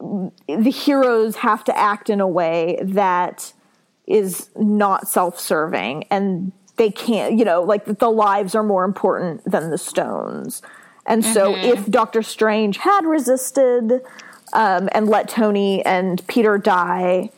the 0.00 0.70
heroes 0.70 1.36
have 1.36 1.64
to 1.64 1.76
act 1.76 2.08
in 2.08 2.20
a 2.20 2.26
way 2.28 2.78
that 2.82 3.52
is 4.08 4.48
not 4.56 5.06
self-serving 5.06 6.04
and 6.10 6.50
they 6.76 6.90
can't 6.90 7.38
you 7.38 7.44
know 7.44 7.62
like 7.62 7.84
the 7.84 8.10
lives 8.10 8.54
are 8.54 8.62
more 8.62 8.84
important 8.84 9.44
than 9.44 9.70
the 9.70 9.78
stones. 9.78 10.62
And 11.06 11.24
so 11.24 11.54
if 11.56 11.86
doctor 11.86 12.22
strange 12.22 12.76
had 12.76 13.06
resisted 13.06 14.02
um, 14.52 14.88
and 14.92 15.08
let 15.08 15.28
tony 15.28 15.84
and 15.84 16.26
peter 16.26 16.58
die 16.58 17.30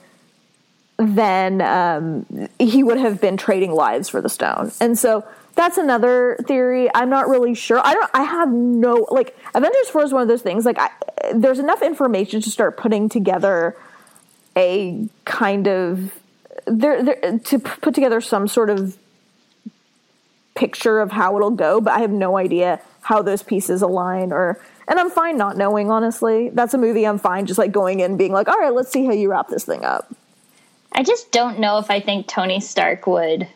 then 0.99 1.63
um, 1.63 2.27
he 2.59 2.83
would 2.83 2.99
have 2.99 3.21
been 3.21 3.39
trading 3.39 3.73
lives 3.73 4.11
for 4.11 4.21
the 4.21 4.29
stone. 4.29 4.71
And 4.81 4.99
so 4.99 5.27
that's 5.55 5.79
another 5.79 6.37
theory. 6.47 6.91
I'm 6.95 7.09
not 7.09 7.27
really 7.29 7.55
sure. 7.55 7.81
I 7.85 7.95
don't 7.95 8.11
i 8.15 8.23
have 8.23 8.51
no 8.51 9.07
like 9.11 9.37
avengers 9.55 9.89
4 9.89 10.05
is 10.05 10.13
one 10.13 10.23
of 10.23 10.29
those 10.29 10.43
things 10.43 10.65
like 10.65 10.79
I, 10.79 10.91
there's 11.35 11.59
enough 11.59 11.83
information 11.83 12.41
to 12.43 12.51
start 12.51 12.77
putting 12.77 13.09
together 13.09 13.77
a 14.57 15.09
kind 15.25 15.69
of 15.69 16.20
there, 16.71 17.03
there 17.03 17.39
to 17.39 17.59
put 17.59 17.95
together 17.95 18.21
some 18.21 18.49
sort 18.49 18.71
of 18.71 18.97
picture 20.55 21.01
of 21.01 21.13
how 21.13 21.37
it'll 21.37 21.51
go, 21.51 21.81
but 21.81 21.93
I 21.93 22.01
have 22.01 22.11
no 22.11 22.37
idea 22.37 22.81
how 23.03 23.23
those 23.23 23.43
pieces 23.43 23.83
align 23.83 24.33
or 24.33 24.61
and 24.89 24.99
I'm 24.99 25.11
fine 25.11 25.37
not 25.37 25.57
knowing, 25.57 25.89
honestly. 25.91 26.49
That's 26.49 26.75
a 26.75 26.79
movie 26.79 27.07
I'm 27.07 27.19
fine 27.19 27.47
just 27.47 27.59
like 27.59 27.71
going 27.71 28.01
in 28.01 28.17
being 28.17 28.33
like, 28.33 28.49
all 28.49 28.59
right, 28.59 28.75
let's 28.75 28.91
see 28.91 29.05
how 29.05 29.13
you 29.13 29.31
wrap 29.31 29.49
this 29.49 29.65
thing 29.65 29.85
up. 29.85 30.13
I 30.93 31.05
just 31.05 31.31
don't 31.31 31.61
know 31.61 31.79
if 31.79 31.91
I 31.91 32.01
think 32.01 32.27
Tony 32.27 32.61
Stark 32.61 33.07
would. 33.07 33.47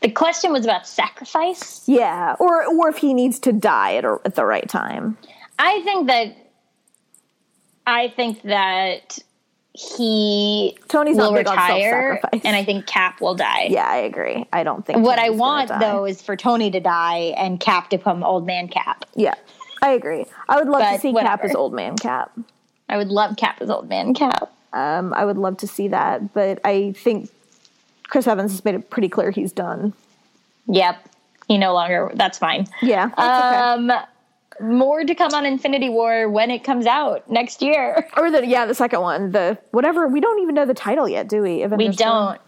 The 0.00 0.10
question 0.10 0.52
was 0.52 0.64
about 0.64 0.86
sacrifice. 0.86 1.82
Yeah, 1.88 2.36
or 2.38 2.66
or 2.66 2.88
if 2.88 2.98
he 2.98 3.14
needs 3.14 3.38
to 3.40 3.52
die 3.52 3.96
at, 3.96 4.04
a, 4.04 4.18
at 4.24 4.34
the 4.36 4.44
right 4.44 4.68
time. 4.68 5.16
I 5.58 5.80
think 5.82 6.08
that. 6.08 6.36
I 7.84 8.08
think 8.08 8.42
that 8.42 9.18
he 9.74 10.76
Tony's 10.88 11.16
will 11.16 11.32
retire, 11.32 12.20
and 12.32 12.54
I 12.54 12.62
think 12.62 12.86
Cap 12.86 13.20
will 13.20 13.34
die. 13.34 13.68
Yeah, 13.70 13.86
I 13.86 13.98
agree. 13.98 14.46
I 14.52 14.64
don't 14.64 14.84
think 14.84 14.98
What 14.98 15.18
I 15.18 15.28
Tony's 15.28 15.40
gonna 15.40 15.70
want 15.70 15.80
though 15.80 16.04
is 16.04 16.20
for 16.20 16.36
Tony 16.36 16.70
to 16.70 16.80
die 16.80 17.34
and 17.38 17.58
Cap 17.58 17.88
to 17.90 17.96
become 17.96 18.22
old 18.22 18.46
man 18.46 18.68
Cap. 18.68 19.06
Yeah, 19.14 19.34
I 19.80 19.90
agree. 19.92 20.26
I 20.48 20.56
would 20.58 20.68
love 20.68 20.82
to 20.82 20.98
see 21.00 21.12
Cap 21.12 21.42
as 21.42 21.54
old 21.54 21.72
man 21.72 21.96
Cap. 21.96 22.38
I 22.88 22.98
would 22.98 23.08
love 23.08 23.36
Cap 23.36 23.62
as 23.62 23.70
old 23.70 23.88
man 23.88 24.12
Cap. 24.12 24.52
Um, 24.74 25.14
I 25.14 25.24
would 25.24 25.38
love 25.38 25.56
to 25.58 25.66
see 25.66 25.88
that, 25.88 26.34
but 26.34 26.60
I 26.64 26.92
think 26.92 27.30
Chris 28.08 28.26
Evans 28.26 28.52
has 28.52 28.64
made 28.64 28.74
it 28.74 28.90
pretty 28.90 29.08
clear 29.08 29.30
he's 29.30 29.52
done. 29.52 29.94
Yep, 30.66 31.08
he 31.48 31.56
no 31.56 31.72
longer. 31.72 32.10
That's 32.14 32.36
fine. 32.36 32.66
Yeah, 32.82 33.10
that's 33.16 33.88
okay. 33.88 34.06
More 34.62 35.04
to 35.04 35.14
come 35.14 35.34
on 35.34 35.44
Infinity 35.44 35.88
War 35.88 36.28
when 36.28 36.50
it 36.50 36.62
comes 36.64 36.86
out 36.86 37.28
next 37.30 37.62
year. 37.62 38.08
Or 38.16 38.30
the 38.30 38.46
yeah, 38.46 38.66
the 38.66 38.74
second 38.74 39.00
one, 39.00 39.32
the 39.32 39.58
whatever. 39.72 40.06
We 40.06 40.20
don't 40.20 40.40
even 40.40 40.54
know 40.54 40.64
the 40.66 40.74
title 40.74 41.08
yet, 41.08 41.28
do 41.28 41.42
we? 41.42 41.56
We 41.56 41.62
Avengers 41.62 41.96
four? 41.96 42.06
don't. 42.06 42.40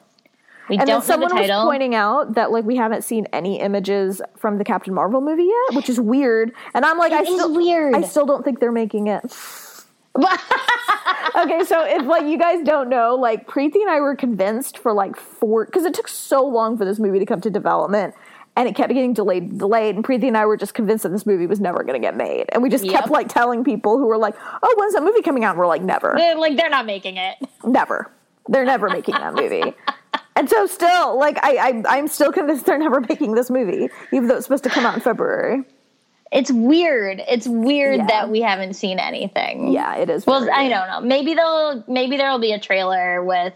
We 0.68 0.78
And 0.78 0.86
don't 0.86 1.00
know 1.00 1.04
someone 1.04 1.28
the 1.34 1.42
was 1.42 1.50
pointing 1.66 1.94
out 1.94 2.34
that 2.34 2.50
like 2.52 2.64
we 2.64 2.76
haven't 2.76 3.02
seen 3.02 3.26
any 3.32 3.60
images 3.60 4.22
from 4.36 4.58
the 4.58 4.64
Captain 4.64 4.94
Marvel 4.94 5.20
movie 5.20 5.44
yet, 5.44 5.76
which 5.76 5.88
is 5.90 6.00
weird. 6.00 6.52
And 6.72 6.84
I'm 6.86 6.96
like, 6.98 7.12
I 7.12 7.20
It 7.20 7.28
is 7.28 7.34
still 7.34 7.54
weird. 7.54 7.94
I 7.94 8.02
still 8.02 8.24
don't 8.24 8.44
think 8.44 8.60
they're 8.60 8.72
making 8.72 9.08
it. 9.08 9.22
okay, 11.36 11.64
so 11.64 11.84
if 11.84 12.06
like 12.06 12.24
you 12.26 12.38
guys 12.38 12.64
don't 12.64 12.88
know, 12.88 13.14
like 13.16 13.48
Preeti 13.48 13.76
and 13.76 13.90
I 13.90 14.00
were 14.00 14.14
convinced 14.14 14.78
for 14.78 14.92
like 14.92 15.16
four 15.16 15.66
because 15.66 15.84
it 15.84 15.92
took 15.94 16.08
so 16.08 16.44
long 16.44 16.78
for 16.78 16.84
this 16.84 16.98
movie 16.98 17.18
to 17.18 17.26
come 17.26 17.40
to 17.40 17.50
development. 17.50 18.14
And 18.56 18.68
it 18.68 18.76
kept 18.76 18.92
getting 18.92 19.14
delayed, 19.14 19.42
and 19.42 19.58
delayed, 19.58 19.96
and 19.96 20.04
Preeti 20.04 20.28
and 20.28 20.36
I 20.36 20.46
were 20.46 20.56
just 20.56 20.74
convinced 20.74 21.02
that 21.02 21.08
this 21.08 21.26
movie 21.26 21.46
was 21.46 21.58
never 21.60 21.82
going 21.82 22.00
to 22.00 22.06
get 22.06 22.16
made. 22.16 22.44
And 22.52 22.62
we 22.62 22.70
just 22.70 22.88
kept 22.88 23.10
like 23.10 23.28
telling 23.28 23.64
people 23.64 23.98
who 23.98 24.06
were 24.06 24.16
like, 24.16 24.36
"Oh, 24.62 24.74
when's 24.78 24.94
that 24.94 25.02
movie 25.02 25.22
coming 25.22 25.42
out?" 25.44 25.50
And 25.50 25.58
we're 25.58 25.66
like, 25.66 25.82
"Never." 25.82 26.14
They're 26.16 26.36
like 26.36 26.56
they're 26.56 26.70
not 26.70 26.86
making 26.86 27.16
it. 27.16 27.36
Never. 27.64 28.10
They're 28.48 28.64
never 28.64 28.88
making 28.88 29.14
that 29.16 29.34
movie. 29.34 29.74
And 30.36 30.50
so 30.50 30.66
still, 30.66 31.16
like 31.16 31.38
I, 31.44 31.56
I 31.56 31.82
I'm 31.98 32.08
still 32.08 32.32
convinced 32.32 32.66
they're 32.66 32.76
never 32.76 33.00
making 33.00 33.34
this 33.36 33.50
movie, 33.50 33.88
even 34.12 34.26
though 34.26 34.34
it's 34.34 34.46
supposed 34.46 34.64
to 34.64 34.70
come 34.70 34.84
out 34.84 34.94
in 34.96 35.00
February. 35.00 35.62
It's 36.32 36.50
weird. 36.50 37.22
It's 37.28 37.46
weird 37.46 37.98
Yeah. 37.98 38.06
that 38.06 38.30
we 38.30 38.40
haven't 38.40 38.74
seen 38.74 38.98
anything. 38.98 39.70
Yeah, 39.72 39.94
it 39.94 40.10
is. 40.10 40.26
Well, 40.26 40.40
very 40.40 40.52
I 40.52 40.68
don't 40.68 40.88
know. 40.88 41.00
Maybe 41.08 41.34
they'll. 41.34 41.84
Maybe 41.86 42.16
there'll 42.16 42.40
be 42.40 42.50
a 42.52 42.58
trailer 42.58 43.22
with. 43.22 43.52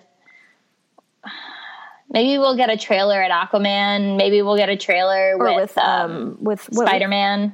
Maybe 2.11 2.39
we'll 2.39 2.57
get 2.57 2.71
a 2.71 2.77
trailer 2.77 3.21
at 3.23 3.31
Aquaman. 3.31 4.17
Maybe 4.17 4.41
we'll 4.43 4.57
get 4.57 4.69
a 4.71 4.77
trailer 4.77 5.35
Or 5.39 5.45
with, 5.55 5.57
with 5.57 5.79
um 5.79 6.39
with 6.41 6.67
what- 6.73 6.87
Spider 6.89 7.09
Man, 7.09 7.53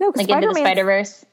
No, 0.00 0.12
like 0.16 0.28
into 0.28 0.48
the. 0.48 0.54
Spider 0.54 0.84
Verse, 0.84 1.24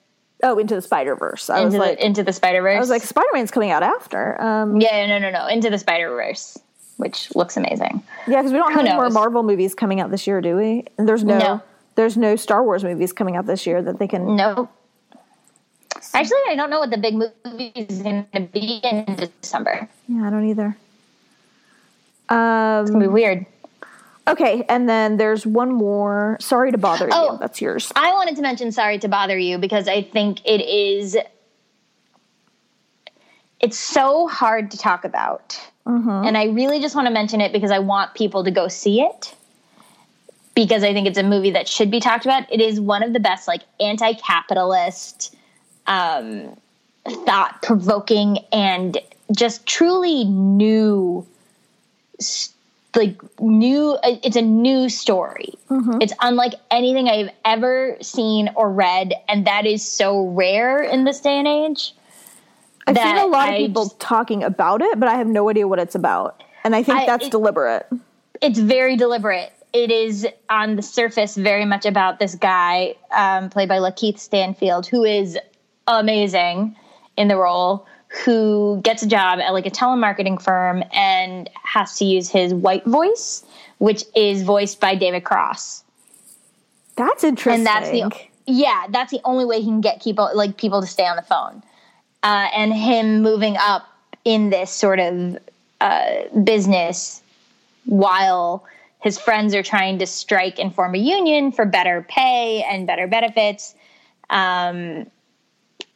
Oh, 0.44 0.58
into 0.58 0.76
the 0.76 0.82
Spider 0.82 1.16
Verse. 1.16 1.50
I 1.50 1.64
was 1.64 1.74
into 1.74 1.86
like, 1.86 1.98
the 2.00 2.06
into 2.06 2.24
the 2.24 2.34
Spider 2.34 2.62
Verse. 2.62 2.78
I 2.78 2.80
was 2.80 2.90
like, 2.90 3.02
Spider 3.04 3.28
Man's 3.34 3.52
coming 3.52 3.72
out 3.72 3.84
after. 3.84 4.40
Um, 4.42 4.80
yeah, 4.82 5.06
no, 5.08 5.20
no, 5.20 5.30
no, 5.32 5.48
into 5.48 5.70
the 5.70 5.78
Spider 5.78 6.10
Verse, 6.10 6.58
which 6.98 7.36
looks 7.36 7.58
amazing. 7.58 8.04
yeah, 8.28 8.42
because 8.42 8.52
we 8.52 8.58
don't 8.60 8.72
have 8.74 8.82
Who 8.82 8.88
any 8.88 8.96
more? 8.96 9.10
Marvel 9.10 9.44
movies 9.44 9.74
coming 9.76 10.00
out 10.00 10.10
this 10.12 10.26
year, 10.28 10.42
do 10.42 10.56
we? 10.56 10.86
And 10.98 11.08
there's 11.08 11.24
no, 11.24 11.38
No. 11.40 11.62
there's 11.96 12.16
no 12.18 12.36
Star 12.36 12.64
Wars 12.64 12.84
movies 12.84 13.12
coming 13.14 13.36
out 13.36 13.46
this 13.48 13.66
year 13.68 13.82
that 13.82 13.98
they 14.00 14.08
can. 14.08 14.36
No. 14.36 14.70
Actually, 16.14 16.40
I 16.50 16.56
don't 16.56 16.70
know 16.70 16.80
what 16.80 16.90
the 16.90 16.98
big 16.98 17.14
movie 17.16 17.72
is 17.76 18.02
going 18.02 18.26
to 18.34 18.42
be 18.42 18.80
in 18.84 19.06
December. 19.42 19.88
Yeah, 20.08 20.28
I 20.28 20.30
don't 20.32 20.46
either. 20.48 20.76
Um, 22.32 22.86
gonna 22.86 23.00
be 23.00 23.08
weird. 23.08 23.46
okay, 24.28 24.64
and 24.70 24.88
then 24.88 25.18
there's 25.18 25.46
one 25.46 25.72
more. 25.74 26.38
Sorry 26.40 26.72
to 26.72 26.78
bother 26.78 27.10
Oh. 27.12 27.34
you. 27.34 27.38
That's 27.40 27.62
yours. 27.62 27.92
I 27.96 28.14
wanted 28.14 28.36
to 28.38 28.42
mention 28.42 28.72
sorry 28.72 28.98
to 29.00 29.08
bother 29.08 29.38
you 29.38 29.58
because 29.58 29.88
I 29.88 30.02
think 30.02 30.40
it 30.46 30.62
is 30.62 31.18
it's 33.60 33.78
so 33.78 34.28
hard 34.28 34.72
to 34.72 34.78
talk 34.78 35.04
about. 35.06 35.60
And 35.86 36.38
I 36.38 36.46
really 36.46 36.80
just 36.80 36.96
want 36.96 37.08
to 37.08 37.14
mention 37.14 37.42
it 37.42 37.52
because 37.52 37.70
I 37.72 37.80
want 37.80 38.14
people 38.14 38.44
to 38.46 38.52
go 38.52 38.68
see 38.70 39.02
it. 39.02 39.36
Because 40.56 40.84
I 40.84 40.94
think 40.94 41.06
it's 41.08 41.18
a 41.18 41.24
movie 41.24 41.52
that 41.52 41.68
should 41.68 41.92
be 41.92 42.00
talked 42.00 42.24
about. 42.24 42.44
It 42.52 42.62
is 42.62 42.80
one 42.80 43.04
of 43.04 43.12
the 43.14 43.20
best 43.20 43.48
like 43.48 43.62
anti-capitalist 43.80 45.36
um 45.88 46.56
thought 47.26 47.62
provoking 47.64 48.38
and 48.54 49.00
just 49.36 49.66
truly 49.66 50.24
new 50.24 51.26
s- 51.28 51.31
like 52.96 53.22
new 53.40 53.98
it's 54.04 54.36
a 54.36 54.42
new 54.42 54.90
story 54.90 55.54
it's 56.02 56.14
unlike 56.22 56.54
anything 56.72 57.08
i've 57.08 57.30
ever 57.46 57.96
seen 58.02 58.50
or 58.56 58.70
read 58.70 59.14
and 59.30 59.48
that 59.48 59.66
is 59.66 59.82
so 59.86 60.28
rare 60.28 60.82
in 60.84 61.06
this 61.06 61.22
day 61.22 61.38
and 61.40 61.48
age 61.48 61.94
I've 62.88 62.98
seen 62.98 63.16
a 63.18 63.26
lot 63.28 63.48
of 63.50 63.54
I 63.56 63.58
people 63.60 63.86
just- 63.86 64.00
talking 64.00 64.44
about 64.44 64.82
it, 64.82 65.00
but 65.00 65.08
I 65.08 65.14
have 65.16 65.28
no 65.28 65.50
idea 65.52 65.68
what 65.68 65.78
it's 65.78 65.94
about. 65.94 66.44
And 66.64 66.76
I 66.76 66.82
think 66.82 66.98
I- 67.02 67.06
that's 67.06 67.28
it- 67.28 67.32
deliberate. 67.32 67.86
it's 68.42 68.58
very 68.60 68.96
deliberate 68.98 69.54
it 69.72 69.90
is 69.92 70.28
on 70.50 70.76
the 70.76 70.82
surface 70.82 71.36
very 71.38 71.64
much 71.64 71.86
about 71.86 72.20
this 72.20 72.36
guy 72.36 72.96
um, 73.16 73.50
played 73.50 73.70
by 73.70 73.78
lakeith 73.78 74.20
stanfield 74.20 74.86
who 74.88 75.04
is 75.06 75.38
amazing 75.88 76.76
in 77.18 77.28
the 77.28 77.38
role 77.38 77.86
who 78.12 78.82
gets 78.84 79.04
a 79.04 79.08
job 79.08 79.40
at 79.40 79.54
like 79.54 79.66
a 79.66 79.72
telemarketing 79.72 80.42
firm 80.42 80.84
and 80.94 81.50
has 81.64 81.96
to 81.98 82.06
use 82.06 82.30
his 82.30 82.54
white 82.54 82.86
voice 82.86 83.44
which 83.78 84.04
is 84.16 84.44
voiced 84.44 84.80
by 84.80 84.96
david 84.96 85.24
cross. 85.24 85.84
That's 86.96 87.24
interesting. 87.24 87.66
and 87.66 87.66
that's 87.66 87.90
the 87.90 88.12
yeah 88.46 88.86
that's 88.90 89.12
the 89.12 89.22
only 89.24 89.46
way 89.46 89.60
he 89.60 89.66
can 89.66 89.82
get 89.82 90.04
people 90.04 90.30
like 90.34 90.58
people 90.58 90.82
to 90.82 90.88
stay 90.88 91.06
on 91.06 91.16
the 91.16 91.22
phone. 91.24 91.64
Uh, 92.24 92.48
and 92.54 92.72
him 92.72 93.24
moving 93.24 93.58
up 93.58 93.88
in 94.26 94.52
this 94.52 94.70
sort 94.70 95.00
of 95.00 95.40
uh, 95.80 96.28
business 96.44 97.24
while 97.86 98.64
his 99.00 99.18
friends 99.18 99.56
are 99.56 99.64
trying 99.64 99.98
to 99.98 100.06
strike 100.06 100.60
and 100.60 100.76
form 100.76 100.94
a 100.94 101.00
union 101.00 101.52
for 101.52 101.66
better 101.66 102.06
pay 102.08 102.64
and 102.70 102.86
better 102.86 103.08
benefits 103.08 103.74
um, 104.32 105.06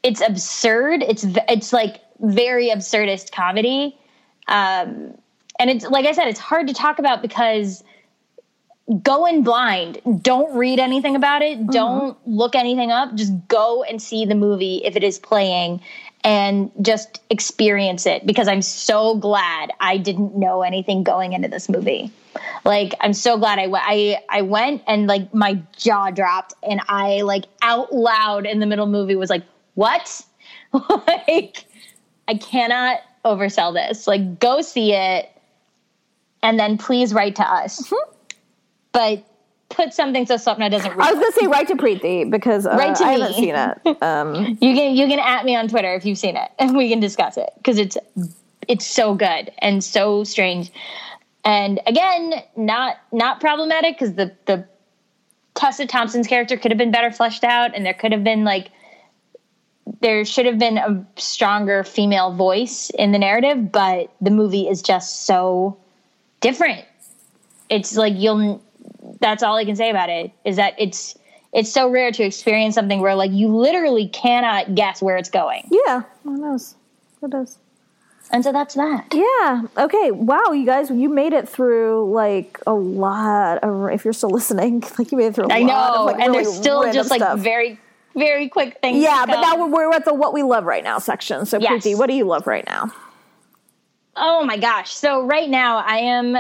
it's 0.03 0.22
absurd. 0.22 1.01
It's 1.01 1.26
it's 1.49 1.74
like 1.74 2.01
very 2.20 2.70
absurdist 2.70 3.32
comedy 3.32 3.97
um, 4.47 5.13
and 5.59 5.70
it's 5.70 5.86
like 5.86 6.05
i 6.05 6.11
said 6.11 6.28
it's 6.28 6.39
hard 6.39 6.68
to 6.68 6.74
talk 6.74 6.99
about 6.99 7.22
because 7.22 7.84
go 9.01 9.26
in 9.26 9.43
blind. 9.43 9.99
Don't 10.22 10.55
read 10.55 10.80
anything 10.80 11.16
about 11.16 11.41
it. 11.41 11.68
Don't 11.68 12.18
look 12.28 12.55
anything 12.55 12.91
up. 12.91 13.16
Just 13.16 13.34
go 13.47 13.84
and 13.84 14.01
see 14.01 14.26
the 14.26 14.36
movie 14.36 14.82
if 14.84 14.95
it 14.95 15.03
is 15.03 15.18
playing 15.18 15.82
and 16.24 16.72
just 16.82 17.22
experience 17.30 18.05
it 18.05 18.26
because 18.26 18.47
I'm 18.47 18.61
so 18.61 19.16
glad 19.16 19.72
I 19.80 19.97
didn't 19.97 20.36
know 20.36 20.61
anything 20.61 21.03
going 21.03 21.34
into 21.34 21.47
this 21.47 21.70
movie. 21.70 22.11
Like 22.63 22.93
I'm 22.99 23.13
so 23.13 23.38
glad 23.38 23.59
I 23.59 23.68
went 23.68 23.86
I 23.88 24.20
I 24.30 24.41
went 24.41 24.84
and 24.88 25.07
like 25.07 25.34
my 25.34 25.61
jaw 25.78 26.11
dropped 26.11 26.53
and 26.68 26.82
I 26.88 27.22
like 27.22 27.45
out 27.61 27.93
loud 27.93 28.45
in 28.45 28.59
the 28.59 28.66
middle 28.66 28.88
movie 28.88 29.16
was 29.16 29.30
like, 29.30 29.43
"What?" 29.76 30.24
like 31.07 31.66
I 32.28 32.36
cannot 32.36 32.99
oversell 33.23 33.73
this. 33.73 34.07
Like 34.07 34.39
go 34.39 34.61
see 34.61 34.93
it 34.93 35.30
and 36.43 36.59
then 36.59 36.78
please 36.78 37.13
write 37.13 37.36
to 37.38 37.43
us 37.43 37.91
but 38.95 39.26
put 39.67 39.93
something 39.93 40.26
so 40.26 40.36
Swapna 40.36 40.71
doesn't 40.71 40.95
read. 40.95 41.05
I 41.05 41.11
was 41.11 41.19
gonna 41.19 41.32
say 41.34 41.47
right 41.47 41.67
to 41.67 41.76
Preeti 41.76 42.32
because 42.32 42.65
uh, 42.65 42.78
Write 42.78 42.95
to 42.95 43.03
I 43.03 43.11
haven't 43.11 43.34
seen 43.34 43.53
it. 43.53 43.97
Um, 44.01 44.57
You 44.61 44.73
can 44.73 44.95
you 44.95 45.07
can 45.07 45.19
at 45.19 45.43
me 45.43 45.55
on 45.55 45.67
Twitter 45.67 45.93
if 45.93 46.05
you've 46.05 46.17
seen 46.17 46.38
it, 46.38 46.49
and 46.57 46.76
we 46.76 46.89
can 46.89 47.01
discuss 47.01 47.36
it 47.36 47.49
because 47.57 47.78
it's 47.78 47.97
it's 48.69 48.86
so 48.86 49.15
good 49.15 49.51
and 49.59 49.84
so 49.84 50.23
strange. 50.23 50.71
And 51.43 51.82
again, 51.86 52.36
not 52.55 52.97
not 53.11 53.41
problematic 53.41 53.99
because 53.99 54.15
the 54.15 54.34
the 54.45 54.65
Tessa 55.55 55.86
Thompson's 55.86 56.28
character 56.28 56.55
could 56.55 56.71
have 56.71 56.78
been 56.78 56.91
better 56.91 57.11
fleshed 57.11 57.43
out, 57.43 57.76
and 57.76 57.86
there 57.86 57.93
could 57.93 58.13
have 58.13 58.23
been 58.23 58.45
like 58.45 58.69
there 60.02 60.26
should 60.26 60.46
have 60.46 60.58
been 60.58 60.78
a 60.78 61.06
stronger 61.18 61.84
female 61.84 62.34
voice 62.34 62.89
in 62.91 63.12
the 63.12 63.20
narrative, 63.20 63.72
but 63.72 64.12
the 64.22 64.32
movie 64.32 64.68
is 64.68 64.82
just 64.82 65.26
so 65.26 65.78
different. 66.41 66.86
It's 67.70 67.96
like 67.96 68.14
you'll 68.16 68.62
that's 69.20 69.43
all 69.43 69.56
I 69.56 69.66
can 69.66 69.76
say 69.76 69.89
about 69.89 70.10
it 70.10 70.32
is 70.43 70.56
that 70.58 70.74
it's 70.78 71.18
it's 71.54 71.72
so 71.72 71.89
rare 71.89 72.12
to 72.12 72.24
experience 72.24 72.76
something 72.76 73.02
where 73.02 73.16
like 73.16 73.32
you 73.32 73.48
literally 73.48 74.08
cannot 74.10 74.76
guess 74.76 75.02
where 75.02 75.18
it's 75.18 75.30
going. 75.30 75.68
yeah, 75.86 76.04
who 76.24 76.38
knows? 76.38 76.76
Who 77.22 77.30
does? 77.30 77.58
And 78.32 78.43
so 78.43 78.52
that's 78.52 78.74
that. 78.76 79.14
Yeah. 79.14 79.64
Okay. 79.78 80.12
Wow, 80.12 80.52
you 80.52 80.66
guys, 80.66 80.89
you 80.89 81.10
made 81.10 81.34
it 81.34 81.48
through 81.48 82.12
like 82.12 82.60
a 82.66 82.74
lot 82.74 83.60
of. 83.60 83.89
If 83.91 84.04
you're 84.04 84.14
still 84.14 84.32
listening, 84.32 84.84
like 84.98 85.12
you 85.12 85.18
made 85.18 85.28
it 85.28 85.36
through. 85.36 85.48
I 85.52 85.64
know, 85.64 85.76
of, 85.76 86.06
like, 86.08 86.16
and 86.16 86.32
really 86.32 86.43
there's 86.43 86.56
still 86.56 86.91
just 86.91 87.10
like 87.10 87.22
stuff. 87.22 87.39
very, 87.39 87.80
very 88.16 88.49
quick 88.49 88.80
things. 88.82 89.03
Yeah, 89.03 89.26
but 89.28 89.41
now 89.41 89.57
we're, 89.68 89.88
we're 89.89 89.93
at 89.93 90.05
the 90.05 90.13
what 90.13 90.34
we 90.34 90.43
love 90.43 90.66
right 90.66 90.84
now 90.84 90.99
section. 90.99 91.45
So, 91.45 91.59
Yes. 91.59 91.86
What 91.95 92.07
do 92.09 92.16
you 92.16 92.26
love 92.26 92.47
right 92.47 92.66
now? 92.66 92.91
Oh 94.16 94.45
my 94.45 94.57
gosh. 94.57 94.91
So 94.93 95.26
right 95.26 95.49
now 95.49 95.78
I 95.78 95.97
am 95.97 96.38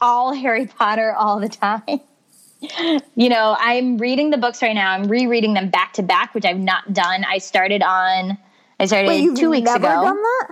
all 0.00 0.32
Harry 0.42 0.66
Potter 0.66 1.14
all 1.14 1.40
the 1.40 1.48
time. 1.48 1.82
you 3.14 3.28
know, 3.28 3.56
I'm 3.58 3.98
reading 3.98 4.30
the 4.30 4.38
books 4.38 4.62
right 4.62 4.74
now. 4.74 4.92
I'm 4.92 5.04
rereading 5.08 5.54
them 5.54 5.70
back 5.70 5.92
to 5.94 6.02
back, 6.02 6.34
which 6.34 6.44
I've 6.44 6.58
not 6.58 6.92
done. 6.92 7.24
I 7.24 7.38
started 7.38 7.82
on 7.82 8.38
I 8.80 8.86
started 8.86 9.08
Wait, 9.08 9.36
two 9.36 9.50
weeks 9.50 9.66
never 9.66 9.86
ago. 9.86 10.02
done 10.02 10.16
that? 10.22 10.48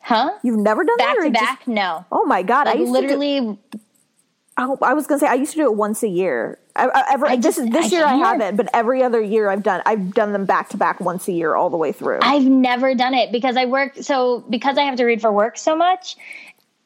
Huh? 0.00 0.30
You've 0.44 0.58
never 0.58 0.84
done 0.84 0.96
Back 0.98 1.16
that? 1.16 1.18
or 1.18 1.24
to 1.24 1.30
just- 1.30 1.44
back? 1.44 1.66
No. 1.66 2.04
oh 2.12 2.24
my 2.26 2.42
god! 2.44 2.66
Like 2.68 2.76
I 2.76 2.78
used 2.78 2.94
to 2.94 3.00
literally 3.00 3.58
Oh, 4.58 4.78
I 4.80 4.94
was 4.94 5.06
gonna 5.06 5.18
say 5.18 5.26
I 5.26 5.34
used 5.34 5.52
to 5.52 5.58
do 5.58 5.64
it 5.64 5.74
once 5.74 6.02
a 6.02 6.08
year. 6.08 6.58
I, 6.74 6.86
I, 6.88 7.04
every, 7.12 7.28
I 7.28 7.36
this 7.36 7.56
just- 7.56 7.58
is 7.58 7.70
this 7.70 7.92
I 7.92 7.96
year 7.96 8.06
I 8.06 8.14
haven't, 8.14 8.56
but 8.56 8.68
every 8.72 9.02
other 9.02 9.20
year 9.20 9.50
I've 9.50 9.62
done 9.62 9.82
I've 9.84 10.14
done 10.14 10.32
them 10.32 10.46
back 10.46 10.70
to 10.70 10.76
back 10.76 11.00
once 11.00 11.28
a 11.28 11.32
year 11.32 11.54
all 11.54 11.68
the 11.68 11.76
way 11.76 11.92
through. 11.92 12.20
I've 12.22 12.44
never 12.46 12.94
done 12.94 13.14
it 13.14 13.32
because 13.32 13.56
I 13.56 13.66
work 13.66 13.96
so 14.00 14.44
because 14.48 14.78
I 14.78 14.82
have 14.84 14.96
to 14.96 15.04
read 15.04 15.20
for 15.20 15.30
work 15.30 15.58
so 15.58 15.76
much, 15.76 16.16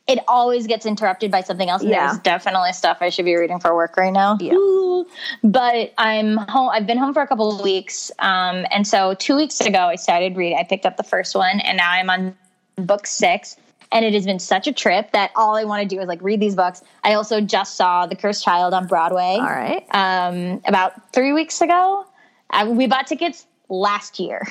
it 0.08 0.18
always 0.26 0.66
gets 0.66 0.84
interrupted 0.84 1.30
by 1.30 1.42
something 1.42 1.68
else. 1.68 1.84
Yeah. 1.84 2.08
there's 2.08 2.18
definitely 2.22 2.72
stuff 2.72 2.98
I 3.00 3.10
should 3.10 3.24
be 3.24 3.36
reading 3.36 3.60
for 3.60 3.72
work 3.76 3.96
right 3.96 4.12
now. 4.12 4.36
Yeah. 4.40 4.54
Ooh. 4.54 5.06
But 5.44 5.92
I'm 5.96 6.38
home 6.38 6.70
I've 6.70 6.86
been 6.88 6.98
home 6.98 7.14
for 7.14 7.22
a 7.22 7.26
couple 7.28 7.54
of 7.54 7.62
weeks. 7.62 8.10
Um, 8.18 8.66
and 8.72 8.84
so 8.84 9.14
two 9.14 9.36
weeks 9.36 9.60
ago 9.60 9.78
I 9.86 9.94
started 9.94 10.36
reading. 10.36 10.58
I 10.58 10.64
picked 10.64 10.86
up 10.86 10.96
the 10.96 11.04
first 11.04 11.36
one 11.36 11.60
and 11.60 11.76
now 11.76 11.90
I'm 11.92 12.10
on 12.10 12.36
book 12.76 13.06
six. 13.06 13.56
And 13.92 14.04
it 14.04 14.14
has 14.14 14.24
been 14.24 14.38
such 14.38 14.66
a 14.66 14.72
trip 14.72 15.10
that 15.12 15.32
all 15.34 15.56
I 15.56 15.64
want 15.64 15.82
to 15.82 15.94
do 15.94 16.00
is 16.00 16.06
like 16.06 16.22
read 16.22 16.40
these 16.40 16.54
books. 16.54 16.82
I 17.02 17.14
also 17.14 17.40
just 17.40 17.76
saw 17.76 18.06
The 18.06 18.14
Cursed 18.14 18.44
Child 18.44 18.72
on 18.72 18.86
Broadway 18.86 19.36
all 19.40 19.42
right. 19.42 19.84
um, 19.92 20.60
about 20.64 21.12
three 21.12 21.32
weeks 21.32 21.60
ago. 21.60 22.06
Uh, 22.50 22.68
we 22.70 22.86
bought 22.86 23.06
tickets 23.06 23.46
last 23.68 24.20
year. 24.20 24.46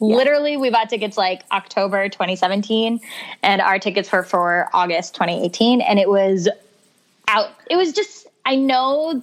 Literally, 0.00 0.56
we 0.56 0.70
bought 0.70 0.88
tickets 0.88 1.16
like 1.16 1.42
October 1.52 2.08
2017, 2.08 3.00
and 3.44 3.60
our 3.60 3.78
tickets 3.78 4.10
were 4.10 4.24
for 4.24 4.68
August 4.74 5.14
2018. 5.14 5.80
And 5.80 6.00
it 6.00 6.08
was 6.08 6.48
out. 7.28 7.50
It 7.70 7.76
was 7.76 7.92
just, 7.92 8.26
I 8.44 8.56
know 8.56 9.22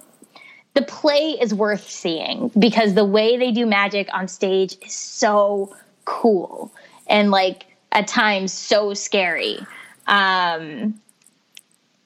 the 0.74 0.82
play 0.82 1.36
is 1.40 1.52
worth 1.52 1.88
seeing 1.88 2.50
because 2.58 2.94
the 2.94 3.04
way 3.04 3.36
they 3.36 3.52
do 3.52 3.66
magic 3.66 4.08
on 4.12 4.28
stage 4.28 4.76
is 4.82 4.94
so 4.94 5.74
cool 6.04 6.72
and 7.06 7.30
like 7.30 7.66
at 7.92 8.08
times 8.08 8.52
so 8.52 8.94
scary. 8.94 9.58
Um, 10.06 11.00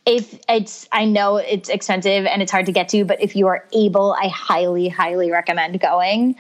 if 0.07 0.39
it's 0.49 0.87
i 0.93 1.05
know 1.05 1.37
it's 1.37 1.69
expensive 1.69 2.27
and 2.27 2.43
it's 2.43 2.53
hard 2.53 2.67
to 2.67 2.73
get 2.73 2.89
to 2.89 3.05
but 3.05 3.21
if 3.23 3.35
you 3.35 3.47
are 3.47 3.65
able 3.73 4.15
i 4.21 4.29
highly 4.29 4.89
highly 4.89 5.31
recommend 5.31 5.81
going 5.81 6.37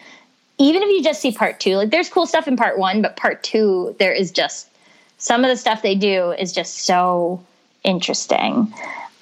even 0.59 0.83
if 0.83 0.89
you 0.89 1.03
just 1.03 1.21
see 1.21 1.33
part 1.33 1.59
two 1.61 1.77
like 1.77 1.91
there's 1.91 2.09
cool 2.09 2.27
stuff 2.27 2.47
in 2.47 2.57
part 2.57 2.79
one 2.79 3.01
but 3.01 3.17
part 3.17 3.43
two 3.43 3.95
there 3.99 4.13
is 4.13 4.31
just 4.31 4.69
some 5.19 5.45
of 5.45 5.51
the 5.51 5.57
stuff 5.57 5.83
they 5.83 5.95
do 5.95 6.33
is 6.33 6.53
just 6.53 6.85
so 6.85 7.43
interesting 7.83 8.73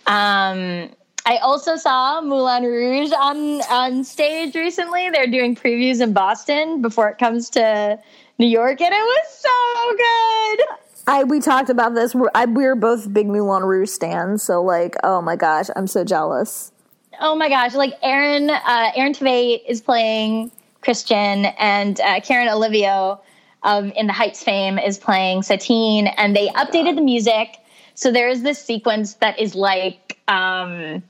um 0.07 0.89
I 1.25 1.37
also 1.37 1.77
saw 1.77 2.21
Moulin 2.21 2.65
Rouge 2.65 3.13
on 3.13 3.61
on 3.71 4.03
stage 4.03 4.57
recently. 4.57 5.09
They're 5.11 5.29
doing 5.29 5.55
previews 5.55 6.01
in 6.01 6.13
Boston 6.13 6.83
before 6.83 7.09
it 7.11 7.19
comes 7.19 7.49
to 7.51 7.97
New 8.43 8.49
York, 8.49 8.81
and 8.81 8.93
it 8.93 8.97
was 8.97 9.27
so 9.39 10.57
good. 10.57 10.67
I 11.07 11.23
we 11.23 11.39
talked 11.39 11.71
about 11.71 11.95
this. 11.95 12.13
We're, 12.13 12.29
I, 12.35 12.47
we 12.47 12.65
were 12.65 12.75
both 12.75 13.13
big 13.13 13.29
Moulin 13.29 13.63
Rouge 13.63 13.89
stands, 13.89 14.43
so 14.43 14.61
like, 14.61 14.97
oh 15.05 15.23
my 15.23 15.37
gosh, 15.37 15.67
I'm 15.77 15.87
so 15.87 16.03
jealous. 16.03 16.73
Oh 17.21 17.37
my 17.37 17.49
gosh! 17.49 17.75
Like 17.75 17.95
Aaron, 18.03 18.51
uh, 18.51 18.91
Aaron 18.97 19.13
Tveit 19.13 19.63
is 19.69 19.81
playing 19.81 20.51
Christian, 20.81 21.47
and 21.57 22.01
uh, 22.01 22.19
Karen 22.21 22.49
Olivo 22.49 23.21
of 23.63 23.93
In 23.95 24.09
the 24.09 24.13
Heights 24.13 24.43
fame 24.43 24.77
is 24.77 24.99
playing 24.99 25.43
Satine, 25.43 26.09
and 26.09 26.35
they 26.35 26.49
updated 26.49 26.97
the 26.97 27.03
music. 27.03 27.59
So 27.95 28.11
there 28.11 28.29
is 28.29 28.43
this 28.43 28.61
sequence 28.61 29.15
that 29.15 29.39
is 29.39 29.55
like 29.55 30.19
um, 30.27 31.01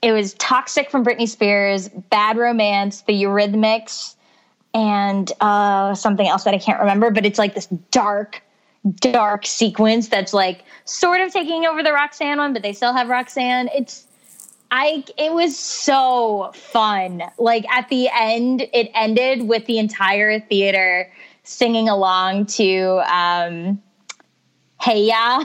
it 0.00 0.12
was 0.12 0.34
"Toxic" 0.34 0.92
from 0.92 1.04
Britney 1.04 1.28
Spears, 1.28 1.88
"Bad 1.88 2.36
Romance," 2.36 3.00
the 3.00 3.20
Eurythmics, 3.20 4.14
and 4.78 5.32
uh, 5.40 5.92
something 5.92 6.28
else 6.28 6.44
that 6.44 6.54
I 6.54 6.58
can't 6.58 6.78
remember. 6.78 7.10
But 7.10 7.26
it's 7.26 7.38
like 7.38 7.56
this 7.56 7.66
dark, 7.90 8.42
dark 9.00 9.44
sequence 9.44 10.08
that's 10.08 10.32
like 10.32 10.64
sort 10.84 11.20
of 11.20 11.32
taking 11.32 11.66
over 11.66 11.82
the 11.82 11.92
Roxanne 11.92 12.38
one, 12.38 12.52
but 12.52 12.62
they 12.62 12.72
still 12.72 12.92
have 12.92 13.08
Roxanne. 13.08 13.68
It's 13.74 14.06
I 14.70 15.04
it 15.16 15.32
was 15.32 15.58
so 15.58 16.52
fun. 16.54 17.24
Like 17.38 17.68
at 17.70 17.88
the 17.88 18.08
end, 18.14 18.68
it 18.72 18.90
ended 18.94 19.48
with 19.48 19.66
the 19.66 19.78
entire 19.78 20.38
theater 20.38 21.12
singing 21.42 21.88
along 21.88 22.46
to 22.46 23.02
um 23.12 23.82
Hey 24.80 25.06
Ya 25.06 25.38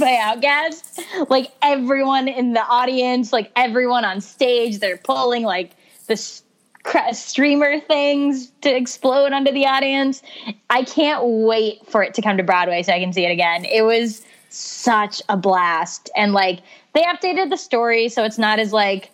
by 0.00 0.34
OutKast. 0.34 1.28
Like 1.30 1.52
everyone 1.62 2.26
in 2.26 2.54
the 2.54 2.64
audience, 2.64 3.32
like 3.32 3.52
everyone 3.54 4.04
on 4.04 4.20
stage, 4.20 4.80
they're 4.80 4.96
pulling 4.96 5.44
like 5.44 5.76
this 6.08 6.42
streamer 7.12 7.80
things 7.80 8.52
to 8.62 8.74
explode 8.74 9.32
onto 9.32 9.52
the 9.52 9.66
audience. 9.66 10.22
I 10.70 10.82
can't 10.84 11.22
wait 11.24 11.86
for 11.86 12.02
it 12.02 12.14
to 12.14 12.22
come 12.22 12.36
to 12.36 12.42
Broadway 12.42 12.82
so 12.82 12.92
I 12.92 13.00
can 13.00 13.12
see 13.12 13.24
it 13.24 13.30
again. 13.30 13.64
It 13.64 13.82
was 13.82 14.22
such 14.48 15.22
a 15.28 15.36
blast. 15.36 16.10
And 16.16 16.32
like 16.32 16.60
they 16.94 17.02
updated 17.02 17.50
the 17.50 17.56
story 17.56 18.08
so 18.08 18.24
it's 18.24 18.38
not 18.38 18.58
as 18.58 18.72
like 18.72 19.10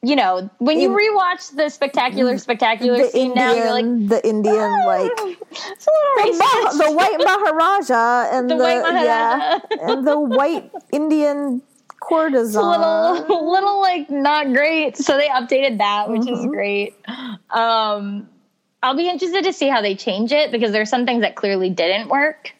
you 0.00 0.14
know, 0.14 0.48
when 0.58 0.78
you 0.78 0.90
rewatch 0.90 1.56
the 1.56 1.68
spectacular 1.68 2.38
spectacular 2.38 2.98
The 2.98 3.08
scene 3.10 3.34
now, 3.34 3.52
you're 3.52 3.72
like 3.72 3.84
Indian, 3.84 4.08
the 4.08 4.28
Indian, 4.28 4.56
ah, 4.56 4.86
like 4.86 5.10
it's 5.10 5.86
a 5.86 5.90
little 5.90 6.38
the, 6.38 6.44
racist. 6.44 6.86
the 6.86 6.92
white 6.92 7.18
Maharaja 7.18 8.28
and 8.30 8.48
the, 8.48 8.54
The 8.54 8.62
white 8.62 9.02
yeah, 9.02 9.58
Maharaja. 9.72 9.92
and 9.92 10.06
the 10.06 10.20
white 10.20 10.70
Indian 10.92 11.62
courtesan. 12.08 12.62
little 12.62 13.50
little 13.52 13.80
like 13.80 14.08
not 14.10 14.52
great 14.52 14.96
so 14.96 15.16
they 15.16 15.28
updated 15.28 15.78
that 15.78 16.08
which 16.08 16.26
is 16.28 16.44
great 16.46 16.94
um 17.50 18.28
i'll 18.82 18.96
be 18.96 19.08
interested 19.08 19.44
to 19.44 19.52
see 19.52 19.68
how 19.68 19.80
they 19.80 19.94
change 19.94 20.32
it 20.32 20.50
because 20.50 20.72
there's 20.72 20.90
some 20.90 21.04
things 21.06 21.20
that 21.20 21.36
clearly 21.36 21.70
didn't 21.70 22.08
work 22.08 22.52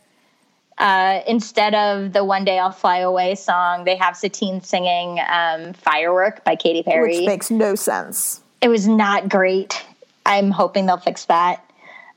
uh, 0.79 1.23
instead 1.27 1.75
of 1.75 2.13
the 2.13 2.25
one 2.25 2.45
day 2.45 2.59
i'll 2.59 2.71
fly 2.71 2.99
away 2.99 3.35
song 3.35 3.85
they 3.85 3.97
have 3.97 4.17
satine 4.17 4.61
singing 4.61 5.19
um, 5.29 5.73
firework 5.73 6.45
by 6.45 6.55
katy 6.55 6.83
perry 6.83 7.19
which 7.19 7.27
makes 7.27 7.51
no 7.51 7.75
sense. 7.75 8.41
it 8.61 8.69
was 8.69 8.87
not 8.87 9.29
great. 9.29 9.85
I'm 10.29 10.51
hoping 10.51 10.87
they'll 10.87 10.99
fix 10.99 11.25
that. 11.25 11.65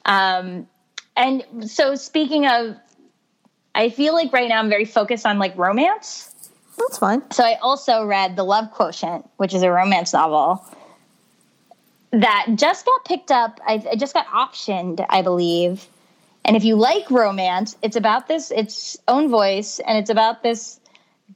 Um, 0.06 0.68
and 1.16 1.44
so 1.68 1.96
speaking 1.96 2.46
of, 2.46 2.76
I 3.74 3.90
feel 3.90 4.14
like 4.14 4.34
right 4.34 4.50
now 4.50 4.60
I'm 4.60 4.70
very 4.70 4.86
focused 4.86 5.26
on 5.26 5.40
like 5.40 5.58
romance. 5.58 6.31
That's 6.82 6.98
fine. 6.98 7.30
So 7.32 7.44
I 7.44 7.56
also 7.62 8.06
read 8.06 8.36
The 8.36 8.44
Love 8.44 8.72
Quotient, 8.72 9.30
which 9.38 9.54
is 9.54 9.64
a 9.64 9.72
romance 9.72 10.14
novel 10.14 10.66
that 12.12 12.48
just 12.56 12.86
got 12.86 13.06
picked 13.06 13.32
up. 13.32 13.60
I, 13.66 13.76
it 13.92 14.00
just 14.00 14.14
got 14.14 14.26
optioned, 14.28 15.06
I 15.10 15.22
believe. 15.22 15.88
And 16.44 16.56
if 16.56 16.64
you 16.64 16.76
like 16.76 17.10
romance, 17.12 17.78
it's 17.82 17.96
about 17.96 18.28
this 18.28 18.52
its 18.52 18.98
own 19.08 19.30
voice, 19.30 19.80
and 19.80 19.98
it's 19.98 20.10
about 20.10 20.42
this 20.44 20.80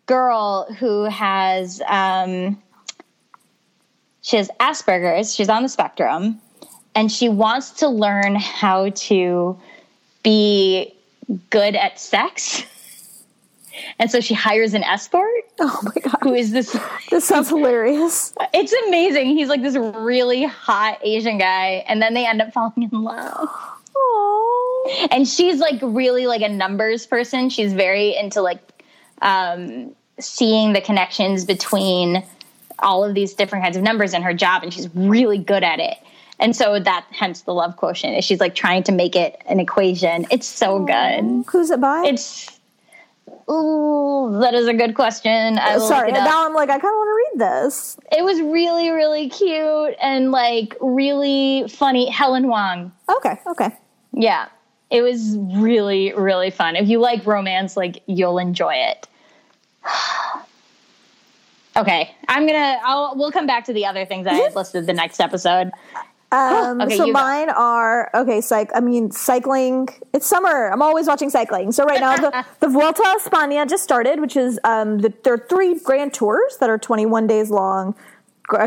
girl 0.07 0.67
who 0.79 1.03
has 1.03 1.81
um, 1.87 2.61
she 4.21 4.37
has 4.37 4.49
Asperger's. 4.59 5.33
She's 5.33 5.49
on 5.49 5.61
the 5.63 5.69
spectrum, 5.69 6.41
and 6.95 7.11
she 7.11 7.29
wants 7.29 7.71
to 7.71 7.87
learn 7.87 8.35
how 8.35 8.89
to 8.89 9.59
be 10.23 10.93
good 11.51 11.75
at 11.75 11.99
sex. 11.99 12.63
And 13.99 14.09
so 14.09 14.19
she 14.19 14.33
hires 14.33 14.73
an 14.73 14.83
escort 14.83 15.29
Oh 15.59 15.79
my 15.83 16.01
god, 16.01 16.17
who 16.21 16.33
is 16.33 16.51
this 16.51 16.77
this 17.09 17.25
sounds 17.25 17.49
hilarious. 17.49 18.33
it's 18.53 18.73
amazing. 18.87 19.27
He's 19.29 19.47
like 19.47 19.61
this 19.61 19.75
really 19.75 20.43
hot 20.43 20.99
asian 21.01 21.37
guy 21.37 21.83
and 21.87 22.01
then 22.01 22.13
they 22.13 22.25
end 22.25 22.41
up 22.41 22.53
falling 22.53 22.89
in 22.91 23.03
love. 23.03 23.49
Aww. 23.95 25.07
and 25.11 25.27
she's 25.27 25.59
like 25.59 25.79
really 25.81 26.27
like 26.27 26.41
a 26.41 26.49
numbers 26.49 27.05
person. 27.05 27.49
She's 27.49 27.73
very 27.73 28.15
into 28.15 28.41
like 28.41 28.59
um 29.21 29.95
seeing 30.19 30.73
the 30.73 30.81
connections 30.81 31.45
between 31.45 32.23
all 32.79 33.03
of 33.03 33.13
these 33.15 33.33
different 33.33 33.63
kinds 33.63 33.77
of 33.77 33.83
numbers 33.83 34.13
in 34.13 34.21
her 34.21 34.33
job 34.33 34.63
and 34.63 34.73
she's 34.73 34.93
really 34.95 35.37
good 35.37 35.63
at 35.63 35.79
it. 35.79 35.97
And 36.39 36.55
so 36.55 36.79
that 36.79 37.05
hence 37.11 37.41
the 37.41 37.53
love 37.53 37.77
quotient 37.77 38.17
is 38.17 38.25
she's 38.25 38.39
like 38.39 38.55
trying 38.55 38.83
to 38.83 38.91
make 38.91 39.15
it 39.15 39.41
an 39.45 39.59
equation. 39.59 40.27
It's 40.31 40.47
so 40.47 40.83
good. 40.83 41.45
Who's 41.47 41.71
it 41.71 41.79
by? 41.79 42.03
it's 42.05 42.54
ooh 43.49 44.39
that 44.39 44.53
is 44.53 44.67
a 44.67 44.73
good 44.73 44.95
question 44.95 45.57
I 45.57 45.77
Sorry, 45.77 46.11
now 46.11 46.45
I'm 46.45 46.53
like 46.53 46.69
I 46.69 46.79
kind 46.79 46.85
of 46.85 46.97
want 46.97 47.07
to 47.07 47.45
read 47.45 47.49
this. 47.49 47.97
It 48.11 48.23
was 48.23 48.41
really, 48.41 48.89
really 48.89 49.29
cute 49.29 49.95
and 50.01 50.31
like 50.31 50.75
really 50.81 51.65
funny. 51.69 52.09
Helen 52.09 52.43
Hoang. 52.43 52.91
Okay, 53.09 53.39
okay. 53.47 53.69
Yeah. 54.11 54.47
It 54.89 55.01
was 55.01 55.37
really, 55.37 56.13
really 56.13 56.51
fun. 56.51 56.75
If 56.75 56.87
you 56.87 56.99
like 56.99 57.25
romance, 57.25 57.75
like 57.75 58.03
you'll 58.05 58.37
enjoy 58.37 58.75
it. 58.75 59.07
okay, 61.77 62.15
I'm 62.27 62.45
gonna. 62.45 62.79
I'll. 62.83 63.15
We'll 63.15 63.31
come 63.31 63.47
back 63.47 63.65
to 63.65 63.73
the 63.73 63.85
other 63.85 64.05
things 64.05 64.27
I 64.27 64.33
had 64.33 64.55
listed 64.55 64.85
the 64.85 64.93
next 64.93 65.19
episode. 65.19 65.71
Um, 66.35 66.81
Okay, 66.81 66.97
so 66.97 67.07
mine 67.07 67.49
are 67.49 68.09
okay. 68.13 68.39
Cyc- 68.39 68.71
I 68.75 68.79
mean, 68.79 69.11
cycling. 69.11 69.87
It's 70.13 70.27
summer. 70.27 70.69
I'm 70.71 70.81
always 70.81 71.07
watching 71.07 71.29
cycling. 71.29 71.71
So 71.71 71.85
right 71.85 72.01
now, 72.01 72.17
the, 72.17 72.45
the 72.59 72.67
Vuelta 72.67 73.03
a 73.03 73.19
España 73.19 73.67
just 73.67 73.83
started, 73.83 74.19
which 74.19 74.35
is 74.35 74.59
um, 74.63 74.99
the, 74.99 75.13
there 75.23 75.33
are 75.33 75.45
three 75.49 75.79
grand 75.79 76.13
tours 76.13 76.57
that 76.59 76.69
are 76.69 76.77
21 76.77 77.27
days 77.27 77.49
long. 77.49 77.95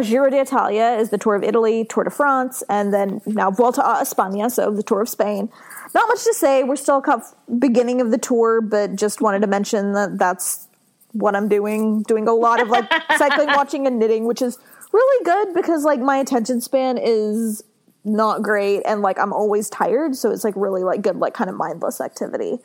Giro 0.03 0.29
d'Italia 0.29 0.97
is 0.99 1.11
the 1.11 1.19
Tour 1.19 1.37
of 1.37 1.45
Italy, 1.45 1.85
Tour 1.85 2.03
de 2.05 2.11
France, 2.11 2.65
and 2.69 2.93
then 2.93 3.21
now 3.27 3.51
Vuelta 3.51 3.81
a 3.81 4.03
España, 4.03 4.51
so 4.51 4.73
the 4.73 4.83
Tour 4.83 5.03
of 5.03 5.09
Spain. 5.09 5.49
Not 5.95 6.09
much 6.09 6.25
to 6.25 6.35
say. 6.35 6.65
We're 6.65 6.77
still 6.77 7.01
kind 7.01 7.23
of 7.23 7.61
beginning 7.61 8.01
of 8.01 8.11
the 8.11 8.19
tour, 8.19 8.61
but 8.61 8.97
just 8.97 9.21
wanted 9.21 9.41
to 9.43 9.47
mention 9.47 9.93
that 9.93 10.19
that's 10.19 10.67
what 11.13 11.37
I'm 11.37 11.49
doing. 11.49 12.03
Doing 12.03 12.27
a 12.29 12.35
lot 12.35 12.61
of 12.61 12.69
like 12.69 12.91
cycling, 13.17 13.49
watching, 13.49 13.87
and 13.87 13.99
knitting, 13.99 14.25
which 14.25 14.43
is 14.43 14.59
really 14.93 15.25
good 15.25 15.55
because 15.55 15.85
like 15.85 16.01
my 16.01 16.17
attention 16.17 16.61
span 16.61 16.99
is 16.99 17.63
not 18.05 18.43
great 18.43 18.83
and 18.87 19.03
like 19.03 19.19
I'm 19.19 19.33
always 19.33 19.69
tired, 19.69 20.17
so 20.17 20.31
it's 20.31 20.45
like 20.45 20.55
really 20.57 20.83
like 20.83 21.03
good 21.03 21.17
like 21.17 21.35
kind 21.35 21.51
of 21.51 21.57
mindless 21.57 22.01
activity. 22.01 22.59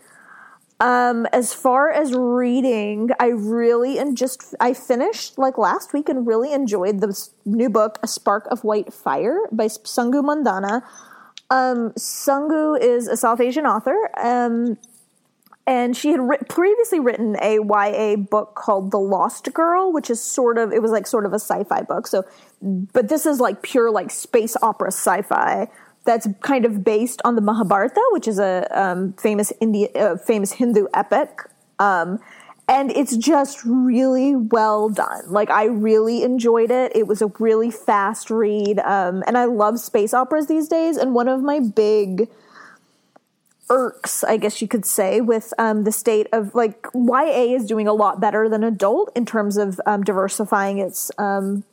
Um, 0.80 1.28
as 1.28 1.54
far 1.54 1.92
as 1.92 2.14
reading, 2.14 3.10
I 3.20 3.28
really 3.28 3.98
and 3.98 4.18
just 4.18 4.56
I 4.60 4.74
finished 4.74 5.38
like 5.38 5.58
last 5.58 5.94
week 5.94 6.10
and 6.10 6.28
really 6.28 6.52
enjoyed 6.52 7.00
this 7.00 7.32
new 7.46 7.70
book, 7.70 8.00
A 8.04 8.08
Spark 8.08 8.48
of 8.50 8.64
White 8.64 8.94
Fire 8.94 9.40
by 9.52 9.68
Sangu 9.68 10.22
Mandanna. 10.24 10.82
Um, 11.50 11.92
Sangu 11.92 12.80
is 12.80 13.08
a 13.08 13.16
South 13.16 13.40
Asian 13.40 13.66
author. 13.66 14.10
Um, 14.18 14.78
and 15.66 15.96
she 15.96 16.12
had 16.12 16.20
writ- 16.20 16.50
previously 16.50 17.00
written 17.00 17.38
a 17.42 17.60
YA 17.60 18.18
book 18.18 18.56
called 18.56 18.92
The 18.92 19.00
Lost 19.00 19.54
Girl, 19.54 19.92
which 19.92 20.10
is 20.10 20.22
sort 20.22 20.58
of 20.58 20.74
it 20.74 20.82
was 20.82 20.92
like 20.92 21.08
sort 21.08 21.26
of 21.26 21.32
a 21.32 21.40
sci-fi 21.40 21.82
book. 21.84 22.08
So, 22.08 22.26
but 22.62 23.10
this 23.10 23.26
is 23.26 23.40
like 23.40 23.62
pure 23.62 23.90
like 23.90 24.12
space 24.12 24.58
opera 24.62 24.90
sci-fi 24.90 25.68
that's 26.06 26.28
kind 26.42 26.66
of 26.66 26.84
based 26.84 27.22
on 27.24 27.36
the 27.36 27.42
Mahabharata, 27.42 28.02
which 28.12 28.28
is 28.28 28.40
a 28.40 28.68
um, 28.72 29.14
famous 29.14 29.54
India 29.62 29.88
uh, 29.96 30.18
famous 30.18 30.52
Hindu 30.52 30.88
epic. 30.94 31.44
Um, 31.80 32.20
and 32.68 32.92
it's 32.92 33.16
just 33.18 33.64
really 33.66 34.36
well 34.36 34.90
done. 34.90 35.24
Like 35.28 35.50
I 35.50 35.66
really 35.66 36.24
enjoyed 36.24 36.72
it. 36.72 36.94
It 36.96 37.08
was 37.08 37.22
a 37.22 37.28
really 37.40 37.72
fast 37.72 38.30
read, 38.30 38.80
um, 38.80 39.24
and 39.28 39.38
I 39.38 39.46
love 39.46 39.80
space 39.80 40.14
operas 40.14 40.48
these 40.48 40.68
days. 40.68 40.98
And 40.98 41.14
one 41.14 41.28
of 41.28 41.42
my 41.42 41.60
big 41.60 42.30
irks, 43.70 44.24
I 44.24 44.38
guess 44.38 44.62
you 44.62 44.68
could 44.68 44.86
say, 44.86 45.22
with 45.22 45.54
um, 45.58 45.84
the 45.84 45.92
state 45.92 46.28
of 46.34 46.54
like 46.54 46.86
YA 46.94 47.56
is 47.56 47.66
doing 47.66 47.88
a 47.88 47.94
lot 47.94 48.20
better 48.20 48.50
than 48.50 48.64
adult 48.64 49.12
in 49.16 49.26
terms 49.26 49.58
of 49.58 49.80
um, 49.86 50.04
diversifying 50.04 50.80
its 50.80 51.12
um, 51.18 51.64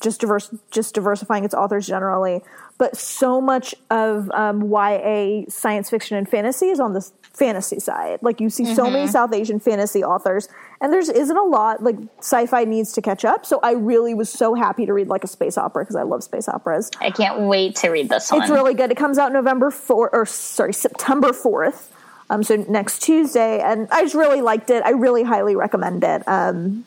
just 0.00 0.20
diverse 0.20 0.54
just 0.70 0.94
diversifying 0.94 1.44
its 1.44 1.54
authors 1.54 1.86
generally. 1.86 2.42
But 2.78 2.96
so 2.96 3.40
much 3.40 3.74
of 3.90 4.30
um, 4.32 4.70
YA 4.70 5.42
science 5.48 5.88
fiction 5.88 6.16
and 6.16 6.28
fantasy 6.28 6.66
is 6.66 6.80
on 6.80 6.94
the 6.94 7.08
fantasy 7.32 7.80
side. 7.80 8.18
Like 8.22 8.40
you 8.40 8.50
see 8.50 8.74
so 8.74 8.90
many 8.90 9.06
South 9.08 9.32
Asian 9.32 9.60
fantasy 9.60 10.02
authors, 10.02 10.48
and 10.80 10.92
there's 10.92 11.08
isn't 11.08 11.36
a 11.36 11.42
lot. 11.42 11.82
Like 11.82 11.96
sci-fi 12.18 12.64
needs 12.64 12.92
to 12.94 13.02
catch 13.02 13.24
up. 13.24 13.46
So 13.46 13.60
I 13.62 13.72
really 13.72 14.14
was 14.14 14.30
so 14.30 14.54
happy 14.54 14.86
to 14.86 14.92
read 14.92 15.08
like 15.08 15.24
a 15.24 15.28
space 15.28 15.56
opera 15.56 15.84
because 15.84 15.96
I 15.96 16.02
love 16.02 16.24
space 16.24 16.48
operas. 16.48 16.90
I 17.00 17.10
can't 17.10 17.40
wait 17.40 17.76
to 17.76 17.90
read 17.90 18.08
this 18.08 18.30
one. 18.30 18.42
It's 18.42 18.50
really 18.50 18.74
good. 18.74 18.90
It 18.90 18.96
comes 18.96 19.18
out 19.18 19.32
November 19.32 19.70
4 19.70 20.10
or 20.14 20.26
sorry, 20.26 20.72
September 20.72 21.28
4th. 21.28 21.88
Um, 22.30 22.42
so 22.42 22.56
next 22.56 23.02
Tuesday. 23.02 23.60
And 23.60 23.88
I 23.90 24.02
just 24.02 24.14
really 24.14 24.40
liked 24.40 24.70
it. 24.70 24.82
I 24.84 24.90
really 24.90 25.22
highly 25.22 25.54
recommend 25.54 26.02
it. 26.02 26.26
Um, 26.26 26.84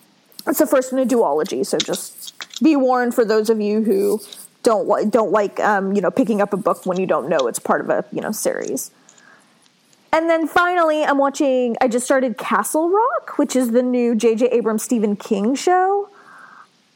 it's 0.48 0.60
the 0.60 0.68
first 0.68 0.91
in 0.91 0.99
a 0.99 1.06
duology. 1.06 1.66
So 1.66 1.78
just 1.78 2.34
be 2.62 2.76
warned 2.76 3.14
for 3.14 3.26
those 3.26 3.49
of 3.49 3.62
you 3.62 3.84
who 3.84 4.20
don't 4.66 5.12
don't 5.12 5.32
like, 5.32 5.60
um, 5.62 5.94
you 5.94 6.02
know, 6.02 6.12
picking 6.12 6.42
up 6.42 6.52
a 6.52 6.58
book 6.58 6.86
when 6.86 7.00
you 7.00 7.06
don't 7.06 7.30
know 7.30 7.48
it's 7.48 7.60
part 7.60 7.80
of 7.80 7.90
a, 7.90 8.04
you 8.12 8.20
know, 8.20 8.32
series. 8.32 8.92
And 10.12 10.30
then 10.30 10.48
finally, 10.48 11.04
I'm 11.04 11.18
watching, 11.18 11.76
I 11.82 11.90
just 11.90 12.06
started 12.06 12.38
Castle 12.38 12.90
Rock, 12.90 13.38
which 13.38 13.54
is 13.54 13.72
the 13.72 13.84
new 13.84 14.16
J.J. 14.16 14.48
Abrams 14.48 14.82
Stephen 14.82 15.18
King 15.18 15.56
show 15.56 16.10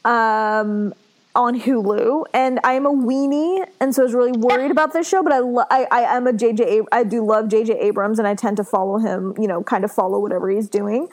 um, 0.06 0.94
on 1.34 1.60
Hulu, 1.60 2.24
and 2.32 2.60
I'm 2.64 2.86
a 2.86 2.92
weenie, 2.92 3.68
and 3.78 3.94
so 3.94 4.02
I 4.02 4.04
was 4.06 4.14
really 4.14 4.32
worried 4.32 4.70
about 4.70 4.94
this 4.94 5.06
show. 5.06 5.22
But 5.22 5.34
I, 5.34 5.38
lo- 5.40 5.66
I, 5.70 5.86
I 5.90 6.16
am 6.16 6.26
a 6.26 6.32
JJ. 6.32 6.80
Ab- 6.80 6.88
I 6.92 7.04
do 7.04 7.24
love 7.24 7.46
JJ 7.46 7.82
Abrams, 7.82 8.18
and 8.18 8.26
I 8.26 8.34
tend 8.34 8.56
to 8.56 8.64
follow 8.64 8.96
him. 8.98 9.34
You 9.38 9.46
know, 9.46 9.62
kind 9.62 9.84
of 9.84 9.92
follow 9.92 10.18
whatever 10.18 10.48
he's 10.48 10.68
doing. 10.70 11.08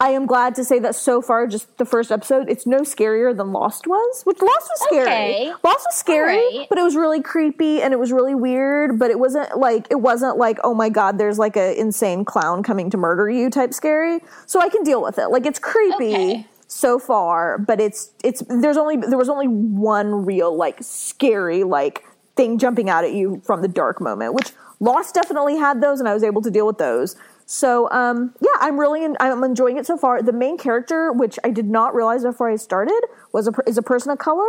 I 0.00 0.10
am 0.10 0.26
glad 0.26 0.54
to 0.56 0.64
say 0.64 0.80
that 0.80 0.94
so 0.96 1.22
far, 1.22 1.46
just 1.46 1.78
the 1.78 1.84
first 1.84 2.10
episode, 2.10 2.50
it's 2.50 2.66
no 2.66 2.80
scarier 2.80 3.34
than 3.34 3.52
Lost 3.52 3.86
was, 3.86 4.22
which 4.24 4.42
Lost 4.42 4.68
was 4.74 4.80
scary. 4.88 5.02
Okay. 5.06 5.52
Lost 5.62 5.86
was 5.88 5.94
scary, 5.94 6.36
Alright. 6.36 6.68
but 6.68 6.78
it 6.78 6.82
was 6.82 6.96
really 6.96 7.22
creepy 7.22 7.80
and 7.80 7.92
it 7.94 7.98
was 7.98 8.12
really 8.12 8.34
weird. 8.34 8.98
But 8.98 9.10
it 9.10 9.18
wasn't 9.18 9.56
like 9.56 9.86
it 9.90 10.00
wasn't 10.00 10.36
like 10.36 10.58
oh 10.64 10.74
my 10.74 10.88
god, 10.88 11.16
there's 11.18 11.38
like 11.38 11.56
a 11.56 11.78
insane 11.80 12.24
clown 12.24 12.62
coming 12.62 12.90
to 12.90 12.96
murder 12.96 13.30
you 13.30 13.50
type 13.50 13.72
scary. 13.72 14.20
So 14.46 14.60
I 14.60 14.68
can 14.68 14.82
deal 14.82 15.00
with 15.02 15.18
it. 15.18 15.28
Like 15.28 15.46
it's 15.46 15.60
creepy 15.60 16.14
Okay. 16.14 16.46
so 16.66 16.98
far, 16.98 17.56
but 17.58 17.80
it's 17.80 18.10
it's 18.24 18.42
there's 18.48 18.76
only 18.76 18.96
there 18.96 19.16
was 19.18 19.28
only 19.28 19.46
one 19.46 20.26
real 20.26 20.54
like 20.56 20.78
scary 20.80 21.62
like 21.62 22.04
thing 22.36 22.58
jumping 22.58 22.90
out 22.90 23.04
at 23.04 23.12
you 23.12 23.40
from 23.46 23.62
the 23.62 23.68
dark 23.68 24.00
moment, 24.00 24.34
which 24.34 24.50
Lost 24.80 25.14
definitely 25.14 25.56
had 25.56 25.80
those, 25.80 26.00
and 26.00 26.08
I 26.08 26.14
was 26.14 26.24
able 26.24 26.42
to 26.42 26.50
deal 26.50 26.66
with 26.66 26.78
those. 26.78 27.14
So 27.46 27.90
um, 27.90 28.34
yeah, 28.40 28.50
I'm 28.60 28.78
really 28.78 29.04
in, 29.04 29.16
I'm 29.20 29.44
enjoying 29.44 29.76
it 29.76 29.86
so 29.86 29.96
far. 29.96 30.22
The 30.22 30.32
main 30.32 30.56
character, 30.56 31.12
which 31.12 31.38
I 31.44 31.50
did 31.50 31.66
not 31.66 31.94
realize 31.94 32.22
before 32.22 32.50
I 32.50 32.56
started, 32.56 33.00
was 33.32 33.48
a 33.48 33.52
is 33.66 33.78
a 33.78 33.82
person 33.82 34.10
of 34.10 34.18
color. 34.18 34.48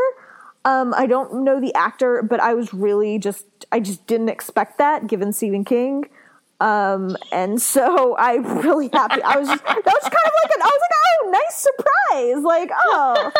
Um, 0.63 0.93
I 0.95 1.05
don't 1.05 1.43
know 1.43 1.59
the 1.59 1.73
actor, 1.75 2.23
but 2.23 2.39
I 2.39 2.53
was 2.53 2.73
really 2.73 3.19
just 3.19 3.45
I 3.71 3.79
just 3.79 4.07
didn't 4.07 4.29
expect 4.29 4.77
that 4.77 5.07
given 5.07 5.33
Stephen 5.33 5.65
King. 5.65 6.09
Um, 6.61 7.17
and 7.31 7.61
so 7.61 8.15
I'm 8.19 8.59
really 8.59 8.89
happy. 8.93 9.21
I 9.21 9.37
was 9.37 9.47
just, 9.47 9.63
that 9.65 9.85
was 9.85 10.03
kind 10.03 10.25
of 10.25 10.33
like 10.43 10.55
an, 10.55 10.61
I 10.61 10.65
was 10.65 10.81
like, 10.81 10.95
oh, 11.05 11.29
nice 11.31 11.55
surprise. 11.55 12.43
Like, 12.43 12.71
oh, 12.73 13.31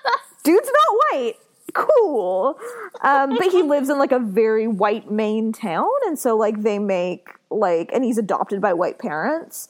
dude's 0.42 0.70
not 0.72 0.96
white. 1.12 1.34
Cool. 1.72 2.58
Um, 3.02 3.30
but 3.30 3.50
he 3.50 3.62
lives 3.62 3.88
in 3.88 3.98
like 3.98 4.12
a 4.12 4.18
very 4.18 4.66
white 4.66 5.10
Maine 5.10 5.52
town. 5.52 5.88
And 6.06 6.18
so 6.18 6.36
like 6.36 6.62
they 6.62 6.78
make 6.78 7.28
like, 7.50 7.90
and 7.92 8.04
he's 8.04 8.18
adopted 8.18 8.60
by 8.60 8.72
white 8.72 8.98
parents. 8.98 9.68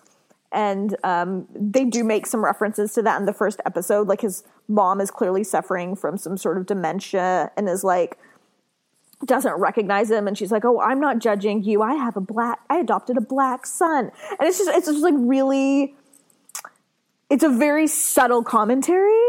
And 0.51 0.97
um, 1.03 1.47
they 1.55 1.85
do 1.85 2.05
make 2.05 2.27
some 2.27 2.45
references 2.45 2.93
to 2.95 3.03
that 3.03 3.19
in 3.19 3.27
the 3.27 3.33
first 3.33 3.61
episode. 3.65 4.07
Like 4.09 4.21
his 4.21 4.45
mom 4.69 5.01
is 5.01 5.11
clearly 5.11 5.45
suffering 5.45 5.97
from 5.97 6.19
some 6.19 6.37
sort 6.37 6.59
of 6.59 6.67
dementia 6.67 7.51
and 7.57 7.69
is 7.69 7.83
like, 7.85 8.19
doesn't 9.25 9.55
recognize 9.55 10.11
him 10.11 10.27
and 10.27 10.37
she's 10.37 10.51
like 10.51 10.65
oh 10.65 10.81
i'm 10.81 10.99
not 10.99 11.21
judging 11.21 11.63
you 11.63 11.81
i 11.81 11.95
have 11.95 12.17
a 12.17 12.21
black 12.21 12.61
i 12.69 12.79
adopted 12.79 13.17
a 13.17 13.21
black 13.21 13.67
son 13.67 14.11
and 14.31 14.49
it's 14.49 14.59
just 14.59 14.69
it's 14.71 14.87
just 14.87 15.01
like 15.01 15.15
really 15.17 15.95
it's 17.31 17.45
a 17.45 17.49
very 17.49 17.87
subtle 17.87 18.43
commentary 18.43 19.23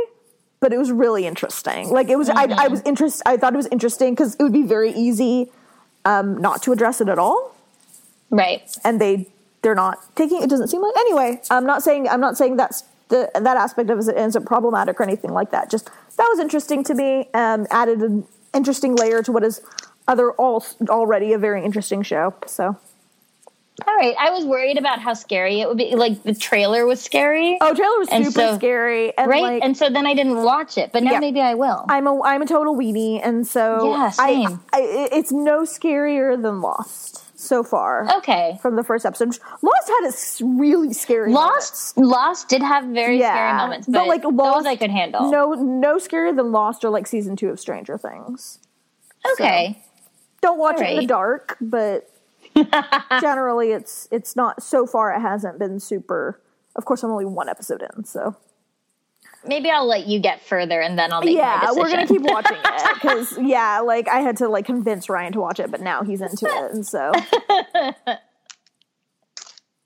but 0.64 0.72
it 0.72 0.78
was 0.78 0.94
really 0.94 1.26
interesting. 1.26 1.90
Like 1.90 2.08
it 2.08 2.18
was 2.18 2.30
I, 2.30 2.46
I 2.46 2.68
was 2.70 2.82
interest 2.86 3.22
i 3.26 3.36
thought 3.36 3.54
it 3.54 3.58
was 3.58 3.68
interesting 3.68 4.14
because 4.14 4.36
it 4.36 4.44
would 4.44 4.54
be 4.54 4.64
very 4.64 4.92
easy 4.94 5.52
um, 6.06 6.38
not 6.38 6.62
to 6.64 6.72
address 6.72 7.02
it 7.02 7.10
at 7.10 7.20
all. 7.20 7.54
Right. 8.30 8.64
and 8.84 9.00
they 9.00 9.28
they're 9.62 9.76
not 9.76 10.00
taking 10.16 10.42
it 10.42 10.50
doesn't 10.50 10.70
seem 10.70 10.82
like 10.82 10.96
anyway 10.98 11.40
i'm 11.52 11.66
not 11.66 11.84
saying 11.84 12.08
i'm 12.10 12.20
not 12.20 12.36
saying 12.38 12.56
that's 12.56 12.84
the 13.10 13.30
that 13.34 13.58
aspect 13.58 13.90
of 13.90 14.00
it 14.00 14.36
up 14.38 14.46
problematic 14.46 15.00
or 15.00 15.04
anything 15.04 15.32
like 15.32 15.52
that. 15.52 15.70
Just 15.70 15.86
that 16.18 16.28
was 16.32 16.40
interesting 16.40 16.84
to 16.86 16.94
me 16.96 17.30
um 17.34 17.68
added 17.70 18.00
an 18.00 18.26
interesting 18.54 18.96
layer 18.96 19.22
to 19.22 19.32
what 19.34 19.44
is 19.44 19.62
other 20.08 20.32
all 20.32 20.66
already 20.90 21.34
a 21.34 21.38
very 21.38 21.64
interesting 21.64 22.02
show 22.02 22.34
so 22.46 22.78
All 23.88 23.96
right. 23.96 24.16
I 24.20 24.30
was 24.30 24.46
worried 24.46 24.78
about 24.78 25.00
how 25.00 25.14
scary 25.16 25.60
it 25.60 25.68
would 25.68 25.78
be. 25.78 25.96
Like 25.96 26.22
the 26.24 26.36
trailer 26.36 26.86
was 26.86 27.02
scary. 27.02 27.58
oh 27.60 27.74
trailer 27.74 27.98
was 27.98 28.08
And 28.12 28.26
super 28.26 28.40
so- 28.52 28.56
scary 28.58 29.18
and 29.18 29.28
right. 29.28 29.42
like 29.42 29.64
and 29.64 29.76
so 29.76 29.90
then 29.90 30.06
I 30.06 30.14
didn't 30.14 30.44
watch 30.44 30.78
it, 30.78 30.92
but 30.94 31.02
now 31.04 31.14
Yeah. 31.14 31.20
maybe 31.20 31.42
I 31.42 31.56
will. 31.56 31.84
i'm 31.90 32.06
a 32.08 32.22
i'm 32.24 32.42
a 32.44 32.46
total 32.46 32.76
weenie 32.76 33.20
and 33.24 33.48
so 33.48 33.90
Yeah, 33.92 34.10
same. 34.12 34.60
I, 34.72 34.80
I 34.80 35.10
it's 35.12 35.32
no 35.32 35.62
scarier 35.64 36.40
than 36.42 36.62
lost 36.62 37.22
so 37.40 37.64
far 37.64 38.08
okay. 38.20 38.58
from 38.62 38.76
the 38.78 38.84
first 38.84 39.06
episode 39.06 39.38
lost 39.62 39.88
had 39.90 40.10
a 40.10 40.46
really 40.46 40.94
scary 40.94 41.32
moments. 41.32 41.94
Lost 41.98 41.98
Lost 41.98 42.50
did 42.50 42.62
have 42.62 42.86
very 42.86 43.20
scary 43.20 43.54
moments, 43.58 43.88
but, 43.88 44.08
like 44.08 44.24
Lost, 44.24 44.60
those 44.60 44.66
I 44.68 44.76
could 44.76 44.92
handle. 44.92 45.30
No, 45.32 45.54
no 45.54 45.98
scarier 45.98 46.34
than 46.36 46.52
Lost 46.52 46.86
or 46.86 46.90
like 46.90 47.08
season 47.08 47.36
two 47.36 47.50
of 47.50 47.60
Stranger 47.60 47.98
Things. 47.98 48.60
okay. 49.34 49.82
Don't 50.42 50.60
watch 50.60 50.80
it 50.80 50.90
in 50.92 50.98
the 51.00 51.06
dark, 51.08 51.58
but 51.60 52.10
generally, 53.22 53.72
it's 53.72 54.08
it's 54.12 54.36
not. 54.36 54.62
So 54.64 54.86
far, 54.86 55.14
it 55.14 55.20
hasn't 55.20 55.60
been 55.60 55.80
super. 55.80 56.42
Of 56.76 56.86
course, 56.86 57.04
I'm 57.04 57.12
only 57.12 57.26
one 57.26 57.50
episode 57.50 57.84
in, 57.96 58.04
so 58.06 58.36
Maybe 59.46 59.70
I'll 59.70 59.86
let 59.86 60.08
you 60.08 60.20
get 60.22 60.42
further 60.42 60.80
and 60.80 60.98
then 60.98 61.12
I'll 61.12 61.22
make 61.22 61.36
yeah, 61.36 61.72
we're 61.74 61.90
gonna 61.90 62.08
keep 62.08 62.22
watching 62.24 62.58
it 62.64 62.94
because 62.94 63.38
yeah, 63.40 63.82
like 63.82 64.08
I 64.08 64.22
had 64.22 64.38
to 64.38 64.48
like 64.48 64.66
convince 64.66 65.10
Ryan 65.10 65.34
to 65.34 65.40
watch 65.40 65.60
it, 65.60 65.70
but 65.70 65.82
now 65.82 66.04
he's 66.04 66.22
into 66.22 66.46
it, 66.46 66.72
and 66.72 66.88
so 66.88 67.12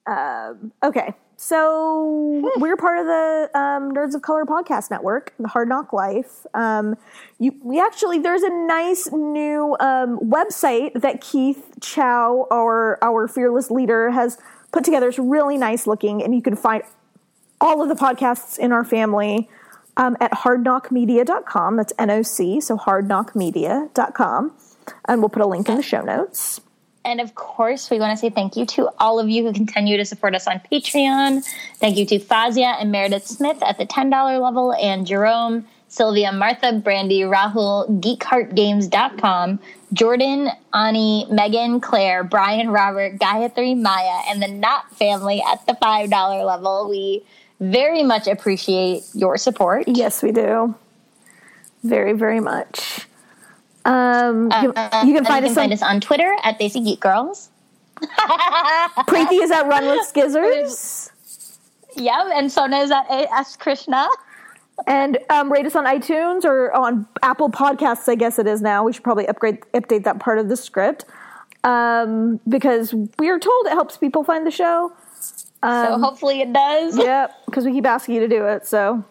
Um, 0.08 0.72
okay, 0.82 1.14
so 1.40 2.52
we're 2.58 2.76
part 2.76 2.98
of 2.98 3.06
the 3.06 3.52
um, 3.54 3.94
Nerds 3.94 4.16
of 4.16 4.24
Color 4.24 4.44
podcast 4.46 4.90
network, 4.90 5.34
the 5.40 5.48
Hard 5.48 5.70
Knock 5.70 5.94
Life. 5.94 6.48
Um, 6.56 6.96
you, 7.38 7.54
we 7.64 7.80
actually 7.80 8.18
there's 8.18 8.42
a 8.42 8.50
nice 8.50 9.08
new 9.12 9.78
um, 9.80 10.20
website 10.20 11.00
that 11.00 11.22
Keith 11.22 11.76
Chow, 11.80 12.48
our 12.52 12.98
our 13.04 13.28
fearless 13.28 13.70
leader, 13.70 14.10
has 14.10 14.40
put 14.74 14.84
together. 14.84 15.10
It's 15.10 15.20
really 15.20 15.60
nice 15.60 15.86
looking, 15.86 16.24
and 16.24 16.34
you 16.34 16.42
can 16.42 16.56
find 16.56 16.82
all 17.62 17.84
of 17.84 17.90
the 17.90 17.96
podcasts 17.96 18.58
in 18.58 18.72
our 18.72 18.84
family 18.84 19.48
um, 19.96 20.18
at 20.20 20.32
hardnocmedia.com. 20.32 21.78
That's 21.78 21.94
N 22.00 22.10
O 22.10 22.24
C, 22.24 22.60
so 22.60 22.78
hardnocmedia.com. 22.78 24.54
And 25.08 25.22
we'll 25.22 25.30
put 25.30 25.44
a 25.44 25.48
link 25.48 25.70
in 25.70 25.76
the 25.76 25.84
show 25.84 26.02
notes. 26.02 26.62
And 27.08 27.22
of 27.22 27.36
course, 27.36 27.90
we 27.90 28.00
want 28.00 28.12
to 28.12 28.18
say 28.18 28.30
thank 28.30 28.58
you 28.58 28.66
to 28.66 28.90
all 29.00 29.18
of 29.18 29.30
you 29.30 29.44
who 29.46 29.54
continue 29.54 29.96
to 29.96 30.04
support 30.04 30.36
us 30.36 30.46
on 30.46 30.60
Patreon. 30.70 31.42
Thank 31.78 31.96
you 31.96 32.06
to 32.06 32.20
Fazia 32.20 32.76
and 32.82 32.92
Meredith 32.92 33.26
Smith 33.26 33.64
at 33.64 33.78
the 33.78 33.86
$10 33.86 34.42
level, 34.42 34.74
and 34.74 35.08
Jerome, 35.08 35.66
Sylvia, 35.88 36.34
Martha, 36.34 36.74
Brandy, 36.74 37.22
Rahul, 37.22 38.02
GeekHeartGames.com, 38.02 39.60
Jordan, 39.94 40.50
Ani, 40.74 41.26
Megan, 41.32 41.80
Claire, 41.80 42.26
Brian, 42.26 42.72
Robert, 42.72 43.18
Gayatri, 43.18 43.82
Maya, 43.82 44.24
and 44.28 44.44
the 44.44 44.50
Knot 44.50 44.94
family 44.98 45.42
at 45.48 45.66
the 45.66 45.78
$5 45.82 46.46
level. 46.46 46.90
We 46.90 47.24
very 47.62 48.04
much 48.04 48.28
appreciate 48.28 49.04
your 49.14 49.38
support. 49.38 49.86
Yes, 49.88 50.22
we 50.22 50.34
do. 50.34 50.76
Very, 51.84 52.12
very 52.12 52.42
much. 52.42 53.07
Um, 53.88 54.52
you, 54.62 54.74
Uh, 54.76 55.04
you 55.06 55.14
can 55.14 55.18
and 55.18 55.28
find 55.28 55.46
you 55.46 55.52
us 55.52 55.56
can 55.56 55.64
on 55.64 55.70
find 55.70 55.74
us 55.74 55.82
on 55.82 56.02
Twitter 56.02 56.36
at 56.44 56.60
Desi 56.60 56.84
Geek 56.84 57.00
Girls. 57.00 57.50
Preeti 59.08 59.42
is 59.42 59.50
at 59.52 59.66
Run 59.68 59.86
with 59.86 60.06
Skizzers. 60.14 61.12
Yep, 61.96 62.28
and 62.36 62.50
Swapna 62.50 62.84
is 62.84 62.92
at 62.92 63.06
AS 63.10 63.56
Krishna. 63.56 64.08
and 64.86 65.18
um, 65.32 65.52
rate 65.52 65.66
us 65.66 65.76
on 65.76 65.86
iTunes 65.86 66.46
or 66.46 66.72
on 66.74 67.08
Apple 67.24 67.50
Podcasts. 67.50 68.08
I 68.08 68.16
guess 68.16 68.38
it 68.38 68.46
is 68.46 68.62
now. 68.62 68.84
We 68.84 68.94
should 68.94 69.04
probably 69.04 69.28
upgrade 69.28 69.62
update 69.74 70.04
that 70.04 70.20
part 70.20 70.38
of 70.38 70.50
the 70.50 70.58
script 70.58 71.06
um, 71.64 72.40
because 72.48 72.94
we 73.18 73.30
are 73.30 73.40
told 73.40 73.66
it 73.66 73.72
helps 73.72 73.98
people 73.98 74.24
find 74.24 74.46
the 74.46 74.52
show. 74.52 74.92
so 75.64 75.98
hopefully 76.00 76.42
it 76.42 76.54
does. 76.54 76.98
Yep, 76.98 77.34
because 77.48 77.66
we 77.66 77.72
keep 77.72 77.86
asking 77.88 78.16
you 78.16 78.22
to 78.22 78.28
do 78.28 78.46
it. 78.46 78.68
So 78.68 79.04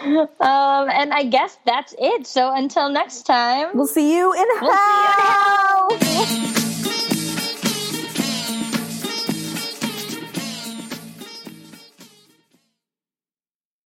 um, 0.00 0.88
and 0.88 1.12
I 1.12 1.24
guess 1.24 1.58
that's 1.66 1.94
it. 1.98 2.26
So 2.26 2.54
until 2.54 2.88
next 2.88 3.22
time, 3.22 3.68
we'll 3.74 3.86
see 3.86 4.16
you 4.16 4.32
in 4.32 4.46
we'll 4.60 4.72
hell. 5.96 6.59